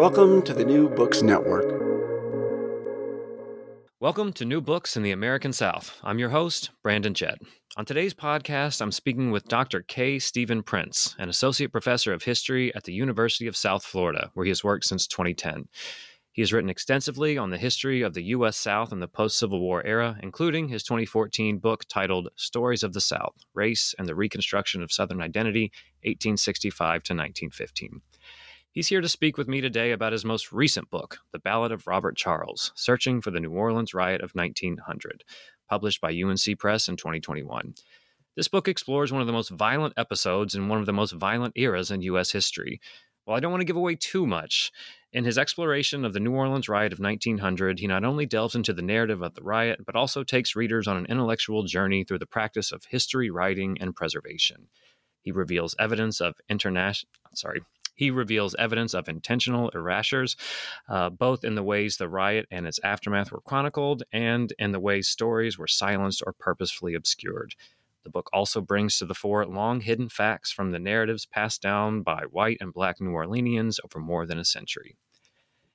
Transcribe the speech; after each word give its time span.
Welcome 0.00 0.40
to 0.44 0.54
the 0.54 0.64
New 0.64 0.88
Books 0.88 1.20
Network. 1.20 1.66
Welcome 4.00 4.32
to 4.32 4.46
New 4.46 4.62
Books 4.62 4.96
in 4.96 5.02
the 5.02 5.10
American 5.10 5.52
South. 5.52 5.94
I'm 6.02 6.18
your 6.18 6.30
host, 6.30 6.70
Brandon 6.82 7.12
Jett. 7.12 7.38
On 7.76 7.84
today's 7.84 8.14
podcast, 8.14 8.80
I'm 8.80 8.92
speaking 8.92 9.30
with 9.30 9.46
Dr. 9.46 9.82
K. 9.82 10.18
Stephen 10.18 10.62
Prince, 10.62 11.14
an 11.18 11.28
associate 11.28 11.70
professor 11.70 12.14
of 12.14 12.22
history 12.22 12.74
at 12.74 12.84
the 12.84 12.94
University 12.94 13.46
of 13.46 13.58
South 13.58 13.84
Florida, 13.84 14.30
where 14.32 14.46
he 14.46 14.50
has 14.50 14.64
worked 14.64 14.86
since 14.86 15.06
2010. 15.06 15.68
He 16.32 16.40
has 16.40 16.50
written 16.50 16.70
extensively 16.70 17.36
on 17.36 17.50
the 17.50 17.58
history 17.58 18.00
of 18.00 18.14
the 18.14 18.22
U.S. 18.22 18.56
South 18.56 18.92
in 18.92 19.00
the 19.00 19.06
post 19.06 19.38
Civil 19.38 19.60
War 19.60 19.84
era, 19.84 20.16
including 20.22 20.68
his 20.68 20.82
2014 20.82 21.58
book 21.58 21.84
titled 21.90 22.30
Stories 22.36 22.82
of 22.82 22.94
the 22.94 23.02
South 23.02 23.34
Race 23.52 23.94
and 23.98 24.08
the 24.08 24.14
Reconstruction 24.14 24.82
of 24.82 24.92
Southern 24.92 25.20
Identity, 25.20 25.70
1865 26.04 26.78
to 27.02 27.12
1915. 27.12 28.00
He's 28.72 28.86
here 28.86 29.00
to 29.00 29.08
speak 29.08 29.36
with 29.36 29.48
me 29.48 29.60
today 29.60 29.90
about 29.90 30.12
his 30.12 30.24
most 30.24 30.52
recent 30.52 30.90
book, 30.90 31.18
The 31.32 31.40
Ballad 31.40 31.72
of 31.72 31.88
Robert 31.88 32.16
Charles 32.16 32.70
Searching 32.76 33.20
for 33.20 33.32
the 33.32 33.40
New 33.40 33.50
Orleans 33.50 33.94
Riot 33.94 34.20
of 34.20 34.30
1900, 34.36 35.24
published 35.68 36.00
by 36.00 36.12
UNC 36.12 36.56
Press 36.56 36.88
in 36.88 36.94
2021. 36.96 37.74
This 38.36 38.46
book 38.46 38.68
explores 38.68 39.10
one 39.10 39.20
of 39.20 39.26
the 39.26 39.32
most 39.32 39.50
violent 39.50 39.94
episodes 39.96 40.54
in 40.54 40.68
one 40.68 40.78
of 40.78 40.86
the 40.86 40.92
most 40.92 41.10
violent 41.10 41.54
eras 41.56 41.90
in 41.90 42.02
U.S. 42.02 42.30
history. 42.30 42.80
While 43.24 43.36
I 43.36 43.40
don't 43.40 43.50
want 43.50 43.60
to 43.60 43.66
give 43.66 43.74
away 43.74 43.96
too 43.96 44.24
much, 44.24 44.70
in 45.12 45.24
his 45.24 45.36
exploration 45.36 46.04
of 46.04 46.12
the 46.12 46.20
New 46.20 46.32
Orleans 46.32 46.68
riot 46.68 46.92
of 46.92 47.00
1900, 47.00 47.80
he 47.80 47.88
not 47.88 48.04
only 48.04 48.24
delves 48.24 48.54
into 48.54 48.72
the 48.72 48.82
narrative 48.82 49.20
of 49.20 49.34
the 49.34 49.42
riot, 49.42 49.80
but 49.84 49.96
also 49.96 50.22
takes 50.22 50.54
readers 50.54 50.86
on 50.86 50.96
an 50.96 51.06
intellectual 51.06 51.64
journey 51.64 52.04
through 52.04 52.20
the 52.20 52.24
practice 52.26 52.70
of 52.70 52.84
history 52.84 53.30
writing 53.30 53.78
and 53.80 53.96
preservation. 53.96 54.68
He 55.22 55.32
reveals 55.32 55.74
evidence 55.80 56.20
of 56.20 56.36
international, 56.48 57.10
sorry, 57.34 57.62
he 58.00 58.10
reveals 58.10 58.54
evidence 58.54 58.94
of 58.94 59.10
intentional 59.10 59.68
erasures, 59.74 60.34
uh, 60.88 61.10
both 61.10 61.44
in 61.44 61.54
the 61.54 61.62
ways 61.62 61.98
the 61.98 62.08
riot 62.08 62.46
and 62.50 62.66
its 62.66 62.80
aftermath 62.82 63.30
were 63.30 63.42
chronicled 63.42 64.04
and 64.10 64.54
in 64.58 64.72
the 64.72 64.80
ways 64.80 65.06
stories 65.06 65.58
were 65.58 65.66
silenced 65.66 66.22
or 66.26 66.32
purposefully 66.32 66.94
obscured. 66.94 67.54
The 68.02 68.08
book 68.08 68.30
also 68.32 68.62
brings 68.62 68.96
to 68.98 69.04
the 69.04 69.12
fore 69.14 69.44
long 69.44 69.82
hidden 69.82 70.08
facts 70.08 70.50
from 70.50 70.70
the 70.70 70.78
narratives 70.78 71.26
passed 71.26 71.60
down 71.60 72.00
by 72.00 72.22
white 72.22 72.56
and 72.62 72.72
black 72.72 73.02
New 73.02 73.10
Orleanians 73.10 73.76
over 73.84 74.00
more 74.00 74.24
than 74.24 74.38
a 74.38 74.46
century. 74.46 74.96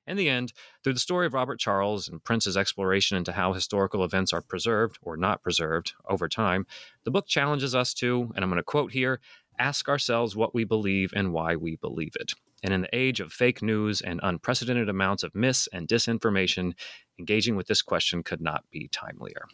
In 0.07 0.17
the 0.17 0.29
end, 0.29 0.53
through 0.83 0.93
the 0.93 0.99
story 0.99 1.25
of 1.25 1.33
Robert 1.33 1.59
Charles 1.59 2.07
and 2.07 2.23
Prince's 2.23 2.57
exploration 2.57 3.17
into 3.17 3.33
how 3.33 3.53
historical 3.53 4.03
events 4.03 4.33
are 4.33 4.41
preserved 4.41 4.97
or 5.01 5.15
not 5.15 5.41
preserved 5.41 5.93
over 6.09 6.27
time, 6.27 6.65
the 7.03 7.11
book 7.11 7.27
challenges 7.27 7.73
us 7.75 7.93
to, 7.95 8.31
and 8.35 8.43
I'm 8.43 8.49
going 8.49 8.57
to 8.57 8.63
quote 8.63 8.91
here, 8.91 9.19
ask 9.59 9.87
ourselves 9.89 10.35
what 10.35 10.53
we 10.53 10.63
believe 10.63 11.13
and 11.15 11.33
why 11.33 11.55
we 11.55 11.75
believe 11.77 12.15
it. 12.19 12.33
And 12.63 12.73
in 12.73 12.81
the 12.81 12.95
age 12.95 13.19
of 13.19 13.31
fake 13.31 13.61
news 13.61 14.01
and 14.01 14.19
unprecedented 14.23 14.89
amounts 14.89 15.23
of 15.23 15.35
mis 15.35 15.67
and 15.71 15.87
disinformation, 15.87 16.73
engaging 17.19 17.55
with 17.55 17.67
this 17.67 17.81
question 17.81 18.23
could 18.23 18.41
not 18.41 18.63
be 18.71 18.89
timelier. 18.89 19.45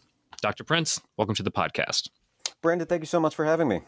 Dr. 0.41 0.63
Prince, 0.63 1.01
welcome 1.17 1.35
to 1.35 1.43
the 1.43 1.51
podcast. 1.51 2.09
Brandon, 2.61 2.87
thank 2.87 3.01
you 3.01 3.07
so 3.07 3.19
much 3.19 3.35
for 3.35 3.45
having 3.45 3.67
me. 3.67 3.81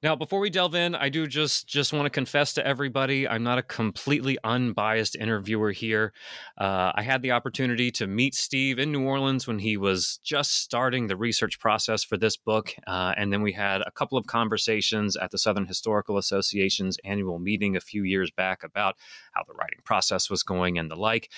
Now, 0.00 0.14
before 0.14 0.38
we 0.38 0.48
delve 0.48 0.76
in, 0.76 0.94
I 0.94 1.08
do 1.08 1.26
just 1.26 1.66
just 1.66 1.92
want 1.92 2.06
to 2.06 2.10
confess 2.10 2.54
to 2.54 2.64
everybody, 2.64 3.26
I'm 3.26 3.42
not 3.42 3.58
a 3.58 3.64
completely 3.64 4.38
unbiased 4.44 5.16
interviewer 5.16 5.72
here. 5.72 6.12
Uh, 6.56 6.92
I 6.94 7.02
had 7.02 7.20
the 7.20 7.32
opportunity 7.32 7.90
to 7.92 8.06
meet 8.06 8.36
Steve 8.36 8.78
in 8.78 8.92
New 8.92 9.04
Orleans 9.04 9.48
when 9.48 9.58
he 9.58 9.76
was 9.76 10.20
just 10.22 10.62
starting 10.62 11.08
the 11.08 11.16
research 11.16 11.58
process 11.58 12.04
for 12.04 12.16
this 12.16 12.36
book, 12.36 12.72
uh, 12.86 13.14
and 13.16 13.32
then 13.32 13.42
we 13.42 13.52
had 13.52 13.80
a 13.80 13.90
couple 13.90 14.16
of 14.16 14.26
conversations 14.26 15.16
at 15.16 15.32
the 15.32 15.38
Southern 15.38 15.66
Historical 15.66 16.16
Association's 16.16 16.96
annual 17.04 17.40
meeting 17.40 17.74
a 17.74 17.80
few 17.80 18.04
years 18.04 18.30
back 18.30 18.62
about 18.62 18.94
how 19.32 19.42
the 19.48 19.54
writing 19.54 19.80
process 19.82 20.30
was 20.30 20.44
going 20.44 20.78
and 20.78 20.88
the 20.88 20.96
like. 20.96 21.28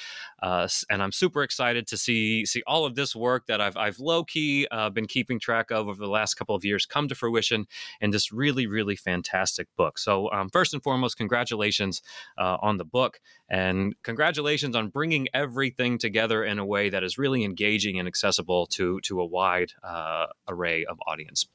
Uh, 0.43 0.69
and 0.91 1.03
I'm 1.03 1.13
super 1.13 1.43
excited 1.43 1.87
to 1.87 1.97
see 1.97 2.45
see 2.45 2.63
all 2.67 2.85
of 2.85 2.95
this 2.95 3.17
work 3.17 3.47
that 3.47 3.63
I've 3.63 3.79
I've 3.79 4.01
low 4.01 4.23
key 4.23 4.69
uh, 4.71 4.91
been 4.91 5.07
keeping 5.07 5.41
track 5.41 5.71
of 5.71 5.89
over 5.89 5.99
the 5.99 6.11
last 6.11 6.35
couple 6.35 6.55
of 6.55 6.63
years 6.63 6.85
come 6.85 7.09
to 7.09 7.15
fruition, 7.15 7.67
and 8.03 8.13
this 8.13 8.31
really 8.31 8.50
really, 8.51 8.67
really 8.67 8.97
fantastic 8.97 9.69
book. 9.77 9.99
So, 9.99 10.31
um, 10.33 10.49
first 10.51 10.75
and 10.75 10.83
foremost, 10.83 11.17
congratulations 11.17 12.03
uh, 12.37 12.57
on 12.61 12.79
the 12.79 12.85
book, 12.85 13.21
and 13.49 13.95
congratulations 14.03 14.75
on 14.75 14.89
bringing 14.89 15.29
everything 15.33 15.99
together 15.99 16.43
in 16.43 16.59
a 16.59 16.67
way 16.67 16.91
that 16.91 17.05
is 17.05 17.17
really 17.17 17.45
engaging 17.45 17.99
and 17.99 18.09
accessible 18.09 18.67
to 18.67 19.01
to 19.03 19.21
a 19.21 19.27
wide 19.27 19.73
uh, 19.85 20.27
array 20.49 20.85
of 20.85 20.99
audience. 21.07 21.47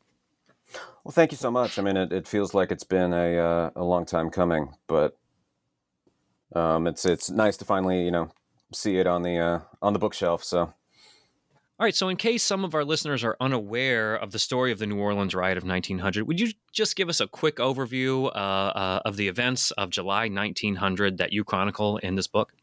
Well, 1.04 1.12
thank 1.12 1.32
you 1.32 1.38
so 1.38 1.52
much. 1.52 1.78
I 1.78 1.82
mean, 1.82 1.98
it, 1.98 2.14
it 2.14 2.28
feels 2.28 2.54
like 2.54 2.72
it's 2.72 2.84
been 2.84 3.14
a 3.14 3.38
uh, 3.38 3.70
a 3.76 3.84
long 3.84 4.06
time 4.06 4.30
coming, 4.30 4.70
but 4.88 5.18
um, 6.56 6.88
it's 6.88 7.06
it's 7.06 7.30
nice 7.30 7.58
to 7.58 7.66
finally 7.66 8.06
you 8.06 8.12
know 8.12 8.32
see 8.74 8.98
it 8.98 9.08
on 9.08 9.22
the 9.24 9.38
uh, 9.38 9.60
on 9.82 9.92
the 9.92 10.00
bookshelf. 10.00 10.44
So 10.44 10.74
all 11.78 11.84
right, 11.84 11.96
so 11.96 12.08
in 12.08 12.16
case 12.16 12.42
some 12.42 12.64
of 12.64 12.74
our 12.74 12.86
listeners 12.86 13.22
are 13.26 13.36
unaware 13.42 14.16
of 14.16 14.32
the 14.32 14.40
story 14.40 14.72
of 14.72 14.80
the 14.80 14.88
New 14.88 14.98
Orleans 14.98 15.36
riot 15.36 15.58
of 15.58 15.66
1900, 15.66 16.26
would 16.26 16.40
you 16.40 16.54
just 16.72 16.96
give 16.96 17.10
us 17.10 17.20
a 17.20 17.28
quick 17.28 17.58
overview 17.58 18.28
uh, 18.28 18.30
uh, 18.30 19.02
of 19.04 19.18
the 19.18 19.28
events 19.28 19.72
of 19.72 19.90
July 19.90 20.30
1900 20.30 21.18
that 21.18 21.34
you 21.34 21.44
chronicle 21.44 21.98
in 21.98 22.16
this 22.16 22.28
book? 22.28 22.54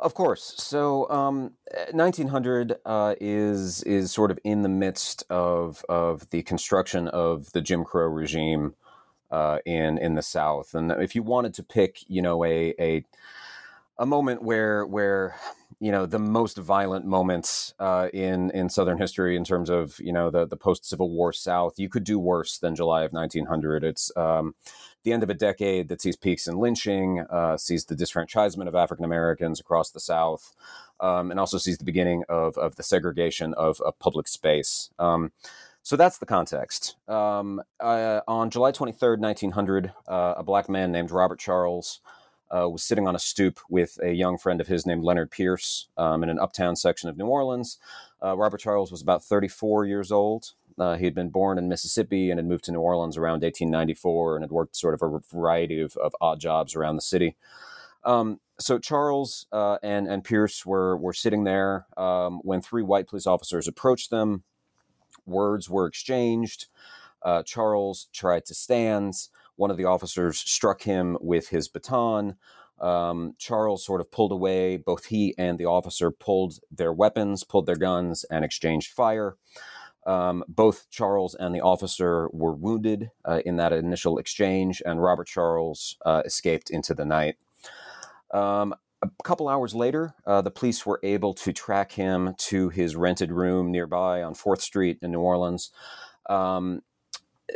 Of 0.00 0.14
course. 0.14 0.54
So, 0.56 1.06
um, 1.10 1.52
1900 1.92 2.76
uh, 2.86 3.14
is 3.20 3.82
is 3.82 4.10
sort 4.10 4.30
of 4.30 4.38
in 4.42 4.62
the 4.62 4.70
midst 4.70 5.24
of 5.28 5.84
of 5.90 6.30
the 6.30 6.42
construction 6.42 7.08
of 7.08 7.52
the 7.52 7.60
Jim 7.60 7.84
Crow 7.84 8.06
regime 8.06 8.74
uh, 9.30 9.58
in 9.66 9.98
in 9.98 10.14
the 10.14 10.22
South, 10.22 10.74
and 10.74 10.90
if 10.92 11.14
you 11.14 11.22
wanted 11.22 11.52
to 11.54 11.62
pick, 11.62 11.98
you 12.08 12.22
know, 12.22 12.42
a 12.42 12.74
a 12.80 13.04
a 13.98 14.06
moment 14.06 14.42
where 14.42 14.86
where 14.86 15.36
you 15.78 15.92
know 15.92 16.06
the 16.06 16.18
most 16.18 16.56
violent 16.56 17.04
moments 17.04 17.74
uh, 17.78 18.08
in 18.12 18.50
in 18.52 18.68
Southern 18.68 18.98
history 18.98 19.36
in 19.36 19.44
terms 19.44 19.68
of 19.68 19.98
you 20.00 20.12
know 20.12 20.30
the 20.30 20.46
the 20.46 20.56
post 20.56 20.86
Civil 20.86 21.10
War 21.10 21.32
South. 21.32 21.78
You 21.78 21.88
could 21.88 22.04
do 22.04 22.18
worse 22.18 22.58
than 22.58 22.74
July 22.74 23.04
of 23.04 23.12
1900. 23.12 23.84
It's 23.84 24.10
um, 24.16 24.54
the 25.04 25.12
end 25.12 25.22
of 25.22 25.30
a 25.30 25.34
decade 25.34 25.88
that 25.88 26.00
sees 26.00 26.16
peaks 26.16 26.46
in 26.46 26.56
lynching, 26.56 27.20
uh, 27.30 27.56
sees 27.58 27.84
the 27.84 27.94
disfranchisement 27.94 28.68
of 28.68 28.74
African 28.74 29.04
Americans 29.04 29.60
across 29.60 29.90
the 29.90 30.00
South, 30.00 30.54
um, 31.00 31.30
and 31.30 31.38
also 31.38 31.58
sees 31.58 31.78
the 31.78 31.84
beginning 31.84 32.24
of 32.28 32.56
of 32.56 32.76
the 32.76 32.82
segregation 32.82 33.52
of, 33.54 33.80
of 33.82 33.98
public 33.98 34.28
space. 34.28 34.90
Um, 34.98 35.32
so 35.82 35.94
that's 35.94 36.18
the 36.18 36.26
context. 36.26 36.96
Um, 37.06 37.62
uh, 37.78 38.20
on 38.26 38.50
July 38.50 38.72
23rd, 38.72 39.20
1900, 39.20 39.92
uh, 40.08 40.34
a 40.36 40.42
black 40.42 40.68
man 40.68 40.90
named 40.90 41.12
Robert 41.12 41.38
Charles 41.38 42.00
uh, 42.54 42.68
was 42.68 42.82
sitting 42.82 43.06
on 43.08 43.14
a 43.14 43.18
stoop 43.18 43.58
with 43.68 43.98
a 44.02 44.12
young 44.12 44.38
friend 44.38 44.60
of 44.60 44.68
his 44.68 44.86
named 44.86 45.04
Leonard 45.04 45.30
Pierce 45.30 45.88
um, 45.96 46.22
in 46.22 46.28
an 46.28 46.38
uptown 46.38 46.76
section 46.76 47.08
of 47.08 47.16
New 47.16 47.26
Orleans. 47.26 47.78
Uh, 48.22 48.36
Robert 48.36 48.58
Charles 48.58 48.90
was 48.90 49.02
about 49.02 49.24
34 49.24 49.84
years 49.84 50.12
old. 50.12 50.52
Uh, 50.78 50.96
he 50.96 51.04
had 51.04 51.14
been 51.14 51.30
born 51.30 51.58
in 51.58 51.68
Mississippi 51.68 52.30
and 52.30 52.38
had 52.38 52.46
moved 52.46 52.64
to 52.64 52.72
New 52.72 52.80
Orleans 52.80 53.16
around 53.16 53.42
1894 53.42 54.36
and 54.36 54.42
had 54.42 54.50
worked 54.50 54.76
sort 54.76 54.94
of 54.94 55.02
a 55.02 55.20
variety 55.30 55.80
of, 55.80 55.96
of 55.96 56.14
odd 56.20 56.38
jobs 56.38 56.76
around 56.76 56.96
the 56.96 57.02
city. 57.02 57.36
Um, 58.04 58.40
so 58.58 58.78
Charles 58.78 59.46
uh, 59.52 59.78
and 59.82 60.06
and 60.06 60.24
Pierce 60.24 60.64
were 60.64 60.96
were 60.96 61.12
sitting 61.12 61.44
there 61.44 61.86
um, 61.96 62.40
when 62.42 62.62
three 62.62 62.82
white 62.82 63.08
police 63.08 63.26
officers 63.26 63.68
approached 63.68 64.10
them. 64.10 64.44
Words 65.26 65.68
were 65.68 65.86
exchanged. 65.86 66.66
Uh, 67.22 67.42
Charles 67.42 68.08
tried 68.12 68.46
to 68.46 68.54
stand. 68.54 69.14
One 69.56 69.70
of 69.70 69.76
the 69.76 69.84
officers 69.84 70.38
struck 70.38 70.82
him 70.82 71.18
with 71.20 71.48
his 71.48 71.68
baton. 71.68 72.36
Um, 72.78 73.34
Charles 73.38 73.84
sort 73.84 74.00
of 74.00 74.10
pulled 74.10 74.32
away. 74.32 74.76
Both 74.76 75.06
he 75.06 75.34
and 75.38 75.58
the 75.58 75.64
officer 75.66 76.10
pulled 76.10 76.58
their 76.70 76.92
weapons, 76.92 77.42
pulled 77.44 77.66
their 77.66 77.76
guns, 77.76 78.24
and 78.30 78.44
exchanged 78.44 78.92
fire. 78.92 79.36
Um, 80.06 80.44
both 80.46 80.88
Charles 80.90 81.34
and 81.34 81.54
the 81.54 81.60
officer 81.60 82.28
were 82.32 82.54
wounded 82.54 83.10
uh, 83.24 83.40
in 83.44 83.56
that 83.56 83.72
initial 83.72 84.18
exchange, 84.18 84.80
and 84.86 85.02
Robert 85.02 85.26
Charles 85.26 85.96
uh, 86.06 86.22
escaped 86.24 86.70
into 86.70 86.94
the 86.94 87.04
night. 87.04 87.36
Um, 88.32 88.74
a 89.02 89.10
couple 89.24 89.48
hours 89.48 89.74
later, 89.74 90.14
uh, 90.24 90.42
the 90.42 90.50
police 90.50 90.86
were 90.86 91.00
able 91.02 91.34
to 91.34 91.52
track 91.52 91.92
him 91.92 92.34
to 92.38 92.68
his 92.68 92.96
rented 92.96 93.32
room 93.32 93.70
nearby 93.70 94.22
on 94.22 94.34
4th 94.34 94.60
Street 94.60 94.98
in 95.02 95.10
New 95.10 95.20
Orleans. 95.20 95.70
Um, 96.30 96.82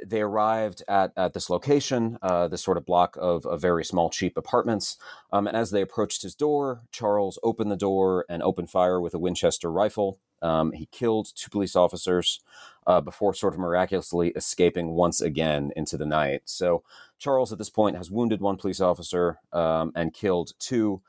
they 0.06 0.20
arrived 0.20 0.82
at, 0.88 1.12
at 1.16 1.34
this 1.34 1.50
location, 1.50 2.18
uh, 2.22 2.48
this 2.48 2.62
sort 2.62 2.76
of 2.76 2.86
block 2.86 3.16
of, 3.20 3.44
of 3.46 3.60
very 3.60 3.84
small, 3.84 4.10
cheap 4.10 4.36
apartments. 4.36 4.96
Um, 5.32 5.46
and 5.46 5.56
as 5.56 5.70
they 5.70 5.82
approached 5.82 6.22
his 6.22 6.34
door, 6.34 6.82
Charles 6.92 7.38
opened 7.42 7.70
the 7.70 7.76
door 7.76 8.24
and 8.28 8.42
opened 8.42 8.70
fire 8.70 9.00
with 9.00 9.14
a 9.14 9.18
Winchester 9.18 9.70
rifle. 9.70 10.18
Um, 10.42 10.72
he 10.72 10.86
killed 10.86 11.32
two 11.34 11.50
police 11.50 11.76
officers 11.76 12.40
uh, 12.86 13.00
before 13.00 13.34
sort 13.34 13.54
of 13.54 13.60
miraculously 13.60 14.28
escaping 14.30 14.92
once 14.92 15.20
again 15.20 15.70
into 15.76 15.96
the 15.96 16.06
night. 16.06 16.42
So 16.46 16.82
Charles, 17.18 17.52
at 17.52 17.58
this 17.58 17.70
point, 17.70 17.96
has 17.96 18.10
wounded 18.10 18.40
one 18.40 18.56
police 18.56 18.80
officer 18.80 19.38
um, 19.52 19.92
and 19.94 20.14
killed 20.14 20.54
two, 20.58 21.02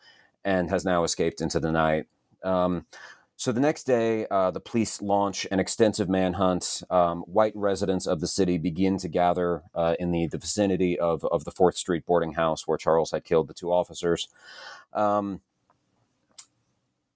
and 0.44 0.70
has 0.70 0.84
now 0.84 1.04
escaped 1.04 1.40
into 1.40 1.60
the 1.60 1.72
night. 1.72 2.08
So 3.42 3.52
the 3.52 3.60
next 3.60 3.86
day, 3.86 4.28
uh, 4.30 4.52
the 4.52 4.60
police 4.60 5.02
launch 5.02 5.48
an 5.50 5.60
extensive 5.60 6.08
manhunt. 6.08 6.84
Um, 6.92 7.22
white 7.22 7.54
residents 7.56 8.06
of 8.06 8.20
the 8.20 8.28
city 8.28 8.60
begin 8.60 9.00
to 9.00 9.08
gather 9.08 9.64
uh, 9.74 9.96
in 10.00 10.12
the, 10.12 10.28
the 10.28 10.38
vicinity 10.38 11.00
of, 11.00 11.26
of 11.26 11.44
the 11.44 11.52
4th 11.52 11.74
Street 11.74 12.06
boarding 12.06 12.34
house 12.34 12.68
where 12.68 12.78
Charles 12.78 13.10
had 13.10 13.24
killed 13.24 13.48
the 13.48 13.56
two 13.56 13.72
officers. 13.72 14.28
Um, 14.94 15.42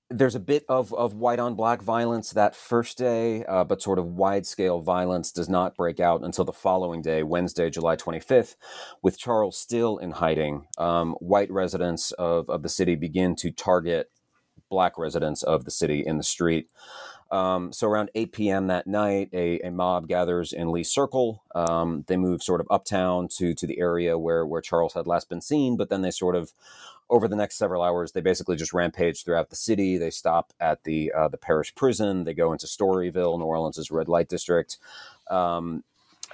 there's 0.10 0.34
a 0.34 0.40
bit 0.40 0.66
of, 0.68 0.92
of 0.96 1.14
white 1.14 1.38
on 1.38 1.54
black 1.54 1.84
violence 1.84 2.32
that 2.32 2.56
first 2.56 2.98
day, 2.98 3.46
uh, 3.46 3.64
but 3.64 3.84
sort 3.84 4.00
of 4.00 4.08
wide 4.08 4.48
scale 4.48 4.82
violence 4.82 5.32
does 5.32 5.48
not 5.48 5.76
break 5.76 6.00
out 6.00 6.24
until 6.24 6.44
the 6.44 6.52
following 6.52 7.04
day, 7.04 7.22
Wednesday, 7.22 7.70
July 7.70 7.96
25th, 7.96 8.56
with 9.04 9.20
Charles 9.20 9.60
still 9.60 10.00
in 10.00 10.10
hiding. 10.10 10.66
Um, 10.80 11.14
white 11.20 11.52
residents 11.52 12.14
of, 12.14 12.50
of 12.50 12.64
the 12.64 12.70
city 12.70 12.96
begin 12.96 13.36
to 13.36 13.52
target 13.52 14.10
black 14.76 14.98
residents 14.98 15.42
of 15.42 15.64
the 15.64 15.72
city 15.72 16.04
in 16.06 16.18
the 16.18 16.24
street. 16.24 16.70
Um, 17.32 17.72
so 17.72 17.88
around 17.88 18.12
8 18.14 18.34
p.m. 18.34 18.68
that 18.68 18.88
night, 18.88 19.30
a, 19.34 19.60
a 19.62 19.72
mob 19.72 20.08
gathers 20.08 20.52
in 20.52 20.72
Lee 20.72 20.84
Circle. 20.84 21.42
Um, 21.56 22.04
they 22.08 22.18
move 22.18 22.44
sort 22.44 22.62
of 22.62 22.68
uptown 22.70 23.30
to 23.38 23.54
to 23.54 23.66
the 23.66 23.80
area 23.80 24.18
where 24.18 24.46
where 24.46 24.62
Charles 24.62 24.94
had 24.94 25.08
last 25.08 25.30
been 25.30 25.42
seen, 25.42 25.78
but 25.78 25.90
then 25.90 26.02
they 26.02 26.12
sort 26.12 26.36
of 26.36 26.54
over 27.10 27.28
the 27.28 27.36
next 27.36 27.58
several 27.58 27.84
hours, 27.84 28.12
they 28.12 28.22
basically 28.22 28.56
just 28.58 28.74
rampage 28.74 29.24
throughout 29.24 29.50
the 29.50 29.56
city. 29.56 29.98
They 29.98 30.10
stop 30.10 30.54
at 30.60 30.84
the 30.84 31.12
uh, 31.14 31.30
the 31.30 31.38
parish 31.38 31.74
prison. 31.76 32.24
They 32.26 32.34
go 32.34 32.52
into 32.52 32.68
Storyville, 32.68 33.40
New 33.40 33.46
Orleans' 33.46 33.92
red 33.92 34.10
light 34.10 34.28
district, 34.28 34.78
um, 35.30 35.84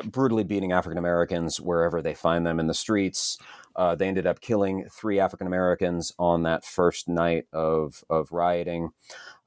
brutally 0.04 0.44
beating 0.44 0.72
African 0.72 0.98
Americans 0.98 1.60
wherever 1.60 2.02
they 2.02 2.14
find 2.14 2.46
them 2.46 2.60
in 2.60 2.68
the 2.68 2.74
streets. 2.74 3.38
Uh, 3.76 3.96
they 3.96 4.08
ended 4.08 4.28
up 4.28 4.42
killing 4.42 4.86
three 4.92 5.20
African 5.20 5.48
Americans 5.48 6.14
on 6.18 6.44
that 6.44 6.66
first 6.66 7.08
night 7.08 7.46
of 7.54 8.04
of 8.10 8.32
rioting. 8.32 8.92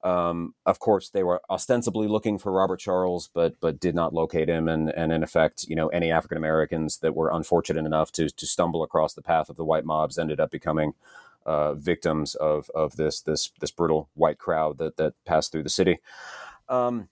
Um, 0.03 0.55
of 0.67 0.79
course, 0.81 1.09
they 1.09 1.23
were 1.23 1.41
ostensibly 1.49 2.09
looking 2.09 2.39
for 2.39 2.53
Robert 2.53 2.79
Charles, 2.79 3.31
but 3.33 3.55
but 3.61 3.81
did 3.81 3.95
not 3.95 4.13
locate 4.13 4.49
him, 4.49 4.69
and 4.69 4.91
and 4.91 5.13
in 5.13 5.23
effect, 5.23 5.65
you 5.69 5.77
know, 5.77 5.89
any 5.89 6.11
African 6.11 6.37
Americans 6.37 6.99
that 6.99 7.15
were 7.15 7.31
unfortunate 7.31 7.87
enough 7.87 8.13
to 8.13 8.29
to 8.29 8.47
stumble 8.47 8.83
across 8.83 9.15
the 9.15 9.23
path 9.23 9.49
of 9.49 9.57
the 9.57 9.65
white 9.65 9.85
mobs 9.85 10.19
ended 10.19 10.41
up 10.41 10.51
becoming 10.51 10.93
uh, 11.47 11.75
victims 11.75 12.35
of 12.35 12.71
of 12.75 12.97
this 12.97 13.23
this 13.23 13.51
this 13.61 13.71
brutal 13.71 14.09
white 14.15 14.39
crowd 14.39 14.79
that 14.79 14.97
that 14.99 15.15
passed 15.25 15.53
through 15.53 15.63
the 15.63 15.71
city. 15.71 16.01
Um, 16.69 17.09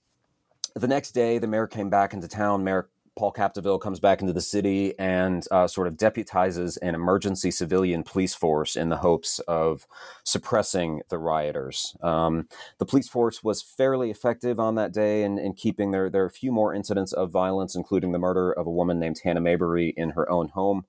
the 0.75 0.89
next 0.89 1.13
day, 1.13 1.39
the 1.39 1.47
mayor 1.47 1.67
came 1.67 1.91
back 1.91 2.13
into 2.15 2.29
town. 2.29 2.65
Mayor 2.65 2.89
Paul 3.15 3.33
Capdeville 3.33 3.81
comes 3.81 4.01
back 4.01 4.23
into 4.23 4.33
the 4.33 4.41
city 4.41 4.99
and 4.99 5.45
uh, 5.51 5.67
sort 5.67 5.87
of 5.87 5.97
deputizes 5.97 6.79
an 6.81 6.95
emergency 6.95 7.51
civilian 7.51 8.03
police 8.03 8.35
force 8.35 8.75
in 8.75 8.89
the 8.89 8.97
hopes 8.99 9.39
of 9.41 9.87
suppressing 10.25 11.03
the 11.11 11.19
rioters. 11.19 11.95
Um, 12.03 12.49
the 12.79 12.87
police 12.87 13.09
force 13.09 13.45
was 13.45 13.61
fairly 13.61 14.11
effective 14.11 14.59
on 14.59 14.77
that 14.77 14.93
day 14.93 15.25
in, 15.25 15.39
in 15.39 15.53
keeping 15.53 15.91
there. 15.91 16.09
There 16.09 16.23
are 16.23 16.27
a 16.27 16.31
few 16.31 16.53
more 16.53 16.75
incidents 16.75 17.13
of 17.13 17.31
violence, 17.31 17.75
including 17.75 18.13
the 18.13 18.19
murder 18.19 18.51
of 18.51 18.67
a 18.67 18.71
woman 18.71 18.99
named 18.99 19.21
Hannah 19.23 19.41
Maybury 19.43 19.93
in 19.97 20.11
her 20.11 20.29
own 20.31 20.49
home. 20.49 20.87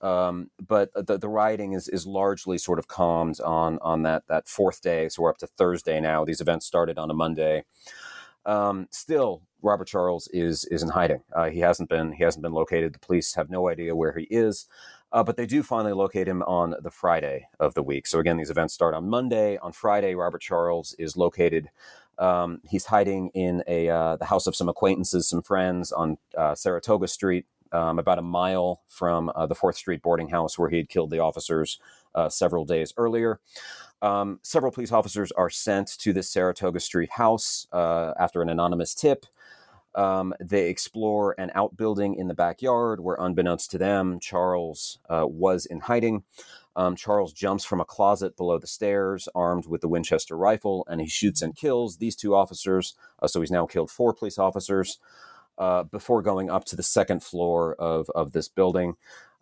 Um, 0.00 0.50
but 0.60 0.90
the, 0.94 1.16
the 1.16 1.28
rioting 1.28 1.72
is, 1.72 1.88
is 1.88 2.06
largely 2.06 2.58
sort 2.58 2.78
of 2.78 2.88
calmed 2.88 3.40
on 3.40 3.78
on 3.80 4.02
that 4.02 4.24
that 4.26 4.48
fourth 4.48 4.82
day. 4.82 5.08
So 5.08 5.22
we're 5.22 5.30
up 5.30 5.38
to 5.38 5.46
Thursday 5.46 5.98
now. 5.98 6.26
These 6.26 6.42
events 6.42 6.66
started 6.66 6.98
on 6.98 7.10
a 7.10 7.14
Monday. 7.14 7.64
Um, 8.44 8.88
still, 8.90 9.40
Robert 9.64 9.88
Charles 9.88 10.28
is 10.28 10.64
is 10.66 10.82
in 10.82 10.90
hiding. 10.90 11.22
Uh, 11.32 11.48
he 11.48 11.60
hasn't 11.60 11.88
been 11.88 12.12
he 12.12 12.22
hasn't 12.22 12.42
been 12.42 12.52
located. 12.52 12.92
The 12.92 12.98
police 12.98 13.34
have 13.34 13.50
no 13.50 13.68
idea 13.68 13.96
where 13.96 14.12
he 14.12 14.24
is, 14.24 14.66
uh, 15.10 15.24
but 15.24 15.36
they 15.36 15.46
do 15.46 15.62
finally 15.62 15.94
locate 15.94 16.28
him 16.28 16.42
on 16.42 16.74
the 16.82 16.90
Friday 16.90 17.48
of 17.58 17.74
the 17.74 17.82
week. 17.82 18.06
So 18.06 18.18
again, 18.18 18.36
these 18.36 18.50
events 18.50 18.74
start 18.74 18.94
on 18.94 19.08
Monday. 19.08 19.56
On 19.58 19.72
Friday, 19.72 20.14
Robert 20.14 20.42
Charles 20.42 20.94
is 20.98 21.16
located. 21.16 21.70
Um, 22.18 22.60
he's 22.68 22.86
hiding 22.86 23.30
in 23.30 23.64
a 23.66 23.88
uh, 23.88 24.16
the 24.16 24.26
house 24.26 24.46
of 24.46 24.54
some 24.54 24.68
acquaintances, 24.68 25.26
some 25.26 25.42
friends 25.42 25.90
on 25.92 26.18
uh, 26.36 26.54
Saratoga 26.54 27.08
Street, 27.08 27.46
um, 27.72 27.98
about 27.98 28.18
a 28.18 28.22
mile 28.22 28.82
from 28.86 29.32
uh, 29.34 29.46
the 29.46 29.54
Fourth 29.54 29.76
Street 29.76 30.02
boarding 30.02 30.28
house 30.28 30.58
where 30.58 30.68
he 30.68 30.76
had 30.76 30.90
killed 30.90 31.10
the 31.10 31.20
officers 31.20 31.80
uh, 32.14 32.28
several 32.28 32.66
days 32.66 32.92
earlier. 32.98 33.40
Um, 34.02 34.40
several 34.42 34.70
police 34.70 34.92
officers 34.92 35.32
are 35.32 35.48
sent 35.48 35.88
to 36.00 36.12
this 36.12 36.30
Saratoga 36.30 36.78
Street 36.78 37.12
house 37.12 37.66
after 37.72 38.42
an 38.42 38.50
anonymous 38.50 38.94
tip. 38.94 39.24
Um, 39.94 40.34
they 40.40 40.68
explore 40.68 41.34
an 41.38 41.52
outbuilding 41.54 42.16
in 42.16 42.28
the 42.28 42.34
backyard 42.34 43.00
where, 43.00 43.16
unbeknownst 43.18 43.70
to 43.72 43.78
them, 43.78 44.18
Charles 44.20 44.98
uh, 45.08 45.26
was 45.26 45.66
in 45.66 45.80
hiding. 45.80 46.24
Um, 46.76 46.96
Charles 46.96 47.32
jumps 47.32 47.64
from 47.64 47.80
a 47.80 47.84
closet 47.84 48.36
below 48.36 48.58
the 48.58 48.66
stairs, 48.66 49.28
armed 49.34 49.66
with 49.66 49.80
the 49.80 49.88
Winchester 49.88 50.36
rifle, 50.36 50.84
and 50.88 51.00
he 51.00 51.06
shoots 51.06 51.42
and 51.42 51.54
kills 51.54 51.98
these 51.98 52.16
two 52.16 52.34
officers. 52.34 52.94
Uh, 53.22 53.28
so 53.28 53.40
he's 53.40 53.50
now 53.50 53.66
killed 53.66 53.90
four 53.90 54.12
police 54.12 54.38
officers 54.38 54.98
uh, 55.58 55.84
before 55.84 56.22
going 56.22 56.50
up 56.50 56.64
to 56.64 56.76
the 56.76 56.82
second 56.82 57.22
floor 57.22 57.74
of, 57.76 58.10
of 58.14 58.32
this 58.32 58.48
building. 58.48 58.96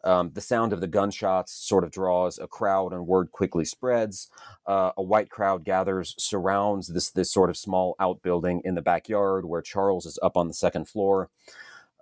Um, 0.05 0.31
the 0.35 0.41
sound 0.41 0.73
of 0.73 0.81
the 0.81 0.87
gunshots 0.87 1.53
sort 1.53 1.85
of 1.85 1.91
draws 1.91 2.39
a 2.39 2.47
crowd, 2.47 2.93
and 2.93 3.07
word 3.07 3.31
quickly 3.33 3.65
spreads. 3.65 4.29
Uh, 4.67 4.93
a 4.97 5.03
white 5.03 5.31
crowd 5.31 5.65
gathers, 5.65 6.15
surrounds 6.19 6.89
this 6.89 7.11
this 7.11 7.33
sort 7.33 7.51
of 7.51 7.57
small 7.57 7.95
outbuilding 8.01 8.63
in 8.65 8.75
the 8.75 8.83
backyard 8.83 9.45
where 9.45 9.63
Charles 9.63 10.07
is 10.07 10.19
up 10.23 10.37
on 10.37 10.49
the 10.49 10.55
second 10.55 10.89
floor. 10.89 11.31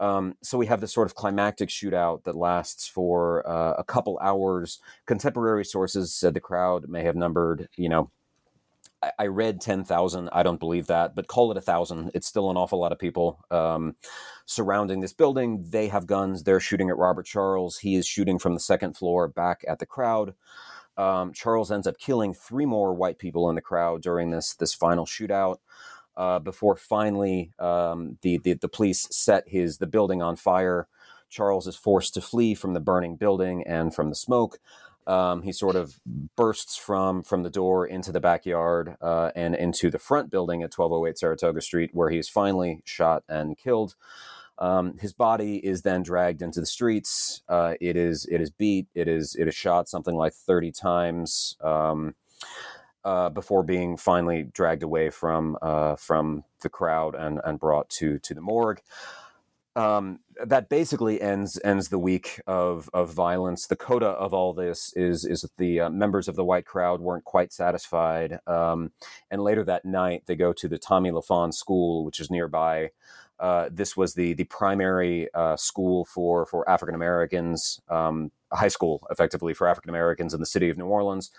Um, 0.00 0.34
so 0.42 0.56
we 0.56 0.66
have 0.66 0.80
this 0.80 0.94
sort 0.94 1.06
of 1.06 1.14
climactic 1.14 1.68
shootout 1.68 2.24
that 2.24 2.34
lasts 2.34 2.88
for 2.88 3.46
uh, 3.46 3.74
a 3.76 3.84
couple 3.84 4.18
hours. 4.22 4.78
Contemporary 5.06 5.64
sources 5.64 6.14
said 6.14 6.32
the 6.32 6.40
crowd 6.40 6.88
may 6.88 7.04
have 7.04 7.16
numbered, 7.16 7.68
you 7.76 7.90
know, 7.90 8.10
I, 9.18 9.26
read 9.26 9.60
10,000. 9.60 10.28
I 10.32 10.42
don't 10.42 10.60
believe 10.60 10.86
that, 10.88 11.14
but 11.14 11.26
call 11.26 11.50
it 11.50 11.56
a 11.56 11.62
thousand. 11.62 12.10
It's 12.14 12.26
still 12.26 12.50
an 12.50 12.56
awful 12.56 12.78
lot 12.78 12.92
of 12.92 12.98
people 12.98 13.42
um, 13.50 13.96
surrounding 14.44 15.00
this 15.00 15.14
building. 15.14 15.64
They 15.68 15.88
have 15.88 16.06
guns. 16.06 16.42
They're 16.42 16.60
shooting 16.60 16.90
at 16.90 16.98
Robert 16.98 17.24
Charles. 17.24 17.78
He 17.78 17.94
is 17.94 18.06
shooting 18.06 18.38
from 18.38 18.54
the 18.54 18.60
second 18.60 18.96
floor 18.96 19.26
back 19.26 19.64
at 19.66 19.78
the 19.78 19.86
crowd. 19.86 20.34
Um, 20.96 21.32
Charles 21.32 21.72
ends 21.72 21.86
up 21.86 21.98
killing 21.98 22.34
three 22.34 22.66
more 22.66 22.92
white 22.92 23.18
people 23.18 23.48
in 23.48 23.54
the 23.54 23.62
crowd 23.62 24.02
during 24.02 24.30
this 24.30 24.54
this 24.54 24.74
final 24.74 25.06
shootout. 25.06 25.58
Uh, 26.16 26.38
before 26.38 26.76
finally 26.76 27.52
um, 27.58 28.18
the, 28.20 28.36
the 28.38 28.52
the 28.54 28.68
police 28.68 29.08
set 29.10 29.48
his 29.48 29.78
the 29.78 29.86
building 29.86 30.20
on 30.20 30.36
fire. 30.36 30.88
Charles 31.30 31.66
is 31.66 31.76
forced 31.76 32.12
to 32.14 32.20
flee 32.20 32.54
from 32.54 32.74
the 32.74 32.80
burning 32.80 33.16
building 33.16 33.64
and 33.66 33.94
from 33.94 34.10
the 34.10 34.16
smoke. 34.16 34.58
Um, 35.06 35.42
he 35.42 35.52
sort 35.52 35.76
of 35.76 36.00
bursts 36.36 36.76
from 36.76 37.22
from 37.22 37.42
the 37.42 37.50
door 37.50 37.86
into 37.86 38.12
the 38.12 38.20
backyard 38.20 38.96
uh, 39.00 39.30
and 39.34 39.54
into 39.54 39.90
the 39.90 39.98
front 39.98 40.30
building 40.30 40.62
at 40.62 40.76
1208 40.76 41.18
Saratoga 41.18 41.60
Street, 41.60 41.90
where 41.92 42.10
he 42.10 42.18
is 42.18 42.28
finally 42.28 42.82
shot 42.84 43.24
and 43.28 43.56
killed. 43.58 43.96
Um, 44.58 44.98
his 44.98 45.14
body 45.14 45.56
is 45.56 45.82
then 45.82 46.02
dragged 46.02 46.42
into 46.42 46.60
the 46.60 46.66
streets. 46.66 47.42
Uh, 47.48 47.74
it 47.80 47.96
is 47.96 48.26
it 48.30 48.40
is 48.40 48.50
beat. 48.50 48.88
It 48.94 49.08
is 49.08 49.34
it 49.38 49.48
is 49.48 49.54
shot 49.54 49.88
something 49.88 50.14
like 50.14 50.34
30 50.34 50.72
times 50.72 51.56
um, 51.62 52.14
uh, 53.04 53.30
before 53.30 53.62
being 53.62 53.96
finally 53.96 54.42
dragged 54.42 54.82
away 54.82 55.10
from 55.10 55.56
uh, 55.62 55.96
from 55.96 56.44
the 56.62 56.68
crowd 56.68 57.14
and 57.14 57.40
and 57.44 57.58
brought 57.58 57.88
to 57.90 58.18
to 58.18 58.34
the 58.34 58.42
morgue 58.42 58.82
um, 59.76 60.20
that 60.44 60.68
basically 60.68 61.20
ends 61.20 61.60
ends 61.62 61.88
the 61.88 61.98
week 61.98 62.40
of 62.46 62.90
of 62.92 63.12
violence. 63.12 63.66
The 63.66 63.76
coda 63.76 64.08
of 64.08 64.34
all 64.34 64.52
this 64.52 64.92
is 64.96 65.24
is 65.24 65.42
that 65.42 65.56
the 65.58 65.80
uh, 65.80 65.90
members 65.90 66.28
of 66.28 66.36
the 66.36 66.44
white 66.44 66.66
crowd 66.66 67.00
weren't 67.00 67.24
quite 67.24 67.52
satisfied, 67.52 68.40
um, 68.46 68.92
and 69.30 69.42
later 69.42 69.64
that 69.64 69.84
night 69.84 70.24
they 70.26 70.36
go 70.36 70.52
to 70.52 70.68
the 70.68 70.78
Thomy 70.78 71.10
Lafon 71.10 71.54
School, 71.54 72.04
which 72.04 72.20
is 72.20 72.30
nearby. 72.30 72.90
Uh, 73.38 73.68
this 73.72 73.96
was 73.96 74.14
the 74.14 74.34
the 74.34 74.44
primary 74.44 75.32
uh, 75.34 75.56
school 75.56 76.04
for 76.04 76.46
for 76.46 76.68
African 76.68 76.94
Americans, 76.94 77.80
um, 77.88 78.32
high 78.52 78.68
school 78.68 79.06
effectively 79.10 79.54
for 79.54 79.68
African 79.68 79.90
Americans 79.90 80.34
in 80.34 80.40
the 80.40 80.46
city 80.46 80.68
of 80.68 80.76
New 80.78 80.86
Orleans. 80.86 81.30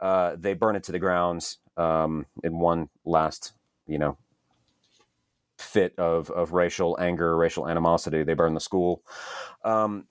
Uh, 0.00 0.34
they 0.36 0.54
burn 0.54 0.76
it 0.76 0.82
to 0.84 0.92
the 0.92 0.98
ground 0.98 1.56
um, 1.76 2.26
in 2.42 2.58
one 2.58 2.88
last, 3.04 3.52
you 3.86 3.98
know, 3.98 4.16
fit 5.62 5.98
of 5.98 6.30
of 6.30 6.52
racial 6.52 6.96
anger, 7.00 7.36
racial 7.36 7.68
animosity. 7.68 8.22
They 8.22 8.34
burn 8.34 8.54
the 8.54 8.60
school. 8.60 9.02
Um, 9.64 10.06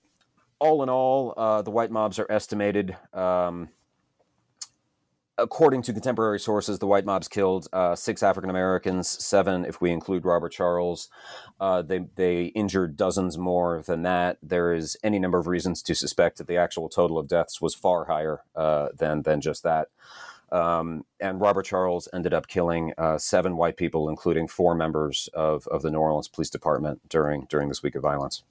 all 0.58 0.82
in 0.82 0.88
all, 0.88 1.34
uh, 1.36 1.62
the 1.62 1.70
white 1.70 1.90
mobs 1.90 2.18
are 2.18 2.30
estimated. 2.30 2.96
Um, 3.12 3.70
according 5.38 5.82
to 5.82 5.92
contemporary 5.92 6.38
sources, 6.38 6.78
the 6.78 6.86
white 6.86 7.04
mobs 7.04 7.28
killed 7.28 7.66
uh, 7.72 7.96
six 7.96 8.22
African 8.22 8.50
Americans, 8.50 9.08
seven 9.08 9.64
if 9.64 9.80
we 9.80 9.90
include 9.90 10.24
Robert 10.24 10.52
Charles. 10.52 11.08
Uh, 11.60 11.82
they 11.82 12.00
they 12.14 12.44
injured 12.46 12.96
dozens 12.96 13.36
more 13.36 13.82
than 13.82 14.02
that. 14.02 14.38
There 14.42 14.72
is 14.72 14.96
any 15.02 15.18
number 15.18 15.38
of 15.38 15.46
reasons 15.46 15.82
to 15.82 15.94
suspect 15.94 16.38
that 16.38 16.46
the 16.46 16.56
actual 16.56 16.88
total 16.88 17.18
of 17.18 17.28
deaths 17.28 17.60
was 17.60 17.74
far 17.74 18.06
higher 18.06 18.42
uh, 18.54 18.88
than 18.96 19.22
than 19.22 19.40
just 19.40 19.62
that. 19.64 19.88
Um, 20.52 21.04
and 21.18 21.40
Robert 21.40 21.64
Charles 21.64 22.08
ended 22.12 22.34
up 22.34 22.46
killing 22.46 22.92
uh, 22.98 23.18
seven 23.18 23.56
white 23.56 23.76
people, 23.76 24.08
including 24.08 24.48
four 24.48 24.74
members 24.74 25.28
of, 25.32 25.66
of 25.68 25.82
the 25.82 25.90
New 25.90 25.98
Orleans 25.98 26.28
Police 26.28 26.50
Department 26.50 27.00
during 27.08 27.46
during 27.48 27.68
this 27.68 27.82
week 27.82 27.94
of 27.94 28.02
violence. 28.02 28.44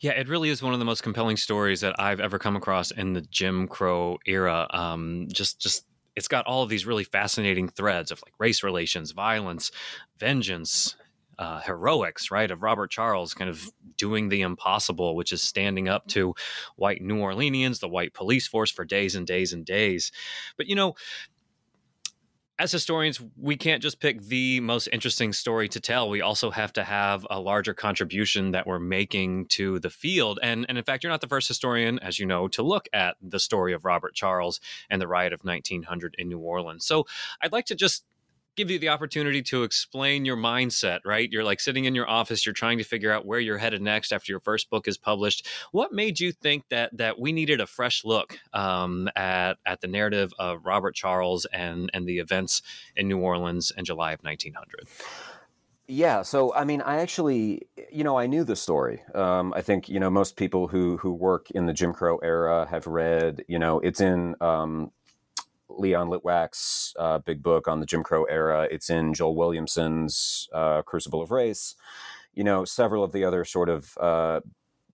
Yeah, 0.00 0.12
it 0.12 0.28
really 0.28 0.50
is 0.50 0.62
one 0.62 0.72
of 0.72 0.78
the 0.78 0.84
most 0.84 1.02
compelling 1.02 1.36
stories 1.36 1.80
that 1.80 1.98
I've 1.98 2.20
ever 2.20 2.38
come 2.38 2.56
across 2.56 2.90
in 2.90 3.12
the 3.12 3.22
Jim 3.22 3.68
Crow 3.68 4.18
era. 4.24 4.66
Um, 4.70 5.26
just, 5.32 5.60
just 5.60 5.86
it's 6.16 6.28
got 6.28 6.46
all 6.46 6.62
of 6.62 6.68
these 6.68 6.86
really 6.86 7.04
fascinating 7.04 7.68
threads 7.68 8.10
of 8.10 8.22
like 8.24 8.34
race 8.38 8.62
relations, 8.62 9.10
violence, 9.10 9.72
vengeance, 10.16 10.96
uh, 11.38 11.60
heroics, 11.60 12.30
right? 12.30 12.50
Of 12.50 12.62
Robert 12.62 12.90
Charles 12.90 13.34
kind 13.34 13.50
of 13.50 13.70
doing 13.96 14.28
the 14.28 14.42
impossible, 14.42 15.16
which 15.16 15.32
is 15.32 15.42
standing 15.42 15.88
up 15.88 16.06
to 16.08 16.34
white 16.76 17.02
New 17.02 17.16
Orleanians, 17.16 17.80
the 17.80 17.88
white 17.88 18.14
police 18.14 18.46
force 18.46 18.70
for 18.70 18.84
days 18.84 19.14
and 19.14 19.26
days 19.26 19.52
and 19.52 19.64
days. 19.64 20.12
But 20.56 20.66
you 20.66 20.74
know, 20.74 20.94
as 22.58 22.70
historians, 22.70 23.20
we 23.36 23.56
can't 23.56 23.82
just 23.82 23.98
pick 23.98 24.22
the 24.22 24.60
most 24.60 24.88
interesting 24.92 25.32
story 25.32 25.68
to 25.68 25.80
tell. 25.80 26.08
We 26.08 26.20
also 26.20 26.52
have 26.52 26.72
to 26.74 26.84
have 26.84 27.26
a 27.28 27.40
larger 27.40 27.74
contribution 27.74 28.52
that 28.52 28.66
we're 28.66 28.78
making 28.78 29.46
to 29.46 29.80
the 29.80 29.90
field. 29.90 30.38
And, 30.40 30.64
and 30.68 30.78
in 30.78 30.84
fact, 30.84 31.02
you're 31.02 31.10
not 31.10 31.20
the 31.20 31.26
first 31.26 31.48
historian, 31.48 31.98
as 31.98 32.18
you 32.20 32.26
know, 32.26 32.46
to 32.48 32.62
look 32.62 32.88
at 32.92 33.16
the 33.20 33.40
story 33.40 33.72
of 33.72 33.84
Robert 33.84 34.14
Charles 34.14 34.60
and 34.88 35.02
the 35.02 35.08
riot 35.08 35.32
of 35.32 35.40
1900 35.42 36.14
in 36.16 36.28
New 36.28 36.38
Orleans. 36.38 36.86
So 36.86 37.06
I'd 37.42 37.52
like 37.52 37.66
to 37.66 37.74
just 37.74 38.04
give 38.56 38.70
you 38.70 38.78
the 38.78 38.88
opportunity 38.88 39.42
to 39.42 39.62
explain 39.62 40.24
your 40.24 40.36
mindset, 40.36 41.00
right? 41.04 41.30
You're 41.30 41.44
like 41.44 41.60
sitting 41.60 41.84
in 41.84 41.94
your 41.94 42.08
office, 42.08 42.46
you're 42.46 42.52
trying 42.52 42.78
to 42.78 42.84
figure 42.84 43.12
out 43.12 43.26
where 43.26 43.40
you're 43.40 43.58
headed 43.58 43.82
next 43.82 44.12
after 44.12 44.32
your 44.32 44.40
first 44.40 44.70
book 44.70 44.88
is 44.88 44.96
published. 44.96 45.46
What 45.72 45.92
made 45.92 46.20
you 46.20 46.32
think 46.32 46.64
that 46.70 46.96
that 46.96 47.18
we 47.18 47.32
needed 47.32 47.60
a 47.60 47.66
fresh 47.66 48.04
look 48.04 48.38
um, 48.52 49.08
at 49.16 49.54
at 49.66 49.80
the 49.80 49.88
narrative 49.88 50.32
of 50.38 50.64
Robert 50.64 50.94
Charles 50.94 51.46
and 51.46 51.90
and 51.92 52.06
the 52.06 52.18
events 52.18 52.62
in 52.96 53.08
New 53.08 53.18
Orleans 53.18 53.72
in 53.76 53.84
July 53.84 54.12
of 54.12 54.20
1900? 54.22 54.86
Yeah, 55.86 56.22
so 56.22 56.54
I 56.54 56.64
mean, 56.64 56.80
I 56.80 57.00
actually, 57.00 57.68
you 57.92 58.04
know, 58.04 58.18
I 58.18 58.26
knew 58.26 58.42
the 58.42 58.56
story. 58.56 59.02
Um, 59.14 59.52
I 59.54 59.60
think 59.60 59.88
you 59.88 60.00
know 60.00 60.08
most 60.08 60.36
people 60.36 60.66
who 60.66 60.96
who 60.96 61.12
work 61.12 61.50
in 61.50 61.66
the 61.66 61.74
Jim 61.74 61.92
Crow 61.92 62.16
era 62.18 62.66
have 62.70 62.86
read. 62.86 63.44
You 63.48 63.58
know, 63.58 63.80
it's 63.80 64.00
in 64.00 64.34
um, 64.40 64.92
Leon 65.78 66.08
Litwack's 66.08 66.94
uh, 66.98 67.18
big 67.18 67.42
book 67.42 67.68
on 67.68 67.80
the 67.80 67.86
Jim 67.86 68.02
Crow 68.02 68.24
era. 68.24 68.68
It's 68.70 68.90
in 68.90 69.14
Joel 69.14 69.36
Williamson's 69.36 70.48
uh, 70.52 70.82
Crucible 70.82 71.22
of 71.22 71.30
Race. 71.30 71.74
You 72.34 72.44
know, 72.44 72.64
several 72.64 73.04
of 73.04 73.12
the 73.12 73.24
other 73.24 73.44
sort 73.44 73.68
of 73.68 73.96
uh, 73.98 74.40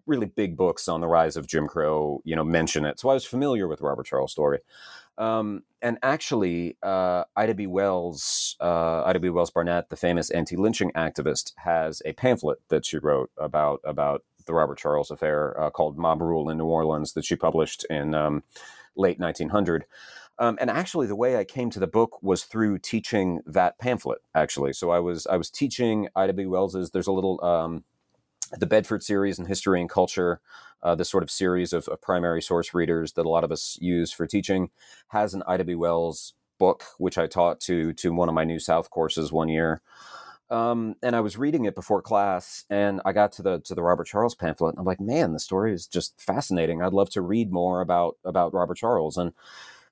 really 0.06 0.26
big 0.26 0.56
books 0.56 0.88
on 0.88 1.00
the 1.00 1.06
rise 1.06 1.36
of 1.36 1.46
Jim 1.46 1.66
Crow, 1.66 2.20
you 2.24 2.36
know, 2.36 2.44
mention 2.44 2.84
it. 2.84 3.00
So 3.00 3.08
I 3.08 3.14
was 3.14 3.24
familiar 3.24 3.68
with 3.68 3.80
Robert 3.80 4.06
Charles' 4.06 4.32
story. 4.32 4.58
Um, 5.16 5.64
and 5.82 5.98
actually, 6.02 6.76
uh, 6.82 7.24
Ida 7.36 7.54
B. 7.54 7.66
Wells, 7.66 8.56
uh, 8.60 9.04
Ida 9.04 9.20
B. 9.20 9.28
Wells 9.28 9.50
Barnett, 9.50 9.90
the 9.90 9.96
famous 9.96 10.30
anti-lynching 10.30 10.92
activist, 10.92 11.52
has 11.56 12.02
a 12.04 12.12
pamphlet 12.14 12.58
that 12.68 12.86
she 12.86 12.98
wrote 12.98 13.30
about 13.38 13.80
about 13.84 14.24
the 14.46 14.54
Robert 14.54 14.78
Charles 14.78 15.10
affair 15.10 15.58
uh, 15.60 15.70
called 15.70 15.98
"Mob 15.98 16.22
Rule 16.22 16.48
in 16.48 16.58
New 16.58 16.64
Orleans" 16.64 17.12
that 17.12 17.24
she 17.24 17.36
published 17.36 17.84
in 17.90 18.14
um, 18.14 18.42
late 18.96 19.18
1900. 19.18 19.84
Um, 20.40 20.56
and 20.58 20.70
actually, 20.70 21.06
the 21.06 21.14
way 21.14 21.36
I 21.36 21.44
came 21.44 21.68
to 21.70 21.78
the 21.78 21.86
book 21.86 22.22
was 22.22 22.44
through 22.44 22.78
teaching 22.78 23.40
that 23.44 23.78
pamphlet. 23.78 24.20
Actually, 24.34 24.72
so 24.72 24.90
I 24.90 24.98
was 24.98 25.26
I 25.26 25.36
was 25.36 25.50
teaching 25.50 26.08
Ida 26.16 26.32
B. 26.32 26.46
Wells's. 26.46 26.90
There's 26.90 27.06
a 27.06 27.12
little 27.12 27.44
um, 27.44 27.84
the 28.58 28.66
Bedford 28.66 29.02
series 29.02 29.38
in 29.38 29.44
history 29.44 29.80
and 29.80 29.88
culture. 29.88 30.40
Uh, 30.82 30.94
this 30.94 31.10
sort 31.10 31.22
of 31.22 31.30
series 31.30 31.74
of, 31.74 31.86
of, 31.88 32.00
primary 32.00 32.40
source 32.40 32.72
readers 32.72 33.12
that 33.12 33.26
a 33.26 33.28
lot 33.28 33.44
of 33.44 33.52
us 33.52 33.76
use 33.82 34.10
for 34.10 34.26
teaching 34.26 34.70
has 35.08 35.34
an 35.34 35.42
Ida 35.46 35.62
B. 35.64 35.74
Wells 35.74 36.32
book, 36.58 36.84
which 36.96 37.18
I 37.18 37.26
taught 37.26 37.60
to 37.62 37.92
to 37.92 38.14
one 38.14 38.30
of 38.30 38.34
my 38.34 38.44
New 38.44 38.58
South 38.58 38.88
courses 38.88 39.30
one 39.30 39.50
year. 39.50 39.82
Um, 40.48 40.96
and 41.02 41.14
I 41.14 41.20
was 41.20 41.36
reading 41.36 41.66
it 41.66 41.74
before 41.74 42.00
class, 42.00 42.64
and 42.70 43.02
I 43.04 43.12
got 43.12 43.32
to 43.32 43.42
the 43.42 43.60
to 43.60 43.74
the 43.74 43.82
Robert 43.82 44.06
Charles 44.06 44.34
pamphlet, 44.34 44.72
and 44.72 44.80
I'm 44.80 44.86
like, 44.86 45.00
man, 45.00 45.34
the 45.34 45.38
story 45.38 45.74
is 45.74 45.86
just 45.86 46.18
fascinating. 46.18 46.80
I'd 46.80 46.94
love 46.94 47.10
to 47.10 47.20
read 47.20 47.52
more 47.52 47.82
about 47.82 48.16
about 48.24 48.54
Robert 48.54 48.78
Charles, 48.78 49.18
and 49.18 49.32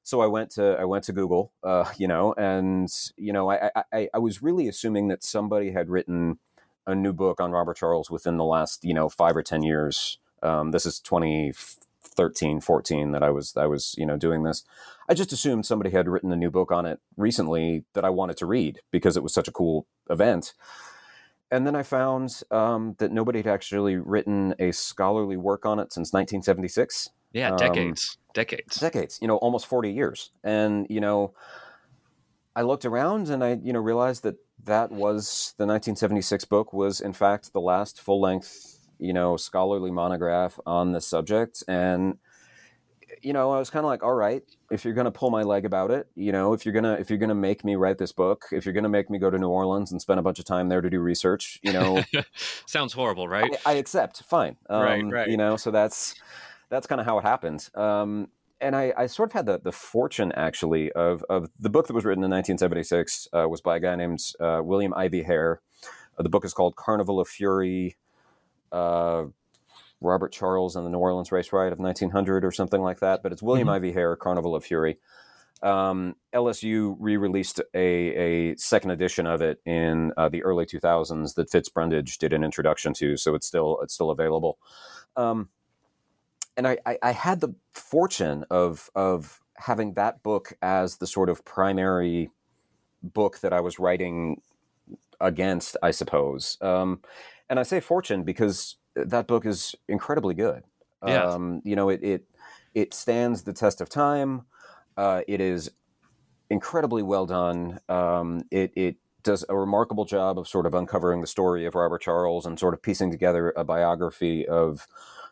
so 0.09 0.23
I 0.23 0.27
went 0.27 0.53
to 0.53 0.75
I 0.81 0.87
went 0.87 1.05
to 1.05 1.13
Google, 1.13 1.53
uh, 1.63 1.85
you 1.99 2.09
know, 2.09 2.33
and 2.39 2.89
you 3.19 3.31
know 3.35 3.51
I, 3.51 3.71
I 3.93 4.09
I 4.15 4.19
was 4.19 4.43
really 4.43 4.67
assuming 4.67 5.09
that 5.09 5.23
somebody 5.23 5.73
had 5.73 5.91
written 5.91 6.39
a 6.87 6.95
new 6.95 7.13
book 7.13 7.43
on 7.43 7.53
Robert 7.53 7.77
Charles 7.77 8.11
within 8.11 8.39
the 8.39 8.45
last 8.45 8.85
you 8.87 8.95
know 8.95 9.11
five 9.11 9.37
or 9.37 9.43
ten 9.43 9.63
years. 9.63 10.17
Um, 10.43 10.71
this 10.71 10.87
is 10.87 11.01
2013, 11.01 12.61
14 12.61 13.13
that 13.13 13.23
I 13.23 13.29
was 13.29 13.55
I 13.55 13.67
was 13.67 13.95
you 13.99 14.07
know 14.07 14.17
doing 14.17 14.45
this. 14.45 14.65
I 15.11 15.13
just 15.13 15.31
assumed 15.31 15.67
somebody 15.67 15.91
had 15.91 16.09
written 16.09 16.33
a 16.33 16.37
new 16.37 16.51
book 16.51 16.73
on 16.73 16.87
it 16.87 17.01
recently 17.19 17.85
that 17.93 18.07
I 18.07 18.09
wanted 18.09 18.39
to 18.39 18.47
read 18.47 18.81
because 18.91 19.15
it 19.15 19.23
was 19.23 19.35
such 19.35 19.49
a 19.49 19.53
cool 19.53 19.87
event. 20.09 20.55
And 21.51 21.67
then 21.67 21.77
I 21.77 21.83
found 21.83 22.43
um, 22.51 22.95
that 22.99 23.13
nobody 23.13 23.41
had 23.41 23.47
actually 23.47 23.97
written 23.97 24.55
a 24.59 24.73
scholarly 24.73 25.37
work 25.37 25.67
on 25.67 25.79
it 25.79 25.93
since 25.93 26.15
1976. 26.15 27.11
Yeah, 27.33 27.57
decades, 27.57 28.17
um, 28.17 28.33
decades, 28.35 28.77
decades. 28.77 29.19
You 29.21 29.29
know, 29.29 29.37
almost 29.37 29.67
forty 29.67 29.93
years. 29.93 30.31
And 30.43 30.87
you 30.89 31.01
know, 31.01 31.35
I 32.57 32.63
looked 32.63 32.85
around 32.85 33.29
and 33.29 33.45
I, 33.45 33.59
you 33.63 33.73
know, 33.73 33.81
realized 33.81 34.25
that 34.25 34.37
that 34.65 34.91
was 34.91 35.55
the 35.59 35.65
1976 35.65 36.45
book 36.47 36.73
was 36.73 37.01
in 37.01 37.13
fact 37.13 37.53
the 37.53 37.61
last 37.61 38.01
full 38.01 38.21
length, 38.21 38.81
you 38.99 39.13
know, 39.13 39.37
scholarly 39.37 39.93
monograph 39.93 40.59
on 40.67 40.91
the 40.91 41.01
subject. 41.01 41.63
And 41.69 42.19
you 43.23 43.33
know, 43.33 43.51
I 43.53 43.59
was 43.59 43.71
kind 43.71 43.85
of 43.85 43.89
like, 43.89 44.03
all 44.03 44.15
right, 44.15 44.43
if 44.71 44.85
you're 44.85 44.95
going 44.95 45.07
to 45.07 45.11
pull 45.11 45.31
my 45.31 45.43
leg 45.43 45.65
about 45.65 45.91
it, 45.91 46.09
you 46.15 46.33
know, 46.33 46.53
if 46.53 46.65
you're 46.65 46.73
going 46.73 46.85
to 46.85 46.95
if 46.95 47.11
you're 47.11 47.19
going 47.19 47.29
to 47.29 47.35
make 47.35 47.65
me 47.65 47.77
write 47.77 47.99
this 47.99 48.13
book, 48.13 48.47
if 48.53 48.67
you're 48.67 48.73
going 48.73 48.83
to 48.83 48.89
make 48.89 49.09
me 49.09 49.19
go 49.19 49.31
to 49.31 49.39
New 49.39 49.49
Orleans 49.49 49.93
and 49.93 50.01
spend 50.01 50.21
a 50.21 50.23
bunch 50.23 50.39
of 50.39 50.45
time 50.45 50.69
there 50.69 50.81
to 50.81 50.91
do 50.91 51.01
research, 51.01 51.59
you 51.63 51.73
know, 51.73 52.03
sounds 52.67 52.93
horrible, 52.93 53.29
right? 53.29 53.57
I, 53.65 53.73
I 53.73 53.75
accept. 53.75 54.23
Fine. 54.25 54.57
Um, 54.69 54.83
right, 54.83 55.05
right. 55.05 55.29
You 55.29 55.37
know, 55.37 55.57
so 55.57 55.71
that's 55.71 56.15
that's 56.69 56.87
kind 56.87 57.01
of 57.01 57.07
how 57.07 57.19
it 57.19 57.23
happens. 57.23 57.71
Um, 57.75 58.29
and 58.61 58.75
I, 58.75 58.93
I, 58.97 59.07
sort 59.07 59.31
of 59.31 59.33
had 59.35 59.47
the, 59.47 59.61
the 59.61 59.73
fortune 59.73 60.33
actually 60.33 60.91
of, 60.93 61.25
of 61.31 61.49
the 61.59 61.71
book 61.71 61.87
that 61.87 61.95
was 61.95 62.05
written 62.05 62.25
in 62.25 62.31
1976 62.31 63.29
uh, 63.33 63.49
was 63.49 63.61
by 63.61 63.77
a 63.77 63.81
guy 63.81 63.95
named 63.95 64.21
uh, 64.41 64.61
William 64.63 64.93
Ivy 64.95 65.23
Hair. 65.23 65.61
Uh, 66.19 66.23
the 66.23 66.29
book 66.29 66.45
is 66.45 66.53
called 66.53 66.75
Carnival 66.75 67.21
of 67.21 67.29
Fury, 67.29 67.97
uh, 68.73 69.25
Robert 70.01 70.33
Charles 70.33 70.77
and 70.77 70.85
the 70.85 70.91
New 70.91 70.99
Orleans 70.99 71.33
Race 71.33 71.53
Riot 71.53 71.73
of 71.73 71.79
1900 71.79 72.45
or 72.45 72.53
something 72.53 72.81
like 72.81 73.01
that. 73.01 73.23
But 73.23 73.33
it's 73.33 73.43
William 73.43 73.69
mm-hmm. 73.69 73.75
Ivy 73.75 73.93
Hair, 73.93 74.17
Carnival 74.17 74.55
of 74.55 74.65
Fury. 74.65 74.99
Um, 75.63 76.15
LSU 76.33 76.97
re-released 77.01 77.61
a, 77.75 77.81
a 77.81 78.57
second 78.57 78.93
edition 78.93 79.27
of 79.27 79.43
it 79.43 79.61
in 79.67 80.13
uh, 80.17 80.29
the 80.29 80.45
early 80.45 80.67
2000s 80.67 81.35
that 81.35 81.51
Fitz 81.51 81.69
Brundage 81.69 82.19
did 82.19 82.33
an 82.33 82.45
introduction 82.45 82.93
to, 82.95 83.17
so 83.17 83.35
it's 83.35 83.47
still 83.47 83.81
it's 83.83 83.93
still 83.93 84.11
available. 84.11 84.59
Um, 85.17 85.49
and 86.59 86.67
I, 86.67 86.77
I, 86.85 86.99
I 87.03 87.13
had 87.13 87.41
the 87.41 87.55
fortune 87.73 88.45
of 88.51 88.91
of 88.95 89.41
having 89.57 89.95
that 89.95 90.23
book 90.23 90.53
as 90.61 90.97
the 90.97 91.07
sort 91.07 91.31
of 91.31 91.45
primary 91.45 92.31
book 93.03 93.39
that 93.41 93.53
I 93.53 93.61
was 93.61 93.79
writing 93.79 94.43
against, 95.21 95.77
I 95.83 95.93
suppose. 95.93 96.59
Um, 96.61 97.01
and 97.49 97.59
I 97.59 97.63
say 97.63 97.81
fortune 97.81 98.25
because 98.25 98.77
that 98.95 99.27
book 99.27 99.47
is 99.47 99.75
incredibly 99.89 100.35
good. 100.35 100.65
Yeah. 101.07 101.25
Um, 101.25 101.63
you 101.65 101.77
know, 101.77 101.89
it, 101.89 102.03
it 102.03 102.25
it 102.75 102.93
stands 102.93 103.45
the 103.45 103.53
test 103.53 103.81
of 103.81 103.89
time. 103.89 104.43
Uh, 104.97 105.23
it 105.29 105.41
is 105.41 105.71
incredibly 106.51 107.05
well 107.05 107.25
done. 107.25 107.79
Um, 107.89 108.43
it 108.51 108.73
it 108.75 108.97
does 109.23 109.45
a 109.49 109.57
remarkable 109.57 110.05
job 110.05 110.39
of 110.39 110.49
sort 110.49 110.67
of 110.67 110.75
uncovering 110.75 111.21
the 111.21 111.27
story 111.27 111.67
of 111.67 111.75
Robert 111.75 112.03
Charles 112.03 112.47
and 112.47 112.59
sort 112.59 112.75
of 112.75 112.83
piecing 112.83 113.11
together 113.11 113.53
a 113.57 113.65
biography 113.65 114.47
of 114.47 114.89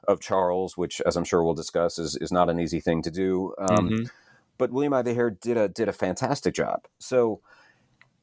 of 0.09 0.21
Charles, 0.21 0.77
which, 0.77 1.01
as 1.07 1.17
I'm 1.17 1.25
sure 1.25 1.45
we'll 1.45 1.55
discuss, 1.55 1.99
is 1.99 2.17
is 2.17 2.33
not 2.33 2.51
an 2.51 2.61
easy 2.61 2.81
thing 2.81 3.03
to 3.03 3.11
do. 3.11 3.55
Um, 3.59 3.89
mm-hmm. 3.89 4.05
But 4.59 4.73
William 4.73 4.95
Ivy 4.95 5.15
Hair 5.15 5.31
did 5.31 5.57
a 5.57 5.69
did 5.69 5.89
a 5.89 5.93
fantastic 5.93 6.55
job. 6.55 6.87
So 6.99 7.41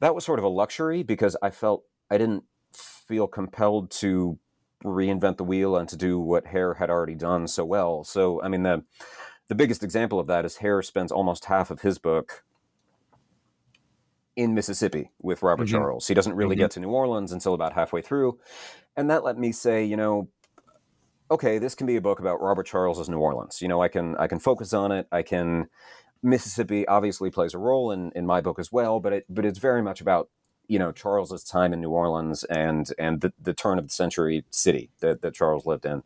that 0.00 0.14
was 0.14 0.24
sort 0.24 0.38
of 0.38 0.44
a 0.44 0.48
luxury 0.48 1.02
because 1.02 1.36
I 1.42 1.50
felt 1.50 1.84
I 2.10 2.18
didn't 2.18 2.44
feel 2.72 3.26
compelled 3.26 3.90
to 3.90 4.38
reinvent 4.84 5.38
the 5.38 5.44
wheel 5.44 5.76
and 5.76 5.88
to 5.88 5.96
do 5.96 6.18
what 6.18 6.46
Hair 6.46 6.74
had 6.74 6.90
already 6.90 7.14
done 7.14 7.48
so 7.48 7.64
well. 7.64 8.04
So 8.04 8.42
I 8.42 8.48
mean 8.48 8.62
the 8.62 8.84
the 9.48 9.54
biggest 9.54 9.82
example 9.82 10.18
of 10.18 10.26
that 10.26 10.44
is 10.44 10.56
Hair 10.56 10.82
spends 10.82 11.12
almost 11.12 11.46
half 11.46 11.70
of 11.70 11.82
his 11.82 11.98
book 11.98 12.44
in 14.36 14.54
Mississippi 14.54 15.10
with 15.20 15.42
Robert 15.42 15.66
mm-hmm. 15.66 15.76
Charles. 15.76 16.08
He 16.08 16.14
doesn't 16.14 16.34
really 16.34 16.56
mm-hmm. 16.56 16.64
get 16.64 16.72
to 16.72 16.80
New 16.80 16.88
Orleans 16.88 17.32
until 17.32 17.54
about 17.54 17.72
halfway 17.74 18.02
through. 18.02 18.38
And 18.96 19.10
that 19.10 19.24
let 19.24 19.38
me 19.38 19.52
say, 19.52 19.84
you 19.84 19.96
know, 19.96 20.28
okay, 21.30 21.58
this 21.58 21.74
can 21.74 21.86
be 21.86 21.96
a 21.96 22.00
book 22.00 22.20
about 22.20 22.40
Robert 22.40 22.66
Charles's 22.66 23.08
New 23.08 23.18
Orleans. 23.18 23.60
You 23.62 23.68
know, 23.68 23.82
I 23.82 23.88
can 23.88 24.16
I 24.16 24.26
can 24.26 24.38
focus 24.38 24.72
on 24.72 24.92
it. 24.92 25.06
I 25.10 25.22
can 25.22 25.68
Mississippi 26.22 26.86
obviously 26.88 27.30
plays 27.30 27.54
a 27.54 27.58
role 27.58 27.90
in, 27.90 28.10
in 28.14 28.26
my 28.26 28.40
book 28.40 28.58
as 28.58 28.72
well, 28.72 29.00
but 29.00 29.12
it 29.12 29.26
but 29.28 29.44
it's 29.44 29.58
very 29.58 29.82
much 29.82 30.00
about 30.00 30.28
you 30.68 30.78
know 30.78 30.92
Charles's 30.92 31.44
time 31.44 31.72
in 31.72 31.80
New 31.80 31.90
Orleans 31.90 32.44
and 32.44 32.88
and 32.98 33.20
the, 33.20 33.32
the 33.40 33.54
turn 33.54 33.78
of 33.78 33.86
the 33.86 33.92
century 33.92 34.44
city 34.50 34.90
that, 35.00 35.22
that 35.22 35.34
Charles 35.34 35.66
lived 35.66 35.84
in. 35.84 36.02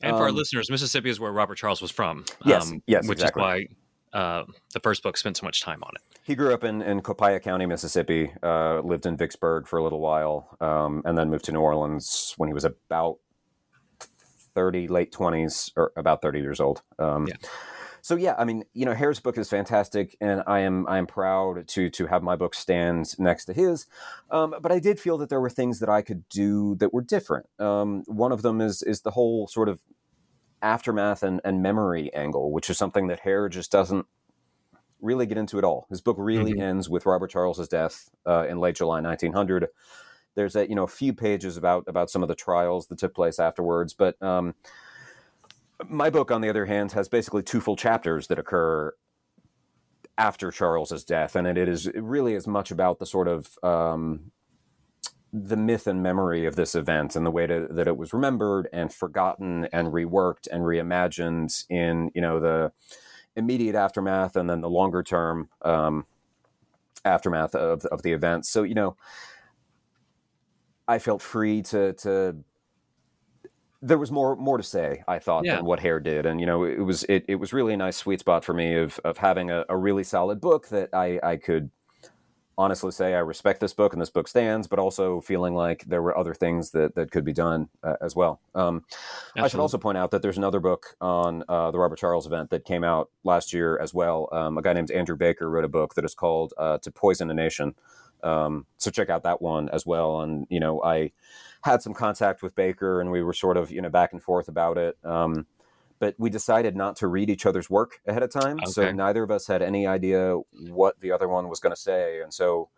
And 0.00 0.12
for 0.12 0.18
um, 0.18 0.22
our 0.22 0.32
listeners, 0.32 0.70
Mississippi 0.70 1.10
is 1.10 1.18
where 1.18 1.32
Robert 1.32 1.56
Charles 1.56 1.82
was 1.82 1.90
from. 1.90 2.24
Yes, 2.44 2.70
um, 2.70 2.82
yes, 2.86 3.08
which 3.08 3.16
exactly. 3.16 3.42
is 3.42 3.68
why 4.12 4.18
uh, 4.18 4.44
the 4.72 4.80
first 4.80 5.02
book 5.02 5.16
spent 5.16 5.36
so 5.36 5.44
much 5.44 5.60
time 5.60 5.82
on 5.82 5.92
it. 5.96 6.20
He 6.22 6.34
grew 6.34 6.52
up 6.52 6.62
in, 6.62 6.82
in 6.82 7.00
Copiah 7.00 7.40
County, 7.40 7.66
Mississippi, 7.66 8.30
uh, 8.42 8.80
lived 8.80 9.06
in 9.06 9.16
Vicksburg 9.16 9.66
for 9.66 9.78
a 9.78 9.82
little 9.82 10.00
while, 10.00 10.56
um, 10.60 11.02
and 11.04 11.16
then 11.16 11.30
moved 11.30 11.46
to 11.46 11.52
New 11.52 11.60
Orleans 11.60 12.34
when 12.36 12.48
he 12.48 12.52
was 12.52 12.64
about 12.64 13.18
30, 14.54 14.88
late 14.88 15.12
20s, 15.12 15.72
or 15.76 15.92
about 15.96 16.22
30 16.22 16.40
years 16.40 16.60
old. 16.60 16.82
Um, 16.98 17.26
yeah 17.28 17.36
so 18.08 18.16
yeah, 18.16 18.34
I 18.38 18.44
mean, 18.44 18.64
you 18.74 18.86
know, 18.86 18.94
Hair's 18.94 19.20
book 19.20 19.38
is 19.38 19.50
fantastic, 19.50 20.16
and 20.20 20.42
I 20.46 20.60
am 20.60 20.86
I 20.88 20.96
am 20.96 21.06
proud 21.06 21.68
to 21.68 21.90
to 21.90 22.06
have 22.06 22.22
my 22.22 22.36
book 22.36 22.54
stand 22.54 23.06
next 23.18 23.46
to 23.46 23.52
his. 23.52 23.86
Um, 24.30 24.54
but 24.60 24.72
I 24.72 24.78
did 24.78 25.00
feel 25.00 25.18
that 25.18 25.28
there 25.28 25.40
were 25.40 25.50
things 25.50 25.80
that 25.80 25.88
I 25.88 26.02
could 26.02 26.28
do 26.28 26.74
that 26.76 26.92
were 26.94 27.02
different. 27.02 27.46
Um, 27.58 28.04
one 28.06 28.32
of 28.32 28.42
them 28.42 28.60
is 28.60 28.82
is 28.82 29.02
the 29.02 29.10
whole 29.10 29.46
sort 29.46 29.68
of 29.68 29.80
aftermath 30.62 31.22
and, 31.22 31.40
and 31.44 31.62
memory 31.62 32.12
angle, 32.14 32.50
which 32.50 32.70
is 32.70 32.78
something 32.78 33.08
that 33.08 33.20
Hair 33.20 33.48
just 33.48 33.70
doesn't 33.70 34.06
really 35.00 35.26
get 35.26 35.38
into 35.38 35.58
at 35.58 35.64
all. 35.64 35.86
His 35.88 36.00
book 36.00 36.16
really 36.18 36.52
mm-hmm. 36.52 36.62
ends 36.62 36.88
with 36.88 37.06
Robert 37.06 37.30
Charles's 37.30 37.68
death 37.68 38.10
uh, 38.26 38.46
in 38.48 38.58
late 38.58 38.76
July 38.76 39.00
1900. 39.00 39.68
There's 40.38 40.54
a 40.54 40.68
you 40.68 40.76
know 40.76 40.84
a 40.84 40.88
few 40.88 41.12
pages 41.12 41.56
about 41.56 41.82
about 41.88 42.10
some 42.10 42.22
of 42.22 42.28
the 42.28 42.36
trials 42.36 42.86
that 42.86 42.98
took 42.98 43.12
place 43.12 43.40
afterwards, 43.40 43.92
but 43.92 44.20
um, 44.22 44.54
my 45.88 46.10
book, 46.10 46.30
on 46.30 46.42
the 46.42 46.48
other 46.48 46.66
hand, 46.66 46.92
has 46.92 47.08
basically 47.08 47.42
two 47.42 47.60
full 47.60 47.74
chapters 47.74 48.28
that 48.28 48.38
occur 48.38 48.94
after 50.16 50.52
Charles's 50.52 51.02
death, 51.04 51.34
and 51.34 51.48
it 51.48 51.68
is 51.68 51.90
really 51.94 52.36
as 52.36 52.46
much 52.46 52.70
about 52.70 53.00
the 53.00 53.06
sort 53.06 53.26
of 53.26 53.58
um, 53.64 54.30
the 55.32 55.56
myth 55.56 55.88
and 55.88 56.04
memory 56.04 56.46
of 56.46 56.54
this 56.54 56.76
event 56.76 57.16
and 57.16 57.26
the 57.26 57.32
way 57.32 57.48
to, 57.48 57.66
that 57.70 57.88
it 57.88 57.96
was 57.96 58.12
remembered 58.12 58.68
and 58.72 58.92
forgotten 58.92 59.66
and 59.72 59.88
reworked 59.88 60.46
and 60.52 60.62
reimagined 60.62 61.64
in 61.68 62.12
you 62.14 62.20
know 62.20 62.38
the 62.38 62.70
immediate 63.34 63.74
aftermath 63.74 64.36
and 64.36 64.48
then 64.48 64.60
the 64.60 64.70
longer 64.70 65.02
term 65.02 65.48
um, 65.62 66.06
aftermath 67.04 67.56
of 67.56 67.84
of 67.86 68.02
the 68.02 68.12
event. 68.12 68.46
So 68.46 68.62
you 68.62 68.74
know, 68.74 68.96
I 70.88 70.98
felt 70.98 71.22
free 71.22 71.62
to 71.62 71.92
to 71.92 72.36
there 73.80 73.98
was 73.98 74.10
more 74.10 74.34
more 74.36 74.56
to 74.56 74.62
say 74.62 75.02
i 75.06 75.18
thought 75.18 75.44
yeah. 75.44 75.56
than 75.56 75.64
what 75.64 75.80
Hair 75.80 76.00
did. 76.00 76.26
And 76.26 76.40
you 76.40 76.46
know 76.46 76.64
it 76.64 76.78
was 76.78 77.04
it, 77.04 77.24
it 77.28 77.36
was 77.36 77.52
really 77.52 77.74
a 77.74 77.76
nice 77.76 77.96
sweet 77.96 78.20
spot 78.20 78.44
for 78.44 78.54
me 78.54 78.74
of 78.74 78.98
of 79.04 79.18
having 79.18 79.50
a, 79.50 79.64
a, 79.68 79.76
really 79.76 80.04
solid 80.04 80.40
book 80.40 80.68
that 80.68 80.90
i 80.92 81.20
i 81.22 81.36
could 81.36 81.70
honestly 82.56 82.90
say 82.90 83.14
i 83.14 83.20
respect 83.20 83.60
this 83.60 83.72
book 83.72 83.92
and 83.92 84.02
this 84.02 84.10
book 84.10 84.26
stands 84.26 84.66
but 84.66 84.80
also 84.80 85.20
feeling 85.20 85.54
like 85.54 85.84
there 85.84 86.02
were 86.02 86.18
other 86.18 86.34
things 86.34 86.72
that 86.72 86.92
that 86.96 87.12
could 87.12 87.24
be 87.24 87.32
done 87.32 87.68
uh, 87.84 87.94
as 88.00 88.16
well. 88.16 88.40
Um, 88.56 88.84
i 89.36 89.46
should 89.46 89.60
also 89.60 89.78
point 89.78 89.96
out 89.96 90.10
that 90.10 90.22
there's 90.22 90.38
another 90.38 90.58
book 90.58 90.96
on 91.00 91.44
uh, 91.48 91.70
the 91.70 91.78
robert 91.78 92.00
charles 92.00 92.26
event 92.26 92.50
that 92.50 92.64
came 92.64 92.82
out 92.82 93.10
last 93.22 93.52
year 93.52 93.78
as 93.78 93.94
well. 93.94 94.28
Um, 94.32 94.58
a 94.58 94.62
guy 94.62 94.72
named 94.72 94.90
andrew 94.90 95.16
baker 95.16 95.48
wrote 95.48 95.64
a 95.64 95.68
book 95.68 95.94
that 95.94 96.04
is 96.04 96.16
called 96.16 96.52
uh, 96.58 96.78
to 96.78 96.90
poison 96.90 97.30
a 97.30 97.34
nation 97.34 97.76
um, 98.22 98.66
so 98.76 98.90
check 98.90 99.08
out 99.08 99.22
that 99.22 99.40
one 99.40 99.68
as 99.70 99.86
well 99.86 100.20
and 100.20 100.46
you 100.50 100.60
know 100.60 100.82
i 100.82 101.10
had 101.62 101.82
some 101.82 101.94
contact 101.94 102.42
with 102.42 102.54
Baker, 102.54 103.00
and 103.00 103.10
we 103.10 103.22
were 103.22 103.32
sort 103.32 103.56
of 103.56 103.70
you 103.70 103.82
know 103.82 103.90
back 103.90 104.12
and 104.12 104.22
forth 104.22 104.48
about 104.48 104.78
it. 104.78 104.96
Um, 105.04 105.46
but 106.00 106.14
we 106.16 106.30
decided 106.30 106.76
not 106.76 106.94
to 106.96 107.08
read 107.08 107.28
each 107.28 107.44
other's 107.44 107.68
work 107.68 108.00
ahead 108.06 108.22
of 108.22 108.30
time, 108.30 108.58
okay. 108.58 108.70
so 108.70 108.92
neither 108.92 109.24
of 109.24 109.32
us 109.32 109.48
had 109.48 109.62
any 109.62 109.86
idea 109.86 110.36
what 110.68 111.00
the 111.00 111.10
other 111.10 111.28
one 111.28 111.48
was 111.48 111.58
going 111.58 111.74
to 111.74 111.80
say, 111.80 112.20
and 112.20 112.32
so 112.32 112.68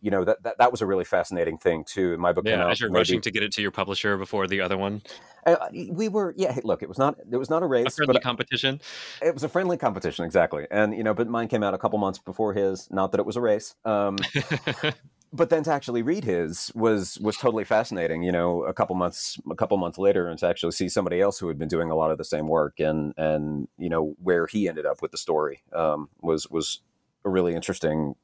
you 0.00 0.10
know 0.10 0.24
that, 0.24 0.42
that 0.42 0.58
that 0.58 0.70
was 0.70 0.80
a 0.80 0.86
really 0.86 1.04
fascinating 1.04 1.58
thing 1.58 1.84
too. 1.84 2.14
In 2.14 2.20
My 2.20 2.32
book, 2.32 2.46
yeah, 2.46 2.68
as 2.68 2.80
you're 2.80 2.90
maybe, 2.90 3.00
rushing 3.00 3.20
to 3.22 3.30
get 3.30 3.42
it 3.42 3.52
to 3.52 3.62
your 3.62 3.70
publisher 3.70 4.16
before 4.16 4.46
the 4.46 4.60
other 4.60 4.76
one. 4.76 5.02
Uh, 5.46 5.56
we 5.90 6.08
were, 6.08 6.34
yeah. 6.36 6.58
Look, 6.64 6.82
it 6.82 6.88
was 6.88 6.98
not 6.98 7.16
it 7.30 7.36
was 7.36 7.50
not 7.50 7.62
a 7.62 7.66
race, 7.66 7.86
a 7.86 7.90
friendly 7.90 8.14
but 8.14 8.22
competition. 8.22 8.80
It 9.22 9.34
was 9.34 9.42
a 9.42 9.48
friendly 9.48 9.76
competition, 9.76 10.24
exactly. 10.24 10.66
And 10.70 10.94
you 10.94 11.02
know, 11.02 11.14
but 11.14 11.28
mine 11.28 11.48
came 11.48 11.62
out 11.62 11.74
a 11.74 11.78
couple 11.78 11.98
months 11.98 12.18
before 12.18 12.52
his. 12.52 12.90
Not 12.90 13.12
that 13.12 13.20
it 13.20 13.26
was 13.26 13.36
a 13.36 13.40
race. 13.40 13.74
Um, 13.84 14.16
but 15.32 15.50
then 15.50 15.62
to 15.62 15.72
actually 15.72 16.02
read 16.02 16.24
his 16.24 16.72
was 16.74 17.18
was 17.20 17.36
totally 17.36 17.64
fascinating 17.64 18.22
you 18.22 18.32
know 18.32 18.64
a 18.64 18.72
couple 18.72 18.96
months 18.96 19.38
a 19.50 19.54
couple 19.54 19.76
months 19.76 19.98
later 19.98 20.28
and 20.28 20.38
to 20.38 20.46
actually 20.46 20.72
see 20.72 20.88
somebody 20.88 21.20
else 21.20 21.38
who 21.38 21.48
had 21.48 21.58
been 21.58 21.68
doing 21.68 21.90
a 21.90 21.94
lot 21.94 22.10
of 22.10 22.18
the 22.18 22.24
same 22.24 22.48
work 22.48 22.80
and 22.80 23.14
and 23.16 23.68
you 23.78 23.88
know 23.88 24.16
where 24.22 24.46
he 24.46 24.68
ended 24.68 24.86
up 24.86 25.00
with 25.02 25.12
the 25.12 25.18
story 25.18 25.62
um, 25.72 26.08
was 26.20 26.50
was 26.50 26.80
a 27.24 27.28
really 27.28 27.54
interesting 27.54 28.14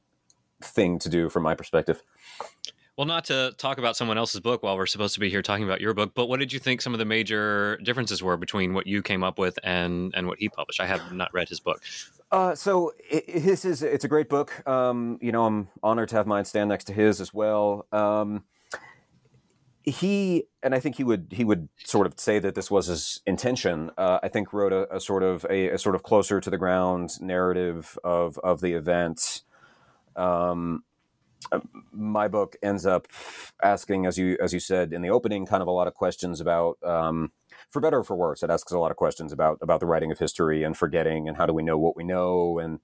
thing 0.61 0.99
to 0.99 1.09
do 1.09 1.29
from 1.29 1.43
my 1.43 1.55
perspective 1.55 2.01
well, 2.97 3.05
not 3.05 3.25
to 3.25 3.53
talk 3.57 3.77
about 3.77 3.95
someone 3.95 4.17
else's 4.17 4.41
book 4.41 4.63
while 4.63 4.75
we're 4.75 4.87
supposed 4.87 5.13
to 5.13 5.19
be 5.19 5.29
here 5.29 5.43
talking 5.43 5.63
about 5.63 5.81
your 5.81 5.93
book, 5.93 6.13
but 6.15 6.27
what 6.27 6.39
did 6.39 6.51
you 6.51 6.57
think 6.57 6.81
some 6.81 6.93
of 6.93 6.99
the 6.99 7.05
major 7.05 7.77
differences 7.83 8.23
were 8.23 8.37
between 8.37 8.73
what 8.73 8.87
you 8.87 9.03
came 9.03 9.23
up 9.23 9.37
with 9.37 9.59
and 9.63 10.13
and 10.15 10.25
what 10.25 10.39
he 10.39 10.49
published? 10.49 10.81
I 10.81 10.87
have 10.87 11.13
not 11.13 11.31
read 11.31 11.47
his 11.47 11.59
book. 11.59 11.83
Uh, 12.31 12.55
so 12.55 12.93
it, 13.09 13.29
his 13.29 13.65
is 13.65 13.83
it's 13.83 14.03
a 14.03 14.07
great 14.07 14.29
book. 14.29 14.67
Um, 14.67 15.19
you 15.21 15.31
know, 15.31 15.45
I'm 15.45 15.67
honored 15.83 16.09
to 16.09 16.15
have 16.15 16.25
mine 16.25 16.43
stand 16.45 16.69
next 16.69 16.85
to 16.85 16.93
his 16.93 17.21
as 17.21 17.31
well. 17.31 17.85
Um, 17.91 18.45
he 19.83 20.45
and 20.63 20.73
I 20.73 20.79
think 20.79 20.95
he 20.95 21.03
would 21.03 21.27
he 21.29 21.43
would 21.43 21.69
sort 21.85 22.07
of 22.07 22.19
say 22.19 22.39
that 22.39 22.55
this 22.55 22.71
was 22.71 22.87
his 22.87 23.21
intention. 23.27 23.91
Uh, 23.95 24.17
I 24.23 24.27
think 24.27 24.53
wrote 24.53 24.73
a, 24.73 24.95
a 24.95 24.99
sort 24.99 25.21
of 25.21 25.45
a, 25.51 25.69
a, 25.69 25.77
sort 25.77 25.93
of 25.93 26.01
closer 26.01 26.41
to 26.41 26.49
the 26.49 26.57
ground 26.57 27.21
narrative 27.21 27.97
of 28.03 28.39
of 28.39 28.61
the 28.61 28.73
event. 28.73 29.43
Um, 30.17 30.83
my 31.91 32.27
book 32.27 32.55
ends 32.61 32.85
up 32.85 33.07
asking, 33.63 34.05
as 34.05 34.17
you 34.17 34.37
as 34.41 34.53
you 34.53 34.59
said 34.59 34.93
in 34.93 35.01
the 35.01 35.09
opening, 35.09 35.45
kind 35.45 35.61
of 35.61 35.67
a 35.67 35.71
lot 35.71 35.87
of 35.87 35.93
questions 35.93 36.41
about, 36.41 36.77
um, 36.83 37.31
for 37.69 37.79
better 37.79 37.99
or 37.99 38.03
for 38.03 38.15
worse, 38.15 38.43
it 38.43 38.49
asks 38.49 38.71
a 38.71 38.79
lot 38.79 38.91
of 38.91 38.97
questions 38.97 39.31
about 39.31 39.59
about 39.61 39.79
the 39.79 39.85
writing 39.85 40.11
of 40.11 40.19
history 40.19 40.63
and 40.63 40.75
forgetting 40.75 41.27
and 41.27 41.37
how 41.37 41.45
do 41.45 41.53
we 41.53 41.63
know 41.63 41.77
what 41.77 41.95
we 41.95 42.03
know 42.03 42.59
and 42.59 42.79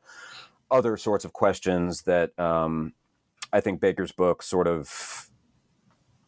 other 0.72 0.98
sorts 0.98 1.26
of 1.26 1.34
questions 1.34 2.04
that 2.04 2.38
um, 2.40 2.94
I 3.52 3.62
think 3.62 3.80
Baker's 3.82 4.12
book 4.12 4.42
sort 4.42 4.68
of, 4.68 5.30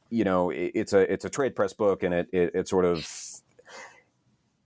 you 0.10 0.24
know, 0.24 0.50
it, 0.50 0.72
it's 0.76 0.94
a 0.94 1.12
it's 1.12 1.26
a 1.26 1.30
trade 1.30 1.56
press 1.56 1.74
book 1.74 2.04
and 2.04 2.14
it 2.14 2.28
it, 2.34 2.52
it 2.54 2.68
sort 2.68 2.86
of 2.86 3.06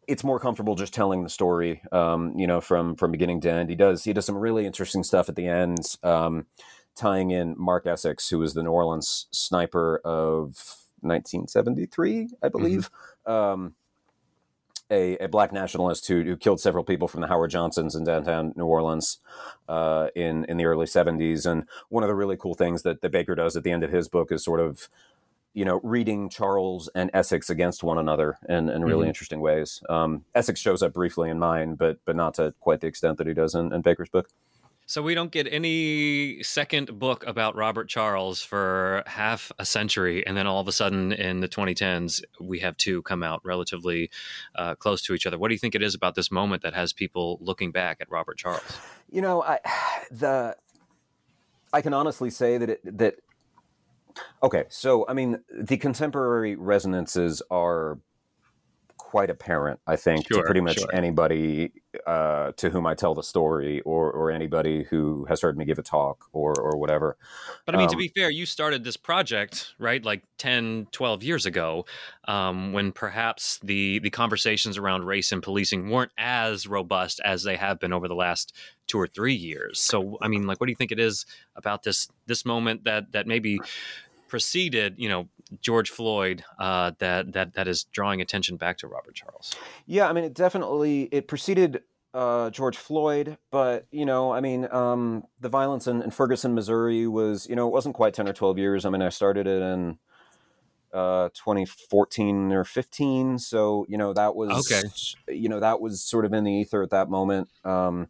it's 0.09 0.23
more 0.23 0.39
comfortable 0.39 0.75
just 0.75 0.93
telling 0.93 1.23
the 1.23 1.29
story, 1.29 1.83
um, 1.91 2.33
you 2.35 2.47
know, 2.47 2.59
from 2.59 2.95
from 2.95 3.11
beginning 3.11 3.41
to 3.41 3.51
end. 3.51 3.69
He 3.69 3.75
does 3.75 4.03
he 4.03 4.11
does 4.11 4.25
some 4.25 4.37
really 4.37 4.65
interesting 4.65 5.03
stuff 5.03 5.29
at 5.29 5.35
the 5.35 5.47
end. 5.47 5.95
Um, 6.03 6.47
tying 6.95 7.29
in 7.29 7.55
Mark 7.57 7.85
Essex, 7.85 8.27
who 8.29 8.39
was 8.39 8.55
the 8.55 8.63
New 8.63 8.71
Orleans 8.71 9.27
sniper 9.31 10.01
of 10.03 10.55
1973, 11.01 12.21
I 12.21 12.25
mm-hmm. 12.25 12.57
believe. 12.57 12.89
Mm-hmm. 13.25 13.31
Um, 13.31 13.75
a, 14.91 15.17
a, 15.17 15.27
black 15.27 15.53
nationalist 15.53 16.07
who, 16.07 16.23
who 16.23 16.35
killed 16.35 16.59
several 16.59 16.83
people 16.83 17.07
from 17.07 17.21
the 17.21 17.27
Howard 17.27 17.51
Johnsons 17.51 17.93
in 17.93 18.05
downtown 18.05 18.53
New 18.55 18.65
Orleans 18.65 19.19
uh, 19.67 20.07
in 20.15 20.45
in 20.45 20.57
the 20.57 20.65
early 20.65 20.87
70s. 20.87 21.45
And 21.45 21.65
one 21.89 22.03
of 22.03 22.07
the 22.07 22.15
really 22.15 22.35
cool 22.35 22.55
things 22.55 22.81
that, 22.81 23.01
that 23.01 23.11
Baker 23.11 23.35
does 23.35 23.55
at 23.55 23.63
the 23.63 23.71
end 23.71 23.83
of 23.83 23.91
his 23.91 24.07
book 24.07 24.31
is 24.31 24.43
sort 24.43 24.59
of, 24.59 24.89
you 25.59 25.65
know, 25.65 25.81
reading 25.83 26.29
Charles 26.29 26.87
and 26.95 27.11
Essex 27.13 27.49
against 27.49 27.83
one 27.83 27.97
another 27.97 28.37
in, 28.47 28.69
in 28.69 28.81
really 28.81 29.01
mm-hmm. 29.01 29.09
interesting 29.09 29.41
ways. 29.41 29.83
Um, 29.89 30.23
Essex 30.33 30.61
shows 30.61 30.81
up 30.81 30.93
briefly 30.93 31.29
in 31.29 31.37
mine, 31.37 31.75
but 31.75 31.97
but 32.05 32.15
not 32.15 32.35
to 32.35 32.53
quite 32.61 32.79
the 32.79 32.87
extent 32.87 33.17
that 33.17 33.27
he 33.27 33.33
does 33.33 33.55
in, 33.55 33.73
in 33.73 33.81
Baker's 33.81 34.07
book. 34.07 34.29
So 34.85 35.01
we 35.01 35.15
don't 35.15 35.33
get 35.33 35.51
any 35.51 36.41
second 36.43 36.97
book 36.97 37.25
about 37.27 37.57
Robert 37.57 37.89
Charles 37.89 38.41
for 38.41 39.03
half 39.05 39.51
a 39.59 39.65
century, 39.65 40.25
and 40.25 40.37
then 40.37 40.47
all 40.47 40.61
of 40.61 40.69
a 40.69 40.71
sudden 40.71 41.11
in 41.11 41.41
the 41.41 41.49
2010s 41.49 42.23
we 42.39 42.59
have 42.59 42.77
two 42.77 43.01
come 43.01 43.21
out 43.21 43.41
relatively 43.43 44.11
uh, 44.55 44.75
close 44.75 45.01
to 45.01 45.13
each 45.13 45.25
other. 45.25 45.37
What 45.37 45.49
do 45.49 45.55
you 45.55 45.59
think 45.59 45.75
it 45.75 45.83
is 45.83 45.93
about 45.93 46.15
this 46.15 46.31
moment 46.31 46.63
that 46.63 46.73
has 46.73 46.93
people 46.93 47.37
looking 47.41 47.73
back 47.73 47.97
at 47.99 48.09
Robert 48.09 48.37
Charles? 48.37 48.63
You 49.11 49.21
know, 49.21 49.43
I 49.43 49.59
the 50.09 50.55
I 51.73 51.81
can 51.81 51.93
honestly 51.93 52.29
say 52.29 52.57
that 52.57 52.69
it, 52.69 52.97
that 52.97 53.15
okay. 54.43 54.65
So 54.69 55.05
I 55.07 55.13
mean, 55.13 55.39
the 55.49 55.77
contemporary 55.77 56.55
resonances 56.55 57.41
are 57.49 57.99
quite 59.09 59.31
apparent, 59.31 59.79
I 59.87 59.95
think, 59.95 60.27
sure, 60.27 60.37
to 60.37 60.43
pretty 60.43 60.61
much 60.61 60.77
sure. 60.77 60.93
anybody 60.93 61.71
uh, 62.05 62.51
to 62.57 62.69
whom 62.69 62.85
I 62.85 62.93
tell 62.93 63.15
the 63.15 63.23
story 63.23 63.81
or, 63.81 64.11
or 64.11 64.29
anybody 64.29 64.83
who 64.83 65.25
has 65.27 65.41
heard 65.41 65.57
me 65.57 65.65
give 65.65 65.79
a 65.79 65.81
talk 65.81 66.25
or, 66.31 66.53
or 66.53 66.77
whatever. 66.77 67.17
But 67.65 67.73
I 67.73 67.79
mean, 67.79 67.87
um, 67.87 67.91
to 67.91 67.97
be 67.97 68.09
fair, 68.09 68.29
you 68.29 68.45
started 68.45 68.83
this 68.83 68.97
project, 68.97 69.73
right, 69.79 70.05
like 70.05 70.21
10, 70.37 70.89
12 70.91 71.23
years 71.23 71.47
ago, 71.47 71.87
um, 72.27 72.71
when 72.71 72.91
perhaps 72.91 73.59
the, 73.63 73.97
the 73.97 74.11
conversations 74.11 74.77
around 74.77 75.05
race 75.05 75.31
and 75.31 75.41
policing 75.41 75.89
weren't 75.89 76.11
as 76.19 76.67
robust 76.67 77.19
as 77.25 77.41
they 77.41 77.55
have 77.55 77.79
been 77.79 77.93
over 77.93 78.07
the 78.07 78.15
last 78.15 78.55
two 78.85 78.99
or 78.99 79.07
three 79.07 79.33
years. 79.33 79.79
So, 79.79 80.19
I 80.21 80.27
mean, 80.27 80.45
like, 80.45 80.59
what 80.59 80.67
do 80.67 80.71
you 80.71 80.75
think 80.75 80.91
it 80.91 80.99
is 80.99 81.25
about 81.55 81.81
this 81.81 82.09
this 82.27 82.45
moment 82.45 82.83
that 82.83 83.11
that 83.13 83.25
maybe 83.25 83.59
preceded, 84.29 84.95
you 84.97 85.09
know, 85.09 85.27
George 85.61 85.89
Floyd 85.89 86.43
uh, 86.59 86.91
that 86.99 87.33
that 87.33 87.53
that 87.55 87.67
is 87.67 87.85
drawing 87.85 88.21
attention 88.21 88.57
back 88.57 88.77
to 88.77 88.87
Robert 88.87 89.15
Charles. 89.15 89.55
Yeah, 89.85 90.07
I 90.07 90.13
mean, 90.13 90.23
it 90.23 90.33
definitely 90.33 91.03
it 91.11 91.27
preceded 91.27 91.81
uh, 92.13 92.49
George 92.49 92.77
Floyd, 92.77 93.37
but 93.51 93.87
you 93.91 94.05
know, 94.05 94.31
I 94.31 94.41
mean, 94.41 94.67
um, 94.71 95.23
the 95.39 95.49
violence 95.49 95.87
in, 95.87 96.01
in, 96.01 96.11
Ferguson, 96.11 96.55
Missouri 96.55 97.07
was, 97.07 97.47
you 97.47 97.55
know, 97.55 97.67
it 97.67 97.71
wasn't 97.71 97.95
quite 97.95 98.13
ten 98.13 98.27
or 98.27 98.33
twelve 98.33 98.57
years. 98.57 98.85
I 98.85 98.89
mean, 98.89 99.01
I 99.01 99.09
started 99.09 99.47
it 99.47 99.61
in 99.61 99.97
uh, 100.93 101.29
2014 101.29 102.51
or 102.51 102.63
15, 102.63 103.39
so 103.39 103.85
you 103.87 103.97
know 103.97 104.13
that 104.13 104.35
was 104.35 104.71
okay. 104.71 104.87
You 105.27 105.49
know, 105.49 105.59
that 105.59 105.81
was 105.81 106.01
sort 106.01 106.25
of 106.25 106.33
in 106.33 106.43
the 106.43 106.51
ether 106.51 106.81
at 106.81 106.89
that 106.91 107.09
moment. 107.09 107.49
Um, 107.63 108.07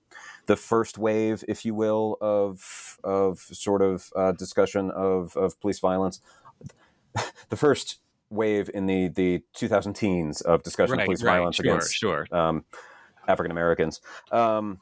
the 0.49 0.55
first 0.55 0.97
wave, 0.97 1.43
if 1.47 1.63
you 1.63 1.75
will, 1.75 2.17
of 2.21 2.97
of 3.03 3.37
sort 3.37 3.83
of 3.83 4.11
uh, 4.15 4.31
discussion 4.31 4.89
of 4.89 5.37
of 5.37 5.59
police 5.61 5.77
violence. 5.77 6.21
the 7.49 7.55
first 7.55 7.99
wave 8.31 8.67
in 8.73 8.87
the 8.87 9.09
the 9.09 9.43
2000 9.53 9.93
teens 9.93 10.41
of 10.41 10.63
discussion 10.63 10.93
right, 10.93 11.03
of 11.03 11.05
police 11.05 11.21
right, 11.21 11.33
violence 11.33 11.57
sure, 11.57 11.65
against 11.65 11.93
sure. 11.93 12.25
Um, 12.31 12.65
African 13.27 13.51
Americans. 13.51 14.01
Um, 14.31 14.79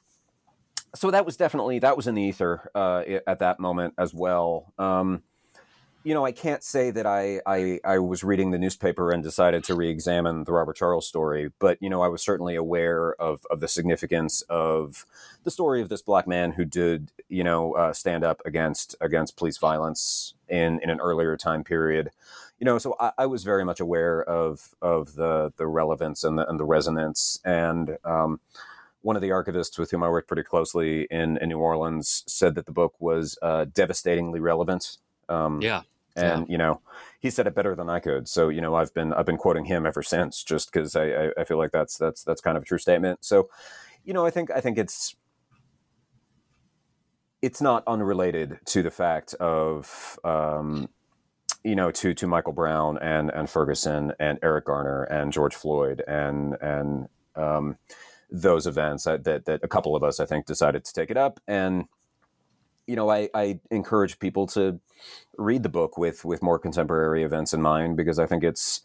so 0.95 1.11
that 1.11 1.25
was 1.25 1.35
definitely 1.35 1.79
that 1.79 1.97
was 1.97 2.07
in 2.07 2.15
the 2.15 2.23
ether 2.23 2.71
uh, 2.73 3.03
at 3.27 3.39
that 3.39 3.59
moment 3.59 3.93
as 3.97 4.13
well. 4.13 4.73
Um, 4.79 5.21
you 6.03 6.13
know, 6.13 6.25
I 6.25 6.31
can't 6.31 6.63
say 6.63 6.91
that 6.91 7.05
I, 7.05 7.41
I, 7.45 7.79
I 7.83 7.99
was 7.99 8.23
reading 8.23 8.51
the 8.51 8.57
newspaper 8.57 9.11
and 9.11 9.21
decided 9.21 9.63
to 9.65 9.75
re-examine 9.75 10.45
the 10.45 10.53
Robert 10.53 10.75
Charles 10.75 11.07
story, 11.07 11.51
but 11.59 11.77
you 11.81 11.89
know, 11.89 12.01
I 12.01 12.07
was 12.07 12.21
certainly 12.23 12.55
aware 12.55 13.13
of 13.21 13.45
of 13.49 13.59
the 13.59 13.67
significance 13.67 14.41
of 14.43 15.05
the 15.43 15.51
story 15.51 15.81
of 15.81 15.89
this 15.89 16.01
black 16.01 16.27
man 16.27 16.53
who 16.53 16.65
did 16.65 17.11
you 17.29 17.43
know 17.43 17.73
uh, 17.73 17.93
stand 17.93 18.23
up 18.23 18.41
against 18.45 18.95
against 19.01 19.37
police 19.37 19.57
violence 19.57 20.33
in 20.47 20.79
in 20.81 20.89
an 20.89 20.99
earlier 20.99 21.35
time 21.35 21.63
period 21.63 22.11
you 22.59 22.65
know, 22.65 22.77
so 22.77 22.95
I, 22.99 23.11
I, 23.19 23.25
was 23.27 23.43
very 23.43 23.63
much 23.63 23.79
aware 23.79 24.23
of 24.23 24.73
of 24.81 25.13
the 25.15 25.53
the 25.57 25.67
relevance 25.67 26.23
and 26.23 26.37
the 26.37 26.49
and 26.49 26.59
the 26.59 26.65
resonance. 26.65 27.39
And 27.45 27.97
um, 28.03 28.39
one 29.01 29.15
of 29.15 29.21
the 29.21 29.29
archivists 29.29 29.77
with 29.77 29.91
whom 29.91 30.03
I 30.03 30.09
worked 30.09 30.27
pretty 30.27 30.43
closely 30.43 31.07
in, 31.11 31.37
in 31.37 31.49
New 31.49 31.59
Orleans 31.59 32.23
said 32.27 32.55
that 32.55 32.65
the 32.65 32.71
book 32.71 32.95
was 32.99 33.37
uh, 33.41 33.65
devastatingly 33.65 34.39
relevant. 34.39 34.97
Um, 35.29 35.61
yeah. 35.61 35.81
And 36.15 36.47
yeah. 36.47 36.51
you 36.51 36.57
know, 36.57 36.81
he 37.19 37.29
said 37.29 37.47
it 37.47 37.55
better 37.55 37.75
than 37.75 37.89
I 37.89 37.99
could. 37.99 38.27
So 38.27 38.49
you 38.49 38.61
know, 38.61 38.75
I've 38.75 38.93
been 38.93 39.13
I've 39.13 39.25
been 39.25 39.37
quoting 39.37 39.65
him 39.65 39.85
ever 39.85 40.01
since, 40.01 40.43
just 40.43 40.71
because 40.71 40.95
I, 40.95 41.05
I, 41.05 41.31
I 41.39 41.43
feel 41.43 41.57
like 41.57 41.71
that's 41.71 41.97
that's 41.97 42.23
that's 42.23 42.41
kind 42.41 42.57
of 42.57 42.63
a 42.63 42.65
true 42.65 42.79
statement. 42.79 43.23
So, 43.23 43.49
you 44.03 44.13
know, 44.13 44.25
I 44.25 44.31
think 44.31 44.49
I 44.51 44.59
think 44.61 44.77
it's 44.77 45.15
it's 47.41 47.61
not 47.61 47.83
unrelated 47.85 48.59
to 48.65 48.81
the 48.81 48.89
fact 48.89 49.35
of 49.35 50.19
um, 50.23 50.89
you 51.63 51.75
know, 51.75 51.91
to 51.91 52.13
to 52.13 52.27
Michael 52.27 52.53
Brown 52.53 52.97
and 52.99 53.29
and 53.29 53.49
Ferguson 53.49 54.13
and 54.19 54.39
Eric 54.41 54.65
Garner 54.65 55.03
and 55.03 55.31
George 55.31 55.55
Floyd 55.55 56.03
and 56.07 56.55
and 56.61 57.07
um, 57.35 57.77
those 58.31 58.65
events 58.65 59.03
that, 59.03 59.23
that 59.25 59.45
that 59.45 59.63
a 59.63 59.67
couple 59.67 59.95
of 59.95 60.03
us 60.03 60.19
I 60.19 60.25
think 60.25 60.45
decided 60.45 60.83
to 60.85 60.93
take 60.93 61.11
it 61.11 61.17
up 61.17 61.39
and 61.47 61.85
you 62.87 62.95
know 62.95 63.09
I, 63.09 63.29
I 63.33 63.59
encourage 63.69 64.17
people 64.19 64.47
to 64.47 64.79
read 65.37 65.63
the 65.63 65.69
book 65.69 65.97
with 65.97 66.25
with 66.25 66.41
more 66.41 66.57
contemporary 66.57 67.23
events 67.23 67.53
in 67.53 67.61
mind 67.61 67.97
because 67.97 68.17
I 68.17 68.25
think 68.25 68.43
it's 68.43 68.81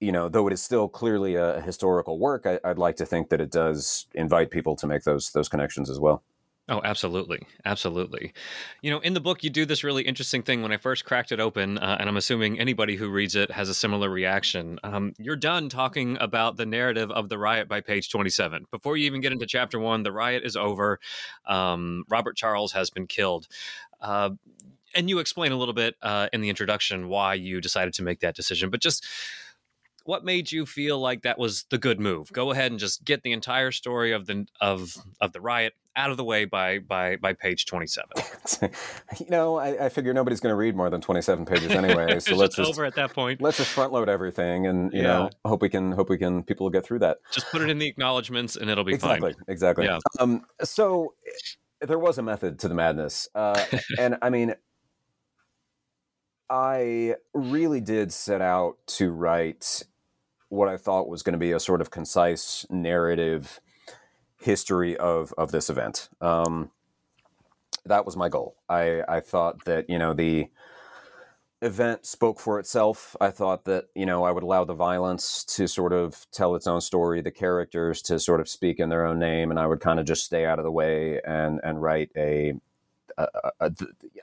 you 0.00 0.12
know 0.12 0.28
though 0.28 0.46
it 0.46 0.52
is 0.52 0.62
still 0.62 0.88
clearly 0.88 1.36
a 1.36 1.60
historical 1.62 2.18
work 2.18 2.46
I, 2.46 2.60
I'd 2.64 2.78
like 2.78 2.96
to 2.96 3.06
think 3.06 3.30
that 3.30 3.40
it 3.40 3.50
does 3.50 4.06
invite 4.14 4.50
people 4.50 4.76
to 4.76 4.86
make 4.86 5.04
those 5.04 5.30
those 5.30 5.48
connections 5.48 5.88
as 5.88 6.00
well. 6.00 6.22
Oh, 6.66 6.80
absolutely. 6.82 7.46
Absolutely. 7.66 8.32
You 8.80 8.90
know, 8.90 8.98
in 9.00 9.12
the 9.12 9.20
book, 9.20 9.44
you 9.44 9.50
do 9.50 9.66
this 9.66 9.84
really 9.84 10.02
interesting 10.02 10.42
thing. 10.42 10.62
When 10.62 10.72
I 10.72 10.78
first 10.78 11.04
cracked 11.04 11.30
it 11.30 11.38
open, 11.38 11.76
uh, 11.76 11.98
and 12.00 12.08
I'm 12.08 12.16
assuming 12.16 12.58
anybody 12.58 12.96
who 12.96 13.10
reads 13.10 13.36
it 13.36 13.50
has 13.50 13.68
a 13.68 13.74
similar 13.74 14.08
reaction, 14.08 14.78
um, 14.82 15.12
you're 15.18 15.36
done 15.36 15.68
talking 15.68 16.16
about 16.20 16.56
the 16.56 16.64
narrative 16.64 17.10
of 17.10 17.28
the 17.28 17.36
riot 17.36 17.68
by 17.68 17.82
page 17.82 18.10
27. 18.10 18.64
Before 18.70 18.96
you 18.96 19.04
even 19.04 19.20
get 19.20 19.32
into 19.32 19.44
chapter 19.44 19.78
one, 19.78 20.04
the 20.04 20.12
riot 20.12 20.42
is 20.42 20.56
over. 20.56 21.00
Um, 21.46 22.04
Robert 22.08 22.34
Charles 22.34 22.72
has 22.72 22.88
been 22.88 23.06
killed. 23.06 23.46
Uh, 24.00 24.30
and 24.94 25.10
you 25.10 25.18
explain 25.18 25.52
a 25.52 25.56
little 25.56 25.74
bit 25.74 25.96
uh, 26.00 26.28
in 26.32 26.40
the 26.40 26.48
introduction 26.48 27.08
why 27.08 27.34
you 27.34 27.60
decided 27.60 27.92
to 27.94 28.02
make 28.02 28.20
that 28.20 28.34
decision. 28.34 28.70
But 28.70 28.80
just 28.80 29.06
what 30.04 30.24
made 30.24 30.50
you 30.50 30.64
feel 30.64 30.98
like 30.98 31.22
that 31.22 31.38
was 31.38 31.64
the 31.70 31.78
good 31.78 32.00
move? 32.00 32.32
Go 32.32 32.52
ahead 32.52 32.70
and 32.70 32.80
just 32.80 33.04
get 33.04 33.22
the 33.22 33.32
entire 33.32 33.70
story 33.70 34.12
of 34.12 34.24
the 34.24 34.46
of 34.62 34.96
of 35.20 35.32
the 35.32 35.42
riot 35.42 35.74
out 35.96 36.10
of 36.10 36.16
the 36.16 36.24
way 36.24 36.44
by 36.44 36.78
by 36.78 37.16
by 37.16 37.32
page 37.32 37.66
27 37.66 38.08
you 39.20 39.26
know 39.28 39.56
i, 39.56 39.86
I 39.86 39.88
figure 39.88 40.12
nobody's 40.12 40.40
going 40.40 40.52
to 40.52 40.56
read 40.56 40.76
more 40.76 40.90
than 40.90 41.00
27 41.00 41.44
pages 41.44 41.70
anyway 41.70 42.18
so 42.20 42.34
let's 42.34 42.56
just 42.56 42.68
over 42.68 42.84
at 42.84 42.94
that 42.96 43.12
point 43.12 43.40
let's 43.40 43.58
just 43.58 43.70
front 43.70 43.92
load 43.92 44.08
everything 44.08 44.66
and 44.66 44.92
you 44.92 45.02
yeah. 45.02 45.08
know 45.08 45.30
hope 45.44 45.62
we 45.62 45.68
can 45.68 45.92
hope 45.92 46.10
we 46.10 46.18
can 46.18 46.42
people 46.42 46.64
will 46.64 46.70
get 46.70 46.84
through 46.84 46.98
that 46.98 47.18
just 47.32 47.46
put 47.50 47.62
it 47.62 47.70
in 47.70 47.78
the 47.78 47.86
acknowledgments 47.86 48.56
and 48.56 48.70
it'll 48.70 48.84
be 48.84 48.94
exactly 48.94 49.32
fine. 49.32 49.44
exactly 49.48 49.84
yeah. 49.84 49.98
um 50.20 50.44
so 50.62 51.14
there 51.80 51.98
was 51.98 52.18
a 52.18 52.22
method 52.22 52.58
to 52.58 52.68
the 52.68 52.74
madness 52.74 53.28
uh 53.34 53.62
and 53.98 54.16
i 54.22 54.30
mean 54.30 54.54
I 56.50 57.14
really 57.32 57.80
did 57.80 58.12
set 58.12 58.42
out 58.42 58.76
to 58.88 59.10
write 59.10 59.82
what 60.50 60.68
I 60.68 60.76
thought 60.76 61.08
was 61.08 61.22
going 61.22 61.32
to 61.32 61.38
be 61.38 61.52
a 61.52 61.60
sort 61.60 61.80
of 61.80 61.90
concise 61.90 62.66
narrative 62.70 63.60
history 64.44 64.96
of 64.96 65.32
of 65.38 65.50
this 65.50 65.70
event. 65.70 66.08
Um, 66.20 66.70
that 67.86 68.04
was 68.06 68.16
my 68.16 68.28
goal. 68.28 68.56
I 68.68 69.02
I 69.08 69.20
thought 69.20 69.64
that 69.64 69.88
you 69.88 69.98
know 69.98 70.12
the 70.12 70.48
event 71.62 72.04
spoke 72.04 72.38
for 72.38 72.58
itself. 72.58 73.16
I 73.20 73.30
thought 73.30 73.64
that 73.64 73.86
you 73.94 74.06
know 74.06 74.24
I 74.24 74.30
would 74.30 74.42
allow 74.42 74.64
the 74.64 74.74
violence 74.74 75.44
to 75.56 75.66
sort 75.66 75.92
of 75.92 76.26
tell 76.30 76.54
its 76.54 76.66
own 76.66 76.80
story, 76.80 77.20
the 77.20 77.30
characters 77.30 78.02
to 78.02 78.18
sort 78.18 78.40
of 78.40 78.48
speak 78.48 78.78
in 78.78 78.90
their 78.90 79.06
own 79.06 79.18
name, 79.18 79.50
and 79.50 79.58
I 79.58 79.66
would 79.66 79.80
kind 79.80 79.98
of 79.98 80.06
just 80.06 80.24
stay 80.24 80.44
out 80.44 80.58
of 80.58 80.64
the 80.64 80.72
way 80.72 81.20
and 81.26 81.60
and 81.64 81.82
write 81.82 82.10
a 82.16 82.54
a, 83.16 83.28
a, 83.60 83.72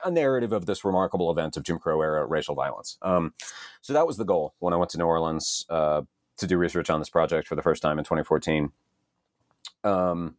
a, 0.04 0.10
narrative 0.10 0.52
of 0.52 0.66
this 0.66 0.84
remarkable 0.84 1.30
event 1.30 1.56
of 1.56 1.62
Jim 1.62 1.78
Crow 1.78 2.02
era 2.02 2.26
racial 2.26 2.54
violence. 2.54 2.98
Um, 3.00 3.32
so 3.80 3.94
that 3.94 4.06
was 4.06 4.18
the 4.18 4.24
goal 4.24 4.54
when 4.58 4.74
I 4.74 4.76
went 4.76 4.90
to 4.90 4.98
New 4.98 5.06
Orleans 5.06 5.64
uh, 5.70 6.02
to 6.36 6.46
do 6.46 6.58
research 6.58 6.90
on 6.90 7.00
this 7.00 7.08
project 7.08 7.48
for 7.48 7.54
the 7.54 7.62
first 7.62 7.80
time 7.80 7.98
in 7.98 8.04
2014. 8.04 8.70
Um, 9.84 10.36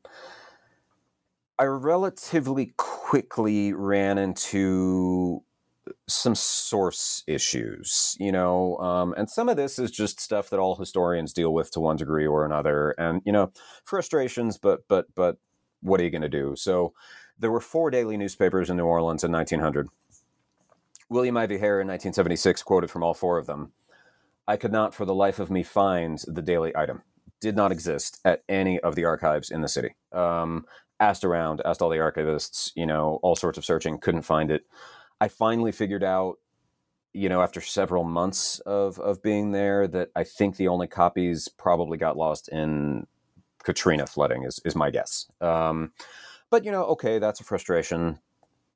I 1.59 1.65
relatively 1.65 2.73
quickly 2.77 3.73
ran 3.73 4.17
into 4.17 5.43
some 6.07 6.35
source 6.35 7.23
issues, 7.27 8.15
you 8.19 8.31
know, 8.31 8.77
um, 8.77 9.13
and 9.17 9.29
some 9.29 9.49
of 9.49 9.57
this 9.57 9.77
is 9.77 9.91
just 9.91 10.19
stuff 10.19 10.49
that 10.49 10.59
all 10.59 10.75
historians 10.75 11.33
deal 11.33 11.53
with 11.53 11.71
to 11.71 11.79
one 11.79 11.97
degree 11.97 12.25
or 12.25 12.45
another, 12.45 12.91
and 12.97 13.21
you 13.25 13.31
know, 13.31 13.51
frustrations. 13.83 14.57
But 14.57 14.87
but 14.87 15.07
but 15.15 15.37
what 15.81 15.99
are 15.99 16.03
you 16.03 16.09
going 16.09 16.21
to 16.21 16.29
do? 16.29 16.55
So 16.55 16.93
there 17.37 17.51
were 17.51 17.59
four 17.59 17.91
daily 17.91 18.17
newspapers 18.17 18.69
in 18.69 18.77
New 18.77 18.85
Orleans 18.85 19.23
in 19.23 19.31
1900. 19.31 19.89
William 21.09 21.37
Ivy 21.37 21.57
Hair 21.59 21.81
in 21.81 21.87
1976 21.87 22.63
quoted 22.63 22.89
from 22.89 23.03
all 23.03 23.13
four 23.13 23.37
of 23.37 23.45
them. 23.45 23.73
I 24.47 24.57
could 24.57 24.71
not 24.71 24.93
for 24.93 25.05
the 25.05 25.13
life 25.13 25.39
of 25.39 25.51
me 25.51 25.63
find 25.63 26.19
the 26.27 26.41
daily 26.41 26.75
item. 26.75 27.03
Did 27.43 27.57
not 27.57 27.73
exist 27.73 28.21
at 28.23 28.41
any 28.47 28.79
of 28.79 28.95
the 28.95 29.03
archives 29.03 29.51
in 29.51 29.59
the 29.59 29.67
city. 29.67 29.97
Um, 30.13 30.65
asked 31.01 31.25
around, 31.25 31.61
asked 31.65 31.81
all 31.81 31.89
the 31.89 31.97
archivists, 31.97 32.71
you 32.73 32.85
know, 32.85 33.19
all 33.21 33.35
sorts 33.35 33.57
of 33.57 33.65
searching, 33.65 33.97
couldn't 33.97 34.21
find 34.21 34.49
it. 34.49 34.63
I 35.19 35.27
finally 35.27 35.73
figured 35.73 36.05
out, 36.05 36.35
you 37.11 37.27
know, 37.27 37.41
after 37.41 37.59
several 37.59 38.05
months 38.05 38.59
of 38.59 38.97
of 38.97 39.21
being 39.21 39.51
there, 39.51 39.89
that 39.89 40.11
I 40.15 40.23
think 40.23 40.55
the 40.55 40.69
only 40.69 40.87
copies 40.87 41.49
probably 41.49 41.97
got 41.97 42.15
lost 42.15 42.47
in 42.47 43.07
Katrina 43.61 44.07
flooding. 44.07 44.43
Is 44.43 44.61
is 44.63 44.73
my 44.73 44.89
guess. 44.89 45.29
Um, 45.41 45.91
but 46.49 46.63
you 46.63 46.71
know, 46.71 46.85
okay, 46.95 47.19
that's 47.19 47.41
a 47.41 47.43
frustration. 47.43 48.19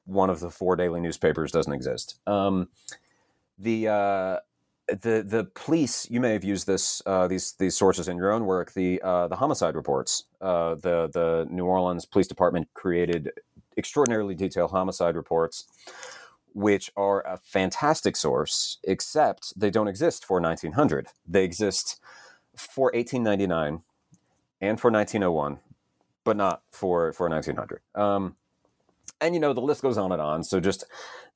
One 0.04 0.30
of 0.30 0.42
the 0.42 0.50
four 0.50 0.76
daily 0.76 1.00
newspapers 1.00 1.54
doesn't 1.54 1.72
exist. 1.72 2.20
Um, 2.28 2.68
the 3.58 3.88
uh, 3.88 4.40
the 4.88 5.24
the 5.28 5.46
police 5.54 6.10
you 6.10 6.20
may 6.20 6.34
have 6.34 6.44
used 6.44 6.68
this 6.68 7.02
uh, 7.06 7.28
these 7.28 7.54
these 7.54 7.76
sources 7.76 8.08
in 8.08 8.18
your 8.18 8.32
own 8.32 8.46
work 8.46 8.74
the 8.74 9.02
uh, 9.02 9.28
the 9.28 9.36
homicide 9.36 9.76
reports. 9.76 10.26
Uh, 10.40 10.76
the 10.76 11.10
the 11.14 11.48
New 11.50 11.66
Orleans 11.66 12.06
Police 12.06 12.28
Department 12.28 12.70
created 12.74 13.32
extraordinarily 13.78 14.36
detailed 14.36 14.72
homicide 14.72 15.16
reports 15.16 15.66
which 16.54 16.90
are 16.98 17.22
a 17.28 17.38
fantastic 17.38 18.16
source 18.16 18.80
except 18.84 19.54
they 19.56 19.70
don't 19.70 19.88
exist 19.88 20.26
for 20.26 20.42
1900 20.42 21.08
they 21.28 21.44
exist 21.44 22.00
for 22.56 22.86
1899 22.96 23.84
and 24.60 24.80
for 24.80 24.90
1901 24.90 25.60
but 26.24 26.36
not 26.36 26.64
for 26.72 27.14
for 27.14 27.30
1900 27.30 27.82
um, 27.94 28.36
and 29.22 29.34
you 29.34 29.40
know 29.40 29.54
the 29.54 29.62
list 29.62 29.82
goes 29.82 29.98
on 29.98 30.12
and 30.12 30.22
on 30.22 30.44
so 30.44 30.60
just 30.60 30.86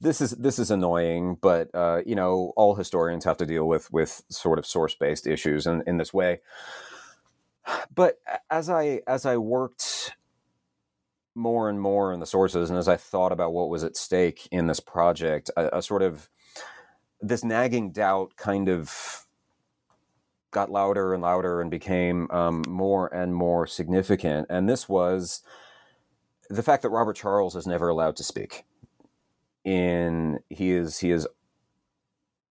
this 0.01 0.19
is 0.19 0.31
this 0.31 0.57
is 0.57 0.71
annoying, 0.71 1.38
but 1.39 1.69
uh, 1.75 2.01
you 2.05 2.15
know 2.15 2.53
all 2.57 2.75
historians 2.75 3.23
have 3.23 3.38
to 3.38 3.45
deal 3.45 3.67
with 3.67 3.91
with 3.93 4.23
sort 4.29 4.57
of 4.57 4.65
source 4.65 4.95
based 4.95 5.27
issues 5.27 5.67
in, 5.67 5.84
in 5.86 5.97
this 5.97 6.13
way. 6.13 6.41
But 7.93 8.19
as 8.49 8.69
I 8.69 9.01
as 9.07 9.25
I 9.25 9.38
worked 9.38 10.13
more 11.36 11.69
and 11.69 11.79
more 11.79 12.12
in 12.12 12.19
the 12.19 12.25
sources, 12.25 12.69
and 12.69 12.79
as 12.79 12.88
I 12.88 12.97
thought 12.97 13.31
about 13.31 13.53
what 13.53 13.69
was 13.69 13.84
at 13.84 13.95
stake 13.95 14.47
in 14.51 14.65
this 14.65 14.79
project, 14.79 15.51
a, 15.55 15.77
a 15.77 15.81
sort 15.84 16.01
of 16.01 16.29
this 17.21 17.43
nagging 17.43 17.91
doubt 17.91 18.36
kind 18.36 18.67
of 18.67 19.25
got 20.49 20.71
louder 20.71 21.13
and 21.13 21.21
louder 21.21 21.62
and 21.62 21.69
became 21.69 22.29
um, 22.31 22.63
more 22.67 23.13
and 23.13 23.36
more 23.36 23.67
significant. 23.67 24.47
And 24.49 24.67
this 24.67 24.89
was 24.89 25.43
the 26.51 26.63
fact 26.63 26.83
that 26.83 26.89
Robert 26.89 27.15
Charles 27.15 27.55
is 27.55 27.67
never 27.67 27.89
allowed 27.89 28.15
to 28.17 28.23
speak. 28.23 28.65
In 29.63 30.39
he 30.49 30.71
is 30.71 30.99
he 30.99 31.11
is 31.11 31.27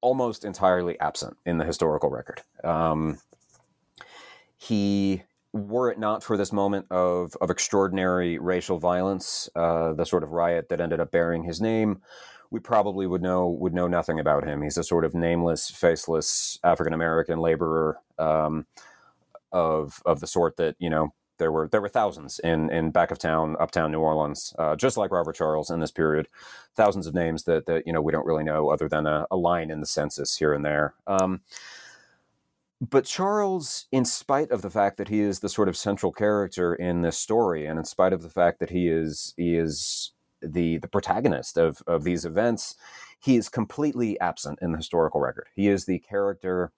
almost 0.00 0.44
entirely 0.44 0.98
absent 1.00 1.36
in 1.44 1.58
the 1.58 1.64
historical 1.64 2.08
record. 2.08 2.42
Um, 2.64 3.18
he 4.56 5.22
were 5.52 5.90
it 5.90 5.98
not 5.98 6.22
for 6.22 6.36
this 6.36 6.52
moment 6.52 6.86
of 6.90 7.36
of 7.40 7.50
extraordinary 7.50 8.38
racial 8.38 8.78
violence, 8.78 9.48
uh, 9.56 9.92
the 9.92 10.06
sort 10.06 10.22
of 10.22 10.30
riot 10.30 10.68
that 10.68 10.80
ended 10.80 11.00
up 11.00 11.10
bearing 11.10 11.42
his 11.42 11.60
name, 11.60 12.00
we 12.50 12.60
probably 12.60 13.06
would 13.06 13.22
know 13.22 13.48
would 13.48 13.74
know 13.74 13.88
nothing 13.88 14.20
about 14.20 14.44
him. 14.46 14.62
He's 14.62 14.76
a 14.76 14.84
sort 14.84 15.04
of 15.04 15.14
nameless, 15.14 15.70
faceless 15.70 16.58
African 16.62 16.92
American 16.92 17.38
laborer 17.38 17.98
um, 18.18 18.66
of 19.52 20.02
of 20.04 20.20
the 20.20 20.26
sort 20.26 20.56
that 20.56 20.76
you 20.78 20.90
know 20.90 21.12
there 21.40 21.50
were 21.50 21.66
there 21.66 21.80
were 21.80 21.88
thousands 21.88 22.38
in 22.38 22.70
in 22.70 22.92
back 22.92 23.10
of 23.10 23.18
town, 23.18 23.56
uptown 23.58 23.90
New 23.90 23.98
Orleans, 23.98 24.54
uh, 24.60 24.76
just 24.76 24.96
like 24.96 25.10
Robert 25.10 25.34
Charles 25.34 25.70
in 25.70 25.80
this 25.80 25.90
period. 25.90 26.28
Thousands 26.76 27.08
of 27.08 27.14
names 27.14 27.42
that 27.44 27.66
that 27.66 27.84
you 27.86 27.92
know 27.92 28.00
we 28.00 28.12
don't 28.12 28.26
really 28.26 28.44
know 28.44 28.70
other 28.70 28.88
than 28.88 29.06
a, 29.06 29.26
a 29.32 29.36
line 29.36 29.70
in 29.70 29.80
the 29.80 29.86
census 29.86 30.36
here 30.36 30.54
and 30.54 30.64
there. 30.64 30.94
Um, 31.08 31.40
but 32.80 33.04
Charles, 33.04 33.86
in 33.90 34.04
spite 34.04 34.50
of 34.50 34.62
the 34.62 34.70
fact 34.70 34.96
that 34.98 35.08
he 35.08 35.20
is 35.20 35.40
the 35.40 35.48
sort 35.48 35.68
of 35.68 35.76
central 35.76 36.12
character 36.12 36.74
in 36.74 37.02
this 37.02 37.18
story, 37.18 37.66
and 37.66 37.78
in 37.78 37.84
spite 37.84 38.12
of 38.12 38.22
the 38.22 38.30
fact 38.30 38.60
that 38.60 38.70
he 38.70 38.86
is 38.88 39.34
he 39.36 39.56
is 39.56 40.12
the 40.40 40.78
the 40.78 40.88
protagonist 40.88 41.58
of 41.58 41.82
of 41.86 42.04
these 42.04 42.24
events, 42.24 42.76
he 43.18 43.36
is 43.36 43.48
completely 43.48 44.20
absent 44.20 44.58
in 44.62 44.72
the 44.72 44.78
historical 44.78 45.20
record. 45.20 45.48
He 45.56 45.68
is 45.68 45.86
the 45.86 45.98
character 45.98 46.70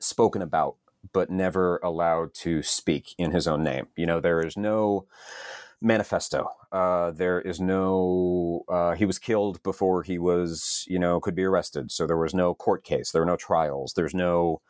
spoken 0.00 0.40
about 0.40 0.76
but 1.12 1.30
never 1.30 1.78
allowed 1.78 2.34
to 2.34 2.62
speak 2.62 3.14
in 3.18 3.32
his 3.32 3.46
own 3.46 3.62
name. 3.62 3.88
You 3.96 4.06
know, 4.06 4.20
there 4.20 4.40
is 4.40 4.56
no 4.56 5.06
manifesto. 5.80 6.48
Uh, 6.72 7.10
there 7.10 7.40
is 7.40 7.60
no. 7.60 8.64
Uh, 8.68 8.94
he 8.94 9.04
was 9.04 9.18
killed 9.18 9.62
before 9.62 10.02
he 10.02 10.18
was, 10.18 10.84
you 10.88 10.98
know, 10.98 11.20
could 11.20 11.34
be 11.34 11.44
arrested. 11.44 11.90
So 11.90 12.06
there 12.06 12.16
was 12.16 12.34
no 12.34 12.54
court 12.54 12.84
case. 12.84 13.10
There 13.10 13.22
were 13.22 13.26
no 13.26 13.36
trials. 13.36 13.94
There's 13.94 14.14
no, 14.14 14.60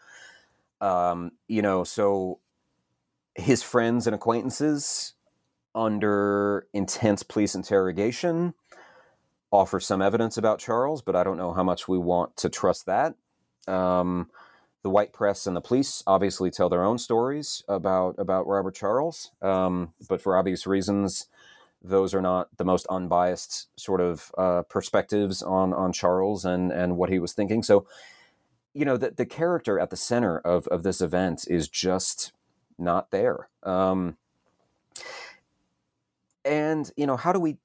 um, 0.81 1.33
you 1.49 1.63
know, 1.63 1.85
so 1.85 2.41
his 3.35 3.63
friends 3.63 4.07
and 4.07 4.15
acquaintances, 4.15 5.15
under 5.75 6.67
intense 6.73 7.23
police 7.23 7.55
interrogation, 7.55 8.55
offer 9.53 9.79
some 9.79 10.03
evidence 10.03 10.37
about 10.37 10.59
Charles, 10.59 11.03
but 11.03 11.15
I 11.15 11.23
don't 11.23 11.37
know 11.37 11.53
how 11.53 11.63
much 11.63 11.87
we 11.87 11.99
want 11.99 12.37
to 12.39 12.49
trust 12.49 12.87
that. 12.87 13.15
Um, 13.69 14.31
the 14.87 14.91
white 14.91 15.13
press 15.13 15.49
and 15.49 15.57
the 15.57 15.61
police 15.61 16.05
obviously 16.07 16.49
tell 16.49 16.69
their 16.69 16.85
own 16.85 16.97
stories 16.97 17.65
about 17.67 18.15
about 18.19 18.47
Robert 18.47 18.73
Charles, 18.77 19.33
um, 19.43 19.93
but 20.09 20.23
for 20.23 20.37
obvious 20.37 20.65
reasons, 20.65 21.27
those 21.83 22.15
are 22.15 22.23
not 22.23 22.57
the 22.57 22.65
most 22.65 22.87
unbiased 22.89 23.67
sort 23.77 24.01
of 24.01 24.31
uh, 24.39 24.63
perspectives 24.63 25.43
on 25.43 25.73
on 25.73 25.93
Charles 25.93 26.45
and 26.45 26.71
and 26.71 26.97
what 26.97 27.11
he 27.11 27.19
was 27.19 27.33
thinking. 27.33 27.65
So, 27.65 27.85
you 28.75 28.85
know, 28.85 28.97
the 28.97 29.11
the 29.11 29.27
character 29.27 29.81
at 29.81 29.91
the 29.91 29.97
center 29.97 30.39
of 30.39 30.69
of 30.69 30.85
this 30.85 31.01
event 31.01 31.47
is 31.49 31.69
just 31.69 32.31
not 32.79 33.11
there. 33.11 33.49
Um, 33.65 34.17
and 36.45 36.93
you 36.97 37.09
know, 37.09 37.17
how 37.17 37.33
do 37.33 37.41
we 37.41 37.57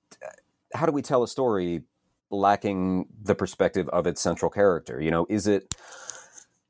how 0.73 0.87
do 0.87 0.91
we 0.91 1.03
tell 1.03 1.21
a 1.21 1.27
story 1.27 1.83
lacking 2.31 3.05
the 3.21 3.35
perspective 3.35 3.87
of 3.89 4.07
its 4.07 4.21
central 4.21 4.49
character? 4.49 4.99
You 4.99 5.11
know, 5.11 5.27
is 5.29 5.45
it 5.45 5.75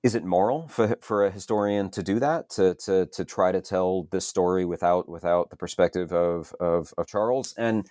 is 0.03 0.15
it 0.15 0.23
moral 0.23 0.67
for 0.67 0.97
for 1.01 1.25
a 1.25 1.31
historian 1.31 1.89
to 1.91 2.01
do 2.01 2.19
that 2.19 2.49
to 2.49 2.73
to 2.75 3.05
to 3.07 3.23
try 3.23 3.51
to 3.51 3.61
tell 3.61 4.07
this 4.11 4.27
story 4.27 4.65
without 4.65 5.07
without 5.07 5.49
the 5.49 5.55
perspective 5.55 6.11
of 6.11 6.53
of, 6.59 6.93
of 6.97 7.07
Charles 7.07 7.53
and 7.57 7.87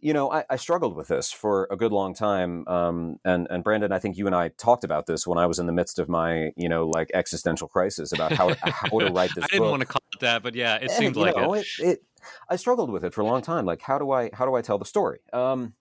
you 0.00 0.12
know 0.12 0.30
I, 0.30 0.44
I, 0.50 0.56
struggled 0.56 0.96
with 0.96 1.08
this 1.08 1.30
for 1.30 1.68
a 1.70 1.76
good 1.76 1.92
long 1.92 2.12
time 2.12 2.66
um, 2.66 3.18
and 3.24 3.46
and 3.50 3.62
Brandon 3.62 3.92
I 3.92 3.98
think 4.00 4.16
you 4.16 4.26
and 4.26 4.34
I 4.34 4.48
talked 4.48 4.84
about 4.84 5.06
this 5.06 5.26
when 5.26 5.38
I 5.38 5.46
was 5.46 5.58
in 5.58 5.66
the 5.66 5.72
midst 5.72 5.98
of 5.98 6.08
my 6.08 6.50
you 6.56 6.68
know 6.68 6.88
like 6.88 7.10
existential 7.14 7.68
crisis 7.68 8.12
about 8.12 8.32
how 8.32 8.52
how 8.60 8.98
to 8.98 9.12
write 9.12 9.30
this 9.34 9.44
book. 9.44 9.44
I 9.44 9.46
didn't 9.46 9.60
book. 9.60 9.70
want 9.70 9.80
to 9.82 9.86
call 9.86 10.02
it 10.12 10.20
that 10.20 10.42
but 10.42 10.54
yeah 10.54 10.76
it 10.76 10.90
seemed 10.90 11.16
like 11.16 11.36
know, 11.36 11.54
it. 11.54 11.66
it, 11.78 11.84
it 11.86 12.02
I 12.50 12.56
struggled 12.56 12.90
with 12.90 13.04
it 13.04 13.14
for 13.14 13.20
a 13.20 13.24
long 13.24 13.42
time 13.42 13.64
like 13.64 13.80
how 13.80 13.98
do 13.98 14.10
I 14.10 14.30
how 14.34 14.44
do 14.44 14.54
I 14.54 14.60
tell 14.60 14.78
the 14.78 14.84
story 14.84 15.20
um, 15.32 15.74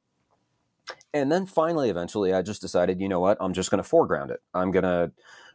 and 1.13 1.31
then 1.31 1.47
finally 1.47 1.89
eventually 1.89 2.31
I 2.31 2.43
just 2.43 2.61
decided 2.61 3.01
you 3.01 3.09
know 3.09 3.19
what 3.19 3.37
I'm 3.41 3.53
just 3.53 3.71
going 3.71 3.81
to 3.81 3.89
foreground 3.89 4.29
it 4.29 4.41
I'm 4.53 4.69
going 4.69 4.83
to 4.83 5.11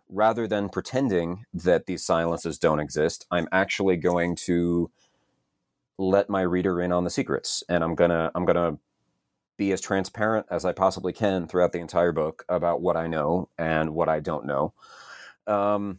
rather 0.08 0.46
than 0.46 0.68
pretending 0.68 1.44
that 1.52 1.86
these 1.86 2.04
silences 2.04 2.58
don't 2.58 2.80
exist, 2.80 3.26
I'm 3.30 3.48
actually 3.52 3.96
going 3.96 4.36
to 4.46 4.90
let 5.98 6.30
my 6.30 6.42
reader 6.42 6.80
in 6.80 6.92
on 6.92 7.04
the 7.04 7.10
secrets, 7.10 7.62
and 7.68 7.82
I'm 7.82 7.94
gonna 7.94 8.30
I'm 8.34 8.44
gonna 8.44 8.78
be 9.56 9.72
as 9.72 9.80
transparent 9.80 10.46
as 10.50 10.64
I 10.64 10.72
possibly 10.72 11.12
can 11.12 11.48
throughout 11.48 11.72
the 11.72 11.80
entire 11.80 12.12
book 12.12 12.44
about 12.48 12.80
what 12.80 12.96
I 12.96 13.08
know 13.08 13.48
and 13.58 13.90
what 13.90 14.08
I 14.08 14.20
don't 14.20 14.46
know. 14.46 14.72
Um, 15.46 15.98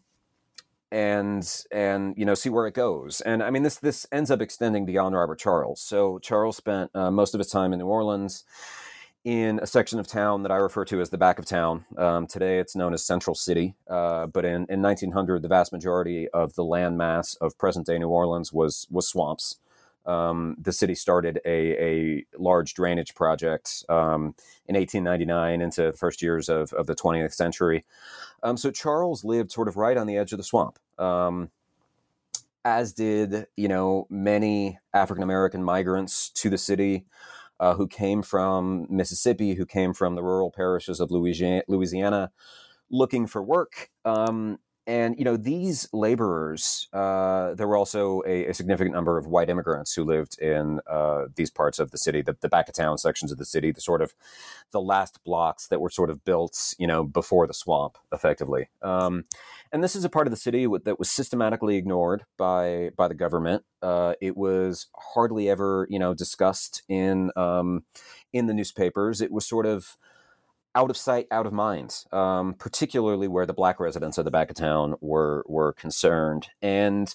and 0.92 1.64
and 1.72 2.16
you 2.18 2.26
know 2.26 2.34
see 2.34 2.50
where 2.50 2.66
it 2.68 2.74
goes. 2.74 3.22
And 3.22 3.44
i 3.44 3.52
mean 3.52 3.64
this 3.64 3.78
this 3.78 4.08
ends 4.12 4.32
up 4.32 4.42
extending 4.42 4.86
beyond 4.86 5.16
robert 5.16 5.40
charles. 5.40 5.82
So 5.82 6.20
charles 6.20 6.58
spent 6.58 6.92
uh, 6.96 7.12
most 7.12 7.36
of 7.36 7.40
his 7.40 7.50
time 7.50 7.74
in 7.74 7.80
new 7.80 7.86
orleans 7.86 8.44
in 9.24 9.60
a 9.62 9.68
section 9.68 10.00
of 10.00 10.08
town 10.08 10.44
that 10.44 10.52
I 10.52 10.56
refer 10.56 10.86
to 10.86 11.02
as 11.02 11.10
the 11.10 11.18
back 11.18 11.40
of 11.40 11.46
town. 11.46 11.86
Um, 11.98 12.28
today 12.28 12.60
it's 12.60 12.76
known 12.76 12.94
as 12.94 13.04
Central 13.04 13.36
City, 13.36 13.76
uh, 13.90 14.28
but 14.28 14.46
in, 14.46 14.66
in 14.70 14.82
1900, 14.82 15.42
the 15.42 15.48
vast 15.48 15.72
majority 15.72 16.30
of 16.30 16.56
the 16.56 16.64
landmass 16.64 17.36
of 17.42 17.58
present 17.58 17.86
day 17.86 17.98
New 18.00 18.10
Orleans 18.10 18.54
was 18.54 18.88
was 18.90 19.08
swamps. 19.08 19.58
Um, 20.06 20.56
the 20.60 20.72
city 20.72 20.96
started 20.96 21.40
a, 21.46 21.84
a 21.84 22.26
large 22.38 22.74
drainage 22.74 23.14
project 23.14 23.84
um, 23.90 24.34
in 24.66 24.76
1899 24.76 25.62
into 25.62 25.92
the 25.92 25.94
first 25.94 26.22
years 26.22 26.50
of, 26.50 26.74
of 26.74 26.88
the 26.88 26.96
20th 26.96 27.34
century. 27.34 27.86
Um, 28.42 28.58
so 28.58 28.72
Charles 28.72 29.24
lived 29.24 29.52
sort 29.52 29.68
of 29.68 29.76
right 29.76 29.98
on 29.98 30.08
the 30.08 30.18
edge 30.18 30.32
of 30.32 30.38
the 30.38 30.44
swamp 30.44 30.80
um, 31.00 31.50
as 32.66 32.94
did 32.94 33.48
you 33.56 33.68
know 33.68 34.06
many 34.10 34.78
African 34.94 35.24
American 35.24 35.64
migrants 35.64 36.30
to 36.30 36.50
the 36.50 36.58
city 36.58 37.06
uh, 37.60 37.76
who 37.76 37.88
came 37.88 38.22
from 38.22 38.88
Mississippi, 38.90 39.56
who 39.56 39.66
came 39.66 39.94
from 39.94 40.16
the 40.16 40.24
rural 40.24 40.52
parishes 40.52 41.00
of 41.00 41.12
Louisiana, 41.12 42.32
looking 42.90 43.28
for 43.28 43.44
work. 43.44 43.90
Um, 44.06 44.60
and 44.90 45.16
you 45.20 45.24
know 45.24 45.38
these 45.38 45.88
laborers, 45.94 46.88
uh, 46.94 47.54
there 47.54 47.68
were 47.68 47.78
also 47.78 48.24
a, 48.26 48.48
a, 48.48 48.54
significant 48.56 48.96
number 48.96 49.20
of 49.20 49.28
white 49.28 49.48
immigrants 49.48 49.94
who 49.94 50.04
lived 50.04 50.40
in 50.42 50.80
uh, 50.90 51.26
these 51.36 51.52
parts 51.52 51.78
of 51.78 51.92
the 51.92 51.98
city, 52.00 52.24
the, 52.24 52.36
the, 52.42 52.50
back 52.50 52.68
of 52.68 52.74
town 52.74 52.98
sections 52.98 53.32
of 53.32 53.38
the 53.38 53.46
city, 53.46 53.72
the 53.72 53.82
sort 53.82 54.02
of 54.02 54.16
the 54.72 54.82
last 54.82 55.24
blocks 55.24 55.68
that 55.68 55.80
were 55.80 55.92
sort 55.92 56.10
of 56.10 56.26
built, 56.26 56.74
you 56.80 56.88
know, 56.88 57.04
before 57.04 57.46
the 57.46 57.54
swamp, 57.54 58.00
effectively. 58.12 58.70
Um, 58.82 59.26
and 59.72 59.84
this 59.84 59.96
is 59.96 60.04
a 60.04 60.10
part 60.10 60.26
of 60.26 60.32
the 60.32 60.38
city 60.38 60.66
that 60.84 60.98
was 60.98 61.12
systematically 61.12 61.78
ignored 61.78 62.26
by 62.36 62.90
by 62.98 63.08
the 63.08 63.14
government. 63.14 63.64
Uh, 63.84 64.16
it 64.20 64.36
was 64.36 64.88
hardly 65.14 65.48
ever, 65.52 65.86
you 65.92 66.00
know, 66.00 66.16
discussed 66.16 66.82
in 66.90 67.30
um, 67.36 67.84
in 68.34 68.48
the 68.48 68.56
newspapers. 68.56 69.22
It 69.22 69.32
was 69.32 69.46
sort 69.46 69.68
of 69.68 69.98
out 70.76 70.90
of 70.90 70.98
sight, 70.98 71.28
out 71.32 71.46
of 71.46 71.54
mind, 71.54 72.06
um, 72.12 72.54
particularly 72.54 73.28
where 73.28 73.46
the 73.46 73.54
black 73.54 73.80
residents 73.80 74.18
of 74.18 74.26
the 74.26 74.32
back 74.32 74.50
of 74.50 74.56
town 74.56 74.96
were 75.02 75.44
were 75.48 75.74
concerned. 75.74 76.48
And 76.62 77.14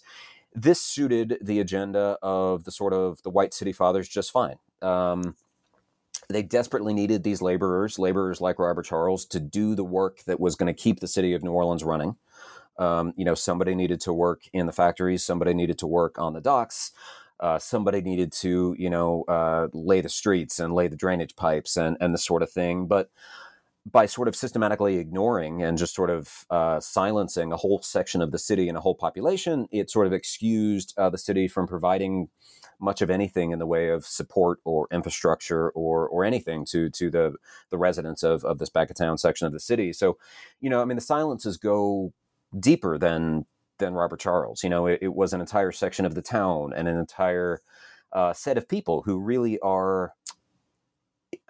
this 0.54 0.80
suited 0.80 1.38
the 1.40 1.60
agenda 1.60 2.16
of 2.22 2.64
the 2.64 2.72
sort 2.72 2.92
of 2.92 3.22
the 3.22 3.30
white 3.30 3.54
city 3.54 3.72
fathers 3.72 4.08
just 4.08 4.30
fine. 4.30 4.56
Um, 4.82 5.36
they 6.28 6.42
desperately 6.42 6.94
needed 6.94 7.22
these 7.22 7.42
laborers, 7.42 7.98
laborers 7.98 8.40
like 8.40 8.58
Robert 8.58 8.84
Charles, 8.84 9.26
to 9.26 9.40
do 9.40 9.74
the 9.74 9.84
work 9.84 10.22
that 10.24 10.40
was 10.40 10.56
going 10.56 10.72
to 10.74 10.82
keep 10.82 11.00
the 11.00 11.08
city 11.08 11.34
of 11.34 11.42
New 11.42 11.52
Orleans 11.52 11.84
running. 11.84 12.16
Um, 12.78 13.12
you 13.16 13.24
know, 13.24 13.34
somebody 13.34 13.74
needed 13.74 14.00
to 14.02 14.12
work 14.12 14.42
in 14.52 14.66
the 14.66 14.72
factories, 14.72 15.24
somebody 15.24 15.54
needed 15.54 15.78
to 15.78 15.86
work 15.86 16.18
on 16.18 16.32
the 16.32 16.40
docks, 16.40 16.92
uh, 17.40 17.58
somebody 17.58 18.00
needed 18.00 18.32
to, 18.32 18.74
you 18.78 18.90
know, 18.90 19.24
uh, 19.28 19.68
lay 19.72 20.00
the 20.00 20.08
streets 20.08 20.58
and 20.58 20.74
lay 20.74 20.88
the 20.88 20.96
drainage 20.96 21.36
pipes 21.36 21.76
and 21.76 21.96
and 22.00 22.14
the 22.14 22.18
sort 22.18 22.42
of 22.42 22.50
thing. 22.50 22.86
But 22.86 23.10
by 23.86 24.06
sort 24.06 24.28
of 24.28 24.34
systematically 24.34 24.96
ignoring 24.96 25.62
and 25.62 25.76
just 25.76 25.94
sort 25.94 26.08
of 26.08 26.46
uh, 26.48 26.80
silencing 26.80 27.52
a 27.52 27.56
whole 27.56 27.82
section 27.82 28.22
of 28.22 28.32
the 28.32 28.38
city 28.38 28.68
and 28.68 28.78
a 28.78 28.80
whole 28.80 28.94
population, 28.94 29.68
it 29.70 29.90
sort 29.90 30.06
of 30.06 30.12
excused 30.12 30.94
uh, 30.96 31.10
the 31.10 31.18
city 31.18 31.46
from 31.48 31.66
providing 31.66 32.28
much 32.80 33.02
of 33.02 33.10
anything 33.10 33.50
in 33.50 33.58
the 33.58 33.66
way 33.66 33.88
of 33.88 34.06
support 34.06 34.58
or 34.64 34.88
infrastructure 34.90 35.70
or 35.70 36.08
or 36.08 36.24
anything 36.24 36.64
to 36.64 36.88
to 36.90 37.10
the 37.10 37.34
the 37.70 37.78
residents 37.78 38.22
of 38.22 38.42
of 38.44 38.58
this 38.58 38.70
back 38.70 38.90
of 38.90 38.96
town 38.96 39.18
section 39.18 39.46
of 39.46 39.52
the 39.52 39.60
city. 39.60 39.92
So, 39.92 40.16
you 40.60 40.70
know, 40.70 40.80
I 40.80 40.86
mean, 40.86 40.96
the 40.96 41.02
silences 41.02 41.58
go 41.58 42.12
deeper 42.58 42.96
than 42.96 43.44
than 43.78 43.92
Robert 43.92 44.20
Charles. 44.20 44.62
You 44.62 44.70
know, 44.70 44.86
it, 44.86 45.00
it 45.02 45.14
was 45.14 45.32
an 45.34 45.40
entire 45.40 45.72
section 45.72 46.06
of 46.06 46.14
the 46.14 46.22
town 46.22 46.72
and 46.74 46.88
an 46.88 46.96
entire 46.96 47.60
uh, 48.12 48.32
set 48.32 48.56
of 48.56 48.68
people 48.68 49.02
who 49.02 49.18
really 49.18 49.58
are 49.60 50.14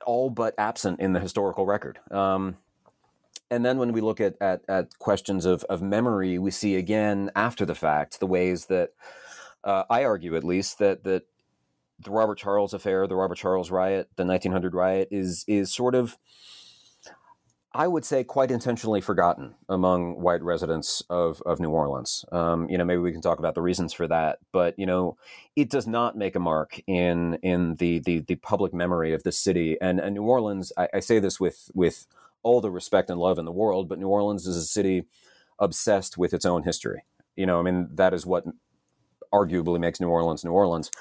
all 0.05 0.31
but 0.31 0.55
absent 0.59 1.01
in 1.01 1.13
the 1.13 1.21
historical 1.21 1.67
record. 1.67 1.99
Um, 2.11 2.57
and 3.51 3.65
then 3.65 3.79
when 3.79 3.93
we 3.93 4.01
look 4.01 4.21
at, 4.21 4.37
at, 4.41 4.63
at 4.69 4.99
questions 4.99 5.45
of, 5.45 5.65
of 5.65 5.83
memory, 5.83 6.39
we 6.39 6.51
see 6.51 6.77
again 6.77 7.31
after 7.37 7.67
the 7.67 7.75
fact 7.75 8.21
the 8.21 8.27
ways 8.27 8.67
that 8.67 8.91
uh, 9.63 9.85
I 9.89 10.05
argue, 10.05 10.37
at 10.37 10.45
least, 10.45 10.79
that 10.79 11.05
that 11.05 11.25
the 11.99 12.11
Robert 12.11 12.39
Charles 12.39 12.75
affair, 12.75 13.07
the 13.07 13.17
Robert 13.17 13.37
Charles 13.37 13.71
riot, 13.71 14.09
the 14.17 14.25
1900 14.25 14.75
riot 14.75 15.09
is 15.11 15.45
is 15.47 15.73
sort 15.73 15.95
of 15.95 16.19
I 17.77 17.89
would 17.89 18.05
say 18.05 18.23
quite 18.23 18.53
intentionally 18.53 19.01
forgotten 19.01 19.57
among 19.69 20.21
white 20.21 20.43
residents 20.43 21.03
of, 21.11 21.43
of 21.45 21.59
New 21.59 21.71
Orleans. 21.71 22.25
Um, 22.31 22.71
you 22.71 22.79
know, 22.79 22.85
maybe 22.85 23.01
we 23.01 23.11
can 23.11 23.21
talk 23.21 23.41
about 23.41 23.57
the 23.57 23.63
reasons 23.63 23.93
for 23.93 24.07
that, 24.07 24.39
but 24.53 24.79
you 24.79 24.87
know, 24.87 25.17
it 25.57 25.71
does 25.71 25.89
not 25.89 26.17
make 26.17 26.37
a 26.37 26.41
mark 26.41 26.81
in 26.87 27.35
in 27.43 27.75
the 27.77 27.99
the, 27.99 28.21
the 28.21 28.37
public 28.37 28.73
memory 28.73 29.13
of 29.13 29.25
the 29.25 29.33
city. 29.33 29.77
And, 29.81 29.99
and 29.99 30.15
New 30.15 30.23
Orleans, 30.23 30.73
I, 30.77 30.89
I, 30.95 31.01
say 31.01 31.19
this 31.19 31.41
with 31.41 31.69
with 31.75 32.07
all 32.45 32.61
the 32.61 32.71
respect 32.71 33.11
and 33.11 33.19
love 33.19 33.41
in 33.41 33.45
the 33.45 33.51
world, 33.51 33.89
but 33.89 33.99
New 33.99 34.09
Orleans 34.09 34.47
is 34.47 34.57
a 34.57 34.63
city 34.63 35.07
obsessed 35.59 36.17
with 36.17 36.33
its 36.33 36.45
own 36.45 36.63
history. 36.63 37.03
You 37.35 37.47
know, 37.47 37.59
I 37.59 37.63
mean, 37.63 37.89
that 37.95 38.15
is 38.15 38.25
what 38.25 38.45
arguably 39.33 39.81
makes 39.81 40.01
New 40.01 40.09
Orleans 40.09 40.45
New 40.45 40.53
Orleans 40.53 40.93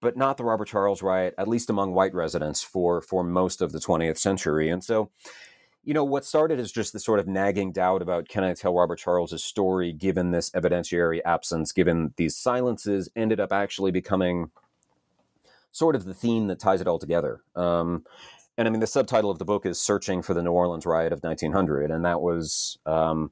but 0.00 0.16
not 0.16 0.36
the 0.36 0.44
Robert 0.44 0.68
Charles 0.68 1.02
riot, 1.02 1.34
at 1.38 1.48
least 1.48 1.70
among 1.70 1.92
white 1.92 2.14
residents 2.14 2.62
for 2.62 3.00
for 3.00 3.24
most 3.24 3.60
of 3.60 3.72
the 3.72 3.80
20th 3.80 4.18
century. 4.18 4.68
And 4.68 4.82
so, 4.82 5.10
you 5.88 5.94
know, 5.94 6.04
what 6.04 6.26
started 6.26 6.60
as 6.60 6.70
just 6.70 6.92
the 6.92 7.00
sort 7.00 7.18
of 7.18 7.26
nagging 7.26 7.72
doubt 7.72 8.02
about 8.02 8.28
can 8.28 8.44
I 8.44 8.52
tell 8.52 8.74
Robert 8.74 8.98
Charles's 8.98 9.42
story 9.42 9.90
given 9.90 10.32
this 10.32 10.50
evidentiary 10.50 11.20
absence, 11.24 11.72
given 11.72 12.12
these 12.18 12.36
silences, 12.36 13.08
ended 13.16 13.40
up 13.40 13.54
actually 13.54 13.90
becoming 13.90 14.50
sort 15.72 15.96
of 15.96 16.04
the 16.04 16.12
theme 16.12 16.48
that 16.48 16.58
ties 16.58 16.82
it 16.82 16.86
all 16.86 16.98
together. 16.98 17.40
Um, 17.56 18.04
and 18.58 18.68
I 18.68 18.70
mean, 18.70 18.80
the 18.80 18.86
subtitle 18.86 19.30
of 19.30 19.38
the 19.38 19.46
book 19.46 19.64
is 19.64 19.80
"Searching 19.80 20.20
for 20.20 20.34
the 20.34 20.42
New 20.42 20.52
Orleans 20.52 20.84
Riot 20.84 21.14
of 21.14 21.22
1900," 21.22 21.90
and 21.90 22.04
that 22.04 22.20
was 22.20 22.76
um, 22.84 23.30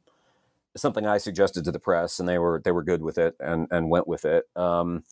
something 0.75 1.07
I 1.07 1.19
suggested 1.19 1.62
to 1.66 1.73
the 1.73 1.79
press, 1.79 2.19
and 2.19 2.27
they 2.27 2.38
were 2.38 2.62
they 2.64 2.73
were 2.73 2.83
good 2.83 3.03
with 3.03 3.19
it 3.19 3.37
and 3.38 3.69
and 3.71 3.90
went 3.90 4.09
with 4.09 4.25
it. 4.25 4.45
Um, 4.57 5.05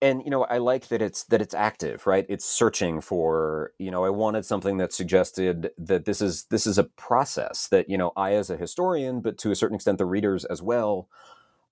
and 0.00 0.22
you 0.24 0.30
know 0.30 0.44
i 0.44 0.58
like 0.58 0.88
that 0.88 1.02
it's 1.02 1.24
that 1.24 1.40
it's 1.40 1.54
active 1.54 2.06
right? 2.06 2.26
It's 2.28 2.44
searching 2.44 3.00
for 3.00 3.72
you 3.78 3.90
know 3.90 4.04
i 4.04 4.10
wanted 4.10 4.44
something 4.44 4.76
that 4.78 4.92
suggested 4.92 5.70
that 5.78 6.04
this 6.04 6.20
is 6.20 6.44
this 6.44 6.66
is 6.66 6.78
a 6.78 6.84
process 6.84 7.68
that 7.68 7.88
you 7.88 7.98
know 7.98 8.12
i 8.16 8.32
as 8.34 8.50
a 8.50 8.56
historian 8.56 9.20
but 9.20 9.38
to 9.38 9.50
a 9.50 9.56
certain 9.56 9.74
extent 9.74 9.98
the 9.98 10.06
readers 10.06 10.44
as 10.44 10.62
well 10.62 11.08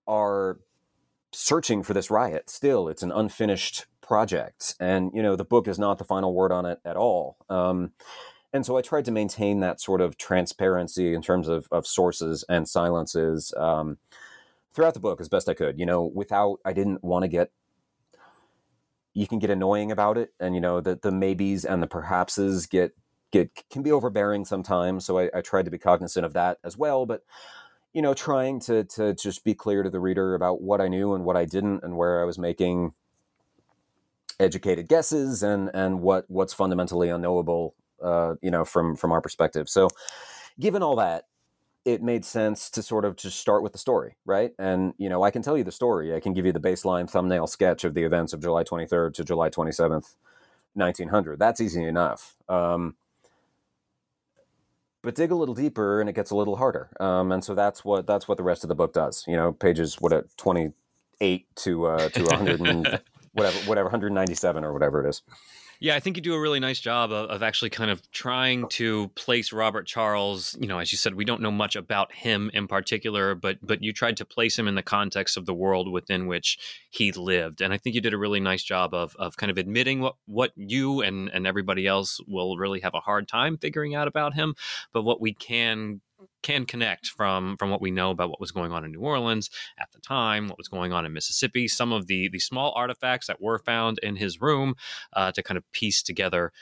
are 0.07 0.59
searching 1.33 1.83
for 1.83 1.93
this 1.93 2.11
riot 2.11 2.49
still. 2.49 2.89
It's 2.89 3.03
an 3.03 3.13
unfinished 3.13 3.87
project 4.01 4.75
and 4.79 5.11
you 5.13 5.23
know 5.23 5.35
the 5.35 5.45
book 5.45 5.67
is 5.67 5.79
not 5.79 5.99
the 5.99 6.05
final 6.05 6.33
word 6.33 6.53
on 6.53 6.65
it 6.65 6.79
at 6.85 6.97
all. 6.97 7.37
Um, 7.49 7.93
and 8.53 8.65
so 8.65 8.77
i 8.77 8.81
tried 8.81 9.05
to 9.05 9.11
maintain 9.11 9.61
that 9.61 9.81
sort 9.81 10.01
of 10.01 10.17
transparency 10.17 11.13
in 11.13 11.21
terms 11.21 11.49
of, 11.49 11.69
of 11.71 11.87
sources 11.87 12.45
and 12.49 12.69
silences 12.69 13.53
um, 13.57 13.99
throughout 14.73 14.95
the 14.95 15.01
book 15.01 15.21
as 15.21 15.29
best 15.29 15.49
i 15.49 15.55
could 15.55 15.79
you 15.79 15.85
know 15.85 16.03
without 16.03 16.59
i 16.65 16.73
didn't 16.73 17.03
want 17.05 17.23
to 17.25 17.29
get 17.29 17.51
you 19.17 19.27
can 19.27 19.39
get 19.39 19.51
annoying 19.51 19.91
about 19.91 20.19
it 20.19 20.33
and 20.41 20.55
you 20.55 20.61
know 20.61 20.81
the 20.81 20.99
the 21.03 21.13
maybes 21.13 21.65
and 21.65 21.83
the 21.83 21.87
perhapses 21.87 22.67
get 22.67 22.95
get 23.33 23.51
can 23.71 23.83
be 23.83 23.93
overbearing 23.93 24.45
sometimes 24.45 25.05
so 25.05 25.19
I, 25.19 25.31
I 25.35 25.41
tried 25.41 25.65
to 25.65 25.71
be 25.71 25.79
cognizant 25.79 26.27
of 26.27 26.35
that 26.35 26.59
as 26.65 26.77
well 26.77 27.07
but 27.07 27.23
you 27.93 28.03
know 28.03 28.15
trying 28.15 28.61
to 28.61 28.85
to 28.85 29.15
just 29.15 29.45
be 29.45 29.55
clear 29.55 29.83
to 29.83 29.91
the 29.91 30.01
reader 30.01 30.35
about 30.35 30.63
what 30.63 30.81
i 30.81 30.89
knew 30.89 31.15
and 31.15 31.25
what 31.25 31.37
i 31.37 31.45
didn't 31.45 31.83
and 31.83 31.97
where 31.97 32.21
i 32.21 32.25
was 32.25 32.39
making 32.39 32.93
educated 34.39 34.89
guesses 34.89 35.43
and 35.43 35.71
and 35.75 36.01
what 36.01 36.25
what's 36.29 36.53
fundamentally 36.53 37.09
unknowable 37.09 37.75
uh, 38.03 38.35
you 38.43 38.51
know 38.51 38.65
from 38.65 38.97
from 38.97 39.13
our 39.13 39.21
perspective. 39.21 39.69
So 39.69 39.89
given 40.61 40.83
all 40.83 40.97
that 40.97 41.25
it 41.87 42.03
made 42.03 42.25
sense 42.25 42.69
to 42.69 42.83
sort 42.83 43.05
of 43.05 43.15
just 43.17 43.39
start 43.39 43.63
with 43.63 43.73
the 43.73 43.79
story, 43.79 44.17
right? 44.27 44.53
And 44.59 44.93
you 44.99 45.09
know, 45.09 45.23
I 45.23 45.31
can 45.31 45.41
tell 45.41 45.57
you 45.57 45.63
the 45.63 45.71
story. 45.73 46.15
I 46.15 46.21
can 46.21 46.33
give 46.35 46.45
you 46.45 46.53
the 46.53 46.61
baseline 46.61 47.09
thumbnail 47.09 47.47
sketch 47.47 47.85
of 47.85 47.95
the 47.95 48.03
events 48.03 48.33
of 48.33 48.41
July 48.41 48.65
23rd 48.65 49.15
to 49.15 49.25
July 49.25 49.49
27th, 49.49 50.17
1900. 50.75 51.39
That's 51.39 51.61
easy 51.61 51.85
enough. 51.85 52.35
Um, 52.49 52.97
but 55.01 55.15
dig 55.15 55.31
a 55.31 55.37
little 55.37 55.55
deeper, 55.55 56.01
and 56.01 56.11
it 56.11 56.15
gets 56.15 56.33
a 56.33 56.37
little 56.37 56.57
harder. 56.57 56.91
Um, 56.99 57.31
and 57.31 57.45
so 57.45 57.55
that's 57.55 57.85
what 57.85 58.05
that's 58.09 58.27
what 58.27 58.37
the 58.37 58.43
rest 58.43 58.65
of 58.65 58.69
the 58.69 58.75
book 58.75 58.93
does. 58.93 59.25
You 59.29 59.37
know, 59.37 59.53
pages 59.53 60.01
what 60.01 60.13
at 60.13 60.37
28 60.37 61.47
to 61.55 61.87
uh, 61.87 62.09
to 62.09 62.23
100 62.25 62.61
and 62.63 63.01
whatever 63.33 63.59
whatever 63.69 63.87
197 63.87 64.65
or 64.65 64.73
whatever 64.73 65.07
it 65.07 65.09
is. 65.09 65.23
Yeah, 65.81 65.95
I 65.95 66.01
think 66.01 66.17
you 66.17 66.23
do 66.23 66.35
a 66.35 66.41
really 66.41 66.61
nice 66.61 66.81
job 66.81 67.13
of, 67.13 67.31
of, 67.31 67.43
actually 67.43 67.71
kind 67.71 67.91
of 67.91 68.09
trying 68.11 68.65
oh. 68.65 68.69
to 68.69 69.09
place 69.09 69.53
Robert 69.53 69.87
Charles. 69.87 70.57
You 70.61 70.67
know, 70.67 70.79
as 70.79 70.93
you 70.93 70.99
said, 70.99 71.15
we 71.15 71.25
don't 71.25 71.43
know 71.43 71.51
much 71.51 71.77
about 71.77 72.13
him 72.13 72.51
in 72.55 72.67
particular, 72.67 73.35
but 73.35 73.59
but 73.63 73.83
you 73.83 73.93
tried 73.93 74.17
to 74.19 74.25
place 74.25 74.59
him 74.59 74.69
in 74.69 74.75
the 74.75 74.83
context 74.83 75.37
of 75.37 75.47
the 75.47 75.55
world 75.55 75.91
within 75.91 76.27
which 76.27 76.59
he 76.91 77.13
lived, 77.13 77.61
and 77.61 77.73
I 77.73 77.79
think 77.79 77.95
you 77.95 78.01
did 78.01 78.15
a 78.15 78.19
really 78.19 78.41
nice 78.41 78.63
job 78.63 78.95
of 78.95 79.15
of 79.17 79.37
kind 79.37 79.51
of 79.51 79.59
admitting 79.59 80.01
what 80.01 80.17
what 80.27 80.53
you 80.57 81.03
and 81.03 81.29
and 81.29 81.47
everybody 81.47 81.87
else 81.87 82.21
will 82.27 82.57
really 82.57 82.81
have 82.81 82.95
a 82.95 83.01
hard 83.01 83.29
time 83.29 83.59
figuring 83.59 83.95
out 83.95 84.09
about 84.09 84.35
him, 84.35 84.55
but 84.93 85.03
what 85.03 85.21
we 85.21 85.35
can 85.35 86.01
can 86.43 86.65
connect 86.65 87.09
from 87.09 87.57
from 87.59 87.71
what 87.71 87.81
we 87.81 87.91
know 87.91 88.11
about 88.11 88.31
what 88.31 88.41
was 88.41 88.53
going 88.53 88.73
on 88.73 88.85
in 88.85 88.93
New 88.93 89.01
Orleans 89.01 89.51
at 89.79 89.91
the 89.93 90.01
time, 90.01 90.49
what 90.49 90.59
was 90.59 90.69
going 90.69 90.93
on 90.93 91.05
in 91.05 91.13
Mississippi, 91.13 91.69
some 91.69 91.93
of 91.93 92.07
the 92.07 92.29
the 92.29 92.39
small 92.39 92.73
artifacts 92.77 93.27
that 93.27 93.41
were 93.41 93.59
found 93.59 93.99
in 94.03 94.17
his 94.17 94.41
room 94.41 94.75
uh, 95.15 95.33
to 95.33 95.43
kind 95.43 95.59
of 95.59 95.71
piece 95.73 96.03
together 96.03 96.53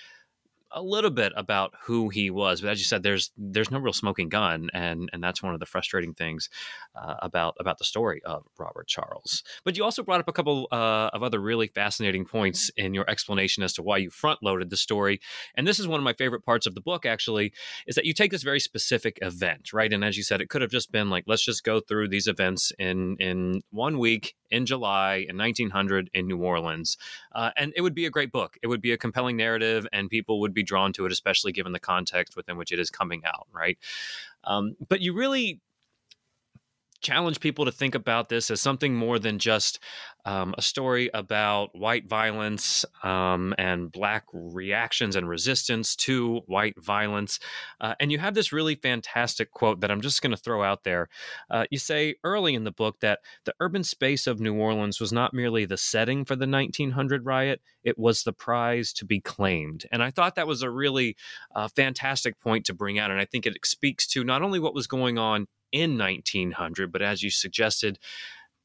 a 0.74 0.82
little 0.82 1.10
bit 1.10 1.32
about 1.36 1.72
who 1.82 2.08
he 2.08 2.30
was, 2.30 2.60
but 2.60 2.70
as 2.70 2.78
you 2.78 2.84
said, 2.84 3.02
there's 3.02 3.30
there's 3.36 3.70
no 3.70 3.78
real 3.78 3.92
smoking 3.92 4.28
gun, 4.28 4.68
and 4.74 5.08
and 5.12 5.22
that's 5.22 5.42
one 5.42 5.54
of 5.54 5.60
the 5.60 5.66
frustrating 5.66 6.14
things 6.14 6.50
uh, 6.94 7.14
about 7.22 7.56
about 7.60 7.78
the 7.78 7.84
story 7.84 8.20
of 8.24 8.44
Robert 8.58 8.86
Charles. 8.86 9.42
But 9.64 9.76
you 9.76 9.84
also 9.84 10.02
brought 10.02 10.20
up 10.20 10.28
a 10.28 10.32
couple 10.32 10.68
uh, 10.72 11.10
of 11.12 11.22
other 11.22 11.40
really 11.40 11.68
fascinating 11.68 12.24
points 12.24 12.70
in 12.76 12.92
your 12.92 13.08
explanation 13.08 13.62
as 13.62 13.72
to 13.74 13.82
why 13.82 13.98
you 13.98 14.10
front 14.10 14.42
loaded 14.42 14.70
the 14.70 14.76
story, 14.76 15.20
and 15.54 15.66
this 15.66 15.78
is 15.78 15.88
one 15.88 16.00
of 16.00 16.04
my 16.04 16.12
favorite 16.12 16.44
parts 16.44 16.66
of 16.66 16.74
the 16.74 16.80
book. 16.80 17.06
Actually, 17.06 17.52
is 17.86 17.94
that 17.94 18.04
you 18.04 18.12
take 18.12 18.30
this 18.30 18.42
very 18.42 18.60
specific 18.60 19.18
event, 19.22 19.72
right? 19.72 19.92
And 19.92 20.04
as 20.04 20.16
you 20.16 20.22
said, 20.22 20.40
it 20.40 20.48
could 20.48 20.62
have 20.62 20.70
just 20.70 20.90
been 20.90 21.08
like 21.08 21.24
let's 21.26 21.44
just 21.44 21.64
go 21.64 21.80
through 21.80 22.08
these 22.08 22.26
events 22.26 22.72
in 22.78 23.16
in 23.20 23.62
one 23.70 23.98
week 23.98 24.34
in 24.54 24.66
July 24.66 25.26
in 25.28 25.36
1900 25.36 26.10
in 26.14 26.28
New 26.28 26.38
Orleans. 26.38 26.96
Uh, 27.32 27.50
and 27.56 27.72
it 27.76 27.80
would 27.80 27.94
be 27.94 28.06
a 28.06 28.10
great 28.10 28.30
book. 28.30 28.56
It 28.62 28.68
would 28.68 28.80
be 28.80 28.92
a 28.92 28.96
compelling 28.96 29.36
narrative, 29.36 29.86
and 29.92 30.08
people 30.08 30.40
would 30.40 30.54
be 30.54 30.62
drawn 30.62 30.92
to 30.92 31.06
it, 31.06 31.12
especially 31.12 31.52
given 31.52 31.72
the 31.72 31.80
context 31.80 32.36
within 32.36 32.56
which 32.56 32.70
it 32.70 32.78
is 32.78 32.88
coming 32.88 33.22
out, 33.24 33.48
right? 33.52 33.76
Um, 34.44 34.76
but 34.88 35.00
you 35.00 35.12
really 35.12 35.60
challenge 37.04 37.38
people 37.38 37.66
to 37.66 37.72
think 37.72 37.94
about 37.94 38.28
this 38.28 38.50
as 38.50 38.60
something 38.60 38.94
more 38.94 39.18
than 39.18 39.38
just 39.38 39.78
um, 40.24 40.54
a 40.56 40.62
story 40.62 41.10
about 41.12 41.78
white 41.78 42.08
violence 42.08 42.84
um, 43.02 43.54
and 43.58 43.92
black 43.92 44.24
reactions 44.32 45.14
and 45.14 45.28
resistance 45.28 45.94
to 45.94 46.40
white 46.46 46.82
violence. 46.82 47.38
Uh, 47.80 47.94
and 48.00 48.10
you 48.10 48.18
have 48.18 48.34
this 48.34 48.52
really 48.52 48.74
fantastic 48.74 49.50
quote 49.50 49.80
that 49.80 49.90
I'm 49.90 50.00
just 50.00 50.22
going 50.22 50.30
to 50.30 50.36
throw 50.36 50.62
out 50.62 50.82
there. 50.84 51.10
Uh, 51.50 51.66
you 51.70 51.78
say 51.78 52.14
early 52.24 52.54
in 52.54 52.64
the 52.64 52.72
book 52.72 53.00
that 53.00 53.20
the 53.44 53.54
urban 53.60 53.84
space 53.84 54.26
of 54.26 54.40
New 54.40 54.54
Orleans 54.54 54.98
was 54.98 55.12
not 55.12 55.34
merely 55.34 55.66
the 55.66 55.76
setting 55.76 56.24
for 56.24 56.36
the 56.36 56.48
1900 56.48 57.26
riot, 57.26 57.60
it 57.84 57.98
was 57.98 58.22
the 58.22 58.32
prize 58.32 58.94
to 58.94 59.04
be 59.04 59.20
claimed. 59.20 59.84
And 59.92 60.02
I 60.02 60.10
thought 60.10 60.36
that 60.36 60.46
was 60.46 60.62
a 60.62 60.70
really 60.70 61.16
uh, 61.54 61.68
fantastic 61.68 62.40
point 62.40 62.64
to 62.66 62.74
bring 62.74 62.98
out. 62.98 63.10
And 63.10 63.20
I 63.20 63.26
think 63.26 63.44
it 63.44 63.58
speaks 63.64 64.06
to 64.08 64.24
not 64.24 64.40
only 64.40 64.58
what 64.58 64.74
was 64.74 64.86
going 64.86 65.18
on 65.18 65.46
in 65.74 65.98
1900, 65.98 66.92
but 66.92 67.02
as 67.02 67.22
you 67.22 67.30
suggested, 67.30 67.98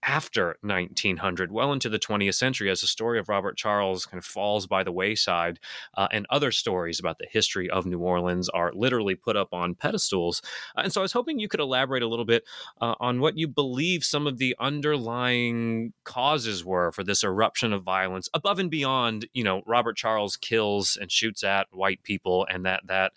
after 0.03 0.57
1900, 0.61 1.51
well 1.51 1.73
into 1.73 1.89
the 1.89 1.99
20th 1.99 2.35
century, 2.35 2.69
as 2.69 2.81
the 2.81 2.87
story 2.87 3.19
of 3.19 3.27
Robert 3.27 3.57
Charles 3.57 4.05
kind 4.05 4.17
of 4.17 4.25
falls 4.25 4.65
by 4.65 4.83
the 4.83 4.91
wayside, 4.91 5.59
uh, 5.95 6.07
and 6.11 6.25
other 6.29 6.51
stories 6.51 6.99
about 6.99 7.17
the 7.17 7.27
history 7.29 7.69
of 7.69 7.85
New 7.85 7.99
Orleans 7.99 8.47
are 8.49 8.71
literally 8.73 9.15
put 9.15 9.35
up 9.35 9.53
on 9.53 9.75
pedestals. 9.75 10.41
Uh, 10.77 10.81
and 10.83 10.93
so 10.93 11.01
I 11.01 11.03
was 11.03 11.11
hoping 11.11 11.39
you 11.39 11.49
could 11.49 11.59
elaborate 11.59 12.03
a 12.03 12.07
little 12.07 12.25
bit 12.25 12.43
uh, 12.79 12.95
on 12.99 13.19
what 13.19 13.37
you 13.37 13.47
believe 13.47 14.03
some 14.03 14.25
of 14.25 14.37
the 14.37 14.55
underlying 14.59 15.93
causes 16.05 16.63
were 16.63 16.91
for 16.91 17.03
this 17.03 17.23
eruption 17.23 17.73
of 17.73 17.83
violence, 17.83 18.29
above 18.33 18.59
and 18.59 18.71
beyond, 18.71 19.27
you 19.33 19.43
know, 19.43 19.63
Robert 19.65 19.97
Charles 19.97 20.37
kills 20.37 20.97
and 20.99 21.11
shoots 21.11 21.43
at 21.43 21.67
white 21.71 22.03
people, 22.03 22.47
and 22.49 22.65
that 22.65 22.81
that 22.87 23.11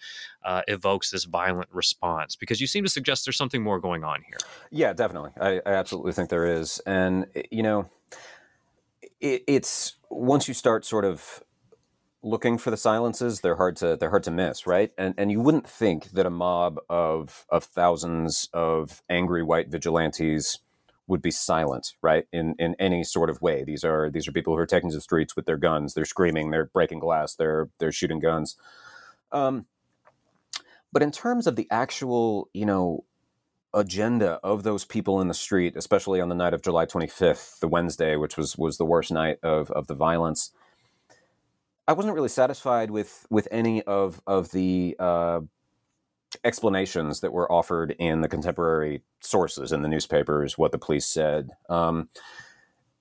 uh, 0.44 0.62
evokes 0.68 1.10
this 1.10 1.24
violent 1.24 1.68
response. 1.72 2.36
Because 2.36 2.60
you 2.60 2.66
seem 2.66 2.84
to 2.84 2.90
suggest 2.90 3.24
there's 3.26 3.36
something 3.36 3.62
more 3.62 3.80
going 3.80 4.04
on 4.04 4.22
here. 4.22 4.38
Yeah, 4.70 4.92
definitely. 4.92 5.30
I, 5.40 5.60
I 5.66 5.72
absolutely 5.72 6.12
think 6.12 6.28
there 6.28 6.46
is 6.46 6.80
and 6.86 7.26
eh, 7.34 7.42
you 7.50 7.62
know, 7.62 7.88
it, 9.20 9.44
it's 9.46 9.96
once 10.10 10.48
you 10.48 10.54
start 10.54 10.84
sort 10.84 11.04
of 11.04 11.42
looking 12.22 12.56
for 12.56 12.70
the 12.70 12.76
silences, 12.76 13.40
they're 13.40 13.56
hard 13.56 13.76
to 13.76 13.96
they're 13.96 14.10
hard 14.10 14.22
to 14.24 14.30
miss, 14.30 14.66
right? 14.66 14.92
And 14.96 15.14
and 15.18 15.30
you 15.30 15.40
wouldn't 15.40 15.68
think 15.68 16.10
that 16.10 16.26
a 16.26 16.30
mob 16.30 16.78
of 16.88 17.46
of 17.48 17.64
thousands 17.64 18.48
of 18.52 19.02
angry 19.08 19.42
white 19.42 19.68
vigilantes 19.68 20.58
would 21.08 21.22
be 21.22 21.30
silent, 21.30 21.94
right? 22.00 22.26
In 22.32 22.54
in 22.58 22.74
any 22.78 23.04
sort 23.04 23.30
of 23.30 23.42
way. 23.42 23.64
These 23.64 23.84
are 23.84 24.10
these 24.10 24.28
are 24.28 24.32
people 24.32 24.54
who 24.54 24.60
are 24.60 24.66
taking 24.66 24.90
to 24.90 24.96
the 24.96 25.00
streets 25.00 25.34
with 25.34 25.46
their 25.46 25.56
guns. 25.56 25.94
They're 25.94 26.04
screaming. 26.04 26.50
They're 26.50 26.66
breaking 26.66 27.00
glass. 27.00 27.34
They're 27.34 27.68
they're 27.78 27.92
shooting 27.92 28.20
guns. 28.20 28.56
Um, 29.32 29.66
But 30.92 31.02
in 31.02 31.10
terms 31.10 31.46
of 31.46 31.56
the 31.56 31.68
actual, 31.70 32.48
you 32.52 32.66
know, 32.66 33.04
agenda 33.74 34.38
of 34.42 34.62
those 34.62 34.84
people 34.84 35.20
in 35.20 35.28
the 35.28 35.34
street, 35.34 35.74
especially 35.76 36.20
on 36.20 36.28
the 36.28 36.34
night 36.34 36.54
of 36.54 36.62
July 36.62 36.86
25th, 36.86 37.60
the 37.60 37.68
Wednesday, 37.68 38.16
which 38.16 38.36
was 38.36 38.56
was 38.56 38.78
the 38.78 38.84
worst 38.84 39.10
night 39.10 39.38
of 39.42 39.70
of 39.70 39.86
the 39.86 39.94
violence, 39.94 40.52
I 41.88 41.94
wasn't 41.94 42.14
really 42.14 42.28
satisfied 42.28 42.90
with 42.90 43.26
with 43.30 43.48
any 43.50 43.82
of 43.82 44.20
of 44.26 44.52
the 44.52 44.96
uh, 44.98 45.40
explanations 46.44 47.20
that 47.20 47.32
were 47.32 47.50
offered 47.50 47.94
in 47.98 48.20
the 48.20 48.28
contemporary 48.28 49.02
sources 49.20 49.72
in 49.72 49.82
the 49.82 49.88
newspapers. 49.88 50.58
What 50.58 50.72
the 50.72 50.78
police 50.78 51.06
said. 51.06 51.50
Um, 51.68 52.08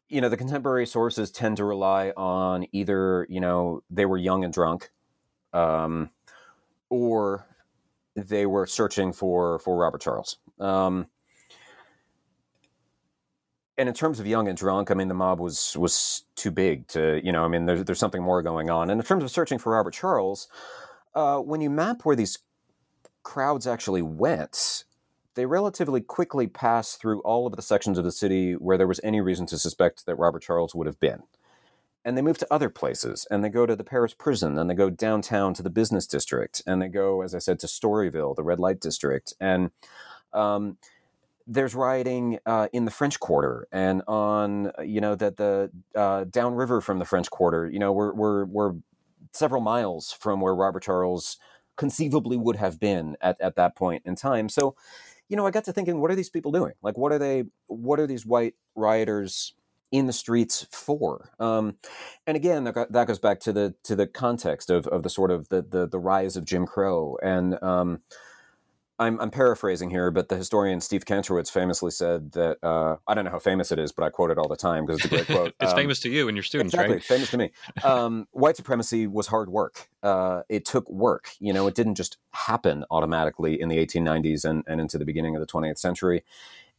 you 0.09 0.19
know, 0.19 0.27
the 0.29 0.37
contemporary 0.37 0.85
sources 0.85 1.31
tend 1.31 1.57
to 1.57 1.63
rely 1.65 2.11
on 2.17 2.65
either 2.71 3.25
you 3.29 3.39
know 3.41 3.83
they 3.89 4.05
were 4.05 4.17
young 4.17 4.43
and 4.43 4.53
drunk, 4.53 4.89
um, 5.53 6.09
or 6.89 7.45
they 8.15 8.45
were 8.45 8.65
searching 8.65 9.13
for 9.13 9.59
for 9.59 9.77
Robert 9.77 10.01
Charles. 10.01 10.37
Um, 10.59 11.07
and 13.77 13.89
in 13.89 13.95
terms 13.95 14.19
of 14.19 14.27
young 14.27 14.47
and 14.47 14.57
drunk, 14.57 14.91
I 14.91 14.93
mean, 14.93 15.07
the 15.07 15.13
mob 15.13 15.39
was 15.39 15.75
was 15.77 16.25
too 16.35 16.51
big 16.51 16.87
to, 16.89 17.19
you 17.23 17.31
know, 17.31 17.43
I 17.43 17.47
mean, 17.47 17.65
there's 17.65 17.83
there's 17.83 17.99
something 17.99 18.21
more 18.21 18.41
going 18.43 18.69
on. 18.69 18.89
And 18.89 18.99
in 18.99 19.05
terms 19.05 19.23
of 19.23 19.31
searching 19.31 19.57
for 19.57 19.73
Robert 19.73 19.93
Charles, 19.93 20.47
uh, 21.15 21.39
when 21.39 21.61
you 21.61 21.69
map 21.69 22.01
where 22.03 22.15
these 22.15 22.39
crowds 23.23 23.65
actually 23.65 24.01
went, 24.01 24.83
they 25.35 25.45
relatively 25.45 26.01
quickly 26.01 26.47
passed 26.47 26.99
through 26.99 27.21
all 27.21 27.47
of 27.47 27.55
the 27.55 27.61
sections 27.61 27.97
of 27.97 28.03
the 28.03 28.11
city 28.11 28.53
where 28.53 28.77
there 28.77 28.87
was 28.87 28.99
any 29.03 29.21
reason 29.21 29.45
to 29.47 29.57
suspect 29.57 30.05
that 30.05 30.15
Robert 30.15 30.43
Charles 30.43 30.75
would 30.75 30.87
have 30.87 30.99
been. 30.99 31.23
And 32.03 32.17
they 32.17 32.21
move 32.23 32.39
to 32.39 32.47
other 32.51 32.69
places, 32.69 33.27
and 33.29 33.43
they 33.43 33.49
go 33.49 33.65
to 33.67 33.75
the 33.75 33.83
parish 33.83 34.17
prison, 34.17 34.57
and 34.57 34.69
they 34.69 34.73
go 34.73 34.89
downtown 34.89 35.53
to 35.53 35.61
the 35.63 35.69
business 35.69 36.07
district, 36.07 36.61
and 36.65 36.81
they 36.81 36.87
go, 36.87 37.21
as 37.21 37.35
I 37.35 37.39
said, 37.39 37.59
to 37.59 37.67
Storyville, 37.67 38.35
the 38.35 38.43
red 38.43 38.59
light 38.59 38.79
district, 38.79 39.35
and 39.39 39.69
um, 40.33 40.77
there's 41.45 41.75
rioting 41.75 42.39
uh, 42.45 42.69
in 42.73 42.85
the 42.85 42.91
French 42.91 43.19
Quarter 43.19 43.67
and 43.71 44.01
on 44.07 44.71
you 44.83 45.01
know 45.01 45.15
that 45.15 45.37
the 45.37 45.69
uh, 45.95 46.23
downriver 46.25 46.81
from 46.81 46.99
the 46.99 47.05
French 47.05 47.29
Quarter. 47.29 47.69
You 47.69 47.79
know 47.79 47.91
we're 47.91 48.13
we're 48.13 48.45
we're 48.45 48.73
several 49.33 49.61
miles 49.61 50.11
from 50.11 50.41
where 50.41 50.55
Robert 50.55 50.83
Charles 50.83 51.37
conceivably 51.77 52.37
would 52.37 52.57
have 52.57 52.79
been 52.79 53.15
at, 53.21 53.39
at 53.41 53.55
that 53.55 53.75
point 53.75 54.03
in 54.05 54.15
time. 54.15 54.49
So, 54.49 54.75
you 55.29 55.37
know, 55.37 55.47
I 55.47 55.51
got 55.51 55.63
to 55.65 55.73
thinking, 55.73 55.99
what 55.99 56.11
are 56.11 56.15
these 56.15 56.29
people 56.29 56.51
doing? 56.51 56.73
Like, 56.81 56.97
what 56.97 57.11
are 57.11 57.19
they? 57.19 57.45
What 57.67 57.99
are 57.99 58.07
these 58.07 58.25
white 58.25 58.55
rioters? 58.75 59.53
In 59.91 60.07
the 60.07 60.13
streets 60.13 60.65
for 60.71 61.31
um, 61.39 61.75
and 62.25 62.37
again 62.37 62.63
that, 62.63 62.91
that 62.91 63.07
goes 63.07 63.19
back 63.19 63.39
to 63.39 63.51
the 63.51 63.75
to 63.83 63.95
the 63.95 64.07
context 64.07 64.69
of, 64.69 64.87
of 64.87 65.03
the 65.03 65.09
sort 65.09 65.31
of 65.31 65.49
the, 65.49 65.61
the 65.61 65.87
the 65.87 65.99
rise 65.99 66.35
of 66.35 66.45
jim 66.45 66.65
crow 66.65 67.17
and 67.21 67.61
um, 67.61 68.01
I'm, 69.01 69.19
I'm, 69.19 69.31
paraphrasing 69.31 69.89
here, 69.89 70.11
but 70.11 70.29
the 70.29 70.37
historian 70.37 70.79
Steve 70.79 71.05
Kantrowitz 71.05 71.49
famously 71.49 71.89
said 71.89 72.33
that 72.33 72.57
uh, 72.61 72.97
I 73.07 73.15
don't 73.15 73.25
know 73.25 73.31
how 73.31 73.39
famous 73.39 73.71
it 73.71 73.79
is, 73.79 73.91
but 73.91 74.03
I 74.03 74.11
quote 74.11 74.29
it 74.29 74.37
all 74.37 74.47
the 74.47 74.55
time 74.55 74.85
because 74.85 75.03
it's 75.03 75.05
a 75.05 75.09
great 75.09 75.25
quote. 75.25 75.55
it's 75.59 75.71
um, 75.71 75.75
famous 75.75 75.99
to 76.01 76.09
you 76.09 76.27
and 76.27 76.37
your 76.37 76.43
students, 76.43 76.75
exactly, 76.75 76.97
right? 76.97 77.03
famous 77.03 77.31
to 77.31 77.37
me. 77.39 77.51
Um, 77.83 78.27
white 78.29 78.57
supremacy 78.57 79.07
was 79.07 79.25
hard 79.25 79.49
work. 79.49 79.89
Uh, 80.03 80.43
it 80.49 80.65
took 80.65 80.87
work. 80.87 81.31
You 81.39 81.51
know, 81.51 81.65
it 81.65 81.73
didn't 81.73 81.95
just 81.95 82.17
happen 82.33 82.85
automatically 82.91 83.59
in 83.59 83.69
the 83.69 83.77
1890s 83.77 84.45
and, 84.45 84.63
and 84.67 84.79
into 84.79 84.99
the 84.99 85.05
beginning 85.05 85.35
of 85.35 85.39
the 85.39 85.47
20th 85.47 85.79
century. 85.79 86.23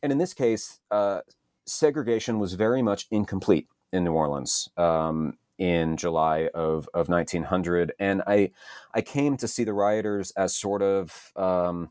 And 0.00 0.12
in 0.12 0.18
this 0.18 0.32
case, 0.32 0.78
uh, 0.92 1.22
segregation 1.66 2.38
was 2.38 2.54
very 2.54 2.82
much 2.82 3.06
incomplete 3.10 3.68
in 3.92 4.04
New 4.04 4.12
Orleans. 4.12 4.68
Um, 4.76 5.38
in 5.58 5.96
July 5.96 6.48
of, 6.54 6.88
of 6.92 7.08
1900, 7.08 7.92
and 8.00 8.22
I 8.26 8.50
I 8.94 9.00
came 9.00 9.36
to 9.36 9.46
see 9.46 9.62
the 9.62 9.72
rioters 9.72 10.32
as 10.32 10.56
sort 10.56 10.82
of 10.82 11.30
um, 11.36 11.90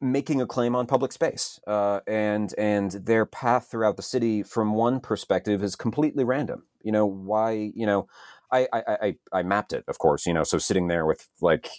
making 0.00 0.40
a 0.40 0.46
claim 0.46 0.74
on 0.74 0.86
public 0.86 1.12
space, 1.12 1.60
uh, 1.66 2.00
and 2.06 2.54
and 2.58 2.90
their 2.90 3.24
path 3.24 3.68
throughout 3.70 3.96
the 3.96 4.02
city, 4.02 4.42
from 4.42 4.74
one 4.74 5.00
perspective, 5.00 5.62
is 5.62 5.76
completely 5.76 6.24
random. 6.24 6.64
You 6.82 6.92
know 6.92 7.06
why? 7.06 7.72
You 7.74 7.86
know, 7.86 8.08
I 8.50 8.66
I 8.72 8.82
I, 8.88 9.16
I 9.32 9.42
mapped 9.42 9.72
it, 9.72 9.84
of 9.88 9.98
course. 9.98 10.26
You 10.26 10.34
know, 10.34 10.44
so 10.44 10.58
sitting 10.58 10.88
there 10.88 11.06
with 11.06 11.28
like 11.40 11.70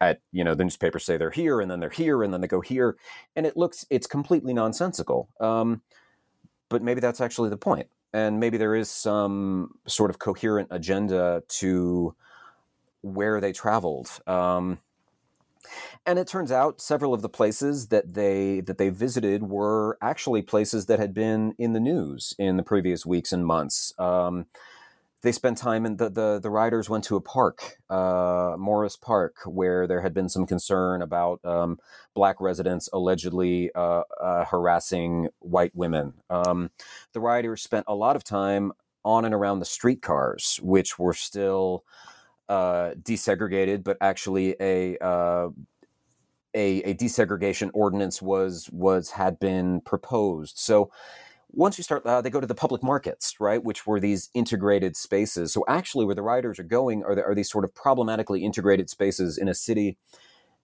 at 0.00 0.20
you 0.32 0.44
know 0.44 0.54
the 0.54 0.64
newspapers 0.64 1.04
say 1.04 1.16
they're 1.16 1.30
here 1.30 1.60
and 1.60 1.70
then 1.70 1.80
they're 1.80 1.90
here 1.90 2.22
and 2.22 2.32
then 2.32 2.40
they 2.40 2.48
go 2.48 2.60
here 2.60 2.96
and 3.36 3.46
it 3.46 3.56
looks 3.56 3.86
it's 3.90 4.06
completely 4.06 4.54
nonsensical 4.54 5.28
um, 5.40 5.82
but 6.68 6.82
maybe 6.82 7.00
that's 7.00 7.20
actually 7.20 7.50
the 7.50 7.56
point 7.56 7.88
and 8.12 8.40
maybe 8.40 8.56
there 8.56 8.74
is 8.74 8.90
some 8.90 9.74
sort 9.86 10.10
of 10.10 10.18
coherent 10.18 10.68
agenda 10.70 11.42
to 11.48 12.14
where 13.02 13.40
they 13.40 13.52
traveled 13.52 14.08
um, 14.26 14.78
and 16.06 16.18
it 16.18 16.26
turns 16.26 16.50
out 16.50 16.80
several 16.80 17.14
of 17.14 17.22
the 17.22 17.28
places 17.28 17.88
that 17.88 18.14
they 18.14 18.60
that 18.62 18.78
they 18.78 18.88
visited 18.88 19.44
were 19.44 19.98
actually 20.00 20.42
places 20.42 20.86
that 20.86 20.98
had 20.98 21.14
been 21.14 21.54
in 21.58 21.72
the 21.72 21.80
news 21.80 22.34
in 22.38 22.56
the 22.56 22.62
previous 22.62 23.04
weeks 23.04 23.32
and 23.32 23.46
months. 23.46 23.92
Um, 23.98 24.46
they 25.22 25.32
spent 25.32 25.58
time 25.58 25.86
in 25.86 25.96
the, 25.96 26.08
the 26.10 26.40
the 26.40 26.50
riders 26.50 26.88
went 26.88 27.04
to 27.04 27.16
a 27.16 27.20
park, 27.20 27.78
uh, 27.90 28.54
Morris 28.58 28.96
Park, 28.96 29.36
where 29.46 29.86
there 29.86 30.00
had 30.00 30.14
been 30.14 30.28
some 30.28 30.46
concern 30.46 31.02
about 31.02 31.44
um, 31.44 31.78
black 32.14 32.40
residents 32.40 32.88
allegedly 32.92 33.70
uh, 33.74 34.02
uh, 34.20 34.44
harassing 34.46 35.28
white 35.40 35.74
women. 35.74 36.14
Um, 36.30 36.70
the 37.12 37.20
riders 37.20 37.62
spent 37.62 37.84
a 37.88 37.94
lot 37.94 38.16
of 38.16 38.24
time 38.24 38.72
on 39.04 39.24
and 39.24 39.34
around 39.34 39.58
the 39.58 39.64
streetcars, 39.64 40.60
which 40.62 40.98
were 40.98 41.14
still 41.14 41.84
uh, 42.48 42.92
desegregated, 43.02 43.84
but 43.84 43.96
actually 44.00 44.56
a, 44.60 44.96
uh, 44.98 45.48
a 46.54 46.82
a 46.82 46.94
desegregation 46.94 47.70
ordinance 47.74 48.22
was 48.22 48.68
was 48.72 49.10
had 49.10 49.38
been 49.38 49.80
proposed. 49.82 50.58
So 50.58 50.90
once 51.52 51.78
you 51.78 51.84
start, 51.84 52.04
uh, 52.06 52.20
they 52.20 52.30
go 52.30 52.40
to 52.40 52.46
the 52.46 52.54
public 52.54 52.82
markets, 52.82 53.34
right, 53.40 53.62
which 53.62 53.86
were 53.86 54.00
these 54.00 54.30
integrated 54.34 54.96
spaces. 54.96 55.52
So 55.52 55.64
actually, 55.68 56.06
where 56.06 56.14
the 56.14 56.22
riders 56.22 56.58
are 56.58 56.64
going 56.64 57.02
are, 57.04 57.14
the, 57.14 57.24
are 57.24 57.34
these 57.34 57.50
sort 57.50 57.64
of 57.64 57.74
problematically 57.74 58.44
integrated 58.44 58.90
spaces 58.90 59.38
in 59.38 59.48
a 59.48 59.54
city 59.54 59.96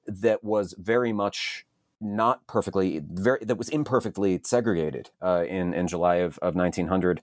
that 0.06 0.44
was 0.44 0.74
very 0.78 1.12
much 1.12 1.66
not 2.00 2.46
perfectly 2.46 3.00
very 3.10 3.42
that 3.44 3.56
was 3.56 3.68
imperfectly 3.70 4.40
segregated 4.44 5.10
uh, 5.22 5.44
in 5.48 5.72
in 5.74 5.88
July 5.88 6.16
of, 6.16 6.38
of 6.38 6.54
1900. 6.54 7.22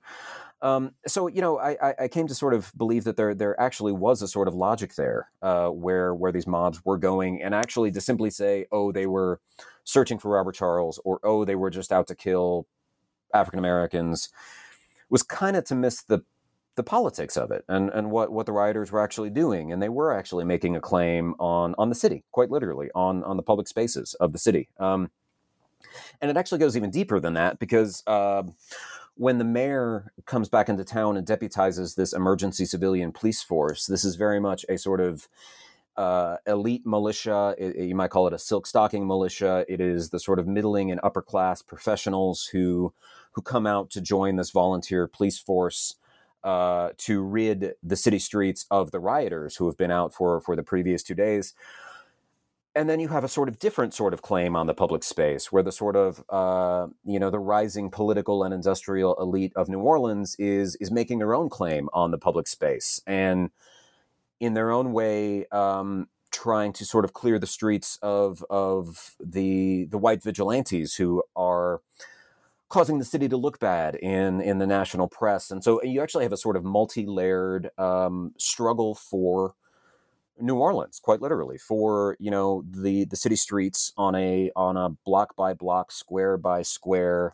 Um, 0.61 0.93
so 1.05 1.27
you 1.27 1.41
know, 1.41 1.59
I, 1.59 1.93
I, 1.99 2.07
came 2.07 2.25
to 2.27 2.33
sort 2.33 2.53
of 2.53 2.71
believe 2.77 3.03
that 3.03 3.17
there 3.17 3.35
there 3.35 3.59
actually 3.59 3.91
was 3.91 4.21
a 4.21 4.29
sort 4.29 4.47
of 4.47 4.55
logic 4.55 4.95
there, 4.95 5.29
uh, 5.41 5.67
where 5.67 6.15
where 6.15 6.31
these 6.31 6.47
mobs 6.47 6.85
were 6.85 6.97
going, 6.97 7.43
and 7.43 7.53
actually 7.53 7.91
to 7.91 7.99
simply 7.99 8.29
say, 8.29 8.65
oh, 8.71 8.93
they 8.93 9.05
were 9.05 9.41
searching 9.83 10.17
for 10.17 10.31
Robert 10.31 10.55
Charles, 10.55 11.01
or 11.03 11.19
oh, 11.23 11.43
they 11.43 11.55
were 11.55 11.69
just 11.69 11.91
out 11.91 12.07
to 12.07 12.15
kill 12.15 12.65
African 13.33 13.59
Americans, 13.59 14.29
was 15.09 15.23
kind 15.23 15.55
of 15.55 15.63
to 15.65 15.75
miss 15.75 16.01
the 16.03 16.23
the 16.75 16.83
politics 16.83 17.37
of 17.37 17.51
it 17.51 17.63
and 17.69 17.91
and 17.91 18.09
what 18.09 18.31
what 18.31 18.47
the 18.47 18.51
rioters 18.51 18.91
were 18.91 19.01
actually 19.01 19.29
doing, 19.29 19.71
and 19.71 19.81
they 19.81 19.89
were 19.89 20.11
actually 20.11 20.43
making 20.43 20.75
a 20.75 20.81
claim 20.81 21.35
on 21.39 21.75
on 21.77 21.89
the 21.89 21.95
city, 21.95 22.23
quite 22.31 22.49
literally 22.49 22.89
on 22.95 23.23
on 23.23 23.37
the 23.37 23.43
public 23.43 23.67
spaces 23.67 24.15
of 24.15 24.33
the 24.33 24.39
city. 24.39 24.69
Um, 24.79 25.11
and 26.21 26.31
it 26.31 26.37
actually 26.37 26.59
goes 26.59 26.75
even 26.75 26.91
deeper 26.91 27.19
than 27.19 27.33
that 27.33 27.59
because. 27.59 28.03
Uh, 28.07 28.43
when 29.15 29.37
the 29.37 29.43
mayor 29.43 30.11
comes 30.25 30.49
back 30.49 30.69
into 30.69 30.83
town 30.83 31.17
and 31.17 31.27
deputizes 31.27 31.95
this 31.95 32.13
emergency 32.13 32.65
civilian 32.65 33.11
police 33.11 33.43
force, 33.43 33.85
this 33.85 34.03
is 34.03 34.15
very 34.15 34.39
much 34.39 34.65
a 34.69 34.75
sort 34.75 34.99
of 34.99 35.27
uh, 35.97 36.37
elite 36.47 36.85
militia. 36.85 37.53
It, 37.57 37.75
you 37.75 37.95
might 37.95 38.09
call 38.09 38.27
it 38.27 38.33
a 38.33 38.39
silk 38.39 38.65
stocking 38.65 39.05
militia. 39.07 39.65
It 39.69 39.79
is 39.79 40.09
the 40.09 40.19
sort 40.19 40.39
of 40.39 40.47
middling 40.47 40.91
and 40.91 40.99
upper 41.03 41.21
class 41.21 41.61
professionals 41.61 42.47
who 42.47 42.93
who 43.33 43.41
come 43.41 43.67
out 43.67 43.89
to 43.91 44.01
join 44.01 44.35
this 44.35 44.51
volunteer 44.51 45.07
police 45.07 45.37
force 45.37 45.95
uh, 46.43 46.89
to 46.97 47.21
rid 47.21 47.73
the 47.81 47.95
city 47.95 48.19
streets 48.19 48.65
of 48.69 48.91
the 48.91 48.99
rioters 48.99 49.55
who 49.55 49.65
have 49.65 49.77
been 49.77 49.91
out 49.91 50.13
for 50.13 50.41
for 50.41 50.55
the 50.55 50.63
previous 50.63 51.03
two 51.03 51.15
days. 51.15 51.53
And 52.75 52.89
then 52.89 52.99
you 52.99 53.09
have 53.09 53.23
a 53.23 53.27
sort 53.27 53.49
of 53.49 53.59
different 53.59 53.93
sort 53.93 54.15
of 54.15 54.23
claim 54.23 54.55
on 54.55 54.65
the 54.65 54.73
public 54.73 55.03
space 55.03 55.51
where 55.51 55.61
the 55.61 55.71
sort 55.71 55.95
of 55.95 56.23
uh, 56.29 56.87
you 57.05 57.19
know 57.19 57.29
the 57.29 57.39
rising 57.39 57.89
political 57.89 58.43
and 58.43 58.53
industrial 58.53 59.15
elite 59.21 59.53
of 59.55 59.69
new 59.69 59.79
orleans 59.79 60.35
is 60.37 60.75
is 60.77 60.91
making 60.91 61.19
their 61.19 61.33
own 61.33 61.49
claim 61.49 61.87
on 61.93 62.11
the 62.11 62.17
public 62.17 62.47
space 62.47 63.01
and 63.07 63.51
in 64.39 64.53
their 64.53 64.71
own 64.71 64.91
way 64.91 65.45
um, 65.47 66.07
trying 66.31 66.73
to 66.73 66.83
sort 66.83 67.05
of 67.05 67.13
clear 67.13 67.39
the 67.39 67.47
streets 67.47 67.97
of 68.01 68.43
of 68.49 69.15
the 69.23 69.85
the 69.85 69.97
white 69.97 70.21
vigilantes 70.21 70.95
who 70.95 71.23
are 71.35 71.79
causing 72.73 72.97
the 72.97 73.05
city 73.05 73.29
to 73.29 73.37
look 73.37 73.59
bad 73.59 73.93
in 73.95 74.41
in 74.41 74.57
the 74.57 74.65
national 74.65 75.07
press 75.07 75.51
and 75.51 75.63
so 75.63 75.81
you 75.83 76.01
actually 76.01 76.23
have 76.23 76.33
a 76.33 76.37
sort 76.37 76.57
of 76.57 76.63
multi-layered 76.63 77.69
um, 77.77 78.33
struggle 78.37 78.95
for 78.95 79.53
New 80.39 80.55
Orleans, 80.55 80.99
quite 80.99 81.21
literally, 81.21 81.57
for 81.57 82.17
you 82.19 82.31
know 82.31 82.63
the 82.69 83.05
the 83.05 83.15
city 83.15 83.35
streets 83.35 83.93
on 83.97 84.15
a 84.15 84.51
on 84.55 84.77
a 84.77 84.89
block 85.05 85.35
by 85.35 85.53
block, 85.53 85.91
square 85.91 86.37
by 86.37 86.63
square, 86.63 87.33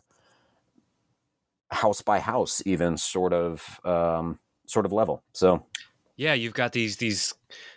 house 1.70 2.02
by 2.02 2.20
house, 2.20 2.62
even 2.66 2.98
sort 2.98 3.32
of 3.32 3.80
um, 3.84 4.38
sort 4.66 4.84
of 4.84 4.92
level. 4.92 5.22
So, 5.32 5.64
Yeah, 6.20 6.34
you've 6.34 6.52
got 6.52 6.72
these 6.72 6.98
these 6.98 7.32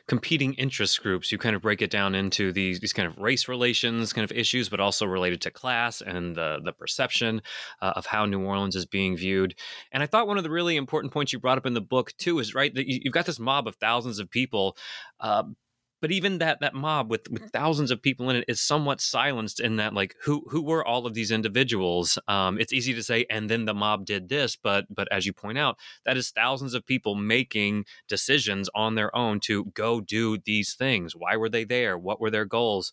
competing 0.05 0.53
interest 0.55 1.01
groups. 1.01 1.31
You 1.31 1.37
kind 1.37 1.55
of 1.55 1.61
break 1.61 1.81
it 1.81 1.89
down 1.89 2.13
into 2.13 2.51
these 2.51 2.81
these 2.81 2.91
kind 2.91 3.07
of 3.07 3.17
race 3.17 3.47
relations 3.47 4.11
kind 4.11 4.29
of 4.29 4.35
issues, 4.37 4.67
but 4.67 4.81
also 4.81 5.05
related 5.05 5.39
to 5.43 5.49
class 5.49 6.01
and 6.01 6.35
the 6.35 6.59
the 6.61 6.73
perception 6.73 7.41
uh, 7.81 7.93
of 7.95 8.05
how 8.05 8.25
New 8.25 8.41
Orleans 8.41 8.75
is 8.75 8.85
being 8.85 9.15
viewed. 9.15 9.55
And 9.93 10.03
I 10.03 10.07
thought 10.07 10.27
one 10.27 10.37
of 10.37 10.43
the 10.43 10.49
really 10.49 10.75
important 10.75 11.13
points 11.13 11.31
you 11.31 11.39
brought 11.39 11.57
up 11.57 11.65
in 11.65 11.73
the 11.73 11.79
book 11.79 12.11
too 12.17 12.39
is 12.39 12.53
right 12.53 12.75
that 12.75 12.85
you, 12.85 12.99
have 13.05 13.13
got 13.13 13.25
this 13.25 13.39
mob 13.39 13.65
of 13.65 13.77
thousands 13.77 14.19
of 14.19 14.29
people. 14.29 14.75
Uh, 15.21 15.43
but 16.03 16.11
even 16.11 16.39
that 16.39 16.59
that 16.59 16.73
mob 16.73 17.09
with 17.09 17.31
with 17.31 17.43
thousands 17.53 17.89
of 17.89 18.01
people 18.01 18.29
in 18.29 18.35
it 18.35 18.43
is 18.49 18.59
somewhat 18.59 18.99
silenced 18.99 19.61
in 19.61 19.77
that 19.77 19.93
like 19.93 20.17
who 20.21 20.43
who 20.49 20.61
were 20.61 20.85
all 20.85 21.07
of 21.07 21.13
these 21.13 21.31
individuals 21.31 22.19
um, 22.27 22.59
it's 22.59 22.73
easy 22.73 22.93
to 22.93 23.01
say 23.01 23.25
and 23.29 23.49
then 23.49 23.63
the 23.63 23.73
mob 23.73 24.05
did 24.05 24.27
this 24.27 24.57
but 24.57 24.85
but 24.93 25.07
as 25.13 25.25
you 25.25 25.31
point 25.31 25.57
out 25.57 25.77
that 26.03 26.17
is 26.17 26.29
thousands 26.29 26.73
of 26.73 26.85
people 26.85 27.15
making 27.15 27.85
decisions 28.09 28.69
on 28.75 28.95
their 28.95 29.15
own 29.15 29.39
to 29.39 29.63
go 29.73 30.01
do 30.01 30.37
these 30.39 30.73
things 30.73 31.15
why 31.15 31.37
were 31.37 31.49
they 31.49 31.63
there 31.63 31.97
what 31.97 32.19
were 32.19 32.29
their 32.29 32.45
goals 32.45 32.91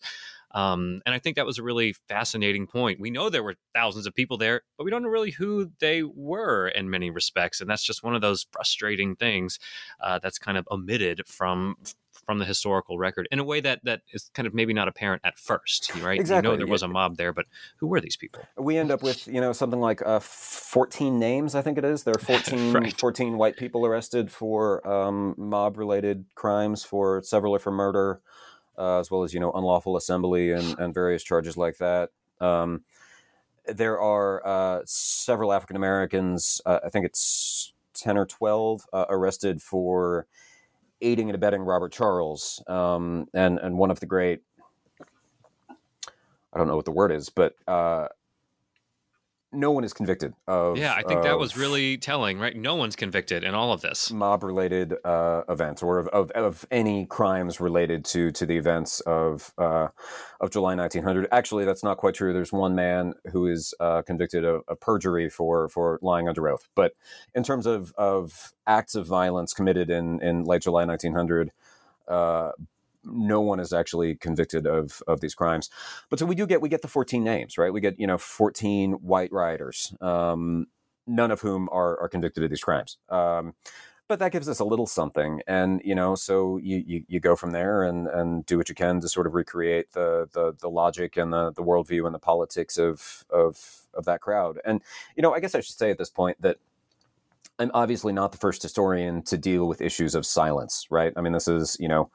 um, 0.53 1.01
and 1.05 1.15
I 1.15 1.19
think 1.19 1.37
that 1.37 1.45
was 1.45 1.59
a 1.59 1.63
really 1.63 1.95
fascinating 2.09 2.67
point. 2.67 2.99
We 2.99 3.09
know 3.09 3.29
there 3.29 3.41
were 3.41 3.55
thousands 3.73 4.05
of 4.05 4.13
people 4.13 4.37
there, 4.37 4.63
but 4.77 4.83
we 4.83 4.91
don't 4.91 5.01
know 5.01 5.07
really 5.07 5.31
who 5.31 5.71
they 5.79 6.03
were 6.03 6.67
in 6.67 6.89
many 6.89 7.09
respects. 7.09 7.61
And 7.61 7.69
that's 7.69 7.85
just 7.85 8.03
one 8.03 8.15
of 8.15 8.21
those 8.21 8.45
frustrating 8.51 9.15
things 9.15 9.59
uh, 10.01 10.19
that's 10.19 10.37
kind 10.37 10.57
of 10.57 10.67
omitted 10.69 11.21
from 11.25 11.77
from 12.25 12.39
the 12.39 12.45
historical 12.45 12.97
record 12.97 13.27
in 13.31 13.39
a 13.39 13.43
way 13.43 13.59
that 13.61 13.79
that 13.83 14.01
is 14.13 14.29
kind 14.33 14.47
of 14.47 14.53
maybe 14.53 14.73
not 14.73 14.87
apparent 14.87 15.21
at 15.25 15.37
first, 15.37 15.93
right? 15.95 16.19
Exactly. 16.19 16.47
You 16.47 16.53
know 16.53 16.57
there 16.57 16.71
was 16.71 16.83
a 16.83 16.87
mob 16.87 17.17
there, 17.17 17.33
but 17.33 17.45
who 17.77 17.87
were 17.87 17.99
these 17.99 18.15
people? 18.15 18.43
We 18.57 18.77
end 18.77 18.91
up 18.91 19.03
with 19.03 19.27
you 19.27 19.41
know 19.41 19.53
something 19.53 19.79
like 19.79 20.01
uh, 20.05 20.19
14 20.19 21.17
names, 21.19 21.55
I 21.55 21.61
think 21.61 21.77
it 21.77 21.85
is. 21.85 22.03
There 22.03 22.15
are 22.15 22.19
14, 22.19 22.73
right. 22.73 22.99
14 22.99 23.37
white 23.37 23.57
people 23.57 23.85
arrested 23.85 24.31
for 24.31 24.87
um, 24.87 25.35
mob-related 25.37 26.25
crimes, 26.35 26.83
for 26.83 27.21
several 27.23 27.57
for 27.59 27.71
murder, 27.71 28.21
uh, 28.77 28.99
as 28.99 29.11
well 29.11 29.23
as 29.23 29.33
you 29.33 29.39
know 29.39 29.51
unlawful 29.51 29.97
assembly 29.97 30.51
and, 30.51 30.75
and 30.79 30.93
various 30.93 31.23
charges 31.23 31.57
like 31.57 31.77
that. 31.77 32.09
Um, 32.39 32.83
there 33.65 33.99
are 33.99 34.45
uh, 34.45 34.81
several 34.85 35.53
African 35.53 35.75
Americans. 35.75 36.61
Uh, 36.65 36.79
I 36.85 36.89
think 36.89 37.05
it's 37.05 37.73
ten 37.93 38.17
or 38.17 38.25
twelve 38.25 38.85
uh, 38.93 39.05
arrested 39.09 39.61
for 39.61 40.27
aiding 41.01 41.29
and 41.29 41.35
abetting 41.35 41.61
Robert 41.61 41.91
Charles, 41.91 42.63
um, 42.67 43.27
and 43.33 43.59
and 43.59 43.77
one 43.77 43.91
of 43.91 43.99
the 43.99 44.05
great. 44.05 44.41
I 46.53 46.57
don't 46.57 46.67
know 46.67 46.75
what 46.75 46.85
the 46.85 46.91
word 46.91 47.11
is, 47.11 47.29
but 47.29 47.55
uh, 47.67 48.07
no 49.53 49.71
one 49.71 49.83
is 49.83 49.93
convicted 49.93 50.33
of. 50.47 50.77
Yeah, 50.77 50.93
I 50.93 51.03
think 51.03 51.23
that 51.23 51.37
was 51.37 51.57
really 51.57 51.97
telling, 51.97 52.39
right? 52.39 52.55
No 52.55 52.75
one's 52.75 52.95
convicted 52.95 53.43
in 53.43 53.53
all 53.53 53.73
of 53.73 53.81
this 53.81 54.11
mob-related 54.11 54.93
uh, 55.03 55.43
events 55.49 55.83
or 55.83 55.99
of, 55.99 56.07
of, 56.09 56.31
of, 56.31 56.65
any 56.71 57.05
crimes 57.05 57.59
related 57.59 58.05
to 58.05 58.31
to 58.31 58.45
the 58.45 58.57
events 58.57 59.01
of 59.01 59.53
uh, 59.57 59.89
of 60.39 60.51
July 60.51 60.75
1900. 60.75 61.27
Actually, 61.31 61.65
that's 61.65 61.83
not 61.83 61.97
quite 61.97 62.15
true. 62.15 62.33
There's 62.33 62.53
one 62.53 62.75
man 62.75 63.13
who 63.31 63.47
is 63.47 63.73
uh, 63.79 64.01
convicted 64.03 64.45
of, 64.45 64.61
of, 64.67 64.79
perjury 64.79 65.29
for 65.29 65.67
for 65.69 65.99
lying 66.01 66.27
under 66.27 66.47
oath. 66.47 66.67
But 66.75 66.93
in 67.35 67.43
terms 67.43 67.65
of 67.65 67.93
of 67.97 68.53
acts 68.65 68.95
of 68.95 69.05
violence 69.05 69.53
committed 69.53 69.89
in 69.89 70.21
in 70.21 70.43
late 70.43 70.61
July 70.61 70.85
1900 70.85 71.51
uh, 72.07 72.51
no 73.03 73.41
one 73.41 73.59
is 73.59 73.73
actually 73.73 74.15
convicted 74.15 74.65
of 74.67 75.01
of 75.07 75.21
these 75.21 75.35
crimes. 75.35 75.69
But 76.09 76.19
so 76.19 76.25
we 76.25 76.35
do 76.35 76.45
get 76.45 76.61
we 76.61 76.69
get 76.69 76.81
the 76.81 76.87
14 76.87 77.23
names, 77.23 77.57
right? 77.57 77.73
We 77.73 77.81
get 77.81 77.99
you 77.99 78.07
know 78.07 78.17
14 78.17 78.93
white 78.93 79.31
rioters, 79.31 79.93
um, 80.01 80.67
none 81.07 81.31
of 81.31 81.41
whom 81.41 81.69
are 81.71 81.99
are 81.99 82.09
convicted 82.09 82.43
of 82.43 82.49
these 82.49 82.63
crimes. 82.63 82.97
Um, 83.09 83.53
but 84.07 84.19
that 84.19 84.33
gives 84.33 84.49
us 84.49 84.59
a 84.59 84.65
little 84.65 84.87
something, 84.87 85.41
and 85.47 85.81
you 85.85 85.95
know, 85.95 86.15
so 86.15 86.57
you, 86.57 86.83
you, 86.85 87.03
you 87.07 87.19
go 87.21 87.35
from 87.37 87.51
there 87.51 87.83
and 87.83 88.07
and 88.07 88.45
do 88.45 88.57
what 88.57 88.67
you 88.67 88.75
can 88.75 88.99
to 88.99 89.07
sort 89.07 89.25
of 89.25 89.33
recreate 89.33 89.93
the 89.93 90.27
the, 90.33 90.53
the 90.59 90.69
logic 90.69 91.15
and 91.15 91.31
the 91.31 91.51
the 91.51 91.63
worldview 91.63 92.05
and 92.05 92.13
the 92.13 92.19
politics 92.19 92.77
of 92.77 93.23
of 93.29 93.87
of 93.93 94.03
that 94.03 94.19
crowd. 94.19 94.59
And 94.65 94.81
you 95.15 95.21
know, 95.23 95.33
I 95.33 95.39
guess 95.39 95.55
I 95.55 95.61
should 95.61 95.77
say 95.77 95.91
at 95.91 95.97
this 95.97 96.09
point 96.09 96.41
that. 96.41 96.57
I'm 97.59 97.69
obviously 97.75 98.11
not 98.11 98.31
the 98.31 98.39
first 98.39 98.63
historian 98.63 99.21
to 99.23 99.37
deal 99.37 99.67
with 99.67 99.81
issues 99.81 100.15
of 100.15 100.25
silence, 100.25 100.87
right? 100.89 101.13
I 101.15 101.21
mean, 101.21 101.33
this 101.33 101.47
is, 101.47 101.77
you 101.79 101.87
know, 101.87 102.09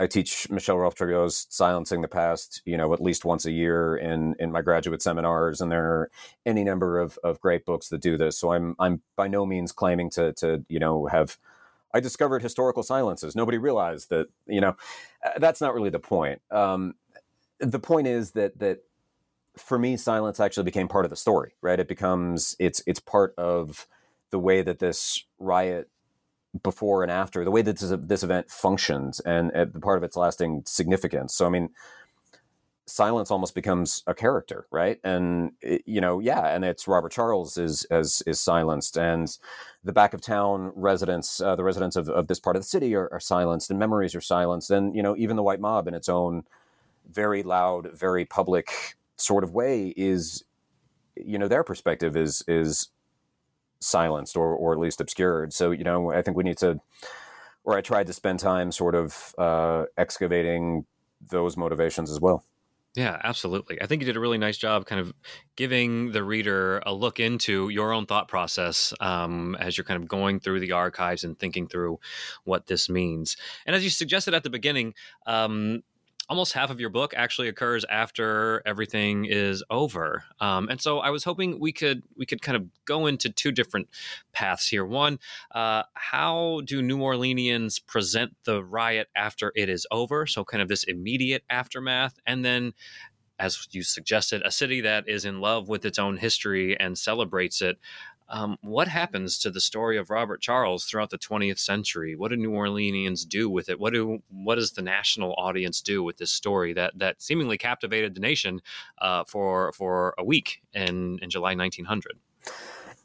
I 0.00 0.08
teach 0.08 0.50
Michel-Rolph 0.50 0.96
Trouillot's 0.96 1.46
Silencing 1.50 2.02
the 2.02 2.08
Past, 2.08 2.62
you 2.64 2.76
know, 2.76 2.92
at 2.92 3.00
least 3.00 3.24
once 3.24 3.46
a 3.46 3.52
year 3.52 3.96
in 3.96 4.34
in 4.40 4.50
my 4.50 4.60
graduate 4.60 5.02
seminars, 5.02 5.60
and 5.60 5.70
there 5.70 5.84
are 5.84 6.10
any 6.44 6.64
number 6.64 6.98
of, 6.98 7.18
of 7.22 7.40
great 7.40 7.64
books 7.64 7.88
that 7.88 8.00
do 8.00 8.16
this. 8.16 8.36
So 8.36 8.52
I'm 8.52 8.74
I'm 8.80 9.02
by 9.14 9.28
no 9.28 9.46
means 9.46 9.70
claiming 9.70 10.10
to 10.10 10.32
to 10.34 10.64
you 10.68 10.80
know 10.80 11.06
have 11.06 11.38
I 11.92 12.00
discovered 12.00 12.42
historical 12.42 12.82
silences. 12.82 13.36
Nobody 13.36 13.56
realized 13.56 14.10
that 14.10 14.26
you 14.46 14.60
know 14.60 14.76
uh, 15.24 15.38
that's 15.38 15.60
not 15.60 15.74
really 15.74 15.90
the 15.90 16.00
point. 16.00 16.42
Um, 16.50 16.94
the 17.60 17.78
point 17.78 18.08
is 18.08 18.32
that 18.32 18.58
that 18.58 18.80
for 19.56 19.78
me, 19.78 19.96
silence 19.96 20.40
actually 20.40 20.64
became 20.64 20.88
part 20.88 21.04
of 21.04 21.10
the 21.10 21.16
story. 21.16 21.54
Right? 21.60 21.78
It 21.78 21.86
becomes 21.86 22.56
it's 22.58 22.82
it's 22.84 23.00
part 23.00 23.32
of 23.38 23.86
the 24.30 24.40
way 24.40 24.62
that 24.62 24.80
this 24.80 25.24
riot 25.38 25.88
before 26.62 27.02
and 27.02 27.10
after 27.10 27.44
the 27.44 27.50
way 27.50 27.62
that 27.62 27.78
this, 27.78 27.92
this 27.98 28.22
event 28.22 28.50
functions 28.50 29.20
and 29.20 29.50
the 29.50 29.80
part 29.80 29.98
of 29.98 30.04
its 30.04 30.16
lasting 30.16 30.62
significance. 30.66 31.34
So, 31.34 31.46
I 31.46 31.48
mean, 31.48 31.70
silence 32.86 33.30
almost 33.30 33.54
becomes 33.54 34.02
a 34.06 34.14
character, 34.14 34.66
right? 34.70 35.00
And 35.02 35.52
it, 35.60 35.82
you 35.86 36.00
know, 36.00 36.20
yeah, 36.20 36.54
and 36.54 36.64
it's 36.64 36.86
Robert 36.86 37.12
Charles 37.12 37.56
is 37.56 37.86
is 37.90 38.22
is 38.26 38.40
silenced, 38.40 38.96
and 38.96 39.36
the 39.82 39.92
back 39.92 40.14
of 40.14 40.20
town 40.20 40.72
residents, 40.74 41.40
uh, 41.40 41.56
the 41.56 41.64
residents 41.64 41.96
of, 41.96 42.08
of 42.08 42.26
this 42.26 42.40
part 42.40 42.56
of 42.56 42.62
the 42.62 42.68
city, 42.68 42.94
are, 42.94 43.08
are 43.12 43.20
silenced, 43.20 43.70
and 43.70 43.78
memories 43.78 44.14
are 44.14 44.20
silenced, 44.20 44.70
and 44.70 44.94
you 44.94 45.02
know, 45.02 45.16
even 45.16 45.36
the 45.36 45.42
white 45.42 45.60
mob 45.60 45.88
in 45.88 45.94
its 45.94 46.08
own 46.08 46.44
very 47.10 47.42
loud, 47.42 47.90
very 47.92 48.24
public 48.24 48.96
sort 49.16 49.44
of 49.44 49.52
way 49.52 49.94
is, 49.96 50.44
you 51.16 51.38
know, 51.38 51.48
their 51.48 51.64
perspective 51.64 52.16
is 52.16 52.44
is 52.46 52.88
silenced 53.84 54.36
or 54.36 54.54
or 54.54 54.72
at 54.72 54.78
least 54.78 55.00
obscured. 55.00 55.52
So 55.52 55.70
you 55.70 55.84
know, 55.84 56.12
I 56.12 56.22
think 56.22 56.36
we 56.36 56.44
need 56.44 56.58
to, 56.58 56.80
or 57.64 57.76
I 57.76 57.80
tried 57.80 58.06
to 58.08 58.12
spend 58.12 58.40
time 58.40 58.72
sort 58.72 58.94
of 58.94 59.34
uh, 59.38 59.84
excavating 59.96 60.86
those 61.30 61.56
motivations 61.56 62.10
as 62.10 62.20
well. 62.20 62.44
Yeah, 62.94 63.20
absolutely. 63.24 63.82
I 63.82 63.86
think 63.86 64.02
you 64.02 64.06
did 64.06 64.16
a 64.16 64.20
really 64.20 64.38
nice 64.38 64.56
job 64.56 64.86
kind 64.86 65.00
of 65.00 65.12
giving 65.56 66.12
the 66.12 66.22
reader 66.22 66.80
a 66.86 66.94
look 66.94 67.18
into 67.18 67.68
your 67.68 67.92
own 67.92 68.06
thought 68.06 68.28
process 68.28 68.94
um, 69.00 69.56
as 69.58 69.76
you're 69.76 69.84
kind 69.84 70.00
of 70.00 70.08
going 70.08 70.38
through 70.38 70.60
the 70.60 70.70
archives 70.70 71.24
and 71.24 71.36
thinking 71.36 71.66
through 71.66 71.98
what 72.44 72.68
this 72.68 72.88
means. 72.88 73.36
And 73.66 73.74
as 73.74 73.82
you 73.82 73.90
suggested 73.90 74.32
at 74.32 74.44
the 74.44 74.50
beginning, 74.50 74.94
um, 75.26 75.82
almost 76.28 76.52
half 76.52 76.70
of 76.70 76.80
your 76.80 76.90
book 76.90 77.12
actually 77.16 77.48
occurs 77.48 77.84
after 77.90 78.62
everything 78.64 79.26
is 79.26 79.62
over. 79.70 80.24
Um, 80.40 80.68
and 80.68 80.80
so 80.80 80.98
i 80.98 81.10
was 81.10 81.24
hoping 81.24 81.60
we 81.60 81.72
could 81.72 82.02
we 82.16 82.26
could 82.26 82.42
kind 82.42 82.56
of 82.56 82.64
go 82.84 83.06
into 83.06 83.30
two 83.30 83.52
different 83.52 83.88
paths 84.32 84.68
here. 84.68 84.84
One 84.84 85.18
uh, 85.52 85.82
how 85.94 86.62
do 86.64 86.82
new 86.82 86.98
orleanians 86.98 87.84
present 87.86 88.34
the 88.44 88.62
riot 88.64 89.08
after 89.14 89.52
it 89.54 89.68
is 89.68 89.86
over? 89.90 90.26
So 90.26 90.44
kind 90.44 90.62
of 90.62 90.68
this 90.68 90.84
immediate 90.84 91.44
aftermath 91.50 92.18
and 92.26 92.44
then 92.44 92.72
as 93.38 93.66
you 93.72 93.82
suggested 93.82 94.42
a 94.44 94.50
city 94.50 94.80
that 94.82 95.08
is 95.08 95.24
in 95.24 95.40
love 95.40 95.68
with 95.68 95.84
its 95.84 95.98
own 95.98 96.16
history 96.16 96.78
and 96.78 96.96
celebrates 96.96 97.60
it 97.60 97.78
um, 98.28 98.56
what 98.62 98.88
happens 98.88 99.38
to 99.38 99.50
the 99.50 99.60
story 99.60 99.98
of 99.98 100.10
Robert 100.10 100.40
Charles 100.40 100.84
throughout 100.84 101.10
the 101.10 101.18
20th 101.18 101.58
century? 101.58 102.16
What 102.16 102.30
do 102.30 102.36
New 102.36 102.52
Orleanians 102.52 103.28
do 103.28 103.50
with 103.50 103.68
it? 103.68 103.78
What 103.78 103.92
do 103.92 104.22
what 104.30 104.54
does 104.56 104.72
the 104.72 104.82
national 104.82 105.34
audience 105.36 105.80
do 105.80 106.02
with 106.02 106.16
this 106.16 106.30
story 106.30 106.72
that 106.72 106.98
that 106.98 107.20
seemingly 107.20 107.58
captivated 107.58 108.14
the 108.14 108.20
nation 108.20 108.60
uh, 108.98 109.24
for 109.24 109.72
for 109.72 110.14
a 110.18 110.24
week 110.24 110.62
in 110.72 111.18
in 111.20 111.30
July 111.30 111.54
1900? 111.54 112.12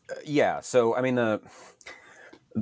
Uh, 0.09 0.15
yeah. 0.25 0.61
So 0.61 0.95
I 0.95 1.01
mean 1.01 1.15
the 1.15 1.41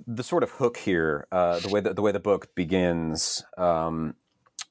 the 0.06 0.24
sort 0.24 0.44
of 0.44 0.52
hook 0.52 0.78
here, 0.78 1.28
uh, 1.32 1.60
the 1.60 1.70
way 1.70 1.80
that 1.80 1.96
the 1.96 2.02
way 2.02 2.12
the 2.12 2.20
book 2.20 2.54
begins. 2.56 3.46
Um, 3.58 4.16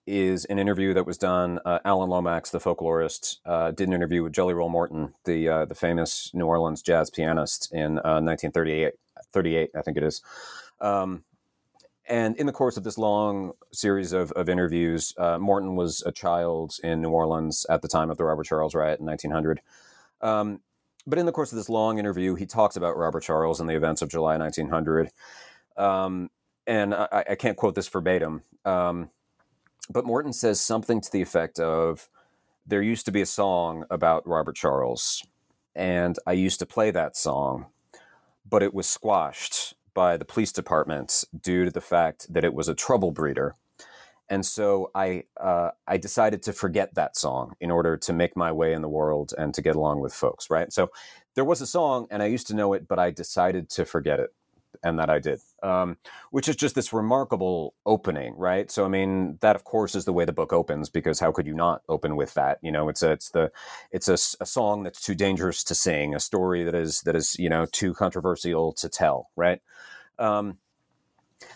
is 0.07 0.45
an 0.47 0.59
interview 0.59 0.95
that 0.95 1.07
was 1.07 1.19
done. 1.19 1.59
Uh, 1.65 1.81
Alan 1.85 2.09
Lomax, 2.09 2.51
the 2.51 2.61
folklorist, 2.61 3.39
uh, 3.45 3.73
did 3.73 3.89
an 3.89 3.95
interview 3.95 4.23
with 4.23 4.33
Jelly 4.33 4.55
Roll 4.55 4.69
Morton, 4.69 5.15
the 5.25 5.49
uh, 5.49 5.65
the 5.65 5.75
famous 5.75 6.31
New 6.33 6.47
Orleans 6.47 6.83
jazz 6.83 7.11
pianist, 7.11 7.73
in 7.73 7.97
1938. 7.97 8.87
Uh, 8.87 9.21
38, 9.33 9.71
I 9.75 9.83
think 9.83 9.97
it 9.97 10.03
is. 10.03 10.23
Um, 10.81 11.25
and 12.09 12.37
in 12.37 12.47
the 12.47 12.53
course 12.53 12.77
of 12.77 12.85
this 12.85 12.99
long 12.99 13.53
series 13.73 14.13
of, 14.13 14.31
of 14.33 14.49
interviews, 14.49 15.13
uh, 15.19 15.39
Morton 15.39 15.75
was 15.75 16.03
a 16.07 16.13
child 16.13 16.77
in 16.85 17.03
New 17.03 17.11
Orleans 17.11 17.67
at 17.69 17.83
the 17.83 17.89
time 17.89 18.11
of 18.11 18.17
the 18.17 18.25
Robert 18.25 18.45
Charles 18.45 18.75
riot 18.75 19.01
in 19.01 19.07
1900. 19.07 19.61
Um, 20.21 20.61
but 21.07 21.19
in 21.19 21.27
the 21.27 21.33
course 21.33 21.53
of 21.53 21.57
this 21.57 21.69
long 21.69 21.99
interview, 21.99 22.35
he 22.35 22.47
talks 22.47 22.77
about 22.77 22.97
Robert 22.97 23.23
Charles 23.23 23.61
and 23.61 23.69
the 23.69 23.77
events 23.77 24.03
of 24.03 24.09
July 24.09 24.37
1900. 24.37 25.11
Um, 25.77 26.31
and 26.67 26.95
I, 26.95 27.25
I, 27.31 27.35
can't 27.35 27.57
quote 27.57 27.75
this 27.75 27.89
verbatim. 27.89 28.43
Um, 28.65 29.11
but 29.91 30.07
Morton 30.07 30.33
says 30.33 30.61
something 30.61 31.01
to 31.01 31.11
the 31.11 31.23
effect 31.23 31.59
of 31.59 32.09
there 32.67 32.83
used 32.83 33.07
to 33.07 33.13
be 33.13 33.21
a 33.23 33.27
song 33.27 33.85
about 33.91 34.27
Robert 34.27 34.57
Charles, 34.57 35.25
and 35.75 36.17
I 36.27 36.33
used 36.33 36.59
to 36.59 36.67
play 36.67 36.91
that 36.91 37.17
song, 37.17 37.67
but 38.49 38.63
it 38.63 38.75
was 38.75 38.89
squashed 38.89 39.75
by 39.95 40.17
the 40.17 40.25
police 40.25 40.53
department 40.53 41.25
due 41.41 41.65
to 41.65 41.71
the 41.71 41.81
fact 41.81 42.33
that 42.33 42.45
it 42.45 42.55
was 42.55 42.69
a 42.69 42.75
trouble 42.75 43.13
breeder. 43.13 43.55
And 44.29 44.45
so 44.45 44.91
I 44.95 45.25
uh, 45.41 45.71
I 45.87 45.99
decided 45.99 46.43
to 46.45 46.53
forget 46.53 46.95
that 46.97 47.17
song 47.17 47.55
in 47.61 47.71
order 47.71 47.97
to 47.97 48.13
make 48.13 48.37
my 48.37 48.51
way 48.51 48.73
in 48.73 48.83
the 48.83 48.89
world 48.89 49.33
and 49.39 49.55
to 49.55 49.63
get 49.63 49.77
along 49.77 50.01
with 50.01 50.13
folks, 50.13 50.51
right? 50.51 50.73
So 50.73 50.91
there 51.35 51.45
was 51.45 51.61
a 51.61 51.67
song, 51.67 52.09
and 52.11 52.23
I 52.23 52.27
used 52.27 52.49
to 52.49 52.55
know 52.55 52.73
it, 52.73 52.89
but 52.89 52.99
I 52.99 53.13
decided 53.13 53.71
to 53.71 53.85
forget 53.85 54.19
it 54.19 54.35
and 54.87 55.01
that 55.01 55.11
I 55.11 55.19
did, 55.19 55.41
um, 55.65 55.97
which 56.31 56.49
is 56.49 56.55
just 56.55 56.77
this 56.77 56.93
remarkable 56.93 57.75
opening, 57.85 58.37
right? 58.37 58.71
So, 58.71 58.85
I 58.85 58.89
mean, 58.89 59.39
that 59.41 59.57
of 59.57 59.65
course 59.65 59.97
is 59.97 60.05
the 60.05 60.13
way 60.13 60.25
the 60.25 60.33
book 60.33 60.53
opens 60.53 60.89
because 60.89 61.19
how 61.19 61.33
could 61.33 61.47
you 61.47 61.55
not 61.55 61.83
open 61.89 62.15
with 62.15 62.35
that? 62.35 62.59
You 62.63 62.71
know, 62.71 62.89
it's 62.89 63.03
a, 63.03 63.11
it's 63.11 63.31
the 63.31 63.51
it's 63.91 64.09
a, 64.09 64.15
a 64.41 64.47
song 64.47 64.85
that's 64.85 65.01
too 65.01 65.17
dangerous 65.17 65.65
to 65.65 65.75
sing, 65.75 66.15
a 66.15 66.21
story 66.21 66.63
that 66.63 66.75
is 66.75 67.01
that 67.03 67.17
is 67.17 67.37
you 67.37 67.49
know 67.49 67.67
too 67.67 67.95
controversial 67.95 68.73
to 68.75 68.89
tell, 68.89 69.31
right? 69.35 69.61
Um, 70.19 70.59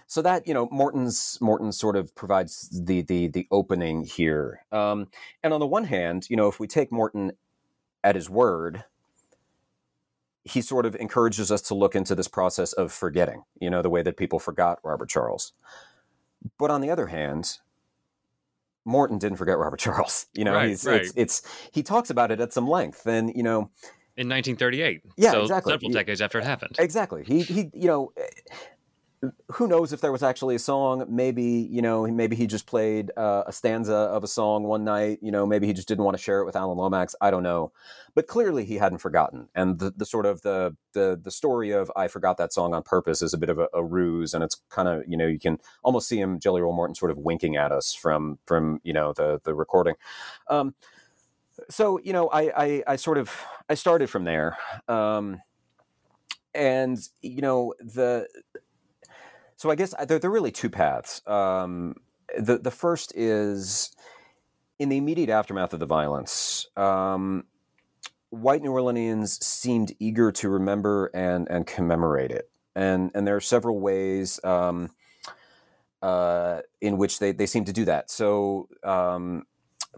so 0.07 0.20
that 0.22 0.47
you 0.47 0.53
know 0.53 0.68
morton's 0.70 1.39
morton 1.41 1.72
sort 1.72 1.97
of 1.97 2.14
provides 2.14 2.68
the 2.72 3.01
the 3.01 3.28
the 3.28 3.47
opening 3.51 4.05
here 4.05 4.66
um, 4.72 5.09
and 5.43 5.55
on 5.55 5.61
the 5.61 5.66
one 5.66 5.85
hand 5.85 6.26
you 6.28 6.37
know 6.37 6.49
if 6.49 6.61
we 6.61 6.66
take 6.66 6.93
morton 6.93 7.33
at 8.05 8.14
his 8.14 8.28
word 8.28 8.85
he 10.45 10.61
sort 10.62 10.86
of 10.86 10.95
encourages 10.97 11.51
us 11.53 11.61
to 11.62 11.74
look 11.74 11.95
into 11.95 12.14
this 12.14 12.28
process 12.28 12.72
of 12.72 12.93
forgetting, 12.93 13.43
you 13.61 13.68
know, 13.70 13.82
the 13.82 13.91
way 13.91 14.03
that 14.03 14.16
people 14.16 14.38
forgot 14.38 14.78
Robert 14.82 15.09
Charles. 15.09 15.53
But 16.59 16.70
on 16.70 16.80
the 16.80 16.91
other 16.91 17.09
hand, 17.09 17.59
Morton 18.84 19.18
didn't 19.18 19.36
forget 19.36 19.59
Robert 19.59 19.78
Charles. 19.80 20.26
You 20.34 20.45
know, 20.45 20.55
Right, 20.55 20.68
he's 20.70 20.84
right. 20.86 21.03
it's 21.03 21.12
it's 21.16 21.43
he 21.72 21.82
talks 21.82 22.11
about 22.11 22.30
it 22.30 22.41
at 22.41 22.53
some 22.53 22.66
length. 22.66 23.07
And 23.07 23.32
you 23.36 23.43
know, 23.43 23.70
In 24.16 24.28
1938. 24.28 25.03
Yeah, 25.16 25.32
so 25.32 25.43
exactly. 25.43 25.72
Several 25.74 25.91
decades 25.91 26.20
after 26.20 26.38
it 26.38 26.45
happened. 26.45 26.76
exactly. 26.78 27.22
He 27.24 27.43
he 27.43 27.70
you 27.74 27.86
know, 27.86 28.12
eh, 28.16 28.22
who 29.52 29.68
knows 29.68 29.92
if 29.92 30.00
there 30.00 30.12
was 30.12 30.22
actually 30.22 30.54
a 30.54 30.58
song? 30.58 31.04
Maybe 31.08 31.44
you 31.44 31.82
know, 31.82 32.06
maybe 32.06 32.36
he 32.36 32.46
just 32.46 32.66
played 32.66 33.10
uh, 33.16 33.44
a 33.46 33.52
stanza 33.52 33.94
of 33.94 34.24
a 34.24 34.26
song 34.26 34.64
one 34.64 34.82
night. 34.82 35.18
You 35.20 35.30
know, 35.30 35.44
maybe 35.44 35.66
he 35.66 35.74
just 35.74 35.88
didn't 35.88 36.04
want 36.04 36.16
to 36.16 36.22
share 36.22 36.40
it 36.40 36.46
with 36.46 36.56
Alan 36.56 36.78
Lomax. 36.78 37.14
I 37.20 37.30
don't 37.30 37.42
know, 37.42 37.72
but 38.14 38.26
clearly 38.26 38.64
he 38.64 38.76
hadn't 38.76 38.98
forgotten. 38.98 39.48
And 39.54 39.78
the, 39.78 39.92
the 39.94 40.06
sort 40.06 40.24
of 40.24 40.40
the 40.40 40.74
the 40.92 41.20
the 41.22 41.30
story 41.30 41.70
of 41.70 41.92
I 41.94 42.08
forgot 42.08 42.38
that 42.38 42.52
song 42.52 42.72
on 42.72 42.82
purpose 42.82 43.20
is 43.20 43.34
a 43.34 43.38
bit 43.38 43.50
of 43.50 43.58
a, 43.58 43.68
a 43.74 43.84
ruse, 43.84 44.32
and 44.32 44.42
it's 44.42 44.56
kind 44.70 44.88
of 44.88 45.04
you 45.06 45.18
know 45.18 45.26
you 45.26 45.38
can 45.38 45.58
almost 45.82 46.08
see 46.08 46.18
him 46.18 46.40
Jelly 46.40 46.62
Roll 46.62 46.74
Morton 46.74 46.94
sort 46.94 47.10
of 47.10 47.18
winking 47.18 47.56
at 47.56 47.72
us 47.72 47.92
from 47.92 48.38
from 48.46 48.80
you 48.84 48.94
know 48.94 49.12
the 49.12 49.40
the 49.44 49.54
recording. 49.54 49.96
Um, 50.48 50.74
so 51.68 52.00
you 52.02 52.14
know, 52.14 52.28
I, 52.28 52.52
I 52.56 52.82
I 52.86 52.96
sort 52.96 53.18
of 53.18 53.30
I 53.68 53.74
started 53.74 54.08
from 54.08 54.24
there. 54.24 54.56
Um, 54.88 55.42
and 56.52 56.98
you 57.22 57.40
know 57.42 57.74
the 57.78 58.26
so 59.61 59.70
I 59.70 59.74
guess 59.74 59.94
there, 60.08 60.18
there 60.18 60.30
are 60.30 60.32
really 60.32 60.52
two 60.52 60.70
paths. 60.70 61.20
Um, 61.26 61.96
the 62.34 62.56
the 62.56 62.70
first 62.70 63.12
is 63.14 63.94
in 64.78 64.88
the 64.88 64.96
immediate 64.96 65.28
aftermath 65.28 65.74
of 65.74 65.80
the 65.80 65.86
violence. 65.86 66.66
Um, 66.78 67.44
white 68.30 68.62
New 68.62 68.70
Orleanians 68.70 69.42
seemed 69.42 69.94
eager 69.98 70.32
to 70.32 70.48
remember 70.48 71.11
and 71.12 71.46
and 71.50 71.66
commemorate 71.66 72.30
it, 72.30 72.48
and 72.74 73.11
and 73.14 73.26
there 73.26 73.36
are 73.36 73.40
several 73.42 73.78
ways 73.80 74.42
um, 74.44 74.88
uh, 76.00 76.61
in 76.80 76.96
which 76.96 77.18
they 77.18 77.32
they 77.32 77.44
seem 77.46 77.66
to 77.66 77.72
do 77.74 77.84
that. 77.84 78.11
So. 78.11 78.70
Um, 78.82 79.44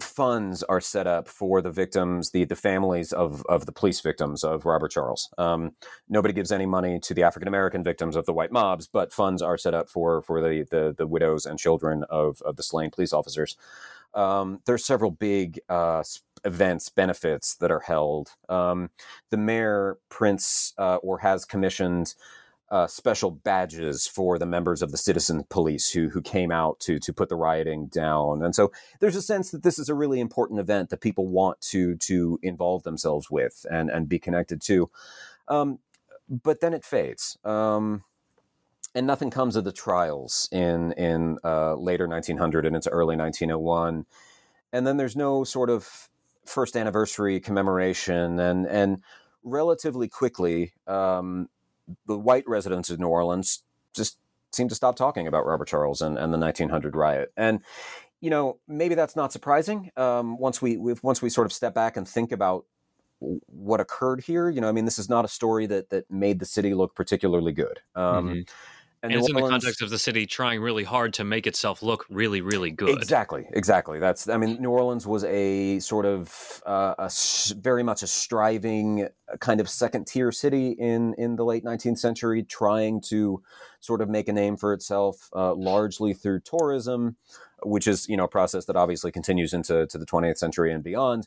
funds 0.00 0.62
are 0.64 0.80
set 0.80 1.06
up 1.06 1.28
for 1.28 1.60
the 1.60 1.70
victims, 1.70 2.30
the 2.30 2.44
the 2.44 2.56
families 2.56 3.12
of 3.12 3.44
of 3.46 3.66
the 3.66 3.72
police 3.72 4.00
victims 4.00 4.42
of 4.44 4.64
Robert 4.64 4.90
Charles. 4.90 5.28
Um, 5.38 5.72
nobody 6.08 6.32
gives 6.34 6.52
any 6.52 6.66
money 6.66 6.98
to 7.00 7.14
the 7.14 7.22
African 7.22 7.48
American 7.48 7.84
victims 7.84 8.16
of 8.16 8.26
the 8.26 8.32
white 8.32 8.52
mobs, 8.52 8.86
but 8.86 9.12
funds 9.12 9.42
are 9.42 9.58
set 9.58 9.74
up 9.74 9.88
for 9.88 10.22
for 10.22 10.40
the 10.40 10.66
the, 10.70 10.94
the 10.96 11.06
widows 11.06 11.46
and 11.46 11.58
children 11.58 12.04
of 12.08 12.40
of 12.42 12.56
the 12.56 12.62
slain 12.62 12.90
police 12.90 13.12
officers. 13.12 13.56
Um, 14.14 14.60
there's 14.66 14.84
several 14.84 15.10
big 15.10 15.60
uh, 15.68 16.02
events, 16.44 16.88
benefits 16.88 17.54
that 17.56 17.70
are 17.70 17.80
held. 17.80 18.30
Um, 18.48 18.90
the 19.30 19.36
mayor 19.36 19.98
prints 20.08 20.74
uh, 20.78 20.96
or 20.96 21.18
has 21.18 21.44
commissioned. 21.44 22.14
Uh, 22.72 22.86
special 22.86 23.30
badges 23.30 24.06
for 24.06 24.38
the 24.38 24.46
members 24.46 24.80
of 24.80 24.92
the 24.92 24.96
citizen 24.96 25.44
police 25.50 25.90
who 25.90 26.08
who 26.08 26.22
came 26.22 26.50
out 26.50 26.80
to 26.80 26.98
to 26.98 27.12
put 27.12 27.28
the 27.28 27.36
rioting 27.36 27.86
down, 27.88 28.42
and 28.42 28.54
so 28.54 28.72
there's 28.98 29.14
a 29.14 29.20
sense 29.20 29.50
that 29.50 29.62
this 29.62 29.78
is 29.78 29.90
a 29.90 29.94
really 29.94 30.20
important 30.20 30.58
event 30.58 30.88
that 30.88 31.02
people 31.02 31.28
want 31.28 31.60
to 31.60 31.96
to 31.96 32.38
involve 32.42 32.82
themselves 32.82 33.30
with 33.30 33.66
and 33.70 33.90
and 33.90 34.08
be 34.08 34.18
connected 34.18 34.62
to. 34.62 34.90
Um, 35.48 35.80
but 36.30 36.60
then 36.60 36.72
it 36.72 36.82
fades. 36.82 37.36
Um, 37.44 38.04
and 38.94 39.06
nothing 39.06 39.28
comes 39.28 39.54
of 39.54 39.64
the 39.64 39.72
trials 39.72 40.48
in 40.50 40.92
in 40.92 41.36
uh, 41.44 41.74
later 41.74 42.08
1900 42.08 42.64
and 42.64 42.74
into 42.74 42.88
early 42.88 43.16
1901, 43.16 44.06
and 44.72 44.86
then 44.86 44.96
there's 44.96 45.14
no 45.14 45.44
sort 45.44 45.68
of 45.68 46.08
first 46.46 46.74
anniversary 46.74 47.38
commemoration, 47.38 48.40
and 48.40 48.66
and 48.66 49.02
relatively 49.44 50.08
quickly, 50.08 50.72
um, 50.86 51.50
the 52.06 52.18
white 52.18 52.44
residents 52.46 52.90
of 52.90 52.98
New 53.00 53.08
Orleans 53.08 53.62
just 53.94 54.18
seem 54.52 54.68
to 54.68 54.74
stop 54.74 54.96
talking 54.96 55.26
about 55.26 55.46
Robert 55.46 55.68
Charles 55.68 56.02
and, 56.02 56.18
and 56.18 56.32
the 56.32 56.38
1900 56.38 56.94
riot, 56.94 57.32
and 57.36 57.60
you 58.20 58.30
know 58.30 58.58
maybe 58.68 58.94
that's 58.94 59.16
not 59.16 59.32
surprising 59.32 59.90
um, 59.96 60.38
once 60.38 60.62
we 60.62 60.76
we've, 60.76 61.02
once 61.02 61.22
we 61.22 61.28
sort 61.28 61.46
of 61.46 61.52
step 61.52 61.74
back 61.74 61.96
and 61.96 62.08
think 62.08 62.32
about 62.32 62.66
what 63.20 63.80
occurred 63.80 64.22
here. 64.22 64.50
You 64.50 64.60
know, 64.60 64.68
I 64.68 64.72
mean, 64.72 64.84
this 64.84 64.98
is 64.98 65.08
not 65.08 65.24
a 65.24 65.28
story 65.28 65.66
that 65.66 65.90
that 65.90 66.10
made 66.10 66.38
the 66.38 66.46
city 66.46 66.74
look 66.74 66.94
particularly 66.94 67.52
good. 67.52 67.80
Um, 67.94 68.28
Mhm. 68.28 68.48
And 69.02 69.12
it's 69.12 69.28
in 69.28 69.34
the 69.34 69.48
context 69.48 69.82
of 69.82 69.90
the 69.90 69.98
city 69.98 70.26
trying 70.26 70.60
really 70.60 70.84
hard 70.84 71.14
to 71.14 71.24
make 71.24 71.48
itself 71.48 71.82
look 71.82 72.06
really, 72.08 72.40
really 72.40 72.70
good. 72.70 72.90
Exactly, 72.90 73.46
exactly. 73.52 73.98
That's 73.98 74.28
I 74.28 74.36
mean, 74.36 74.62
New 74.62 74.70
Orleans 74.70 75.08
was 75.08 75.24
a 75.24 75.80
sort 75.80 76.06
of 76.06 76.62
uh, 76.64 76.94
a 76.98 77.10
very 77.56 77.82
much 77.82 78.04
a 78.04 78.06
striving 78.06 79.08
uh, 79.32 79.36
kind 79.38 79.60
of 79.60 79.68
second 79.68 80.06
tier 80.06 80.30
city 80.30 80.70
in 80.70 81.14
in 81.14 81.34
the 81.34 81.44
late 81.44 81.64
19th 81.64 81.98
century, 81.98 82.44
trying 82.44 83.00
to 83.08 83.42
sort 83.80 84.00
of 84.02 84.08
make 84.08 84.28
a 84.28 84.32
name 84.32 84.56
for 84.56 84.72
itself 84.72 85.28
uh, 85.34 85.52
largely 85.52 86.14
through 86.14 86.38
tourism, 86.40 87.16
which 87.64 87.86
is 87.86 88.08
you 88.08 88.16
know 88.16 88.24
a 88.24 88.28
process 88.28 88.66
that 88.66 88.76
obviously 88.76 89.12
continues 89.12 89.52
into 89.52 89.86
to 89.86 89.98
the 89.98 90.06
20th 90.06 90.38
century 90.38 90.72
and 90.72 90.82
beyond. 90.82 91.26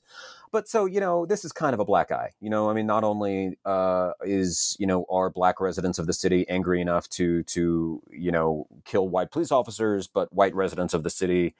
But 0.51 0.67
so 0.67 0.85
you 0.85 0.99
know, 0.99 1.25
this 1.25 1.43
is 1.43 1.51
kind 1.51 1.73
of 1.73 1.79
a 1.79 1.85
black 1.85 2.11
eye. 2.11 2.31
You 2.39 2.49
know, 2.49 2.69
I 2.69 2.73
mean, 2.73 2.85
not 2.85 3.03
only 3.03 3.57
uh, 3.65 4.11
is 4.23 4.75
you 4.79 4.87
know 4.87 5.05
are 5.09 5.29
black 5.29 5.59
residents 5.59 5.99
of 5.99 6.07
the 6.07 6.13
city 6.13 6.47
angry 6.49 6.81
enough 6.81 7.09
to 7.09 7.43
to 7.43 8.01
you 8.11 8.31
know 8.31 8.67
kill 8.85 9.09
white 9.09 9.31
police 9.31 9.51
officers, 9.51 10.07
but 10.07 10.31
white 10.33 10.55
residents 10.55 10.93
of 10.93 11.03
the 11.03 11.09
city 11.09 11.55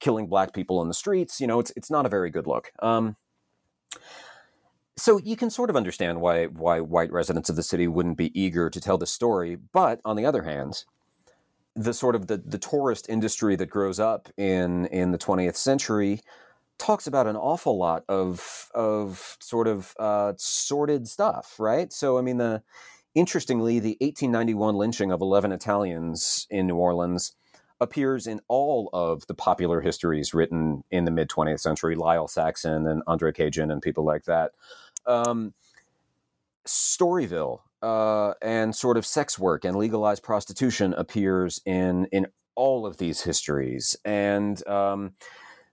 killing 0.00 0.26
black 0.26 0.52
people 0.52 0.82
in 0.82 0.88
the 0.88 0.94
streets. 0.94 1.40
You 1.40 1.46
know, 1.46 1.60
it's 1.60 1.72
it's 1.76 1.90
not 1.90 2.06
a 2.06 2.08
very 2.08 2.30
good 2.30 2.46
look. 2.46 2.72
Um, 2.80 3.16
so 4.96 5.18
you 5.18 5.36
can 5.36 5.48
sort 5.48 5.70
of 5.70 5.76
understand 5.76 6.20
why 6.20 6.46
why 6.46 6.80
white 6.80 7.12
residents 7.12 7.48
of 7.48 7.56
the 7.56 7.62
city 7.62 7.86
wouldn't 7.88 8.18
be 8.18 8.38
eager 8.38 8.68
to 8.68 8.80
tell 8.80 8.98
the 8.98 9.06
story, 9.06 9.56
but 9.56 10.00
on 10.04 10.16
the 10.16 10.26
other 10.26 10.42
hand, 10.42 10.84
the 11.76 11.94
sort 11.94 12.14
of 12.14 12.26
the, 12.26 12.38
the 12.38 12.58
tourist 12.58 13.08
industry 13.08 13.56
that 13.56 13.66
grows 13.66 14.00
up 14.00 14.28
in 14.36 14.86
in 14.86 15.12
the 15.12 15.18
20th 15.18 15.56
century 15.56 16.20
talks 16.78 17.06
about 17.06 17.26
an 17.26 17.36
awful 17.36 17.76
lot 17.78 18.04
of 18.08 18.70
of 18.74 19.36
sort 19.40 19.68
of 19.68 19.94
uh, 19.98 20.32
sordid 20.36 21.06
stuff, 21.06 21.56
right? 21.58 21.92
So 21.92 22.18
I 22.18 22.22
mean 22.22 22.38
the 22.38 22.62
interestingly, 23.14 23.78
the 23.78 23.96
1891 24.00 24.76
lynching 24.76 25.12
of 25.12 25.20
11 25.20 25.52
Italians 25.52 26.46
in 26.50 26.66
New 26.66 26.76
Orleans 26.76 27.34
appears 27.80 28.26
in 28.26 28.40
all 28.48 28.90
of 28.92 29.26
the 29.26 29.34
popular 29.34 29.80
histories 29.80 30.34
written 30.34 30.84
in 30.90 31.04
the 31.04 31.10
mid 31.10 31.28
20th 31.28 31.60
century, 31.60 31.96
Lyle 31.96 32.28
Saxon 32.28 32.86
and 32.86 33.02
Andre 33.06 33.32
Cajun 33.32 33.70
and 33.70 33.82
people 33.82 34.04
like 34.04 34.24
that. 34.24 34.52
Um, 35.06 35.54
Storyville 36.66 37.60
uh, 37.82 38.34
and 38.42 38.74
sort 38.74 38.96
of 38.96 39.06
sex 39.06 39.38
work 39.38 39.64
and 39.64 39.76
legalized 39.76 40.22
prostitution 40.22 40.94
appears 40.94 41.60
in 41.64 42.06
in 42.12 42.26
all 42.56 42.86
of 42.86 42.98
these 42.98 43.22
histories, 43.22 43.96
and 44.04 44.66
um, 44.66 45.12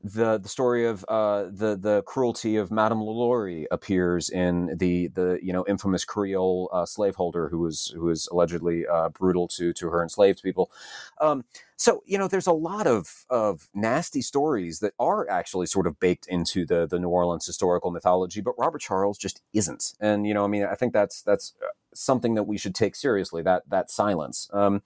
the 0.03 0.37
the 0.37 0.49
story 0.49 0.85
of 0.85 1.03
uh, 1.07 1.43
the 1.51 1.75
the 1.75 2.03
cruelty 2.03 2.55
of 2.55 2.71
Madame 2.71 3.01
LaLaurie 3.01 3.67
appears 3.71 4.29
in 4.29 4.75
the 4.77 5.07
the 5.09 5.39
you 5.41 5.51
know 5.51 5.65
infamous 5.67 6.05
Creole 6.05 6.69
uh, 6.71 6.85
slaveholder 6.85 7.49
who 7.49 7.59
was 7.59 7.91
who 7.95 8.05
was 8.05 8.27
allegedly 8.31 8.85
uh, 8.85 9.09
brutal 9.09 9.47
to 9.49 9.73
to 9.73 9.89
her 9.89 10.03
enslaved 10.03 10.41
people. 10.43 10.71
Um, 11.19 11.45
so 11.77 12.03
you 12.05 12.17
know, 12.17 12.27
there's 12.27 12.47
a 12.47 12.53
lot 12.53 12.85
of 12.87 13.25
of 13.29 13.69
nasty 13.73 14.21
stories 14.21 14.79
that 14.79 14.93
are 14.99 15.27
actually 15.29 15.65
sort 15.65 15.87
of 15.87 15.99
baked 15.99 16.27
into 16.27 16.65
the 16.65 16.85
the 16.85 16.99
New 16.99 17.09
Orleans 17.09 17.45
historical 17.45 17.91
mythology, 17.91 18.41
but 18.41 18.55
Robert 18.57 18.81
Charles 18.81 19.17
just 19.17 19.41
isn't. 19.53 19.93
And 19.99 20.27
you 20.27 20.33
know, 20.33 20.43
I 20.43 20.47
mean, 20.47 20.63
I 20.63 20.75
think 20.75 20.93
that's 20.93 21.23
that's 21.23 21.53
uh, 21.61 21.67
something 21.99 22.35
that 22.35 22.43
we 22.43 22.57
should 22.57 22.75
take 22.75 22.95
seriously. 22.95 23.41
That 23.41 23.63
that 23.69 23.91
silence. 23.91 24.49
Um, 24.53 24.81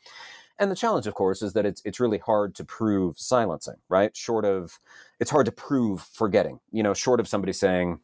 and 0.59 0.69
the 0.69 0.75
challenge, 0.75 1.07
of 1.07 1.15
course, 1.15 1.41
is 1.41 1.53
that 1.53 1.65
it's 1.65 1.81
it's 1.85 1.99
really 1.99 2.19
hard 2.19 2.53
to 2.55 2.63
prove 2.63 3.19
silencing, 3.19 3.77
right? 3.89 4.15
Short 4.15 4.45
of 4.45 4.79
it's 5.19 5.31
hard 5.31 5.45
to 5.47 5.51
prove 5.51 6.01
forgetting. 6.13 6.59
You 6.71 6.83
know, 6.83 6.93
short 6.93 7.19
of 7.19 7.27
somebody 7.27 7.53
saying, 7.53 7.99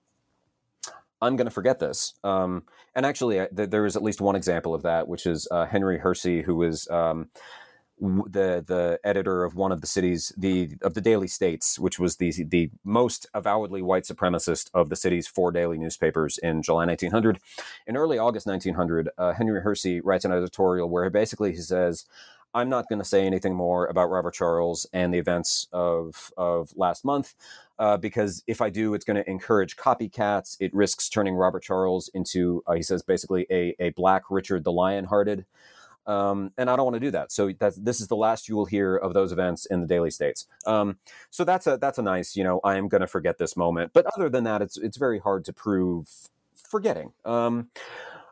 I'm 1.21 1.35
going 1.35 1.45
to 1.45 1.51
forget 1.51 1.79
this. 1.79 2.13
Um, 2.23 2.63
and 2.95 3.05
actually, 3.05 3.41
I, 3.41 3.47
th- 3.55 3.69
there 3.69 3.85
is 3.85 3.95
at 3.95 4.03
least 4.03 4.21
one 4.21 4.35
example 4.35 4.73
of 4.73 4.83
that, 4.83 5.07
which 5.07 5.25
is 5.25 5.47
uh, 5.51 5.65
Henry 5.65 5.99
Hearsey, 5.99 6.43
who 6.43 6.55
was 6.55 6.87
um, 6.89 7.29
the 7.99 8.63
the 8.65 8.99
editor 9.03 9.43
of 9.43 9.55
one 9.55 9.71
of 9.71 9.81
the 9.81 9.87
cities, 9.87 10.31
the 10.37 10.71
of 10.81 10.93
the 10.93 11.01
Daily 11.01 11.27
States, 11.27 11.79
which 11.79 11.99
was 11.99 12.17
the 12.17 12.31
the 12.43 12.69
most 12.83 13.27
avowedly 13.33 13.81
white 13.81 14.03
supremacist 14.03 14.69
of 14.73 14.89
the 14.89 14.95
city's 14.95 15.27
four 15.27 15.51
daily 15.51 15.77
newspapers 15.77 16.37
in 16.37 16.61
July 16.61 16.85
1900. 16.85 17.39
In 17.87 17.97
early 17.97 18.17
August 18.17 18.45
1900, 18.45 19.09
uh, 19.17 19.33
Henry 19.33 19.61
Hearsey 19.61 20.01
writes 20.03 20.25
an 20.25 20.31
editorial 20.31 20.89
where 20.89 21.09
basically 21.09 21.51
he 21.51 21.57
says. 21.57 22.05
I'm 22.53 22.69
not 22.69 22.87
going 22.89 22.99
to 22.99 23.05
say 23.05 23.25
anything 23.25 23.53
more 23.53 23.85
about 23.85 24.09
Robert 24.09 24.33
Charles 24.33 24.87
and 24.91 25.13
the 25.13 25.19
events 25.19 25.67
of 25.73 26.31
of 26.37 26.71
last 26.75 27.05
month 27.05 27.35
uh, 27.79 27.97
because 27.97 28.43
if 28.47 28.61
I 28.61 28.69
do, 28.69 28.93
it's 28.93 29.05
going 29.05 29.21
to 29.21 29.29
encourage 29.29 29.75
copycats. 29.75 30.57
It 30.59 30.73
risks 30.73 31.09
turning 31.09 31.35
Robert 31.35 31.61
Charles 31.61 32.09
into, 32.13 32.63
uh, 32.65 32.73
he 32.73 32.81
says, 32.81 33.03
basically 33.03 33.45
a, 33.51 33.75
a 33.79 33.89
black 33.89 34.23
Richard 34.29 34.63
the 34.63 34.71
Lionhearted. 34.71 35.45
Um, 36.07 36.51
and 36.57 36.69
I 36.69 36.75
don't 36.75 36.85
want 36.85 36.95
to 36.95 37.01
do 37.01 37.11
that. 37.11 37.31
So 37.31 37.51
this 37.51 38.01
is 38.01 38.07
the 38.07 38.15
last 38.15 38.47
you 38.47 38.55
will 38.55 38.65
hear 38.65 38.95
of 38.95 39.13
those 39.13 39.31
events 39.31 39.65
in 39.65 39.81
the 39.81 39.87
Daily 39.87 40.09
States. 40.09 40.47
Um, 40.65 40.97
so 41.29 41.43
that's 41.43 41.67
a 41.67 41.77
that's 41.77 41.97
a 41.97 42.01
nice, 42.01 42.35
you 42.35 42.43
know, 42.43 42.61
I 42.63 42.77
am 42.77 42.87
going 42.87 43.01
to 43.01 43.07
forget 43.07 43.37
this 43.37 43.57
moment. 43.57 43.91
But 43.93 44.05
other 44.15 44.29
than 44.29 44.45
that, 44.45 44.61
it's 44.61 44.77
it's 44.77 44.97
very 44.97 45.19
hard 45.19 45.43
to 45.45 45.53
prove 45.53 46.09
forgetting. 46.55 47.11
Um, 47.25 47.69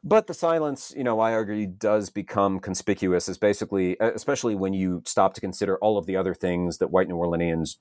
but 0.04 0.28
the 0.28 0.36
silence, 0.36 0.94
you 0.96 1.04
know, 1.04 1.20
I 1.20 1.34
argue 1.34 1.66
does 1.66 2.12
become 2.12 2.60
conspicuous, 2.60 3.28
is 3.28 3.40
basically, 3.40 3.98
especially 4.00 4.54
when 4.54 4.74
you 4.74 5.02
stop 5.06 5.34
to 5.34 5.42
consider 5.42 5.78
all 5.80 5.98
of 5.98 6.06
the 6.06 6.16
other 6.16 6.36
things 6.36 6.78
that 6.78 6.92
white 6.92 7.08
New 7.08 7.16
Orleanians 7.16 7.78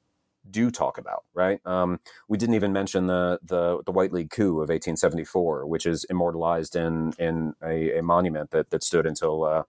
do 0.50 0.70
talk 0.70 0.98
about, 0.98 1.24
right? 1.32 1.60
Um, 1.66 2.00
we 2.28 2.38
didn't 2.38 2.54
even 2.54 2.72
mention 2.72 3.06
the, 3.06 3.38
the 3.42 3.82
the 3.84 3.92
White 3.92 4.12
League 4.12 4.30
coup 4.30 4.54
of 4.56 4.68
1874, 4.68 5.66
which 5.66 5.86
is 5.86 6.04
immortalized 6.04 6.76
in 6.76 7.12
in 7.18 7.54
a, 7.62 7.98
a 7.98 8.02
monument 8.02 8.50
that 8.50 8.70
that 8.70 8.82
stood 8.82 9.06
until 9.06 9.44
uh, 9.44 9.62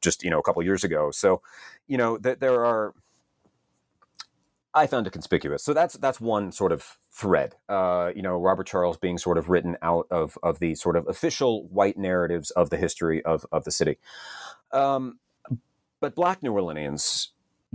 just 0.00 0.22
you 0.22 0.30
know 0.30 0.38
a 0.38 0.42
couple 0.42 0.62
years 0.62 0.84
ago. 0.84 1.10
So, 1.10 1.42
you 1.86 1.96
know, 1.96 2.18
th- 2.18 2.38
there 2.38 2.64
are. 2.64 2.94
I 4.74 4.86
found 4.86 5.06
it 5.06 5.10
conspicuous. 5.10 5.62
So 5.62 5.74
that's 5.74 5.94
that's 5.94 6.20
one 6.20 6.50
sort 6.50 6.72
of 6.72 6.96
thread. 7.12 7.56
Uh, 7.68 8.10
you 8.16 8.22
know, 8.22 8.38
Robert 8.38 8.66
Charles 8.66 8.96
being 8.96 9.18
sort 9.18 9.36
of 9.36 9.50
written 9.50 9.76
out 9.82 10.06
of 10.10 10.38
of 10.42 10.60
the 10.60 10.74
sort 10.74 10.96
of 10.96 11.06
official 11.08 11.66
white 11.68 11.98
narratives 11.98 12.50
of 12.52 12.70
the 12.70 12.78
history 12.78 13.22
of 13.24 13.44
of 13.52 13.64
the 13.64 13.70
city. 13.70 13.98
Um, 14.72 15.18
but 16.00 16.14
Black 16.14 16.42
New 16.42 16.52
Orleanians 16.52 17.28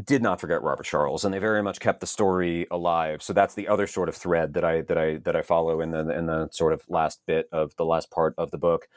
did 0.03 0.21
not 0.21 0.39
forget 0.39 0.61
Robert 0.61 0.85
Charles, 0.85 1.25
and 1.25 1.33
they 1.33 1.39
very 1.39 1.63
much 1.63 1.79
kept 1.79 2.01
the 2.01 2.07
story 2.07 2.67
alive. 2.69 3.23
So 3.23 3.33
that's 3.33 3.55
the 3.55 3.67
other 3.67 3.87
sort 3.87 4.09
of 4.09 4.15
thread 4.15 4.53
that 4.53 4.63
I 4.63 4.81
that 4.81 4.97
I 4.97 5.17
that 5.17 5.35
I 5.35 5.41
follow 5.41 5.81
in 5.81 5.91
the 5.91 6.09
in 6.09 6.27
the 6.27 6.49
sort 6.51 6.73
of 6.73 6.83
last 6.87 7.21
bit 7.25 7.49
of 7.51 7.75
the 7.77 7.85
last 7.85 8.11
part 8.11 8.35
of 8.37 8.51
the 8.51 8.59
book. 8.59 8.87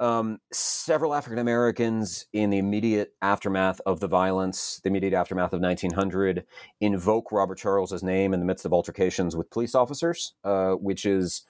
Um, 0.00 0.38
several 0.50 1.14
African 1.14 1.38
Americans 1.38 2.26
in 2.32 2.50
the 2.50 2.58
immediate 2.58 3.14
aftermath 3.22 3.80
of 3.86 4.00
the 4.00 4.08
violence, 4.08 4.80
the 4.82 4.88
immediate 4.88 5.12
aftermath 5.12 5.52
of 5.52 5.60
1900, 5.60 6.44
invoke 6.80 7.30
Robert 7.30 7.58
Charles's 7.58 8.02
name 8.02 8.32
in 8.34 8.40
the 8.40 8.46
midst 8.46 8.64
of 8.64 8.72
altercations 8.72 9.36
with 9.36 9.50
police 9.50 9.74
officers, 9.74 10.32
uh, 10.42 10.72
which 10.72 11.04
is 11.04 11.42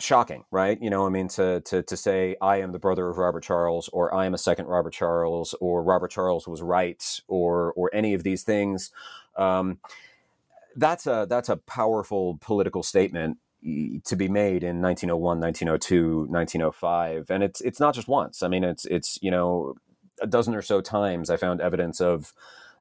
shocking, 0.00 0.44
right? 0.50 0.80
You 0.80 0.90
know, 0.90 1.06
I 1.06 1.10
mean, 1.10 1.28
to 1.28 1.60
to 1.62 1.82
to 1.82 1.96
say 1.96 2.36
I 2.40 2.58
am 2.60 2.72
the 2.72 2.78
brother 2.78 3.08
of 3.08 3.18
Robert 3.18 3.42
Charles, 3.42 3.88
or 3.92 4.12
I 4.14 4.26
am 4.26 4.34
a 4.34 4.38
second 4.38 4.66
Robert 4.66 4.92
Charles, 4.92 5.54
or 5.60 5.82
Robert 5.82 6.10
Charles 6.10 6.48
was 6.48 6.62
right, 6.62 7.20
or 7.28 7.72
or 7.74 7.90
any 7.92 8.14
of 8.14 8.22
these 8.22 8.42
things. 8.42 8.90
Um, 9.36 9.78
that's 10.76 11.06
a 11.06 11.26
that's 11.28 11.48
a 11.48 11.56
powerful 11.56 12.38
political 12.40 12.82
statement 12.82 13.38
to 13.62 14.16
be 14.16 14.28
made 14.28 14.62
in 14.62 14.80
1901 14.80 15.38
1902 15.38 16.26
1905 16.30 17.30
and 17.30 17.42
it's 17.42 17.60
it's 17.60 17.78
not 17.78 17.94
just 17.94 18.08
once 18.08 18.42
i 18.42 18.48
mean 18.48 18.64
it's 18.64 18.86
it's 18.86 19.18
you 19.20 19.30
know 19.30 19.74
a 20.22 20.26
dozen 20.26 20.54
or 20.54 20.62
so 20.62 20.80
times 20.80 21.28
i 21.28 21.36
found 21.36 21.60
evidence 21.60 22.00
of 22.00 22.32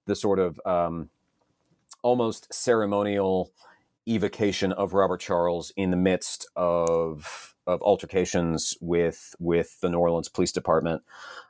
the 0.06 0.16
sort 0.16 0.40
of 0.40 0.60
um, 0.66 1.10
almost 2.02 2.52
ceremonial 2.54 3.52
evocation 4.08 4.72
of 4.72 4.94
Robert 4.94 5.20
Charles 5.20 5.72
in 5.76 5.92
the 5.92 5.98
midst 5.98 6.48
of 6.56 7.56
of 7.70 7.82
altercations 7.84 8.76
with 8.82 9.36
with 9.40 9.80
the 9.82 9.90
New 9.90 10.00
Orleans 10.00 10.28
Police 10.28 10.52
Department. 10.52 11.04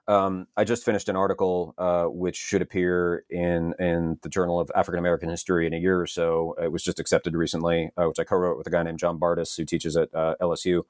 Um, 0.08 0.48
I 0.58 0.66
just 0.66 0.84
finished 0.84 1.08
an 1.08 1.16
article 1.16 1.74
uh, 1.78 2.06
which 2.06 2.36
should 2.36 2.62
appear 2.62 3.24
in 3.30 3.74
in 3.80 4.20
the 4.22 4.30
Journal 4.30 4.60
of 4.60 4.70
African 4.76 5.00
American 5.00 5.30
History 5.30 5.66
in 5.66 5.74
a 5.74 5.78
year 5.78 6.00
or 6.00 6.08
so. 6.08 6.56
It 6.62 6.72
was 6.72 6.84
just 6.84 7.00
accepted 7.00 7.36
recently, 7.36 7.92
uh, 7.96 8.06
which 8.06 8.20
I 8.20 8.26
co-wrote 8.26 8.58
with 8.58 8.68
a 8.68 8.72
guy 8.72 8.84
named 8.84 9.00
John 9.00 9.18
Bardes, 9.18 9.56
who 9.56 9.66
teaches 9.66 9.96
at 9.96 10.14
uh, 10.14 10.36
LSU. 10.42 10.84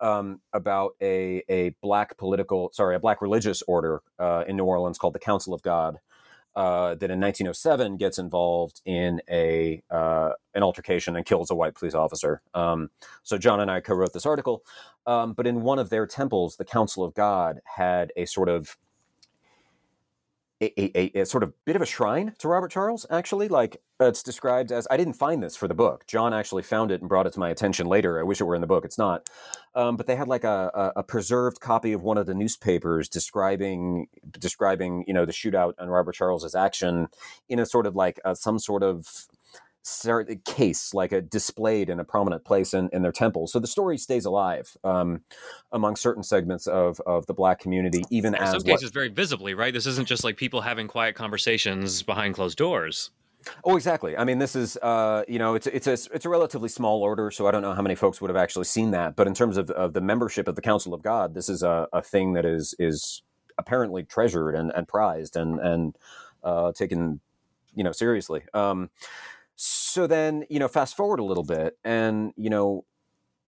Um, 0.00 0.40
about 0.52 0.96
a 1.00 1.44
a 1.48 1.76
black 1.80 2.16
political, 2.16 2.70
sorry, 2.72 2.96
a 2.96 3.00
black 3.00 3.22
religious 3.22 3.62
order 3.68 4.02
uh, 4.18 4.44
in 4.48 4.56
New 4.56 4.64
Orleans 4.64 4.98
called 4.98 5.14
the 5.14 5.20
Council 5.20 5.54
of 5.54 5.62
God, 5.62 6.00
uh, 6.56 6.94
that 6.94 7.10
in 7.10 7.20
1907 7.20 7.96
gets 7.96 8.18
involved 8.18 8.80
in 8.84 9.20
a 9.28 9.82
uh, 9.90 10.30
an 10.54 10.62
altercation 10.62 11.16
and 11.16 11.26
kills 11.26 11.50
a 11.50 11.54
white 11.54 11.74
police 11.74 11.94
officer. 11.94 12.42
Um, 12.54 12.90
so 13.22 13.38
John 13.38 13.60
and 13.60 13.70
I 13.70 13.80
co-wrote 13.80 14.12
this 14.12 14.26
article, 14.26 14.64
um, 15.06 15.32
but 15.32 15.46
in 15.46 15.62
one 15.62 15.78
of 15.78 15.90
their 15.90 16.06
temples, 16.06 16.56
the 16.56 16.64
Council 16.64 17.04
of 17.04 17.14
God 17.14 17.60
had 17.64 18.12
a 18.16 18.24
sort 18.24 18.48
of 18.48 18.76
a, 20.60 20.98
a, 20.98 21.20
a, 21.20 21.26
sort 21.26 21.42
of 21.42 21.52
bit 21.64 21.76
of 21.76 21.82
a 21.82 21.86
shrine 21.86 22.34
to 22.38 22.48
Robert 22.48 22.70
Charles, 22.70 23.06
actually. 23.10 23.48
Like 23.48 23.80
it's 24.00 24.22
described 24.22 24.72
as 24.72 24.86
I 24.90 24.96
didn't 24.96 25.14
find 25.14 25.42
this 25.42 25.56
for 25.56 25.68
the 25.68 25.74
book. 25.74 26.06
John 26.06 26.32
actually 26.32 26.62
found 26.62 26.90
it 26.90 27.00
and 27.00 27.08
brought 27.08 27.26
it 27.26 27.32
to 27.34 27.40
my 27.40 27.50
attention 27.50 27.86
later. 27.86 28.18
I 28.18 28.22
wish 28.22 28.40
it 28.40 28.44
were 28.44 28.54
in 28.54 28.60
the 28.60 28.66
book. 28.66 28.84
It's 28.84 28.98
not. 28.98 29.28
Um, 29.74 29.96
but 29.96 30.06
they 30.06 30.16
had 30.16 30.28
like 30.28 30.44
a, 30.44 30.92
a, 30.96 31.02
preserved 31.02 31.60
copy 31.60 31.92
of 31.92 32.02
one 32.02 32.16
of 32.16 32.26
the 32.26 32.34
newspapers 32.34 33.08
describing 33.08 34.06
describing 34.38 35.04
you 35.06 35.14
know 35.14 35.24
the 35.24 35.32
shootout 35.32 35.74
and 35.78 35.90
Robert 35.90 36.14
Charles's 36.14 36.54
action 36.54 37.08
in 37.48 37.58
a 37.58 37.66
sort 37.66 37.86
of 37.86 37.96
like 37.96 38.20
some 38.34 38.58
sort 38.58 38.82
of 38.82 39.26
case, 40.44 40.94
like 40.94 41.12
a 41.12 41.20
displayed 41.20 41.90
in 41.90 42.00
a 42.00 42.04
prominent 42.04 42.44
place 42.44 42.74
in, 42.74 42.88
in 42.92 43.02
their 43.02 43.12
temple. 43.12 43.46
So 43.46 43.58
the 43.58 43.66
story 43.66 43.98
stays 43.98 44.24
alive 44.24 44.76
um, 44.84 45.22
among 45.72 45.96
certain 45.96 46.22
segments 46.22 46.66
of, 46.66 47.00
of 47.00 47.26
the 47.26 47.34
black 47.34 47.58
community, 47.60 48.02
even 48.10 48.34
in 48.34 48.42
as 48.42 48.52
some 48.52 48.62
cases 48.62 48.90
very 48.90 49.08
visibly, 49.08 49.54
right? 49.54 49.72
This 49.72 49.86
isn't 49.86 50.08
just 50.08 50.24
like 50.24 50.36
people 50.36 50.62
having 50.62 50.88
quiet 50.88 51.14
conversations 51.14 52.02
behind 52.02 52.34
closed 52.34 52.58
doors. 52.58 53.10
Oh, 53.62 53.76
exactly. 53.76 54.16
I 54.16 54.24
mean, 54.24 54.38
this 54.38 54.56
is 54.56 54.76
uh, 54.78 55.22
you 55.28 55.38
know, 55.38 55.54
it's 55.54 55.66
it's 55.66 55.86
a 55.86 55.92
it's 55.92 56.24
a 56.24 56.28
relatively 56.28 56.68
small 56.68 57.02
order, 57.02 57.30
so 57.30 57.46
I 57.46 57.50
don't 57.50 57.60
know 57.62 57.74
how 57.74 57.82
many 57.82 57.94
folks 57.94 58.20
would 58.20 58.30
have 58.30 58.36
actually 58.36 58.64
seen 58.64 58.92
that. 58.92 59.16
But 59.16 59.26
in 59.26 59.34
terms 59.34 59.58
of, 59.58 59.70
of 59.70 59.92
the 59.92 60.00
membership 60.00 60.48
of 60.48 60.56
the 60.56 60.62
Council 60.62 60.94
of 60.94 61.02
God, 61.02 61.34
this 61.34 61.48
is 61.48 61.62
a, 61.62 61.86
a 61.92 62.00
thing 62.02 62.32
that 62.34 62.46
is 62.46 62.74
is 62.78 63.22
apparently 63.58 64.02
treasured 64.02 64.54
and, 64.54 64.72
and 64.74 64.88
prized 64.88 65.36
and 65.36 65.60
and 65.60 65.96
uh, 66.42 66.72
taken 66.72 67.20
you 67.74 67.84
know 67.84 67.92
seriously. 67.92 68.42
Um, 68.54 68.90
so 69.56 70.06
then, 70.06 70.44
you 70.50 70.58
know, 70.58 70.68
fast 70.68 70.96
forward 70.96 71.20
a 71.20 71.24
little 71.24 71.44
bit, 71.44 71.78
and 71.84 72.32
you 72.36 72.50
know, 72.50 72.84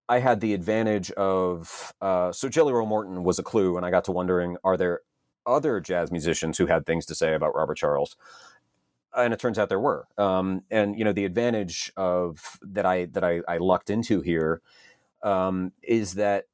I 0.07 0.19
had 0.19 0.39
the 0.39 0.53
advantage 0.53 1.11
of 1.11 1.93
uh, 2.01 2.31
so 2.31 2.49
Jelly 2.49 2.73
Roll 2.73 2.87
Morton 2.87 3.23
was 3.23 3.39
a 3.39 3.43
clue, 3.43 3.77
and 3.77 3.85
I 3.85 3.91
got 3.91 4.05
to 4.05 4.11
wondering, 4.11 4.57
are 4.63 4.77
there 4.77 5.01
other 5.45 5.79
jazz 5.79 6.11
musicians 6.11 6.57
who 6.57 6.67
had 6.67 6.85
things 6.85 7.05
to 7.07 7.15
say 7.15 7.33
about 7.33 7.55
Robert 7.55 7.77
Charles? 7.77 8.15
And 9.15 9.33
it 9.33 9.39
turns 9.39 9.57
out 9.57 9.69
there 9.69 9.79
were. 9.79 10.07
Um, 10.17 10.63
and 10.69 10.97
you 10.97 11.05
know, 11.05 11.13
the 11.13 11.25
advantage 11.25 11.91
of 11.97 12.59
that 12.61 12.85
I 12.85 13.05
that 13.05 13.23
I, 13.23 13.41
I 13.47 13.57
lucked 13.57 13.89
into 13.89 14.21
here 14.21 14.61
um, 15.23 15.71
is 15.81 16.13
that 16.15 16.45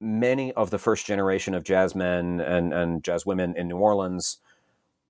many 0.00 0.52
of 0.52 0.70
the 0.70 0.78
first 0.78 1.06
generation 1.06 1.54
of 1.54 1.64
jazz 1.64 1.94
men 1.94 2.40
and, 2.40 2.72
and 2.72 3.02
jazz 3.02 3.26
women 3.26 3.54
in 3.56 3.68
New 3.68 3.78
Orleans 3.78 4.38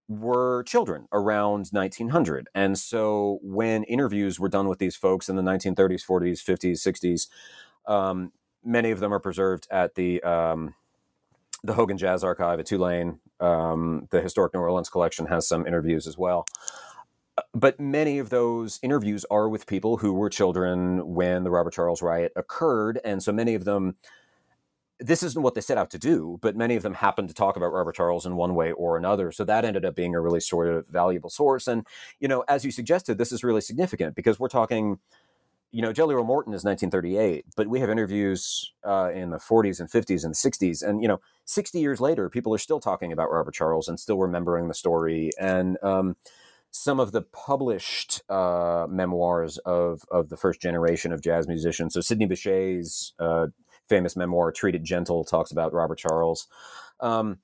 were 0.08 0.62
children 0.64 1.08
around 1.12 1.68
1900. 1.72 2.48
And 2.54 2.78
so 2.78 3.38
when 3.42 3.84
interviews 3.84 4.38
were 4.38 4.48
done 4.48 4.68
with 4.68 4.78
these 4.78 4.96
folks 4.96 5.28
in 5.28 5.36
the 5.36 5.42
1930s, 5.42 6.06
40s, 6.06 6.42
50s, 6.44 6.86
60s, 6.86 7.28
um, 7.90 8.32
many 8.64 8.90
of 8.90 9.00
them 9.00 9.12
are 9.12 9.20
preserved 9.20 9.66
at 9.70 9.94
the 9.94 10.22
um, 10.22 10.74
the 11.62 11.72
Hogan 11.72 11.98
Jazz 11.98 12.22
Archive 12.22 12.60
at 12.60 12.66
Tulane. 12.66 13.18
Um, 13.40 14.06
the 14.10 14.20
Historic 14.20 14.54
New 14.54 14.60
Orleans 14.60 14.88
Collection 14.88 15.26
has 15.26 15.48
some 15.48 15.66
interviews 15.66 16.06
as 16.06 16.16
well. 16.16 16.46
But 17.52 17.78
many 17.78 18.18
of 18.18 18.30
those 18.30 18.78
interviews 18.82 19.26
are 19.30 19.48
with 19.48 19.66
people 19.66 19.98
who 19.98 20.14
were 20.14 20.30
children 20.30 21.14
when 21.14 21.44
the 21.44 21.50
Robert 21.50 21.74
Charles 21.74 22.00
riot 22.00 22.32
occurred. 22.34 22.98
And 23.04 23.22
so 23.22 23.32
many 23.32 23.54
of 23.54 23.64
them 23.64 23.96
this 24.98 25.22
isn't 25.22 25.42
what 25.42 25.54
they 25.54 25.60
set 25.60 25.78
out 25.78 25.90
to 25.90 25.98
do, 25.98 26.38
but 26.40 26.56
many 26.56 26.74
of 26.74 26.82
them 26.82 26.94
happened 26.94 27.28
to 27.28 27.34
talk 27.34 27.56
about 27.56 27.72
Robert 27.72 27.94
Charles 27.94 28.24
in 28.24 28.36
one 28.36 28.54
way 28.54 28.72
or 28.72 28.96
another. 28.96 29.30
So 29.30 29.44
that 29.44 29.64
ended 29.64 29.84
up 29.84 29.94
being 29.94 30.14
a 30.14 30.20
really 30.20 30.40
sort 30.40 30.68
of 30.68 30.86
valuable 30.88 31.28
source. 31.28 31.68
And, 31.68 31.86
you 32.18 32.28
know, 32.28 32.44
as 32.48 32.64
you 32.64 32.70
suggested, 32.70 33.18
this 33.18 33.32
is 33.32 33.44
really 33.44 33.60
significant 33.60 34.14
because 34.14 34.40
we're 34.40 34.48
talking, 34.48 34.98
you 35.70 35.82
know, 35.82 35.92
Jelly 35.92 36.14
Roll 36.14 36.24
Morton 36.24 36.54
is 36.54 36.64
1938, 36.64 37.44
but 37.56 37.68
we 37.68 37.80
have 37.80 37.90
interviews 37.90 38.72
uh, 38.84 39.10
in 39.12 39.30
the 39.30 39.36
40s 39.36 39.80
and 39.80 39.90
50s 39.90 40.24
and 40.24 40.34
60s. 40.34 40.82
And, 40.82 41.02
you 41.02 41.08
know, 41.08 41.20
60 41.44 41.78
years 41.78 42.00
later, 42.00 42.30
people 42.30 42.54
are 42.54 42.58
still 42.58 42.80
talking 42.80 43.12
about 43.12 43.30
Robert 43.30 43.52
Charles 43.52 43.88
and 43.88 44.00
still 44.00 44.18
remembering 44.18 44.68
the 44.68 44.74
story. 44.74 45.30
And, 45.38 45.76
um, 45.82 46.16
some 46.70 47.00
of 47.00 47.12
the 47.12 47.22
published 47.22 48.22
uh, 48.28 48.86
memoirs 48.88 49.56
of 49.58 50.04
of 50.10 50.28
the 50.28 50.36
first 50.36 50.60
generation 50.60 51.10
of 51.10 51.22
jazz 51.22 51.48
musicians. 51.48 51.94
So 51.94 52.02
Sidney 52.02 52.26
Bechet's 52.26 53.14
uh, 53.18 53.46
famous 53.88 54.16
memoir 54.16 54.52
"Treat 54.52 54.74
It 54.74 54.82
Gentle" 54.82 55.24
talks 55.24 55.50
about 55.50 55.72
Robert 55.72 55.98
Charles. 55.98 56.46
Um, 57.00 57.38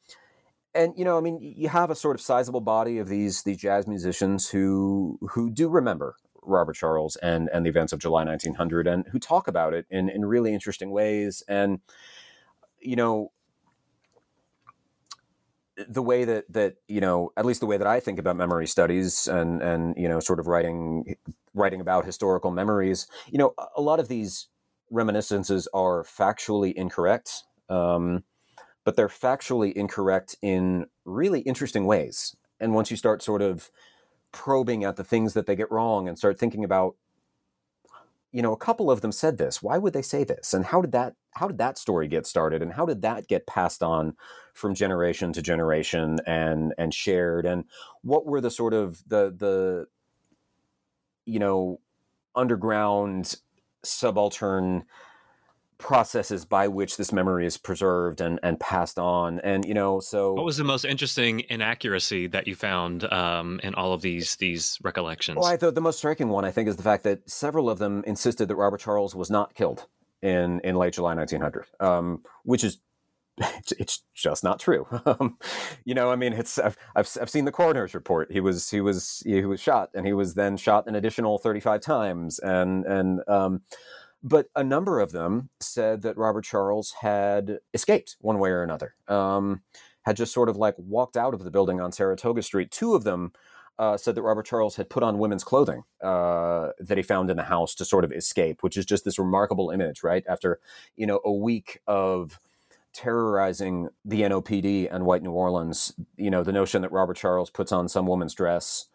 and 0.75 0.95
you 0.97 1.05
know, 1.05 1.19
I 1.19 1.21
mean, 1.21 1.39
you 1.41 1.69
have 1.69 1.91
a 1.91 1.95
sort 1.95 2.17
of 2.17 2.21
sizable 2.21 2.61
body 2.61 2.99
of 2.99 3.09
these 3.09 3.43
these 3.43 3.59
jazz 3.59 3.87
musicians 3.87 4.49
who 4.49 5.19
who 5.31 5.51
do 5.51 5.69
remember 5.69 6.17
Robert 6.43 6.77
Charles 6.77 7.17
and 7.17 7.49
and 7.53 7.67
the 7.67 7.71
events 7.71 7.93
of 7.93 8.01
July 8.01 8.25
1900, 8.25 8.87
and 8.87 9.07
who 9.11 9.19
talk 9.19 9.49
about 9.49 9.75
it 9.75 9.87
in 9.91 10.09
in 10.09 10.25
really 10.25 10.55
interesting 10.55 10.91
ways. 10.91 11.43
And 11.47 11.81
you 12.81 12.97
know, 12.97 13.33
the 15.77 16.03
way 16.03 16.25
that 16.25 16.51
that 16.53 16.77
you 16.89 17.01
know 17.01 17.33
at 17.37 17.45
least 17.45 17.61
the 17.61 17.67
way 17.67 17.77
that 17.77 17.87
I 17.87 18.01
think 18.01 18.19
about 18.19 18.37
memory 18.37 18.67
studies 18.67 19.27
and 19.27 19.63
and 19.63 19.95
you 19.97 20.09
know 20.09 20.21
sort 20.21 20.41
of 20.41 20.47
writing 20.47 21.17
writing 21.55 21.81
about 21.81 22.05
historical 22.05 22.51
memories 22.51 23.07
you 23.31 23.39
know 23.39 23.55
a 23.77 23.81
lot 23.81 24.01
of 24.01 24.09
these 24.09 24.49
reminiscences 24.93 25.69
are 25.75 26.05
factually 26.05 26.73
incorrect 26.75 27.45
um, 27.69 28.25
but 28.85 28.97
they're 28.97 29.09
factually 29.09 29.73
incorrect 29.73 30.37
in 30.43 30.87
really 31.05 31.41
interesting 31.41 31.87
ways 31.87 32.37
and 32.61 32.75
once 32.75 32.91
you 32.91 32.97
start 32.97 33.23
sort 33.23 33.43
of 33.43 33.71
probing 34.33 34.85
at 34.85 34.97
the 34.97 35.05
things 35.05 35.35
that 35.35 35.47
they 35.47 35.57
get 35.57 35.71
wrong 35.71 36.09
and 36.09 36.19
start 36.19 36.39
thinking 36.39 36.65
about 36.65 36.97
you 38.33 38.41
know, 38.41 38.53
a 38.53 38.57
couple 38.57 38.91
of 38.91 39.03
them 39.03 39.13
said 39.13 39.37
this. 39.37 39.63
Why 39.63 39.77
would 39.77 39.93
they 39.93 40.03
say 40.03 40.25
this? 40.25 40.55
And 40.55 40.65
how 40.65 40.81
did 40.81 40.93
that 40.93 41.15
how 41.33 41.49
did 41.49 41.59
that 41.59 41.79
story 41.79 42.09
get 42.09 42.27
started? 42.27 42.63
And 42.63 42.73
how 42.73 42.87
did 42.87 43.03
that 43.03 43.29
get 43.29 43.47
passed 43.47 43.83
on 43.83 44.17
from 44.55 44.75
generation 44.75 45.33
to 45.35 45.43
generation 45.43 46.19
and 46.27 46.75
and 46.79 46.95
shared? 46.95 47.45
And 47.45 47.65
what 48.01 48.25
were 48.25 48.41
the 48.41 48.51
sort 48.51 48.73
of 48.73 49.03
the 49.07 49.35
the 49.37 49.87
you 51.27 51.39
know 51.39 51.79
underground 52.35 53.35
subaltern 53.85 54.85
processes 55.83 56.45
by 56.45 56.69
which 56.69 56.97
this 56.97 57.13
memory 57.13 57.45
is 57.45 57.59
preserved 57.59 58.21
and, 58.21 58.39
and 58.43 58.59
passed 58.61 58.99
on. 58.99 59.41
And 59.41 59.65
you 59.65 59.75
know, 59.75 60.01
so 60.01 60.33
what 60.33 60.45
was 60.45 60.57
the 60.57 60.65
most 60.65 60.85
interesting 60.85 61.43
inaccuracy 61.51 62.29
that 62.29 62.47
you 62.47 62.55
found 62.55 63.05
um, 63.13 63.61
in 63.63 63.75
all 63.75 63.93
of 63.93 64.01
these 64.01 64.37
these 64.37 64.79
recollections? 64.83 65.37
Well, 65.37 65.47
I 65.47 65.57
thought 65.57 65.75
the 65.75 65.81
most 65.81 65.99
striking 65.99 66.29
one, 66.29 66.45
I 66.45 66.51
think, 66.53 66.69
is 66.69 66.77
the 66.77 66.83
fact 66.83 67.03
that 67.05 67.29
several 67.29 67.69
of 67.69 67.79
them 67.79 68.05
insisted 68.07 68.47
that 68.49 68.57
Robert 68.57 68.81
Charles 68.81 69.15
was 69.15 69.29
not 69.29 69.55
killed 69.55 69.87
in 70.23 70.61
in 70.61 70.77
late 70.77 70.95
July 70.95 71.15
1900, 71.15 71.67
um, 71.81 72.23
which 72.45 72.63
is 72.63 72.79
it's 73.79 74.03
just 74.15 74.45
not 74.45 74.61
true. 74.61 74.87
Um, 75.05 75.37
you 75.85 75.95
know, 75.95 76.11
I 76.11 76.17
mean, 76.17 76.33
it's 76.33 76.59
I've, 76.59 76.77
I've, 76.95 77.09
I've 77.21 77.31
seen 77.31 77.45
the 77.45 77.53
coroner's 77.53 77.95
report. 77.95 78.31
He 78.31 78.41
was 78.41 78.71
he 78.71 78.81
was 78.81 79.23
he 79.27 79.45
was 79.45 79.61
shot, 79.61 79.91
and 79.95 80.07
he 80.07 80.13
was 80.13 80.35
then 80.35 80.57
shot 80.57 80.87
an 80.87 80.95
additional 80.95 81.39
thirty 81.39 81.61
five 81.61 81.81
times, 81.81 82.39
and 82.39 82.85
and 82.87 83.21
um, 83.29 83.63
but 84.23 84.47
a 84.55 84.63
number 84.63 85.01
of 85.01 85.13
them 85.13 85.51
said 85.61 86.03
that 86.03 86.17
Robert 86.17 86.45
Charles 86.45 86.95
had 87.01 87.59
escaped 87.75 88.17
one 88.21 88.39
way 88.39 88.51
or 88.51 88.63
another, 88.63 88.95
um, 89.09 89.63
had 90.03 90.17
just 90.17 90.33
sort 90.33 90.49
of 90.49 90.57
like 90.57 90.75
walked 90.79 91.17
out 91.17 91.35
of 91.35 91.43
the 91.43 91.51
building 91.51 91.81
on 91.81 91.93
Saratoga 91.93 92.43
Street. 92.43 92.71
Two 92.71 92.95
of 92.95 93.05
them 93.05 93.33
uh, 93.79 93.97
said 93.97 94.15
that 94.15 94.23
Robert 94.23 94.47
Charles 94.47 94.77
had 94.77 94.89
put 94.89 95.03
on 95.03 95.19
women's 95.19 95.45
clothing 95.45 95.83
uh, 96.03 96.69
that 96.79 96.97
he 96.97 97.03
found 97.03 97.31
in 97.31 97.37
the 97.37 97.43
house 97.43 97.75
to 97.75 97.85
sort 97.85 98.05
of 98.05 98.13
escape, 98.13 98.63
which 98.63 98.77
is 98.77 98.87
just 98.87 99.05
this 99.05 99.19
remarkable 99.19 99.71
image, 99.71 100.03
right? 100.05 100.25
After 100.29 100.61
you 100.97 101.07
know 101.07 101.21
a 101.25 101.33
week 101.33 101.81
of 101.87 102.39
terrorizing 102.93 103.89
the 104.05 104.23
NOPD 104.23 104.89
and 104.93 105.05
white 105.05 105.23
New 105.23 105.33
Orleans, 105.33 105.93
you 106.17 106.31
know 106.31 106.43
the 106.43 106.53
notion 106.53 106.83
that 106.83 106.93
Robert 106.93 107.17
Charles 107.17 107.51
puts 107.51 107.73
on 107.73 107.89
some 107.89 108.07
woman's 108.07 108.35
dress 108.35 108.87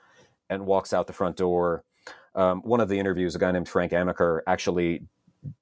and 0.50 0.66
walks 0.66 0.94
out 0.94 1.08
the 1.08 1.14
front 1.14 1.36
door. 1.36 1.84
Um, 2.36 2.62
one 2.62 2.80
of 2.80 2.90
the 2.90 3.00
interviews, 3.00 3.36
a 3.36 3.40
guy 3.40 3.52
named 3.52 3.68
Frank 3.68 3.92
Amacker 3.92 4.42
actually 4.48 5.04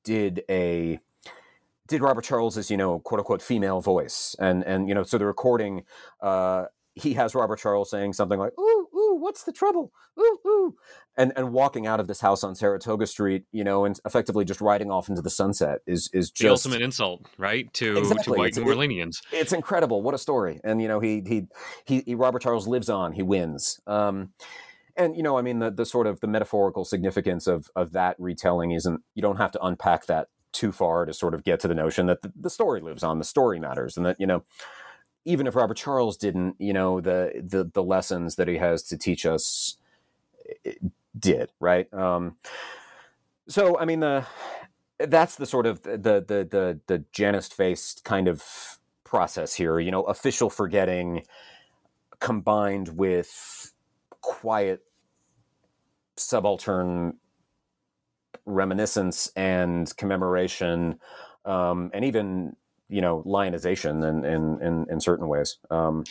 did 0.04 0.44
a 0.50 1.00
did 1.88 2.02
Robert 2.02 2.24
Charles's 2.24 2.72
you 2.72 2.78
know 2.78 3.00
quote 3.00 3.20
unquote 3.20 3.42
female 3.42 3.82
voice 3.82 4.36
and 4.40 4.64
and 4.64 4.88
you 4.88 4.96
know 4.96 5.04
so 5.04 5.18
the 5.18 5.26
recording 5.26 5.84
uh, 6.22 6.66
he 6.96 7.14
has 7.14 7.36
Robert 7.36 7.60
Charles 7.60 7.90
saying 7.90 8.14
something 8.14 8.40
like 8.40 8.58
ooh 8.60 8.75
ooh 9.16 9.20
what's 9.20 9.44
the 9.44 9.52
trouble? 9.52 9.92
Ooh 10.20 10.40
ooh. 10.46 10.76
And 11.18 11.34
and 11.36 11.52
walking 11.52 11.88
out 11.88 12.00
of 12.00 12.08
this 12.08 12.22
house 12.22 12.44
on 12.44 12.56
Saratoga 12.56 13.08
Street 13.08 13.46
you 13.52 13.64
know 13.64 13.86
and 13.86 14.00
effectively 14.06 14.46
just 14.46 14.62
riding 14.62 14.92
off 14.92 15.10
into 15.10 15.22
the 15.22 15.30
sunset 15.30 15.80
is 15.88 16.10
is 16.14 16.30
just 16.30 16.42
the 16.42 16.50
ultimate 16.50 16.82
insult 16.82 17.26
right 17.38 17.72
to 17.74 17.98
exactly. 17.98 18.36
to 18.36 18.40
white 18.40 18.56
New 18.56 18.66
Orleanians 18.66 19.22
it, 19.32 19.38
it's 19.38 19.54
incredible. 19.54 20.02
What 20.02 20.14
a 20.14 20.20
story. 20.20 20.60
And 20.64 20.82
you 20.82 20.88
know 20.88 21.00
he 21.00 21.24
he 21.26 21.48
he, 21.86 22.04
he 22.06 22.16
Robert 22.16 22.42
Charles 22.42 22.68
lives 22.68 22.90
on. 22.90 23.14
He 23.14 23.24
wins. 23.24 23.80
Um, 23.88 24.32
and 24.98 25.16
you 25.16 25.24
know 25.24 25.38
i 25.38 25.42
mean 25.42 25.60
the, 25.60 25.70
the 25.70 25.86
sort 25.86 26.08
of 26.08 26.22
the 26.22 26.28
metaphorical 26.28 26.86
significance 26.86 27.48
of 27.48 27.70
of 27.76 27.92
that 27.92 28.16
retelling 28.18 28.72
isn't 28.72 29.02
you 29.14 29.22
don't 29.22 29.38
have 29.38 29.52
to 29.52 29.62
unpack 29.62 30.06
that 30.06 30.30
too 30.54 30.72
far 30.72 31.06
to 31.06 31.14
sort 31.14 31.34
of 31.34 31.44
get 31.44 31.60
to 31.60 31.68
the 31.68 31.76
notion 31.76 32.06
that 32.06 32.22
the, 32.22 32.32
the 32.40 32.50
story 32.50 32.80
lives 32.80 33.04
on 33.04 33.20
the 33.20 33.26
story 33.26 33.60
matters 33.60 33.98
and 33.98 34.06
that 34.06 34.16
you 34.20 34.26
know 34.26 34.44
even 35.26 35.48
if 35.48 35.56
robert 35.56 35.78
charles 35.78 36.18
didn't 36.18 36.56
you 36.60 36.74
know 36.74 37.02
the 37.02 37.44
the, 37.44 37.70
the 37.74 37.84
lessons 37.84 38.36
that 38.36 38.48
he 38.48 38.58
has 38.58 38.84
to 38.84 38.98
teach 38.98 39.26
us 39.26 39.78
did 41.18 41.52
right? 41.60 41.92
Um 41.94 42.38
so 43.48 43.78
i 43.78 43.86
mean 43.86 44.00
the 44.00 44.26
that's 45.00 45.36
the 45.36 45.46
sort 45.46 45.66
of 45.66 45.84
the 45.84 45.98
the 45.98 46.48
the 46.50 46.80
the 46.88 47.04
janus 47.12 47.48
faced 47.48 48.04
kind 48.04 48.28
of 48.28 48.44
process 49.04 49.54
here 49.54 49.80
you 49.80 49.92
know 49.92 50.04
official 50.04 50.50
forgetting 50.50 51.24
combined 52.20 52.90
with 52.90 53.74
quiet 54.22 54.82
subaltern 56.18 57.14
reminiscence 58.46 59.32
and 59.36 59.96
commemoration 59.98 61.00
um, 61.46 61.92
and 61.94 62.06
even 62.06 62.56
you 62.90 63.02
know 63.02 63.24
lionization 63.26 64.04
in 64.04 64.26
in 64.26 64.62
in, 64.62 64.86
in 64.90 65.00
certain 65.00 65.28
ways. 65.28 65.58
Um, 65.70 66.04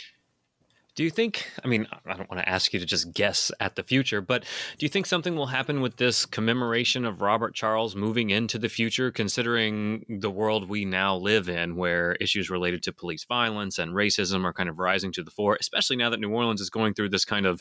do 0.96 1.02
you 1.02 1.10
think, 1.10 1.50
I 1.64 1.66
mean, 1.66 1.88
I 2.06 2.16
don't 2.16 2.30
want 2.30 2.40
to 2.40 2.48
ask 2.48 2.72
you 2.72 2.78
to 2.78 2.86
just 2.86 3.12
guess 3.12 3.50
at 3.58 3.74
the 3.74 3.82
future, 3.82 4.20
but 4.20 4.44
do 4.78 4.86
you 4.86 4.88
think 4.88 5.06
something 5.06 5.34
will 5.34 5.48
happen 5.48 5.80
with 5.80 5.96
this 5.96 6.24
commemoration 6.24 7.04
of 7.04 7.20
Robert 7.20 7.52
Charles 7.52 7.96
moving 7.96 8.30
into 8.30 8.60
the 8.60 8.68
future, 8.68 9.10
considering 9.10 10.04
the 10.08 10.30
world 10.30 10.68
we 10.68 10.84
now 10.84 11.16
live 11.16 11.48
in, 11.48 11.74
where 11.74 12.12
issues 12.20 12.48
related 12.48 12.80
to 12.84 12.92
police 12.92 13.24
violence 13.24 13.80
and 13.80 13.92
racism 13.92 14.44
are 14.44 14.52
kind 14.52 14.68
of 14.68 14.78
rising 14.78 15.10
to 15.12 15.24
the 15.24 15.32
fore, 15.32 15.58
especially 15.60 15.96
now 15.96 16.10
that 16.10 16.20
New 16.20 16.30
Orleans 16.30 16.60
is 16.60 16.70
going 16.70 16.94
through 16.94 17.08
this 17.08 17.24
kind 17.24 17.44
of 17.44 17.60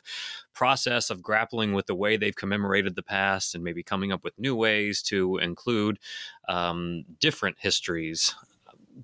process 0.53 1.09
of 1.09 1.23
grappling 1.23 1.73
with 1.73 1.87
the 1.87 1.95
way 1.95 2.17
they've 2.17 2.35
commemorated 2.35 2.95
the 2.95 3.01
past 3.01 3.55
and 3.55 3.63
maybe 3.63 3.81
coming 3.81 4.11
up 4.11 4.23
with 4.23 4.37
new 4.37 4.55
ways 4.55 5.01
to 5.01 5.37
include 5.37 5.97
um, 6.47 7.03
different 7.19 7.57
histories 7.59 8.35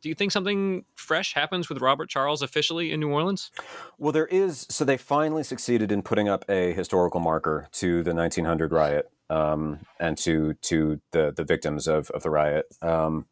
do 0.01 0.09
you 0.09 0.15
think 0.15 0.31
something 0.31 0.85
fresh 0.95 1.33
happens 1.33 1.69
with 1.69 1.81
Robert 1.81 2.09
Charles 2.09 2.41
officially 2.41 2.91
in 2.91 2.99
New 2.99 3.09
Orleans? 3.09 3.51
Well, 3.97 4.11
there 4.11 4.27
is. 4.27 4.65
So 4.69 4.85
they 4.85 4.97
finally 4.97 5.43
succeeded 5.43 5.91
in 5.91 6.01
putting 6.01 6.29
up 6.29 6.45
a 6.49 6.73
historical 6.73 7.19
marker 7.19 7.67
to 7.73 8.03
the 8.03 8.13
1900 8.13 8.71
riot 8.71 9.11
um, 9.29 9.79
and 9.99 10.17
to 10.19 10.53
to 10.55 10.99
the 11.11 11.33
the 11.35 11.43
victims 11.43 11.87
of 11.87 12.09
of 12.11 12.23
the 12.23 12.29
riot, 12.29 12.67
um, 12.81 13.25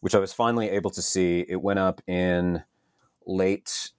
which 0.00 0.14
I 0.14 0.18
was 0.18 0.32
finally 0.32 0.70
able 0.70 0.90
to 0.90 1.02
see. 1.02 1.44
It 1.48 1.62
went 1.62 1.78
up 1.78 2.00
in 2.06 2.62
late 3.26 3.90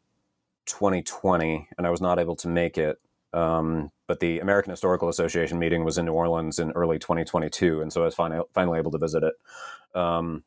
2020, 0.66 1.70
and 1.78 1.88
I 1.88 1.90
was 1.90 2.02
not 2.02 2.20
able 2.20 2.36
to 2.38 2.48
make 2.48 2.78
it. 2.78 3.00
Um, 3.34 3.92
but 4.08 4.20
the 4.20 4.40
American 4.40 4.72
Historical 4.72 5.10
Association 5.10 5.60
meeting 5.60 5.84
was 5.84 5.98
in 5.98 6.06
New 6.06 6.14
Orleans 6.14 6.60
in 6.60 6.72
early 6.72 7.00
2022, 7.00 7.82
and 7.82 7.92
so 7.92 8.02
I 8.02 8.06
was 8.06 8.16
finally 8.16 8.42
finally 8.54 8.80
able 8.80 8.92
to 8.92 8.98
visit 8.98 9.24
it. 9.24 9.34
Um, 9.98 10.44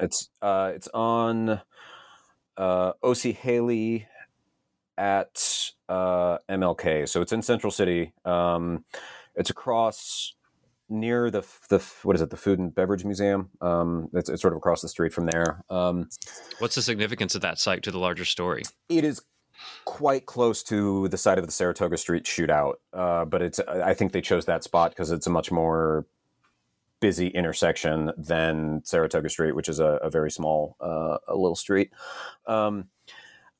it's 0.00 0.28
uh, 0.42 0.72
it's 0.74 0.88
on 0.88 1.60
uh, 2.56 2.92
O.C. 3.02 3.32
Haley 3.32 4.06
at 4.98 5.70
uh, 5.88 6.38
MLK, 6.48 7.08
so 7.08 7.20
it's 7.20 7.32
in 7.32 7.42
Central 7.42 7.70
City. 7.70 8.12
Um, 8.24 8.84
it's 9.34 9.50
across 9.50 10.34
near 10.88 11.30
the 11.30 11.42
the 11.68 11.84
what 12.02 12.16
is 12.16 12.22
it 12.22 12.30
the 12.30 12.36
Food 12.36 12.58
and 12.58 12.74
Beverage 12.74 13.04
Museum. 13.04 13.50
Um, 13.60 14.08
it's, 14.14 14.28
it's 14.28 14.42
sort 14.42 14.54
of 14.54 14.58
across 14.58 14.82
the 14.82 14.88
street 14.88 15.12
from 15.12 15.26
there. 15.26 15.62
Um, 15.68 16.08
What's 16.58 16.74
the 16.74 16.82
significance 16.82 17.34
of 17.34 17.42
that 17.42 17.58
site 17.58 17.82
to 17.84 17.90
the 17.90 17.98
larger 17.98 18.24
story? 18.24 18.62
It 18.88 19.04
is 19.04 19.22
quite 19.84 20.26
close 20.26 20.62
to 20.64 21.08
the 21.08 21.18
site 21.18 21.38
of 21.38 21.46
the 21.46 21.52
Saratoga 21.52 21.96
Street 21.96 22.24
shootout, 22.24 22.74
uh, 22.92 23.24
but 23.24 23.42
it's 23.42 23.58
I 23.60 23.94
think 23.94 24.12
they 24.12 24.20
chose 24.20 24.46
that 24.46 24.64
spot 24.64 24.90
because 24.90 25.10
it's 25.10 25.26
a 25.26 25.30
much 25.30 25.50
more 25.50 26.06
busy 27.06 27.28
intersection 27.28 28.10
than 28.16 28.82
Saratoga 28.84 29.28
Street, 29.28 29.54
which 29.54 29.68
is 29.68 29.78
a, 29.78 30.00
a 30.02 30.10
very 30.10 30.28
small, 30.28 30.76
uh, 30.80 31.18
a 31.28 31.36
little 31.36 31.54
street. 31.54 31.92
Um, 32.48 32.88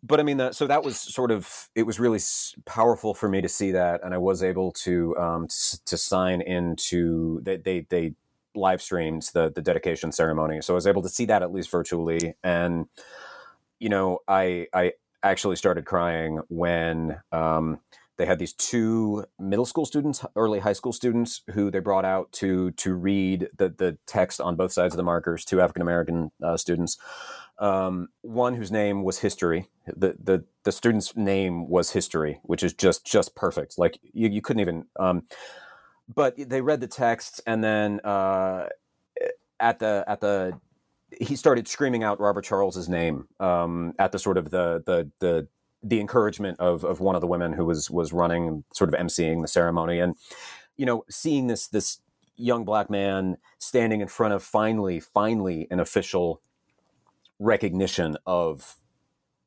but 0.03 0.18
I 0.18 0.24
mean, 0.24 0.38
that, 0.38 0.57
so 0.57 0.66
that 0.66 0.82
was 0.82 0.99
sort 0.99 1.30
of 1.30 1.68
it 1.76 1.84
was 1.84 2.01
really 2.01 2.18
powerful 2.64 3.14
for 3.14 3.28
me 3.28 3.40
to 3.40 3.49
see 3.49 3.70
that, 3.70 4.01
and 4.03 4.12
I 4.12 4.18
was 4.18 4.42
able 4.42 4.72
to 4.84 5.16
um, 5.16 5.47
to 5.84 5.97
sign 5.97 6.40
into 6.40 7.40
they 7.42 7.57
they, 7.57 7.86
they 7.88 8.14
live 8.57 8.82
streamed 8.82 9.30
the 9.32 9.53
the 9.55 9.62
dedication 9.62 10.11
ceremony, 10.11 10.61
so 10.61 10.74
I 10.74 10.76
was 10.80 10.88
able 10.88 11.03
to 11.03 11.09
see 11.09 11.26
that 11.26 11.42
at 11.42 11.53
least 11.53 11.70
virtually, 11.70 12.34
and 12.42 12.86
you 13.78 13.90
know, 13.90 14.18
I 14.26 14.66
I 14.72 14.94
actually 15.22 15.55
started 15.55 15.84
crying 15.84 16.40
when 16.49 17.20
um, 17.30 17.78
they 18.17 18.27
had 18.27 18.39
these 18.39 18.53
two 18.53 19.25
middle 19.39 19.67
school 19.67 19.85
students, 19.85 20.25
early 20.37 20.61
high 20.61 20.73
school 20.73 20.93
students, 20.93 21.43
who 21.53 21.71
they 21.71 21.81
brought 21.81 22.05
out 22.05 22.33
to 22.33 22.71
to 22.73 22.95
read 22.95 23.49
the 23.57 23.69
the 23.69 23.99
text 24.07 24.41
on 24.41 24.57
both 24.57 24.73
sides 24.73 24.95
of 24.95 24.97
the 24.97 25.03
markers. 25.03 25.45
Two 25.45 25.61
African 25.61 25.83
American 25.83 26.31
uh, 26.43 26.57
students. 26.57 26.99
Um, 27.59 28.09
one 28.23 28.55
whose 28.55 28.71
name 28.71 29.03
was 29.03 29.21
History. 29.21 29.69
The, 29.87 30.17
the 30.23 30.45
the 30.64 30.73
student's 30.73 31.17
name 31.17 31.69
was 31.69 31.91
History, 31.91 32.41
which 32.43 32.62
is 32.62 32.75
just 32.75 33.07
just 33.07 33.35
perfect. 33.35 33.79
Like 33.79 33.99
you, 34.12 34.29
you 34.29 34.43
couldn't 34.43 34.61
even. 34.61 34.87
Um, 34.99 35.25
but 36.12 36.35
they 36.37 36.61
read 36.61 36.81
the 36.81 36.87
text, 36.87 37.41
and 37.47 37.64
then 37.64 38.01
uh, 38.01 38.69
at 39.59 39.79
the 39.79 40.05
at 40.07 40.21
the 40.21 40.59
he 41.21 41.37
started 41.37 41.69
screaming 41.69 42.03
out 42.03 42.21
Robert 42.21 42.43
Charles's 42.43 42.89
name 42.89 43.29
um, 43.41 43.95
at 43.99 44.12
the 44.12 44.19
sort 44.19 44.39
of 44.39 44.51
the 44.51 44.83
the 44.85 45.11
the 45.21 45.49
the 45.87 46.01
encouragement 46.01 46.59
of 46.61 46.84
of 46.84 47.01
one 47.01 47.14
of 47.14 47.20
the 47.20 47.26
women 47.26 47.53
who 47.53 47.64
was 47.64 47.91
was 47.91 48.12
running 48.12 48.64
sort 48.72 48.93
of 48.93 48.99
emceeing 48.99 49.43
the 49.43 49.49
ceremony. 49.49 50.01
And 50.01 50.16
you 50.76 50.87
know 50.87 51.05
seeing 51.09 51.47
this 51.47 51.68
this 51.68 52.01
young 52.37 52.64
black 52.64 52.91
man 52.91 53.39
standing 53.59 54.01
in 54.01 54.09
front 54.09 54.34
of 54.34 54.43
finally 54.43 55.01
finally 55.01 55.66
an 55.70 55.80
official 55.80 56.43
recognition 57.39 58.16
of 58.26 58.76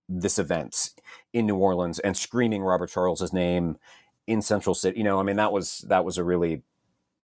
this 0.08 0.40
event 0.40 0.92
in 1.34 1.46
New 1.46 1.56
Orleans 1.56 2.00
and 2.00 2.18
screaming 2.18 2.64
Robert 2.64 2.90
Charles's 2.90 3.32
name 3.32 3.78
in 4.26 4.42
Central 4.42 4.74
City 4.74 4.98
you 4.98 5.04
know 5.04 5.20
I 5.20 5.24
mean 5.24 5.36
that 5.36 5.52
was 5.52 5.86
that 5.88 6.04
was 6.04 6.18
a 6.18 6.24
really 6.24 6.64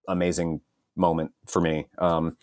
amazing 0.08 0.62
moment 0.96 1.32
for 1.46 1.62
me. 1.62 1.88
Um, 1.98 2.38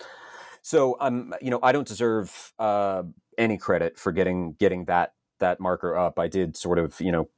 so 0.63 0.97
I'm, 1.01 1.33
um, 1.33 1.35
you 1.41 1.51
know, 1.51 1.59
I 1.63 1.73
don't 1.73 1.87
deserve 1.87 2.53
uh, 2.59 3.03
any 3.37 3.59
credit 3.59 3.99
for 3.99 4.13
getting 4.13 4.55
getting 4.55 4.85
that 4.87 5.15
that 5.43 5.61
marker 5.61 5.97
up. 5.97 6.19
I 6.19 6.29
did 6.29 6.57
sort 6.57 6.79
of, 6.79 7.01
you 7.01 7.13
know, 7.13 7.29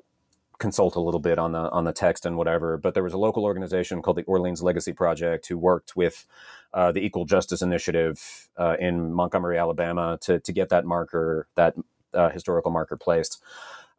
consult 0.58 0.94
a 0.94 1.00
little 1.00 1.20
bit 1.20 1.38
on 1.38 1.52
the 1.52 1.68
on 1.70 1.84
the 1.84 1.92
text 1.92 2.24
and 2.24 2.36
whatever. 2.36 2.76
But 2.78 2.94
there 2.94 3.02
was 3.02 3.12
a 3.12 3.18
local 3.18 3.44
organization 3.44 4.00
called 4.02 4.16
the 4.16 4.24
Orleans 4.24 4.62
Legacy 4.62 4.92
Project 4.92 5.48
who 5.48 5.58
worked 5.58 5.96
with 5.96 6.26
uh, 6.72 6.92
the 6.92 7.04
Equal 7.04 7.24
Justice 7.24 7.60
Initiative 7.62 8.48
uh, 8.56 8.76
in 8.78 9.12
Montgomery, 9.12 9.58
Alabama, 9.58 10.18
to 10.22 10.40
to 10.40 10.52
get 10.52 10.68
that 10.68 10.84
marker, 10.84 11.48
that 11.56 11.74
uh, 12.14 12.30
historical 12.30 12.70
marker 12.70 12.96
placed. 12.96 13.42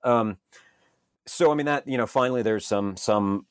Um, 0.04 0.38
so 1.26 1.52
I 1.52 1.56
mean 1.56 1.66
that 1.66 1.88
you 1.88 1.98
know 1.98 2.08
finally 2.08 2.42
there's 2.42 2.66
some 2.66 2.96
some 2.96 3.46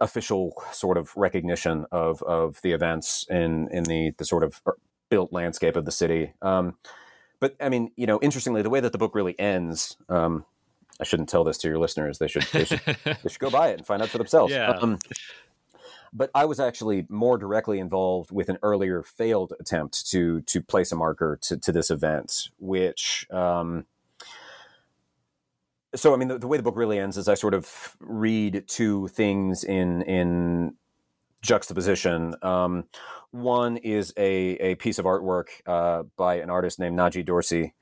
official 0.00 0.54
sort 0.72 0.96
of 0.96 1.16
recognition 1.16 1.86
of 1.90 2.22
of 2.22 2.60
the 2.62 2.72
events 2.72 3.26
in 3.30 3.68
in 3.70 3.84
the 3.84 4.12
the 4.18 4.24
sort 4.24 4.42
of 4.42 4.62
built 5.08 5.32
landscape 5.32 5.76
of 5.76 5.84
the 5.84 5.92
city. 5.92 6.34
Um, 6.42 6.76
but 7.40 7.56
I 7.60 7.68
mean, 7.68 7.90
you 7.96 8.06
know, 8.06 8.20
interestingly, 8.20 8.62
the 8.62 8.70
way 8.70 8.80
that 8.80 8.92
the 8.92 8.98
book 8.98 9.14
really 9.14 9.38
ends, 9.38 9.96
um, 10.08 10.44
I 11.00 11.04
shouldn't 11.04 11.30
tell 11.30 11.42
this 11.42 11.58
to 11.58 11.68
your 11.68 11.78
listeners. 11.78 12.18
They 12.18 12.28
should 12.28 12.42
they 12.52 12.64
should, 12.64 12.80
they 13.04 13.16
should 13.28 13.38
go 13.38 13.50
buy 13.50 13.70
it 13.70 13.78
and 13.78 13.86
find 13.86 14.02
out 14.02 14.10
for 14.10 14.18
themselves. 14.18 14.52
Yeah. 14.52 14.70
Um, 14.70 14.98
but 16.12 16.30
I 16.34 16.44
was 16.44 16.60
actually 16.60 17.06
more 17.08 17.38
directly 17.38 17.78
involved 17.78 18.30
with 18.30 18.48
an 18.48 18.58
earlier 18.62 19.02
failed 19.02 19.54
attempt 19.58 20.10
to 20.10 20.42
to 20.42 20.60
place 20.60 20.92
a 20.92 20.96
marker 20.96 21.38
to, 21.42 21.56
to 21.56 21.72
this 21.72 21.90
event, 21.90 22.50
which. 22.58 23.26
Um, 23.30 23.86
so 25.94 26.14
I 26.14 26.16
mean, 26.18 26.28
the, 26.28 26.38
the, 26.38 26.46
way 26.46 26.56
the 26.56 26.62
book 26.62 26.76
really 26.76 27.00
ends 27.00 27.16
is 27.16 27.26
I 27.26 27.34
sort 27.34 27.52
of 27.52 27.96
read 27.98 28.64
two 28.68 29.08
things 29.08 29.64
in 29.64 30.02
in 30.02 30.74
juxtaposition. 31.42 32.34
Um, 32.42 32.84
one 33.30 33.76
is 33.78 34.12
a, 34.16 34.56
a 34.56 34.74
piece 34.76 34.98
of 34.98 35.04
artwork 35.04 35.46
uh, 35.66 36.04
by 36.16 36.36
an 36.36 36.50
artist 36.50 36.78
named 36.78 36.98
Najee 36.98 37.24
Dorsey 37.24 37.74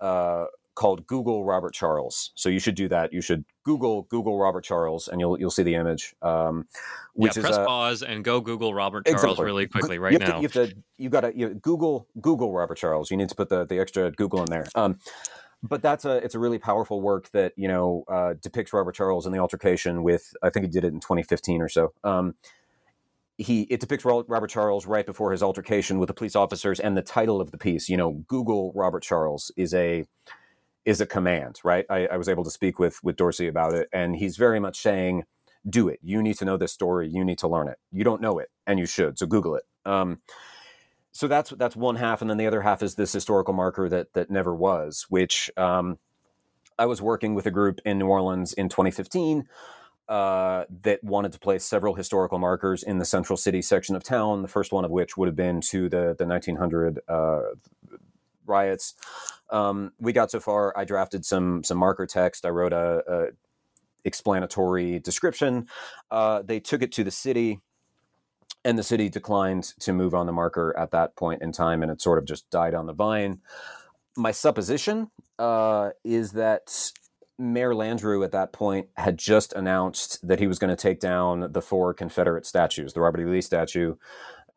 uh, 0.00 0.46
called 0.74 1.06
Google 1.06 1.44
Robert 1.44 1.72
Charles. 1.72 2.30
So 2.34 2.48
you 2.48 2.58
should 2.58 2.74
do 2.74 2.88
that. 2.88 3.12
You 3.12 3.20
should 3.20 3.44
Google 3.64 4.02
Google 4.02 4.38
Robert 4.38 4.64
Charles, 4.64 5.08
and 5.08 5.20
you'll 5.20 5.38
you'll 5.38 5.50
see 5.50 5.62
the 5.62 5.74
image. 5.74 6.14
Um, 6.22 6.66
which 7.14 7.36
yeah, 7.36 7.42
press 7.42 7.52
is, 7.52 7.58
uh, 7.58 7.66
pause 7.66 8.02
and 8.02 8.24
go 8.24 8.40
Google 8.40 8.74
Robert 8.74 9.04
Charles 9.06 9.22
exactly. 9.22 9.44
really 9.44 9.66
quickly 9.66 9.98
right 9.98 10.12
you 10.12 10.18
now. 10.18 10.26
To, 10.26 10.36
you 10.36 10.42
have 10.42 10.52
to 10.52 10.74
you 10.96 11.08
got 11.08 11.22
to 11.22 11.36
you 11.36 11.54
Google 11.54 12.06
Google 12.20 12.52
Robert 12.52 12.76
Charles. 12.76 13.10
You 13.10 13.16
need 13.16 13.28
to 13.28 13.34
put 13.34 13.48
the 13.48 13.64
the 13.64 13.78
extra 13.78 14.10
Google 14.12 14.40
in 14.42 14.50
there. 14.50 14.66
Um, 14.74 14.98
but 15.62 15.82
that's 15.82 16.04
a 16.04 16.18
it's 16.18 16.34
a 16.34 16.38
really 16.38 16.58
powerful 16.58 17.00
work 17.00 17.30
that 17.30 17.52
you 17.56 17.68
know 17.68 18.04
uh, 18.08 18.34
depicts 18.40 18.72
Robert 18.72 18.94
Charles 18.94 19.26
in 19.26 19.32
the 19.32 19.38
altercation 19.38 20.02
with 20.02 20.32
I 20.42 20.50
think 20.50 20.66
he 20.66 20.70
did 20.70 20.84
it 20.84 20.92
in 20.92 21.00
2015 21.00 21.60
or 21.60 21.68
so. 21.68 21.92
Um, 22.04 22.34
he 23.38 23.62
it 23.62 23.80
depicts 23.80 24.04
Robert 24.04 24.50
Charles 24.50 24.84
right 24.84 25.06
before 25.06 25.30
his 25.30 25.42
altercation 25.42 25.98
with 25.98 26.08
the 26.08 26.14
police 26.14 26.34
officers, 26.34 26.80
and 26.80 26.96
the 26.96 27.02
title 27.02 27.40
of 27.40 27.52
the 27.52 27.58
piece, 27.58 27.88
you 27.88 27.96
know, 27.96 28.24
Google 28.26 28.72
Robert 28.74 29.02
Charles 29.02 29.52
is 29.56 29.72
a 29.72 30.04
is 30.84 31.00
a 31.00 31.06
command, 31.06 31.60
right? 31.64 31.86
I, 31.88 32.06
I 32.06 32.16
was 32.16 32.28
able 32.28 32.44
to 32.44 32.50
speak 32.50 32.78
with 32.78 32.98
with 33.04 33.16
Dorsey 33.16 33.46
about 33.46 33.74
it, 33.74 33.88
and 33.92 34.16
he's 34.16 34.36
very 34.36 34.58
much 34.58 34.80
saying, 34.80 35.22
"Do 35.68 35.88
it. 35.88 36.00
You 36.02 36.20
need 36.20 36.36
to 36.38 36.44
know 36.44 36.56
this 36.56 36.72
story. 36.72 37.08
You 37.08 37.24
need 37.24 37.38
to 37.38 37.48
learn 37.48 37.68
it. 37.68 37.78
You 37.92 38.02
don't 38.02 38.20
know 38.20 38.40
it, 38.40 38.50
and 38.66 38.78
you 38.78 38.86
should. 38.86 39.18
So 39.18 39.26
Google 39.26 39.54
it." 39.54 39.62
Um, 39.84 40.20
so 41.12 41.28
that's 41.28 41.50
that's 41.50 41.76
one 41.76 41.96
half, 41.96 42.20
and 42.20 42.28
then 42.28 42.38
the 42.38 42.46
other 42.48 42.62
half 42.62 42.82
is 42.82 42.96
this 42.96 43.12
historical 43.12 43.54
marker 43.54 43.88
that 43.88 44.14
that 44.14 44.30
never 44.30 44.52
was, 44.52 45.06
which 45.08 45.48
um, 45.56 45.98
I 46.76 46.86
was 46.86 47.00
working 47.00 47.34
with 47.34 47.46
a 47.46 47.52
group 47.52 47.80
in 47.84 47.98
New 47.98 48.08
Orleans 48.08 48.52
in 48.52 48.68
2015 48.68 49.48
uh, 50.08 50.64
that 50.82 51.04
wanted 51.04 51.32
to 51.32 51.38
place 51.38 51.64
several 51.64 51.94
historical 51.94 52.38
markers 52.38 52.82
in 52.82 52.98
the 52.98 53.04
central 53.04 53.36
city 53.36 53.60
section 53.60 53.94
of 53.94 54.02
town. 54.02 54.42
The 54.42 54.48
first 54.48 54.72
one 54.72 54.84
of 54.84 54.90
which 54.90 55.16
would 55.16 55.28
have 55.28 55.36
been 55.36 55.60
to 55.62 55.88
the 55.88 56.14
the 56.18 56.26
1900 56.26 57.00
uh, 57.08 57.40
riots. 58.46 58.94
Um, 59.50 59.92
we 59.98 60.12
got 60.12 60.30
so 60.30 60.40
far. 60.40 60.76
I 60.76 60.84
drafted 60.84 61.24
some 61.24 61.62
some 61.62 61.78
marker 61.78 62.06
text. 62.06 62.46
I 62.46 62.50
wrote 62.50 62.72
a, 62.72 63.02
a 63.06 63.26
explanatory 64.04 64.98
description. 64.98 65.68
Uh, 66.10 66.42
they 66.42 66.60
took 66.60 66.82
it 66.82 66.92
to 66.92 67.04
the 67.04 67.10
city. 67.10 67.60
And 68.64 68.76
the 68.76 68.82
city 68.82 69.08
declined 69.08 69.72
to 69.80 69.92
move 69.92 70.14
on 70.14 70.26
the 70.26 70.32
marker 70.32 70.76
at 70.76 70.90
that 70.90 71.14
point 71.14 71.42
in 71.42 71.52
time, 71.52 71.80
and 71.80 71.92
it 71.92 72.02
sort 72.02 72.18
of 72.18 72.24
just 72.24 72.50
died 72.50 72.74
on 72.74 72.86
the 72.86 72.92
vine. 72.92 73.40
My 74.16 74.32
supposition 74.32 75.10
uh, 75.38 75.90
is 76.04 76.32
that 76.32 76.90
Mayor 77.38 77.72
Landrieu 77.72 78.24
at 78.24 78.32
that 78.32 78.52
point 78.52 78.88
had 78.96 79.16
just 79.16 79.52
announced 79.52 80.26
that 80.26 80.40
he 80.40 80.46
was 80.46 80.58
going 80.58 80.74
to 80.74 80.76
take 80.76 81.00
down 81.00 81.52
the 81.52 81.62
four 81.62 81.94
Confederate 81.94 82.44
statues 82.44 82.92
the 82.92 83.00
Robert 83.00 83.20
E. 83.20 83.24
Lee 83.24 83.40
statue, 83.40 83.94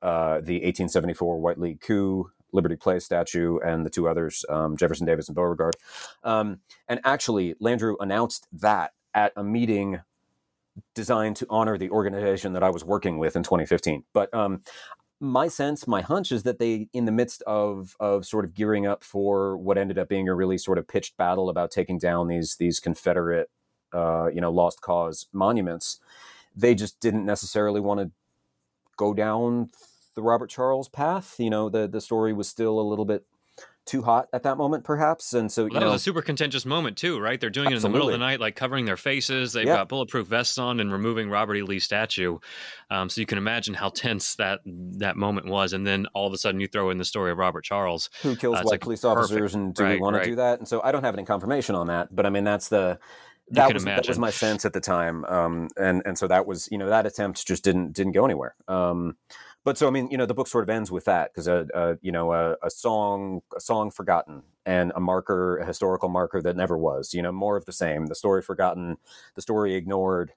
uh, 0.02 0.42
the 0.42 0.56
1874 0.56 1.40
White 1.40 1.60
League 1.60 1.80
coup, 1.80 2.32
Liberty 2.52 2.76
Place 2.76 3.06
statue, 3.06 3.60
and 3.60 3.86
the 3.86 3.90
two 3.90 4.08
others, 4.08 4.44
um, 4.50 4.76
Jefferson 4.76 5.06
Davis 5.06 5.30
and 5.30 5.36
Beauregard. 5.36 5.76
Um, 6.24 6.60
and 6.88 7.00
actually, 7.06 7.54
Landrieu 7.62 7.96
announced 8.00 8.48
that 8.52 8.94
at 9.14 9.34
a 9.36 9.44
meeting 9.44 10.02
designed 10.96 11.36
to 11.36 11.46
honor 11.50 11.78
the 11.78 11.90
organization 11.90 12.54
that 12.54 12.64
I 12.64 12.70
was 12.70 12.84
working 12.84 13.18
with 13.18 13.36
in 13.36 13.44
2015. 13.44 14.04
But 14.14 14.34
um, 14.34 14.62
my 15.22 15.48
sense, 15.48 15.88
my 15.88 16.02
hunch 16.02 16.32
is 16.32 16.44
that 16.44 16.58
they, 16.60 16.90
in 16.94 17.06
the 17.06 17.12
midst 17.12 17.44
of 17.44 17.96
of 18.00 18.26
sort 18.26 18.44
of 18.44 18.56
gearing 18.56 18.88
up 18.88 19.04
for 19.04 19.56
what 19.56 19.78
ended 19.78 20.00
up 20.00 20.10
being 20.10 20.28
a 20.28 20.34
really 20.34 20.58
sort 20.58 20.80
of 20.80 20.88
pitched 20.88 21.16
battle 21.16 21.48
about 21.50 21.72
taking 21.72 22.00
down 22.00 22.28
these 22.28 22.56
these 22.56 22.80
Confederate, 22.80 23.50
uh, 23.94 24.28
you 24.34 24.42
know, 24.42 24.52
lost 24.52 24.82
cause 24.82 25.28
monuments, 25.32 26.00
they 26.56 26.74
just 26.76 27.00
didn't 27.00 27.26
necessarily 27.26 27.80
want 27.80 28.00
to 28.00 28.12
go 28.98 29.14
down 29.14 29.70
the 30.16 30.24
Robert 30.24 30.50
Charles 30.50 30.90
path. 30.90 31.36
You 31.40 31.52
know, 31.52 31.70
the 31.70 31.88
the 31.88 32.02
story 32.02 32.34
was 32.34 32.50
still 32.50 32.80
a 32.80 32.82
little 32.82 33.06
bit 33.06 33.24
too 33.86 34.02
hot 34.02 34.28
at 34.32 34.44
that 34.44 34.58
moment, 34.58 34.84
perhaps. 34.84 35.34
And 35.34 35.52
so, 35.52 35.64
well, 35.64 35.74
that 35.74 35.80
know, 35.80 35.92
was 35.92 36.02
a 36.02 36.04
super 36.04 36.22
contentious 36.22 36.66
moment 36.66 36.98
too, 36.98 37.20
right? 37.20 37.40
They're 37.40 37.50
doing 37.50 37.74
absolutely. 37.74 37.76
it 37.76 37.88
in 37.88 37.92
the 37.92 37.98
middle 37.98 38.10
of 38.10 38.14
the 38.14 38.26
night, 38.26 38.40
like 38.40 38.56
covering 38.56 38.86
their 38.86 38.98
faces. 38.98 39.54
They've 39.54 39.66
got 39.66 39.90
bulletproof 39.90 40.28
vests 40.28 40.58
on 40.58 40.80
and 40.80 40.92
removing 40.92 41.30
Robert 41.30 41.56
E. 41.56 41.64
Lee 41.64 41.80
statue. 41.80 42.38
Um, 42.90 43.10
so 43.10 43.22
you 43.22 43.28
can 43.28 43.38
imagine 43.38 43.74
how 43.74 43.90
tense 43.90 44.36
that 44.36 44.60
that 44.66 45.18
moment 45.18 45.48
was. 45.48 45.74
And 45.74 45.86
then 45.86 46.06
all 46.14 46.28
of 46.28 46.34
a 46.34 46.38
sudden, 46.38 46.60
you 46.60 46.68
throw 46.68 46.90
in 46.90 46.98
the 46.98 47.06
story 47.06 47.32
of 47.32 47.38
Robert 47.38 47.64
Charles, 47.64 48.10
who 48.22 48.36
kills 48.36 48.58
uh, 48.58 48.62
white 48.64 48.66
like 48.66 48.82
police 48.82 49.02
perfect. 49.02 49.26
officers, 49.26 49.56
and 49.56 49.74
do 49.74 49.84
right, 49.84 49.96
we 49.96 50.02
want 50.02 50.16
right. 50.16 50.24
to 50.24 50.30
do 50.30 50.36
that? 50.36 50.60
And 50.60 50.68
so 50.68 50.82
I 50.84 50.92
don't 50.92 51.04
have 51.04 51.16
any 51.16 51.26
confirmation 51.26 51.76
on 51.76 51.88
that, 51.88 52.16
but 52.16 52.26
I 52.26 52.30
mean 52.30 52.44
that's 52.44 52.70
the 52.70 53.00
that 53.52 53.74
was, 53.74 53.84
that 53.84 54.08
was 54.08 54.20
my 54.20 54.30
sense 54.30 54.66
at 54.66 54.74
the 54.74 54.80
time, 54.80 55.26
um, 55.26 55.68
and 55.78 56.02
and 56.06 56.18
so 56.18 56.28
that 56.28 56.46
was 56.46 56.70
you 56.72 56.78
know 56.78 56.90
that 56.90 57.06
attempt 57.06 57.46
just 57.46 57.64
didn't 57.64 57.94
didn't 57.94 58.14
go 58.14 58.24
anywhere. 58.24 58.56
Um, 58.68 59.18
but 59.64 59.78
so 59.78 59.88
I 59.88 59.92
mean, 59.92 60.10
you 60.10 60.18
know, 60.18 60.26
the 60.26 60.34
book 60.34 60.48
sort 60.48 60.64
of 60.64 60.70
ends 60.70 60.92
with 60.92 61.06
that 61.06 61.32
because 61.32 61.48
a, 61.48 61.68
a, 61.74 61.98
you 62.02 62.12
know 62.12 62.34
a, 62.34 62.56
a, 62.64 62.70
song 62.70 63.42
a 63.56 63.60
song 63.60 63.92
forgotten 63.92 64.44
and 64.66 64.92
a 64.96 65.00
marker 65.00 65.58
a 65.58 65.66
historical 65.66 66.10
marker 66.10 66.42
that 66.42 66.56
never 66.56 66.78
was. 66.78 67.14
You 67.14 67.22
know, 67.22 67.32
more 67.32 67.58
of 67.58 67.66
the 67.66 67.72
same. 67.72 68.08
The 68.08 68.16
story 68.16 68.42
forgotten, 68.42 68.98
the 69.36 69.42
story 69.42 69.76
ignored, 69.76 70.34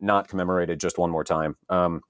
not 0.00 0.28
commemorated 0.28 0.80
just 0.80 0.98
one 0.98 1.10
more 1.10 1.24
time. 1.24 1.56
Um, 1.68 2.02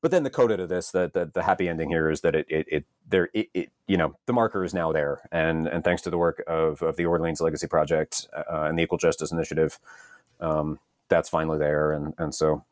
but 0.00 0.10
then 0.10 0.22
the 0.22 0.30
coda 0.30 0.58
to 0.58 0.66
this, 0.66 0.90
the, 0.90 1.10
the, 1.12 1.30
the 1.32 1.42
happy 1.42 1.66
ending 1.66 1.88
here 1.88 2.10
is 2.10 2.20
that 2.20 2.34
it 2.34 2.46
it, 2.48 2.66
it 2.70 2.84
there 3.08 3.30
it, 3.32 3.48
it, 3.54 3.70
you 3.88 3.96
know 3.96 4.14
the 4.26 4.32
marker 4.32 4.62
is 4.62 4.74
now 4.74 4.92
there, 4.92 5.28
and 5.32 5.66
and 5.66 5.82
thanks 5.82 6.02
to 6.02 6.10
the 6.10 6.18
work 6.18 6.42
of 6.46 6.82
of 6.82 6.96
the 6.96 7.06
Orleans 7.06 7.40
Legacy 7.40 7.66
Project 7.66 8.28
uh, 8.36 8.64
and 8.64 8.78
the 8.78 8.82
Equal 8.82 8.98
Justice 8.98 9.32
Initiative, 9.32 9.80
um, 10.40 10.78
that's 11.08 11.28
finally 11.28 11.58
there, 11.58 11.90
and 11.90 12.14
and 12.18 12.34
so 12.34 12.64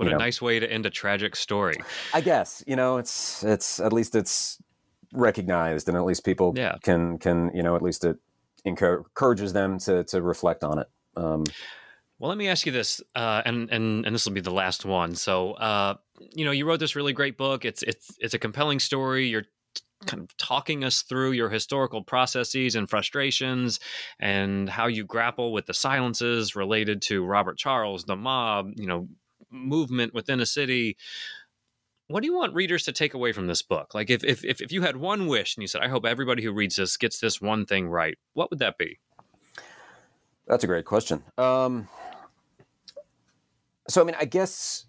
what 0.00 0.08
a 0.08 0.12
know. 0.12 0.18
nice 0.18 0.40
way 0.40 0.58
to 0.58 0.70
end 0.70 0.86
a 0.86 0.90
tragic 0.90 1.36
story. 1.36 1.76
I 2.14 2.20
guess 2.20 2.64
you 2.66 2.76
know 2.76 2.98
it's 2.98 3.44
it's 3.44 3.80
at 3.80 3.92
least 3.92 4.14
it's 4.14 4.58
recognized, 5.12 5.88
and 5.88 5.96
at 5.96 6.04
least 6.04 6.24
people 6.24 6.54
yeah. 6.56 6.76
can 6.82 7.18
can 7.18 7.50
you 7.54 7.62
know 7.62 7.76
at 7.76 7.82
least 7.82 8.04
it 8.04 8.16
encourages 8.64 9.52
them 9.52 9.78
to 9.80 10.04
to 10.04 10.22
reflect 10.22 10.64
on 10.64 10.78
it. 10.78 10.88
Um, 11.16 11.44
Well, 12.18 12.28
let 12.28 12.36
me 12.36 12.48
ask 12.48 12.66
you 12.66 12.72
this, 12.72 13.00
uh, 13.14 13.40
and 13.46 13.70
and 13.70 14.04
and 14.04 14.14
this 14.14 14.26
will 14.26 14.34
be 14.34 14.42
the 14.42 14.50
last 14.50 14.84
one. 14.84 15.14
So, 15.14 15.52
uh, 15.52 15.94
you 16.34 16.44
know, 16.44 16.50
you 16.50 16.66
wrote 16.66 16.78
this 16.78 16.94
really 16.94 17.14
great 17.14 17.38
book. 17.38 17.64
It's 17.64 17.82
it's 17.82 18.14
it's 18.20 18.34
a 18.34 18.38
compelling 18.38 18.78
story. 18.78 19.26
You're 19.26 19.46
kind 20.06 20.22
of 20.22 20.36
talking 20.36 20.84
us 20.84 21.02
through 21.02 21.32
your 21.32 21.48
historical 21.48 22.02
processes 22.02 22.74
and 22.74 22.88
frustrations 22.88 23.80
and 24.18 24.68
how 24.68 24.86
you 24.86 25.04
grapple 25.04 25.52
with 25.52 25.66
the 25.66 25.74
silences 25.74 26.56
related 26.56 27.02
to 27.02 27.24
Robert 27.24 27.58
Charles, 27.58 28.04
the 28.04 28.16
mob, 28.16 28.72
you 28.76 28.86
know, 28.86 29.08
movement 29.50 30.14
within 30.14 30.40
a 30.40 30.46
city. 30.46 30.96
What 32.08 32.22
do 32.22 32.26
you 32.26 32.34
want 32.34 32.54
readers 32.54 32.84
to 32.84 32.92
take 32.92 33.14
away 33.14 33.32
from 33.32 33.46
this 33.46 33.62
book? 33.62 33.94
Like 33.94 34.10
if 34.10 34.24
if 34.24 34.44
if 34.44 34.72
you 34.72 34.82
had 34.82 34.96
one 34.96 35.26
wish 35.26 35.56
and 35.56 35.62
you 35.62 35.68
said, 35.68 35.82
I 35.82 35.88
hope 35.88 36.04
everybody 36.04 36.42
who 36.42 36.52
reads 36.52 36.76
this 36.76 36.96
gets 36.96 37.20
this 37.20 37.40
one 37.40 37.66
thing 37.66 37.88
right, 37.88 38.18
what 38.34 38.50
would 38.50 38.58
that 38.58 38.78
be? 38.78 38.98
That's 40.46 40.64
a 40.64 40.66
great 40.66 40.84
question. 40.84 41.22
Um, 41.38 41.88
so 43.88 44.00
I 44.00 44.04
mean, 44.04 44.16
I 44.18 44.24
guess 44.24 44.86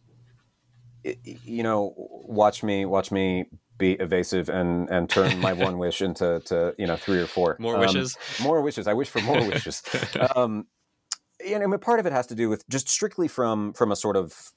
you 1.03 1.63
know, 1.63 1.93
watch 1.95 2.63
me, 2.63 2.85
watch 2.85 3.11
me 3.11 3.45
be 3.77 3.93
evasive 3.93 4.47
and 4.47 4.89
and 4.89 5.09
turn 5.09 5.39
my 5.39 5.53
one 5.53 5.77
wish 5.85 6.01
into 6.01 6.39
to 6.45 6.75
you 6.77 6.85
know 6.85 6.95
three 6.95 7.19
or 7.19 7.27
four 7.27 7.57
more 7.59 7.75
um, 7.75 7.81
wishes. 7.81 8.17
More 8.41 8.61
wishes. 8.61 8.87
I 8.87 8.93
wish 8.93 9.09
for 9.09 9.21
more 9.21 9.45
wishes. 9.45 9.83
Um, 10.35 10.67
and 11.45 11.63
I 11.63 11.67
mean, 11.67 11.79
part 11.79 11.99
of 11.99 12.05
it 12.05 12.11
has 12.11 12.27
to 12.27 12.35
do 12.35 12.49
with 12.49 12.67
just 12.69 12.89
strictly 12.89 13.27
from 13.27 13.73
from 13.73 13.91
a 13.91 13.95
sort 13.95 14.15
of 14.15 14.51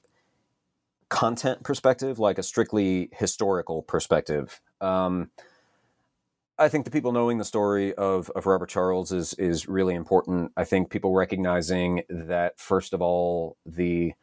content 1.09 1.63
perspective, 1.63 2.19
like 2.19 2.37
a 2.37 2.43
strictly 2.43 3.09
historical 3.13 3.83
perspective. 3.83 4.61
Um, 4.81 5.29
I 6.57 6.69
think 6.69 6.85
the 6.85 6.91
people 6.91 7.11
knowing 7.11 7.37
the 7.37 7.45
story 7.45 7.93
of, 7.95 8.29
of 8.29 8.45
Robert 8.45 8.69
Charles 8.69 9.11
is 9.11 9.33
is 9.35 9.67
really 9.67 9.93
important. 9.93 10.51
I 10.55 10.63
think 10.63 10.89
people 10.89 11.13
recognizing 11.13 12.03
that 12.09 12.59
first 12.59 12.93
of 12.93 13.01
all, 13.01 13.57
the 13.65 14.13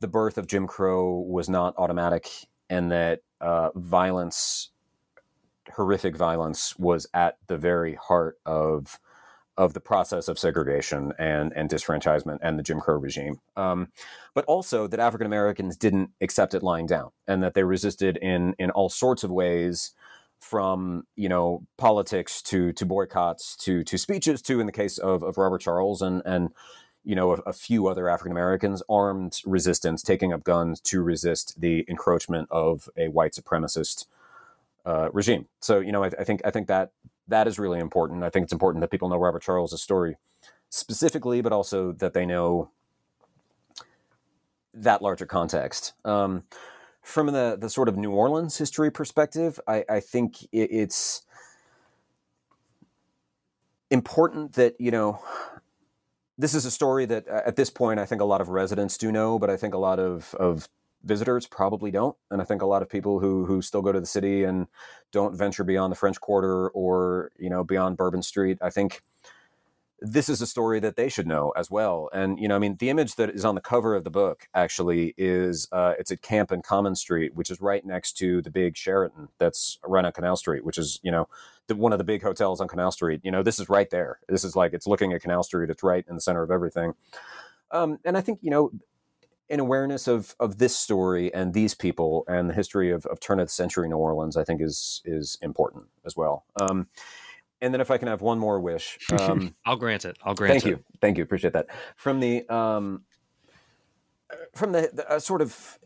the 0.00 0.08
birth 0.08 0.38
of 0.38 0.46
Jim 0.46 0.66
Crow 0.66 1.20
was 1.20 1.48
not 1.48 1.74
automatic, 1.78 2.28
and 2.70 2.90
that 2.92 3.20
uh, 3.40 3.70
violence, 3.74 4.70
horrific 5.74 6.16
violence, 6.16 6.76
was 6.78 7.06
at 7.14 7.38
the 7.48 7.58
very 7.58 7.94
heart 7.94 8.38
of 8.46 8.98
of 9.56 9.74
the 9.74 9.80
process 9.80 10.28
of 10.28 10.38
segregation 10.38 11.12
and 11.18 11.52
and 11.54 11.68
disfranchisement 11.68 12.38
and 12.42 12.58
the 12.58 12.62
Jim 12.62 12.80
Crow 12.80 12.96
regime. 12.96 13.40
Um, 13.56 13.88
but 14.34 14.44
also 14.46 14.86
that 14.86 15.00
African 15.00 15.26
Americans 15.26 15.76
didn't 15.76 16.10
accept 16.20 16.54
it 16.54 16.62
lying 16.62 16.86
down, 16.86 17.10
and 17.26 17.42
that 17.42 17.54
they 17.54 17.64
resisted 17.64 18.16
in 18.16 18.54
in 18.58 18.70
all 18.70 18.88
sorts 18.88 19.24
of 19.24 19.30
ways 19.30 19.92
from 20.40 21.04
you 21.16 21.28
know 21.28 21.64
politics 21.78 22.42
to 22.42 22.72
to 22.72 22.86
boycotts 22.86 23.56
to 23.56 23.84
to 23.84 23.96
speeches 23.96 24.42
to 24.42 24.58
in 24.60 24.66
the 24.66 24.72
case 24.72 24.98
of, 24.98 25.22
of 25.22 25.38
Robert 25.38 25.60
Charles 25.60 26.02
and 26.02 26.22
and 26.24 26.50
you 27.04 27.14
know, 27.14 27.32
a, 27.32 27.36
a 27.46 27.52
few 27.52 27.88
other 27.88 28.08
African 28.08 28.32
Americans, 28.32 28.82
armed 28.88 29.40
resistance, 29.44 30.02
taking 30.02 30.32
up 30.32 30.44
guns 30.44 30.80
to 30.80 31.02
resist 31.02 31.60
the 31.60 31.84
encroachment 31.88 32.48
of 32.50 32.88
a 32.96 33.08
white 33.08 33.32
supremacist 33.32 34.06
uh, 34.84 35.08
regime. 35.12 35.46
So, 35.60 35.80
you 35.80 35.92
know, 35.92 36.04
I, 36.04 36.10
I, 36.18 36.24
think 36.24 36.42
I 36.44 36.50
think 36.50 36.68
that 36.68 36.92
that 37.28 37.46
is 37.46 37.58
really 37.58 37.78
important. 37.78 38.24
I 38.24 38.30
think 38.30 38.44
it's 38.44 38.52
important 38.52 38.80
that 38.82 38.90
people 38.90 39.08
know 39.08 39.16
Robert 39.16 39.42
Charles' 39.42 39.80
story 39.80 40.16
specifically, 40.68 41.40
but 41.40 41.52
also 41.52 41.92
that 41.92 42.14
they 42.14 42.26
know 42.26 42.70
that 44.74 45.02
larger 45.02 45.26
context. 45.26 45.92
Um, 46.04 46.44
from 47.02 47.26
the 47.26 47.56
the 47.60 47.68
sort 47.68 47.88
of 47.88 47.96
New 47.96 48.12
Orleans 48.12 48.56
history 48.58 48.90
perspective, 48.90 49.60
I, 49.66 49.84
I 49.88 50.00
think 50.00 50.42
it, 50.52 50.70
it's 50.70 51.22
important 53.90 54.54
that 54.54 54.80
you 54.80 54.90
know 54.90 55.20
this 56.38 56.54
is 56.54 56.64
a 56.64 56.70
story 56.70 57.06
that 57.06 57.28
uh, 57.28 57.42
at 57.46 57.56
this 57.56 57.70
point 57.70 58.00
I 58.00 58.06
think 58.06 58.20
a 58.20 58.24
lot 58.24 58.40
of 58.40 58.48
residents 58.48 58.96
do 58.96 59.12
know, 59.12 59.38
but 59.38 59.50
I 59.50 59.56
think 59.56 59.74
a 59.74 59.78
lot 59.78 59.98
of, 59.98 60.34
of 60.34 60.68
visitors 61.04 61.46
probably 61.46 61.90
don't. 61.90 62.16
And 62.30 62.40
I 62.40 62.44
think 62.44 62.62
a 62.62 62.66
lot 62.66 62.82
of 62.82 62.88
people 62.88 63.20
who 63.20 63.46
who 63.46 63.62
still 63.62 63.82
go 63.82 63.92
to 63.92 64.00
the 64.00 64.06
city 64.06 64.44
and 64.44 64.66
don't 65.10 65.36
venture 65.36 65.64
beyond 65.64 65.92
the 65.92 65.96
French 65.96 66.20
Quarter 66.20 66.68
or 66.70 67.30
you 67.38 67.50
know 67.50 67.64
beyond 67.64 67.96
Bourbon 67.96 68.22
Street, 68.22 68.58
I 68.62 68.70
think 68.70 69.02
this 70.04 70.28
is 70.28 70.42
a 70.42 70.46
story 70.46 70.80
that 70.80 70.96
they 70.96 71.08
should 71.08 71.28
know 71.28 71.52
as 71.56 71.70
well. 71.70 72.10
And 72.12 72.38
you 72.38 72.48
know, 72.48 72.56
I 72.56 72.58
mean, 72.58 72.76
the 72.78 72.90
image 72.90 73.14
that 73.16 73.30
is 73.30 73.44
on 73.44 73.54
the 73.54 73.60
cover 73.60 73.94
of 73.94 74.02
the 74.02 74.10
book 74.10 74.48
actually 74.52 75.14
is 75.16 75.68
uh, 75.70 75.94
it's 75.98 76.10
at 76.10 76.22
Camp 76.22 76.50
and 76.50 76.62
Common 76.62 76.96
Street, 76.96 77.34
which 77.36 77.50
is 77.50 77.60
right 77.60 77.84
next 77.86 78.14
to 78.18 78.42
the 78.42 78.50
big 78.50 78.76
Sheraton 78.76 79.28
that's 79.38 79.78
right 79.86 80.04
on 80.04 80.12
Canal 80.12 80.36
Street, 80.36 80.64
which 80.64 80.76
is 80.76 80.98
you 81.02 81.12
know 81.12 81.28
the, 81.68 81.76
one 81.76 81.92
of 81.92 81.98
the 81.98 82.04
big 82.04 82.22
hotels 82.22 82.60
on 82.60 82.66
Canal 82.66 82.90
Street. 82.90 83.20
You 83.22 83.30
know, 83.30 83.42
this 83.44 83.60
is 83.60 83.68
right 83.68 83.88
there. 83.90 84.18
This 84.28 84.44
is 84.44 84.56
like 84.56 84.72
it's 84.72 84.88
looking 84.88 85.12
at 85.12 85.22
Canal 85.22 85.44
Street. 85.44 85.70
It's 85.70 85.84
right 85.84 86.04
in 86.08 86.16
the 86.16 86.20
center 86.20 86.42
of 86.42 86.50
everything. 86.50 86.94
Um, 87.70 87.98
and 88.04 88.18
I 88.18 88.20
think 88.20 88.40
you 88.42 88.50
know, 88.50 88.72
an 89.52 89.60
awareness 89.60 90.08
of 90.08 90.34
of 90.40 90.58
this 90.58 90.76
story 90.76 91.32
and 91.32 91.52
these 91.52 91.74
people 91.74 92.24
and 92.26 92.48
the 92.48 92.54
history 92.54 92.90
of, 92.90 93.04
of 93.06 93.20
turn 93.20 93.38
of 93.38 93.46
the 93.46 93.52
century 93.52 93.88
New 93.88 93.96
Orleans, 93.96 94.36
I 94.36 94.44
think 94.44 94.60
is 94.60 95.02
is 95.04 95.38
important 95.42 95.84
as 96.04 96.16
well. 96.16 96.46
Um, 96.56 96.88
and 97.60 97.72
then 97.72 97.80
if 97.80 97.90
I 97.90 97.98
can 97.98 98.08
have 98.08 98.22
one 98.22 98.38
more 98.38 98.58
wish, 98.58 98.98
um, 99.12 99.54
I'll 99.64 99.76
grant 99.76 100.04
it. 100.06 100.16
I'll 100.24 100.34
grant 100.34 100.52
thank 100.52 100.64
it. 100.64 100.66
Thank 100.66 100.78
you, 100.78 100.84
thank 101.00 101.18
you, 101.18 101.24
appreciate 101.24 101.52
that. 101.52 101.66
From 101.96 102.18
the 102.18 102.48
um, 102.48 103.02
from 104.56 104.72
the, 104.72 104.90
the 104.92 105.08
uh, 105.08 105.18
sort 105.18 105.42
of, 105.42 105.78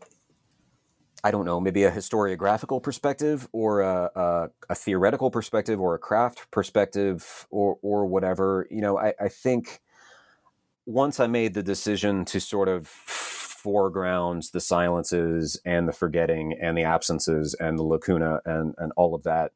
I 1.21 1.31
don't 1.31 1.45
know, 1.45 1.59
maybe 1.59 1.83
a 1.83 1.91
historiographical 1.91 2.81
perspective 2.81 3.49
or 3.51 3.81
a, 3.81 4.09
a, 4.15 4.49
a, 4.69 4.75
theoretical 4.75 5.29
perspective 5.29 5.81
or 5.81 5.93
a 5.93 5.99
craft 5.99 6.49
perspective 6.51 7.45
or 7.49 7.77
or 7.81 8.05
whatever. 8.05 8.65
You 8.71 8.79
know, 8.79 8.97
I, 8.97 9.13
I 9.19 9.27
think 9.27 9.81
once 10.85 11.19
I 11.19 11.27
made 11.27 11.53
the 11.53 11.63
decision 11.63 12.23
to 12.25 12.39
sort 12.39 12.69
of 12.69 12.87
foreground 13.67 14.43
the 14.53 14.61
silences 14.61 15.59
and 15.65 15.89
the 15.89 15.91
forgetting 15.91 16.53
and 16.53 16.77
the 16.77 16.83
absences 16.83 17.53
and 17.55 17.77
the 17.77 17.83
lacuna 17.83 18.39
and 18.45 18.73
and 18.77 18.93
all 18.95 19.13
of 19.13 19.23
that. 19.23 19.51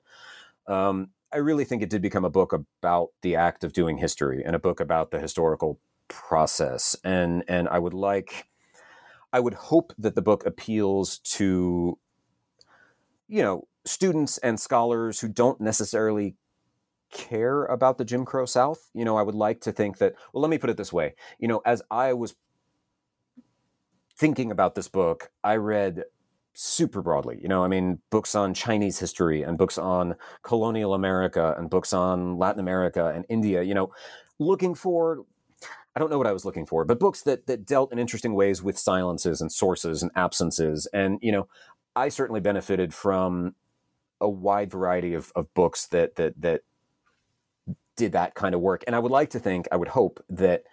Um, 0.68 1.12
I 1.32 1.38
really 1.38 1.64
think 1.64 1.82
it 1.82 1.89
did 1.89 2.01
become 2.01 2.26
a 2.26 2.30
book 2.30 2.51
about 2.51 3.12
the 3.22 3.38
act 3.38 3.64
of 3.64 3.72
doing 3.72 3.97
history 3.97 4.43
and 4.45 4.53
a 4.53 4.59
book 4.59 4.82
about 4.82 5.12
the 5.12 5.20
historical 5.20 5.80
process. 6.09 6.93
And 7.05 7.45
and 7.47 7.70
I 7.70 7.80
would 7.80 7.93
like 7.93 8.47
I 9.32 9.39
would 9.39 9.53
hope 9.53 9.93
that 9.97 10.16
the 10.16 10.22
book 10.22 10.45
appeals 10.45 11.20
to 11.20 11.97
you 13.30 13.41
know, 13.41 13.64
students 13.86 14.39
and 14.39 14.59
scholars 14.59 15.22
who 15.22 15.30
don't 15.30 15.62
necessarily 15.62 16.36
care 17.14 17.64
about 17.64 17.97
the 17.97 18.03
Jim 18.03 18.26
Crow 18.26 18.45
South. 18.45 18.89
You 18.93 19.05
know, 19.05 19.16
I 19.16 19.22
would 19.22 19.36
like 19.36 19.62
to 19.62 19.72
think 19.72 19.99
that 19.99 20.16
well, 20.34 20.41
let 20.41 20.49
me 20.49 20.57
put 20.57 20.70
it 20.70 20.76
this 20.76 20.91
way. 20.91 21.16
You 21.39 21.47
know, 21.47 21.62
as 21.66 21.82
I 21.89 22.12
was 22.12 22.36
thinking 24.22 24.51
about 24.51 24.76
this 24.76 24.88
book, 24.88 25.32
I 25.43 25.55
read 25.55 26.03
super 26.53 27.01
broadly. 27.01 27.39
You 27.41 27.47
know, 27.47 27.63
I 27.63 27.67
mean, 27.67 27.97
books 28.11 28.36
on 28.36 28.53
Chinese 28.53 28.99
history 28.99 29.41
and 29.41 29.57
books 29.57 29.80
on 29.80 30.15
colonial 30.43 30.93
America 30.93 31.55
and 31.57 31.72
books 31.72 31.91
on 31.91 32.38
Latin 32.38 32.59
America 32.59 33.11
and 33.15 33.26
India, 33.30 33.63
you 33.63 33.74
know, 33.74 33.91
looking 34.38 34.76
for 34.76 35.26
I 35.95 35.99
don't 35.99 36.11
know 36.11 36.19
what 36.19 36.28
I 36.28 36.32
was 36.32 36.45
looking 36.45 36.67
for, 36.67 36.86
but 36.86 36.99
books 36.99 37.24
that 37.24 37.47
that 37.47 37.65
dealt 37.65 37.91
in 37.91 37.97
interesting 37.97 38.36
ways 38.36 38.61
with 38.61 38.78
silences 38.78 39.41
and 39.41 39.51
sources 39.51 40.03
and 40.03 40.11
absences. 40.15 40.88
And, 40.93 41.17
you 41.24 41.32
know, 41.32 41.47
I 41.95 42.09
certainly 42.09 42.41
benefited 42.41 42.93
from 42.93 43.55
a 44.22 44.30
wide 44.30 44.69
variety 44.69 45.15
of, 45.15 45.32
of 45.36 45.51
books 45.55 45.88
that 45.88 46.15
that 46.17 46.39
that 46.39 46.61
did 47.95 48.11
that 48.11 48.36
kind 48.36 48.53
of 48.53 48.61
work. 48.61 48.84
And 48.86 48.95
I 48.95 48.99
would 48.99 49.11
like 49.11 49.32
to 49.32 49.39
think, 49.39 49.67
I 49.72 49.78
would 49.78 49.89
hope 49.89 50.24
that 50.30 50.63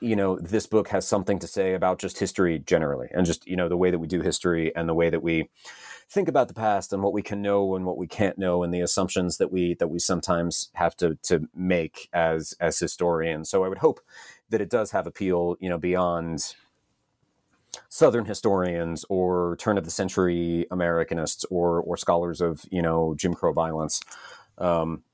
you 0.00 0.16
know 0.16 0.38
this 0.38 0.66
book 0.66 0.88
has 0.88 1.06
something 1.06 1.38
to 1.38 1.46
say 1.46 1.74
about 1.74 1.98
just 1.98 2.18
history 2.18 2.58
generally 2.60 3.08
and 3.12 3.26
just 3.26 3.46
you 3.46 3.56
know 3.56 3.68
the 3.68 3.76
way 3.76 3.90
that 3.90 3.98
we 3.98 4.06
do 4.06 4.20
history 4.20 4.74
and 4.76 4.88
the 4.88 4.94
way 4.94 5.10
that 5.10 5.22
we 5.22 5.48
think 6.08 6.28
about 6.28 6.48
the 6.48 6.54
past 6.54 6.92
and 6.92 7.02
what 7.02 7.12
we 7.12 7.22
can 7.22 7.42
know 7.42 7.74
and 7.74 7.84
what 7.84 7.98
we 7.98 8.06
can't 8.06 8.38
know 8.38 8.62
and 8.62 8.72
the 8.72 8.80
assumptions 8.80 9.38
that 9.38 9.52
we 9.52 9.74
that 9.74 9.88
we 9.88 9.98
sometimes 9.98 10.70
have 10.74 10.96
to 10.96 11.16
to 11.22 11.48
make 11.54 12.08
as 12.12 12.54
as 12.60 12.78
historians. 12.78 13.50
So 13.50 13.64
i 13.64 13.68
would 13.68 13.78
hope 13.78 14.00
that 14.50 14.60
it 14.60 14.70
does 14.70 14.92
have 14.92 15.06
appeal 15.06 15.56
you 15.60 15.68
know 15.68 15.78
beyond 15.78 16.54
southern 17.90 18.24
historians 18.24 19.04
or 19.08 19.56
turn 19.60 19.78
of 19.78 19.84
the 19.84 19.90
century 19.90 20.66
americanists 20.70 21.44
or 21.50 21.80
or 21.82 21.96
scholars 21.96 22.40
of 22.40 22.64
you 22.70 22.82
know 22.82 23.14
jim 23.16 23.34
crow 23.34 23.52
violence. 23.52 24.00
Um, 24.56 25.04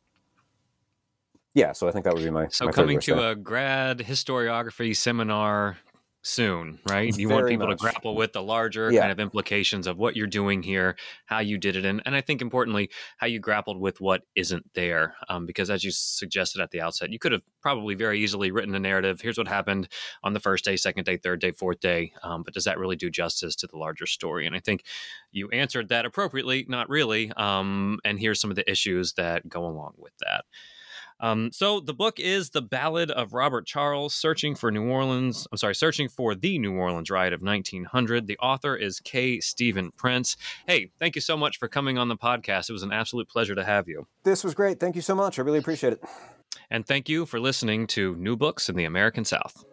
yeah, 1.55 1.72
so 1.72 1.89
I 1.89 1.93
think 1.93 2.05
that 2.05 2.14
would 2.14 2.24
be 2.24 2.31
my. 2.31 2.48
So 2.48 2.66
my 2.66 2.72
coming 2.72 3.01
to 3.01 3.31
a 3.31 3.36
grad 3.36 3.98
historiography 3.98 4.97
seminar 4.97 5.78
soon, 6.26 6.81
right? 6.89 7.16
You 7.18 7.28
Very 7.28 7.40
want 7.40 7.51
people 7.51 7.66
much. 7.68 7.78
to 7.78 7.82
grapple 7.82 8.16
with 8.16 8.32
the 8.32 8.43
larger 8.43 8.90
yeah. 8.90 9.01
kind 9.01 9.12
of 9.12 9.20
implications 9.20 9.86
of 9.86 9.98
what 9.98 10.16
you're 10.16 10.26
doing 10.26 10.62
here, 10.62 10.97
how 11.26 11.40
you 11.40 11.59
did 11.59 11.76
it, 11.76 11.85
and 11.85 12.02
and 12.06 12.16
I 12.16 12.22
think 12.22 12.40
importantly 12.43 12.90
how 13.18 13.26
you 13.26 13.39
grappled 13.39 13.78
with 13.78 14.01
what 14.01 14.22
isn't 14.35 14.68
there, 14.74 15.14
um, 15.28 15.47
because 15.47 15.70
as 15.70 15.85
you 15.85 15.90
suggested 15.93 16.60
at 16.60 16.70
the 16.70 16.81
outset, 16.81 17.10
you 17.10 17.18
could 17.18 17.32
have 17.32 17.43
probably 17.60 17.94
very 17.94 18.20
easily 18.20 18.51
written 18.51 18.74
a 18.74 18.81
narrative. 18.81 19.20
Here's 19.20 19.39
what 19.39 19.47
happened 19.47 19.89
on 20.24 20.32
the 20.32 20.40
first 20.40 20.64
day, 20.64 20.76
second 20.76 21.05
day, 21.05 21.18
third 21.18 21.40
day, 21.40 21.52
fourth 21.52 21.78
day, 21.78 22.14
um, 22.22 22.43
but 22.43 22.55
does 22.55 22.64
that 22.64 22.78
really 22.78 22.97
do 22.97 23.10
justice 23.10 23.55
to 23.56 23.66
the 23.66 23.76
larger 23.76 24.06
story? 24.06 24.47
And 24.47 24.56
I 24.56 24.60
think 24.60 24.82
you 25.31 25.51
answered 25.51 25.90
that 25.90 26.06
appropriately, 26.06 26.64
not 26.68 26.89
really. 26.89 27.31
Um, 27.36 28.01
and 28.05 28.18
here's 28.18 28.40
some 28.40 28.51
of 28.51 28.56
the 28.56 28.68
issues 28.68 29.12
that 29.12 29.48
go 29.48 29.66
along 29.66 29.93
with 29.98 30.14
that. 30.18 30.47
Um, 31.20 31.51
so 31.53 31.81
the 31.81 31.95
book 31.95 32.19
is 32.19 32.51
The 32.51 32.62
Ballad 32.62 33.11
of 33.11 33.32
Robert 33.32 33.66
Charles, 33.66 34.15
Searching 34.15 34.55
for 34.55 34.70
New 34.70 34.85
Orleans. 34.85 35.47
I'm 35.51 35.59
sorry, 35.59 35.74
Searching 35.74 36.09
for 36.09 36.35
the 36.35 36.59
New 36.59 36.74
Orleans 36.74 37.11
Riot 37.11 37.32
of 37.32 37.41
1900. 37.41 38.27
The 38.27 38.39
author 38.39 38.77
is 38.77 39.01
K. 39.01 39.41
Stephen 39.41 39.91
Prince. 39.93 40.36
Hey, 40.66 40.91
thank 40.99 41.15
you 41.15 41.20
so 41.20 41.36
much 41.36 41.59
for 41.59 41.69
coming 41.69 41.99
on 41.99 42.09
the 42.09 42.16
podcast. 42.16 42.69
It 42.69 42.73
was 42.73 42.82
an 42.82 42.93
absolute 42.93 43.28
pleasure 43.28 43.55
to 43.55 43.65
have 43.65 43.89
you. 43.89 44.07
This 44.24 44.45
was 44.45 44.55
great. 44.55 44.81
Thank 44.81 44.97
you 44.97 45.03
so 45.03 45.15
much. 45.15 45.39
I 45.39 45.43
really 45.43 45.59
appreciate 45.59 45.95
it. 45.95 46.05
And 46.70 46.86
thank 46.86 47.09
you 47.09 47.27
for 47.27 47.41
listening 47.41 47.86
to 47.89 48.15
New 48.16 48.36
Books 48.36 48.69
in 48.69 48.77
the 48.77 48.85
American 48.85 49.24
South. 49.24 49.65